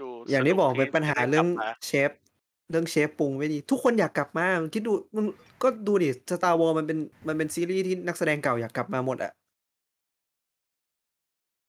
[0.00, 2.10] ดูอย่างที่สนุบอกเป็นปัญหาเรื่องที่ได้กลับมาเชฟ
[2.70, 5.26] เรื่องเชฟปรุงไม่ดี ทุกคนอยากกลับมามึงคิดดูมึง
[5.62, 6.98] ก็ดูดิ Star Wars มันเป็น
[7.28, 9.32] มันเป็นซีรีส์ที่นักแสดงเก่าอยากกลับมาหมดอะ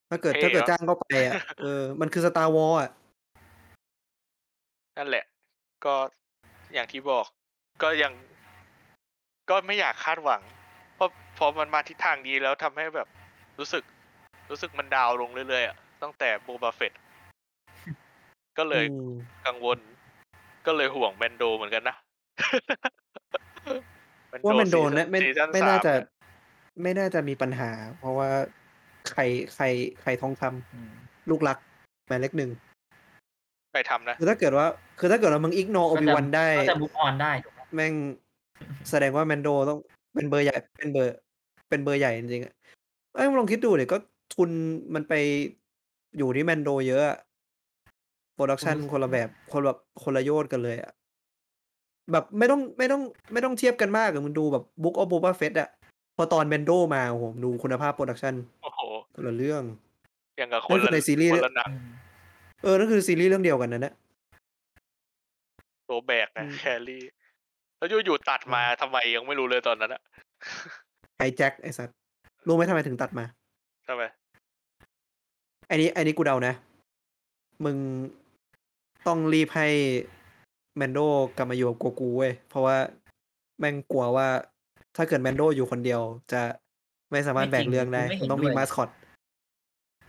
[0.10, 2.90] ถ้าเกิดเท่ถ้าเกิดเนอะจ้างเข้าไปอะเออมันคือ Star Wars อะ
[4.98, 5.24] นั่นแหละ
[5.86, 5.96] ก็
[6.74, 7.26] อย่างที่บอก
[7.84, 8.12] ก็ยัง
[9.50, 10.42] ก็ไม่อยากคาดหวัง
[10.96, 13.08] เพราะพอมันมาทิศทางนี้แล้วทำให้แบบ
[13.60, 13.84] รู้สึก
[14.50, 16.94] รู้สึกมัน down ลงเรื่อยๆอะตั้งแต่ Boba Fett
[18.58, 19.10] ก็เลยอืม
[19.46, 19.78] กังวล
[20.66, 21.96] ก็เลยห่วงแมนโดเหมือนกันนะ
[24.46, 28.30] ว่ามันโดนซีนะไม่ซีซั่นไม่สาน่ามจะเนี่ยไม่น่าจะมีปัญหา เพราะว่า
[29.12, 29.22] ใคร
[29.56, 29.66] ใคร
[30.02, 30.92] ใครทองคำอืม
[31.30, 31.58] ลูกรัก
[32.08, 32.52] หมายเลขหนึ่ง
[33.74, 34.66] ไปทำนะคือถ้าเกิดว่า
[35.00, 37.94] คือถ้าเกิดว่ามึงอิกโนโอก็บิจะวันได้ก็จะมุกออนได้ถูกไหมแม่ง
[38.90, 39.80] แสดงว่าแมนโดต้อง
[40.14, 41.16] เป็นเบอร์ใหญ่เป็นเบอร์
[41.70, 42.54] เป็นเบอร์ใหญ่จริงๆอะ
[43.16, 43.98] ไอ้ยมึงลองคิดดูเดี๋ยก็
[44.36, 44.50] ทุน
[44.96, 45.14] มันไป
[46.18, 47.18] อยู่ที่ Mando เยอะอะ
[48.36, 50.92] production คนละแบบคนแบบคนละโยชน์กันเลยอะ
[52.12, 53.02] แบบไม่ต้องไม่ต้อง
[53.34, 55.70] ไม่ต้องเทียบกันมากอะมึงดูแบบ Book of Boba Fett อะ
[56.18, 58.34] พอตอน Mando มาโอ้โหดูคุณภาพ production
[58.64, 58.80] โอ้โห
[59.16, 59.64] คนละเรื่อง
[60.38, 61.86] อย่างกับคนั่นนคือละในซีรีส์คนละหนังอืม
[62.64, 63.96] เออนั่นคือซีรีส์เรื่องเดียวกันนะเนี่ย
[65.90, 67.04] ตัวแบกนะอืม carry
[67.78, 70.02] แล้วอยู่ๆตัดมาทำไมยังไม่รู้เลยตอนนั้นอะ
[71.18, 71.96] ไอแจ็คไอสัตว์
[72.48, 73.26] รู้ไหมทำไมถึงตัดมา
[73.88, 74.04] ทำไม
[75.68, 76.54] ไอ้นี้ไอ้นี้กูเดานะ
[77.66, 77.78] มึง
[79.08, 79.68] ต้องรีบให้
[80.78, 81.00] แมนโด
[81.38, 82.78] กลับมาอยู่กับกัวกูเว้ยเพราะว่า
[83.60, 84.28] แม่งกลัวว่า
[84.96, 86.02] ถ้าเกิดแมนโดอยู่คนเดียว
[86.32, 86.42] จะ
[87.12, 88.90] ไม่สามารถแบกเรื่องได้ไม่จริงกูไม่เห็นมันต้องมีด้วยมาสคอต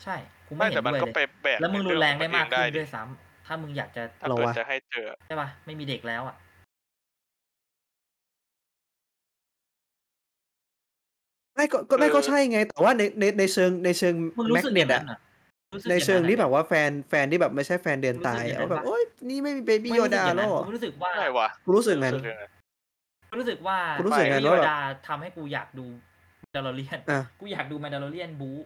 [0.02, 0.16] ใช่
[0.46, 6.36] กูไม่ไม่เห็แต่นมันด้วยก็เลยไปแบกแล้วมึงในรุนแรงได้มากเองขึ้นดิด้วยซ้ำถ้ามึงอยากจะถ้าเหรอเกิดวะจะให้เจอใช่ป่ะไม่มีเด็กแล้วอะ
[11.54, 15.18] ไม่ก็ก็ไม่เออก็ใช่ไง แต่ว่าในในในเชิงในเชิงมึงรู้แม็กสึกอเน็ตย่างอะนั้นอะ
[15.74, 22.44] รู้สึกในอย่างเชิงนั้นที่อะแบบว่าแฟนแฟนที่แบบไม่ใช่แฟนเดินรู้สึกตายอย่างอะนั้นแบบปะ โอ๊ยนี่ไม่มีเบบี้ไม่โยรู้สึกดาอย่างแล้นั้วนเหรอกูรู้สึกว่าไม่วะกูรู้สึกงั้นยังไง
[23.30, 25.86] กูรู้สึกว่ากูรู้สึกงั้นโยว่าแบบ ดาทำให้กูอยากดู
[26.52, 28.58] แมนดาร์เลียน อะ กูอยากดูแมนดาร์เลียนบู๊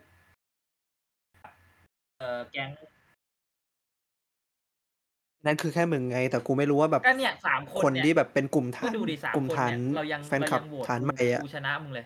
[2.18, 2.70] เอ่อแก๊ง
[5.46, 12.04] นั่นคือแค่มึงไง แต่กูไม่รู้ว่าแบบก็เนี่ยสามคนคนเนี่ยที่แบบเป็นกลุ่มก็ฐานดูดิสามกลุ่มคนฐานเนี่ยเรายังแฟนคลับเรายังโหวตฐานกูใหม่อะกูชนะมึงเลย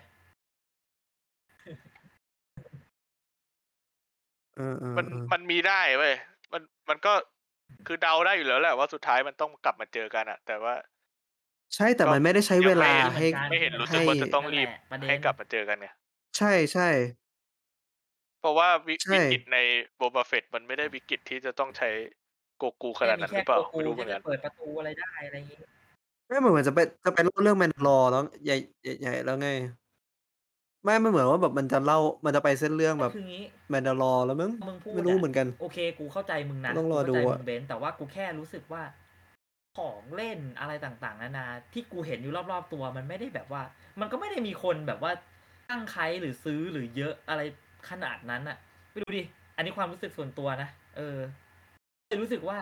[4.57, 6.13] เออเออมันเออมันมีได้เว้ย
[6.53, 7.13] มันมันก็
[7.87, 10.73] คือเดาได้อยู่แล้วแหละว่าสุดท้ายมันต้องกลับมาเจอกันอะแต่ว่า
[11.75, 15.87] ใช่แต่ก็มันไม่ได้ใช้ยังเวลาไม่ให้ ไม่เห็นรู้สึกให้ว่าจะต้องรีบ นั่นแหละประเด็น ให้กลับมาเจอกันไง
[16.37, 16.89] ใช่ใช่
[18.39, 19.57] เพราะว่าวิใช่ วิกฤตใน
[19.97, 21.89] โบบาเฟตมันไม่ได้วิกฤตที่จะต้องใช้
[22.57, 25.59] โกกูขนาดนั้นหรือเปล่าแค่ไม่รู้โกเหมือนกันที่จะเปิดประตูอะไรได้อะไรอย่างงี้
[26.27, 29.49] ไม่เหมือนจะไปจะไปเล่าเรื่อง Mandalore แล้วใหญ่ใหญ่ใหญ่แล้วไง
[30.83, 38.81] ไม่ไม่เหมือนว่าแบบมันจะเล่า มันจะไปเส้นเรื่องแบบคืองี้ Mandalore แล้วมั้ง มึงพูดไม่รู้อะเหมือนกัน โอเค กูเข้าใจมึงนะต้องรอกูเข้าใจดูอะมึงเบนซ์แต่ว่ากูแค่รู้สึกว่า
[39.77, 43.61] ของเล่นอะไรต่างๆ นานา ที่กูเห็นอยู่รอบๆตัว มันไม่ได้แบบว่า
[43.99, 45.11] มันก็ไม่ได้มีคนแบบว่า
[45.69, 47.41] ตั้งใครหรือซื้อหรือเยอะอะไร
[47.89, 48.57] ขนาดนั้นอะ
[48.91, 49.23] ไม่รู้ดิ
[49.55, 51.17] อันนี้ความรู้สึกส่วนตัวนะ เออ
[52.07, 52.57] เลยรู้สึกว่า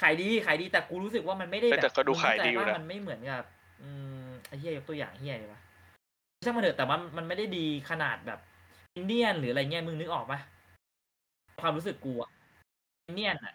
[0.00, 3.44] ขายดี ขายดี แต่กูรู้สึกว่ามันไม่ได้เออแบบแต่ก็ดูมึงขายเข้ใจดีอยู่ว่านะมันไม่เหมือนกับ
[3.82, 3.90] อื
[4.22, 5.60] มไอ้เหี้ยยกตัวอย่างเหี้ยเลยวะ
[6.44, 8.38] ช่างมันเถอะแต่ว่ามันไม่ได้ดีขนาดแบบ
[8.96, 10.38] อินเดียนหรืออะไรเงี้ยมึงนึกออกปะ
[11.60, 12.30] ความรู้สึกกูอะ
[13.06, 13.54] อินเดียนอะ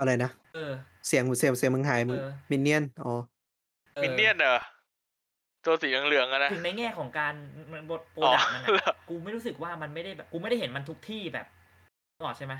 [0.00, 0.72] อะไรนะเออ
[1.06, 3.12] เสียงเสียงเสียงมึงหายมึงเออ มินเนี่ยนอ๋อ
[3.96, 4.56] ออมินเนี่ยนเหรอ
[5.64, 7.34] ตัวสีเหลืองๆอะนะ ถึงในแง่ของการ
[7.72, 11.46] มันบทโปรอ๋อดักต์มันเหรออะกูไม่รู้สึกว่ามันไม่ได้แบบกูไม่ได้เห็นมันทุกที่แบบ
[12.14, 12.54] นึกออกใช่ไหม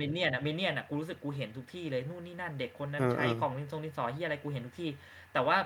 [0.00, 4.90] มินเนี่ยนอะมินเนี่ยนอะกูรู้สึกกูเห็นทุกที่เลยนู่นนี่นั่นเด็กคนนั้นเออใช้เออกล่องลินทรงลินสอที่อะไรกูเห็นทุกที่
[5.32, 5.56] แต่ว่า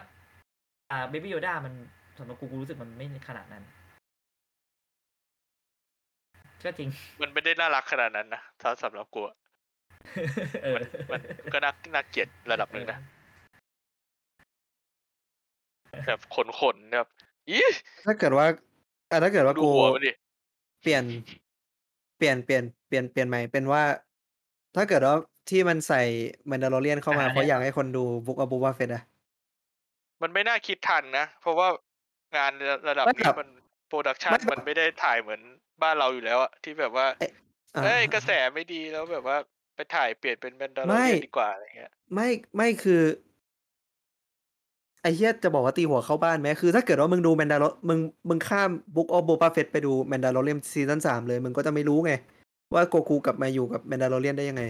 [0.91, 1.75] อ่าเบบี้โยด้ามัน
[2.19, 3.65] สำหรับกูกูรู้สึกมันไม่ขนาดนั้น
[6.63, 6.89] ก็จริง
[7.21, 9.37] มันไม่ได้น่ารักขนาดนั้นนะถ้าสำหรับกูอะ
[10.63, 10.77] เออ
[11.11, 11.21] มัน
[11.55, 12.99] ก็น่าน่าเกลียดระดับหนึ่งนะ
[16.07, 17.09] แบบขนขนๆแบบ
[17.49, 17.59] อี
[18.07, 18.47] ถ้าเกิดว่า
[19.11, 20.13] อะถ้าเกิดว่าดูกูหัวมันดิ
[20.83, 21.05] เปลี่ยน
[22.19, 23.83] เปลี่ยนเปลี่ยนเปลี่ยนเปลี่ยนใหม่เป็นว่า
[24.77, 25.15] ถ้าเกิดว่า
[25.51, 26.03] ที่มันใส่
[26.49, 29.03] แมนดา l เ r ียนเข้ามาอ่าเพราะเนี่ยอยากให้คนดู Book of Boba Fett อะ
[30.23, 31.69] มันไม่น่าคิดทันนะ เพราะว่า
[32.37, 32.53] งาน
[32.89, 33.51] ระดับนี้แบบมัน
[33.89, 35.41] production ไม่แบบมันไม่ได้ถ่ายเหมือน
[35.83, 37.07] บ้านเราอยู่แล้วอะที่แบบว่า
[37.77, 39.37] อ่าเอ้ยกระแสไม่ดีแล้วแบบว่า
[39.77, 43.03] ไปถ่ายเปลี่ยนเป็น Mandalorian ดีกว่าอะไรเงี้ย ไม่ไม่คือ
[45.03, 47.99] ไอ้เหี้ยจะบอกว่าตีหัวเข้าบ้านไหมคือถ้าเกิดว่ามึงดูแมนดา l มึง
[48.29, 52.13] มึงข้ามบุ๊กอ f โบ a าเฟตไปดูแมนดา l เ r ียนซีซั่นสามเลย มึงก็จะไม่รู้ไง
[52.75, 54.63] ว่าโกคูกลับมาอยู่กับแมนดา l เ r ียนได้ยังไง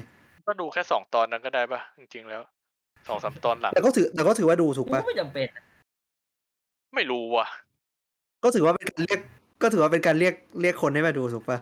[0.46, 2.42] ก็ดูแค่สองตอนนั้นก็ได้ปะจริงๆแล้ว
[3.10, 5.48] สองสามตอนหลังแต่ก็ถือแต่ก็ถือว่าดูถูกกูปะก็ไม่จำเป็น
[6.94, 7.46] ไม่รู้ว่ะ
[8.44, 9.20] ก็ถือว่าเป็นการเรียก
[9.62, 11.58] ก็ถือว่าเป็นการเรียกเรียกคนให้มาดูถูกปะ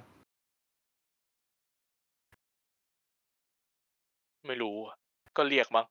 [4.47, 4.97] ไม่รู้อะ
[5.37, 5.87] ก็เรียกมั้ง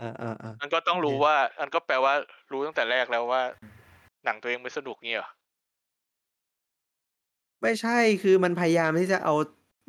[0.00, 2.14] อ่าอ่าอ่ามันก็ต้องรู้โอเคว่ามันก็แปลว่า
[2.52, 3.42] รู้ตั้งแต่แรกแล้วว่า
[4.24, 5.30] หนังตัวเองไม่สนุกเงี้ยเหรอ
[7.62, 9.34] ไม่ใช่คือมันพยายามที่จะเอา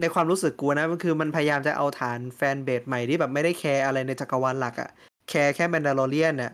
[0.02, 4.90] ในความรู้สึกกูนะมันคือมันพยายามจะเอาฐาน fanbase ใหม่ที่แบบไม่ได้แคร์อะไรในจักรวาลหลักอะ
[5.30, 6.52] แคร์แค่แมนดา l เ r ียนน่ะ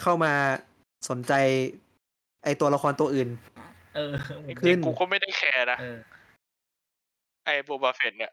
[0.00, 0.32] เข้ามา
[1.08, 1.32] สนใจ
[2.44, 3.28] ไอตัวละครตัวอื่น
[3.96, 4.12] เออ
[4.46, 5.98] จขึ้ริงนๆกูก็ไม่ได้แคร์นะเออ
[7.44, 8.32] ไอ้โบบาเฟตเนี่ย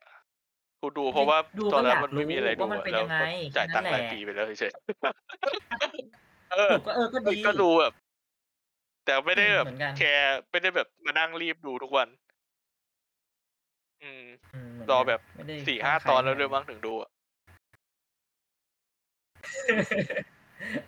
[0.82, 7.94] กูดูเพราะว่าดูตอนนั้นก็อยากมันไม่มีอะไรรู้ดูว่ามันอะเป็นแล้วยังไงก็จ่ายตังค์แค่นั้รานยแหละปีไปแล้วเฉยๆเออถูกก็เออก็ดีก็ดูแบบ
[9.06, 12.08] แต่ไม่ได้แบบเหมือนกันแคร์ไม่ได้แบบมานั่งรีบดูทุกวัน
[14.04, 17.10] อืมอืมเหมืนรอกันแบบ ไม่ได้สี่ตั้งห้าใครตอนแล้วให้ด้วยมั้งถึงดูอะ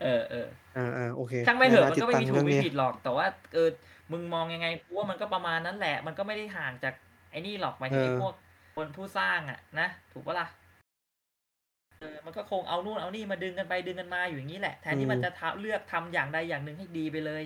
[0.02, 0.48] เออเออ
[0.78, 3.70] อ่าอ่าโอเคช่างไม่เถอะมันติดก็ไม่ตังมีค์ถูเรื่กองไม่นี้ผิดหรอก แต่ว่าเออ
[4.12, 6.94] มึงมองยังไงกูว่ามันก็ประมาณนั้นแหละ มันก็ไม่ได้ห่างจาก
[7.32, 8.34] ไอ้นี่หรอกหมายถึงไอ้เออพวก
[8.76, 10.48] คนผู้สร้างอะ นะถูกปะล่ะ
[12.00, 17.44] เออมันก็คงเอานู่นเอานี่มาดึงกันไปดึงกันมาอยู่อย่างนี้แหละแทนที่มันจะทำเลือกทำอย่างใดอย่างหนึ่งให้ดีไปเลย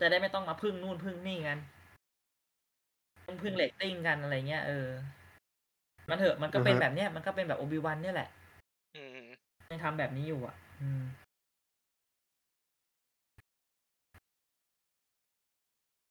[0.00, 1.60] จะได้ไม่ต้องมาพึ่งนู่นพึ่งนี่กัน
[3.26, 4.88] ต้องพึ่งเรตติ้งกันอะไรเงี้ยเออ
[6.08, 8.28] มันเถอะมันก็เป็นอ่าฮะแบบเนี้ยมันก็เป็นแบบ Obi-Wan เนี่ยแหละ
[8.94, 9.18] อืม
[9.70, 11.02] ยังทำแบบนี้อยู่อะ อืม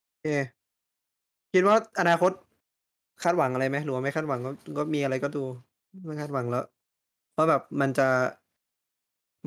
[0.10, 0.27] โอเค
[1.53, 2.31] คิดว่าอนาคต
[3.23, 5.44] คาดหวังอะไรไหมหรือว่าไม่คาดหวังก็ก็มีอะไรก็ดู
[6.07, 6.65] ไม่คาดหวังแล้ว
[7.34, 8.07] เพราะแบบมันจะ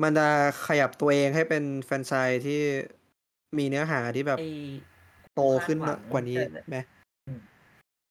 [0.03, 0.27] มันจะ
[0.67, 2.61] ขยับตัวเองให้เป็นแฟรนไชส์ที่
[3.57, 4.49] มีเนื้อหาที่แบบไอ้
[5.35, 6.96] โตขึ้นคาดหวังกว่านี้แต่ไหมเห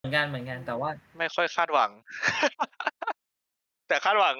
[0.06, 1.90] มือนกันเหมือนกันแต่ว่า ไม่ค่อยคาดหวัง
[3.88, 4.36] แต่คาดหวัง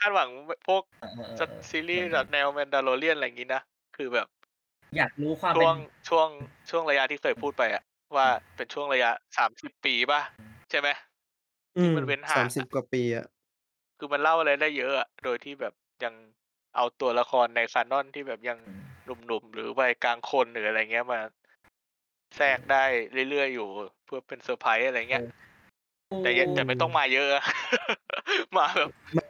[0.00, 0.28] คาดหวัง
[0.66, 3.62] พวกเออเออจะเออซีรีส์เหมือนแบกันบแนวแมนดา l เรียนอะไรอย่างงี้นะ
[3.96, 4.26] คือแบบ
[4.96, 5.78] อยากรู้ความช่เป็วงน
[6.08, 6.28] ช่วง
[6.70, 7.82] ช่วงระยะที่เคยพูดไปอะ
[8.16, 10.20] ว่าเป็นช่วงระยะสามสิบปีป่ะ
[10.70, 10.88] ใช่ไหม
[11.76, 13.26] อืมมันเว้นห่าง สามสิบกว่าปีอะ
[13.98, 15.74] คือมันเล่าอะไรได้เยอะอะโดยที่แบบ
[16.04, 16.14] ยัง
[16.76, 21.20] เอาตัวละครในคานอนที่แบบยังอืมหนุ่มๆ หรือวัยกลางคนหรืออะไรเงี้ยมา
[22.36, 22.84] แทรกได้
[23.30, 23.68] เรื่อยๆอยู่
[24.04, 25.24] เพื่อเป็นเซอร์ไพรส์อะไรเงี้ย
[26.22, 27.44] แต่อย่าแต่ไม่ต้องมาเยอะอะ
[28.56, 29.24] มาแบบมา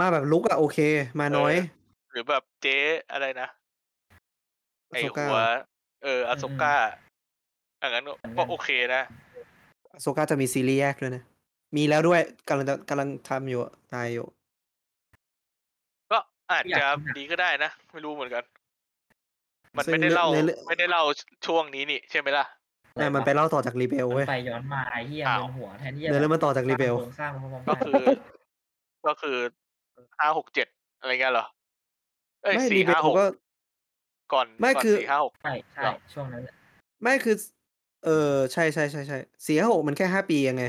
[0.00, 0.78] มาแบบ Luke อะโอเค
[1.20, 1.54] มาน้อย
[2.10, 2.78] หรือแบบเจ๊
[3.12, 3.48] อะไรนะ
[4.88, 5.40] ไอ Ahsoka หัว
[6.04, 6.74] เออ Ahsoka
[7.82, 9.02] อันนั้นก็อืมก็โอเคนะ
[10.00, 11.22] Ahsoka จะมีซีรีส์แยกด้วยนะ
[11.76, 13.60] มีแล้วด้วยกำลังจะกำลังทำอยู่
[13.92, 14.26] ตายอยู่
[16.12, 16.18] ก็
[16.50, 18.42] อาจอยากจะอยากดีก็ได้นะ ไม่รู้เหมือนกัน
[19.76, 21.02] มันซึ่งไม่ได้เล่าในเรื่องไม่ได้เล่า
[21.46, 22.46] ช่วงนี้นี่ใช่ไหมล่ะ
[22.94, 28.04] แต่มันไปเล่าต่อจากรีเบลมันเว้ย ไปย้อนมาไอ้เหี้ยอ้าวเงินหัวแทนที่จะเนื้อเรื่องมันต่อจากรีเบลโครงสร้างพร้อมๆก็กันคือ
[29.06, 29.36] ก็คือ
[30.18, 30.66] ห้าหกเจ็ด
[31.00, 31.46] อะไรเงี้ยเหรอ
[32.42, 33.26] เอ้ยไม่สี่รีเบห้าลหกก็
[34.32, 36.54] ก่อนไม่ก่อนคือ สี่ห้าหก ใช่ใช่เหรอช่วงนั้นแหละ
[37.02, 37.36] ไม่คือ
[38.04, 40.64] เออใช่ใช่ใช่ใช่สี่ห้าหกมันแค่ห้าปียังไง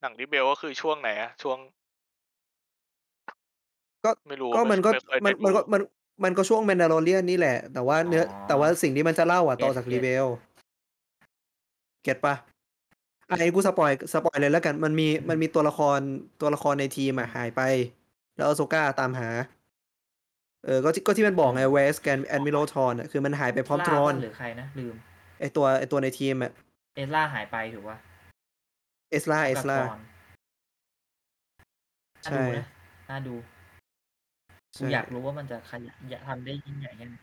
[0.00, 1.58] หนังดิเบลก็คือช่วงไหนอะช่วง
[4.04, 5.80] ก็ ไม่รู้ก็มันก็ไเคยมันได้มันก็ดูมัน
[6.24, 10.26] มันก็ช่วงแมนดาโลเรียนนี่แหละ แต่ว่าเนื้ออแต่ว่าสิ่งที่มันจะเล่าอะต่อจากรีเบล
[12.02, 12.34] เก็ตปะ
[13.30, 15.98] อันนี้กูสปอยสปอยเลยแล้วกัน มันมีมันมีตัวละคร
[16.40, 17.62] ตัวละครในทีมอะหายไป
[18.36, 19.28] แล้วอโซก้าตามหา
[20.64, 24.94] เออ ก็ที่ก็ที่มันบอกไงเวสแกนแอนมิโลทอนอะคือมันหายไปพร้อมล่าโทรนปะหรือใครนะ ลืม
[25.40, 26.52] ไอตัวไอตัวในทีมอะ
[26.96, 27.98] เอสล่าหายไปถูกป่ะ
[29.10, 30.00] เอสลาเอสลา กับกร
[32.24, 32.66] น่าใช่ ดูนะ
[33.10, 33.34] น่าดู
[34.76, 37.16] กูอยากรู้ว่ามันจะขยันอยากทำได้ยิ่งใหญ่แค่ไหน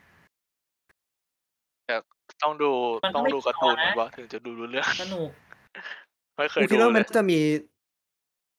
[1.86, 1.96] แต่
[2.44, 2.72] ต้องดู
[3.06, 5.30] มันก็ต้องไม่ดูการ์ตูนพอนะก่อนวะถึงจะดูรู้เรื่อง สนุก
[6.36, 7.40] ไม่เคกูยคิดดูว่าเลมันยน่าจะมี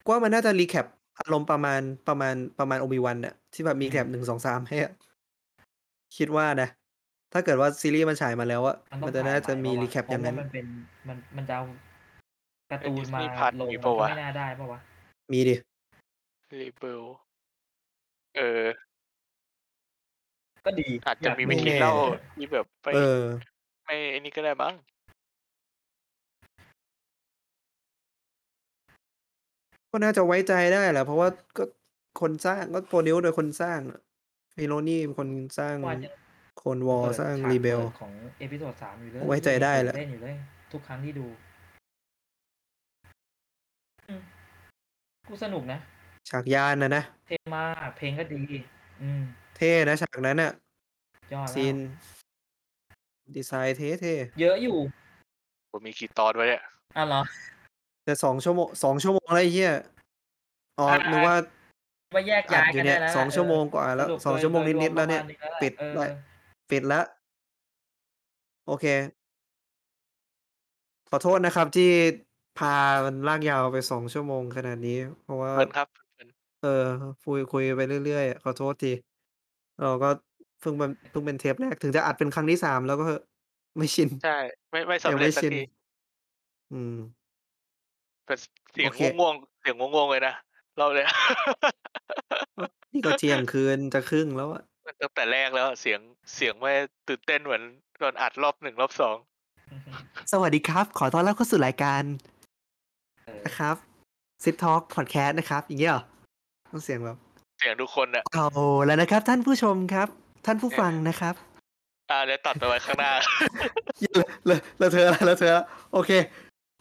[0.07, 0.87] กว่ามันน่าจะรีแคป
[1.19, 4.93] อารมณ์ประมาณประมาณประมาณโอบิวันอะที่แบบมีแคปหนึ่งสองสามให้อะ
[6.17, 6.69] คิดว่านะ
[7.33, 10.67] ถ้าเกิดว่าซีรีส์มันฉายมาแล้วอะมันต้มัอนงจะน่าจะถ่ยใหมีปะวรีแคปอย่างนั้น เพระว่มันเป็น
[11.09, 11.65] มันมันจะเอา
[12.71, 14.81] การ์ตูนในมา Disney Plus ลงมีมันปะก็วะไม่น่าได้ปะวะ
[15.33, 15.55] มีดิ
[16.61, 17.03] รีเบล
[18.37, 18.63] เออ
[20.65, 21.93] ก็ดีอาจจะยากมีดูวิธีเล่า
[22.37, 23.23] ที่แบบไม่เออ
[23.85, 24.75] ไม่ไอ้นี่ก็ได้มั้ง
[29.91, 31.65] ก็น่าจะไว้ใจได้แหละเพราะว่าก็
[32.21, 33.79] คนสร้างก็ produce โดยคนสร้าง
[34.57, 35.29] Filoni เป็นคน
[35.59, 36.11] สร้างว่าจะ
[36.59, 40.35] Clone Wars เปิดสร้างฉาก Rebels ปิดของ episode สามอยู่เลยไว้ใจได้แหละ เล่นอยู่เลย
[40.73, 41.27] ทุกครั้งที่ดู
[44.09, 44.23] อืม
[45.29, 45.79] กูสนุกนะ
[46.29, 48.43] ฉากยานนะนะ เท่มาก เพลงก็ดี
[49.03, 49.23] อืม
[49.57, 50.53] เท่นะฉากนั้นอะ
[51.33, 51.77] ยอด scene
[53.21, 54.77] แล้วดีไซน์เท่เท่เยอะอยู่
[55.71, 56.63] ผมมีกี่ตอนไว้เนี่ย
[56.97, 57.23] อะเหรอ
[58.05, 59.73] แต่สองชั่วโมงสองชั่วโมงแล้วไอ้เหี้ย
[60.79, 61.37] อ๋ออะนึกว่า
[62.15, 66.07] ว่าแยกอัดย้ายอยู่กันเนี่ได้ยแล้วสองนะชั่วโมงเกว่าแล้วสรุปสองโดยชั่วโมงโดยรนิดมๆแล้วเนี่ยประมาณนี้ปิดเออได้
[66.71, 67.05] ปิดแล้ว
[68.67, 68.87] โอเค
[71.11, 71.91] ขอโทษนะครับที่
[72.59, 72.75] พา
[73.05, 75.89] มันลากยาวไปสองชั่วโมงขนาดนี้ เพราะว่าเพิ่นครับ
[76.61, 78.93] เพิ่นเออ คุย คุยไปเรื่อยๆอะขอโทษที
[79.81, 80.09] เราก็
[80.61, 83.23] เพิ่งมันเพิ่งเป็นเทปแรก ถึงจะอัดเป็นครั้งที่สามแล้วก็เหอะ
[83.77, 84.39] ไม่ชิน ใช่
[84.71, 85.63] ไม่ ไม่สำยังเร็จไม่สักชิน ที
[86.73, 86.97] อืม
[88.27, 88.39] เป็น
[88.73, 90.35] เสียงโอเค ง่วง ๆ เสียงง่วง ๆ เลยนะ
[90.79, 91.05] เราเลย
[92.93, 94.63] นี่ก็เที่ยงคืนจะครึ่งแล้วอะ
[95.03, 96.01] ตั้งแต่แรกแล้วเสียง
[96.35, 96.73] เสียงไม่
[97.09, 97.63] ตื่นเต้นเหมือน
[98.03, 99.17] ตอนอัดรอบหนึ่งรอบสอง
[100.33, 102.03] สวัสดีครับ ขอต้อนรับเข้าสู่รายการ
[103.27, 103.77] เออนะครับ
[104.45, 106.03] ซิททอ l k พอดแคสต์นะครับ อย่างเงี้ยเหรอ
[106.71, 107.17] ต้องเสียงแบบ
[107.59, 108.47] เสียงทุกคนอะเอา
[108.85, 110.09] แล้วนะครับ ท่านผู้ชมครับ
[110.47, 111.35] ท่านผู้ฟังนะครับ
[112.11, 113.13] อ่าเดี๋ยวตัดไปไว้ข้างหน้า
[114.47, 116.11] เลยเลยเธอแล้วเธอแล้วโอเค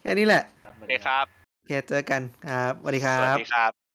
[0.01, 0.43] แค่นี้แหละ
[0.79, 1.25] โอเคครับ
[1.57, 3.86] โอเคเจอกันครับสวัสดีคสรัวัสบดีครับ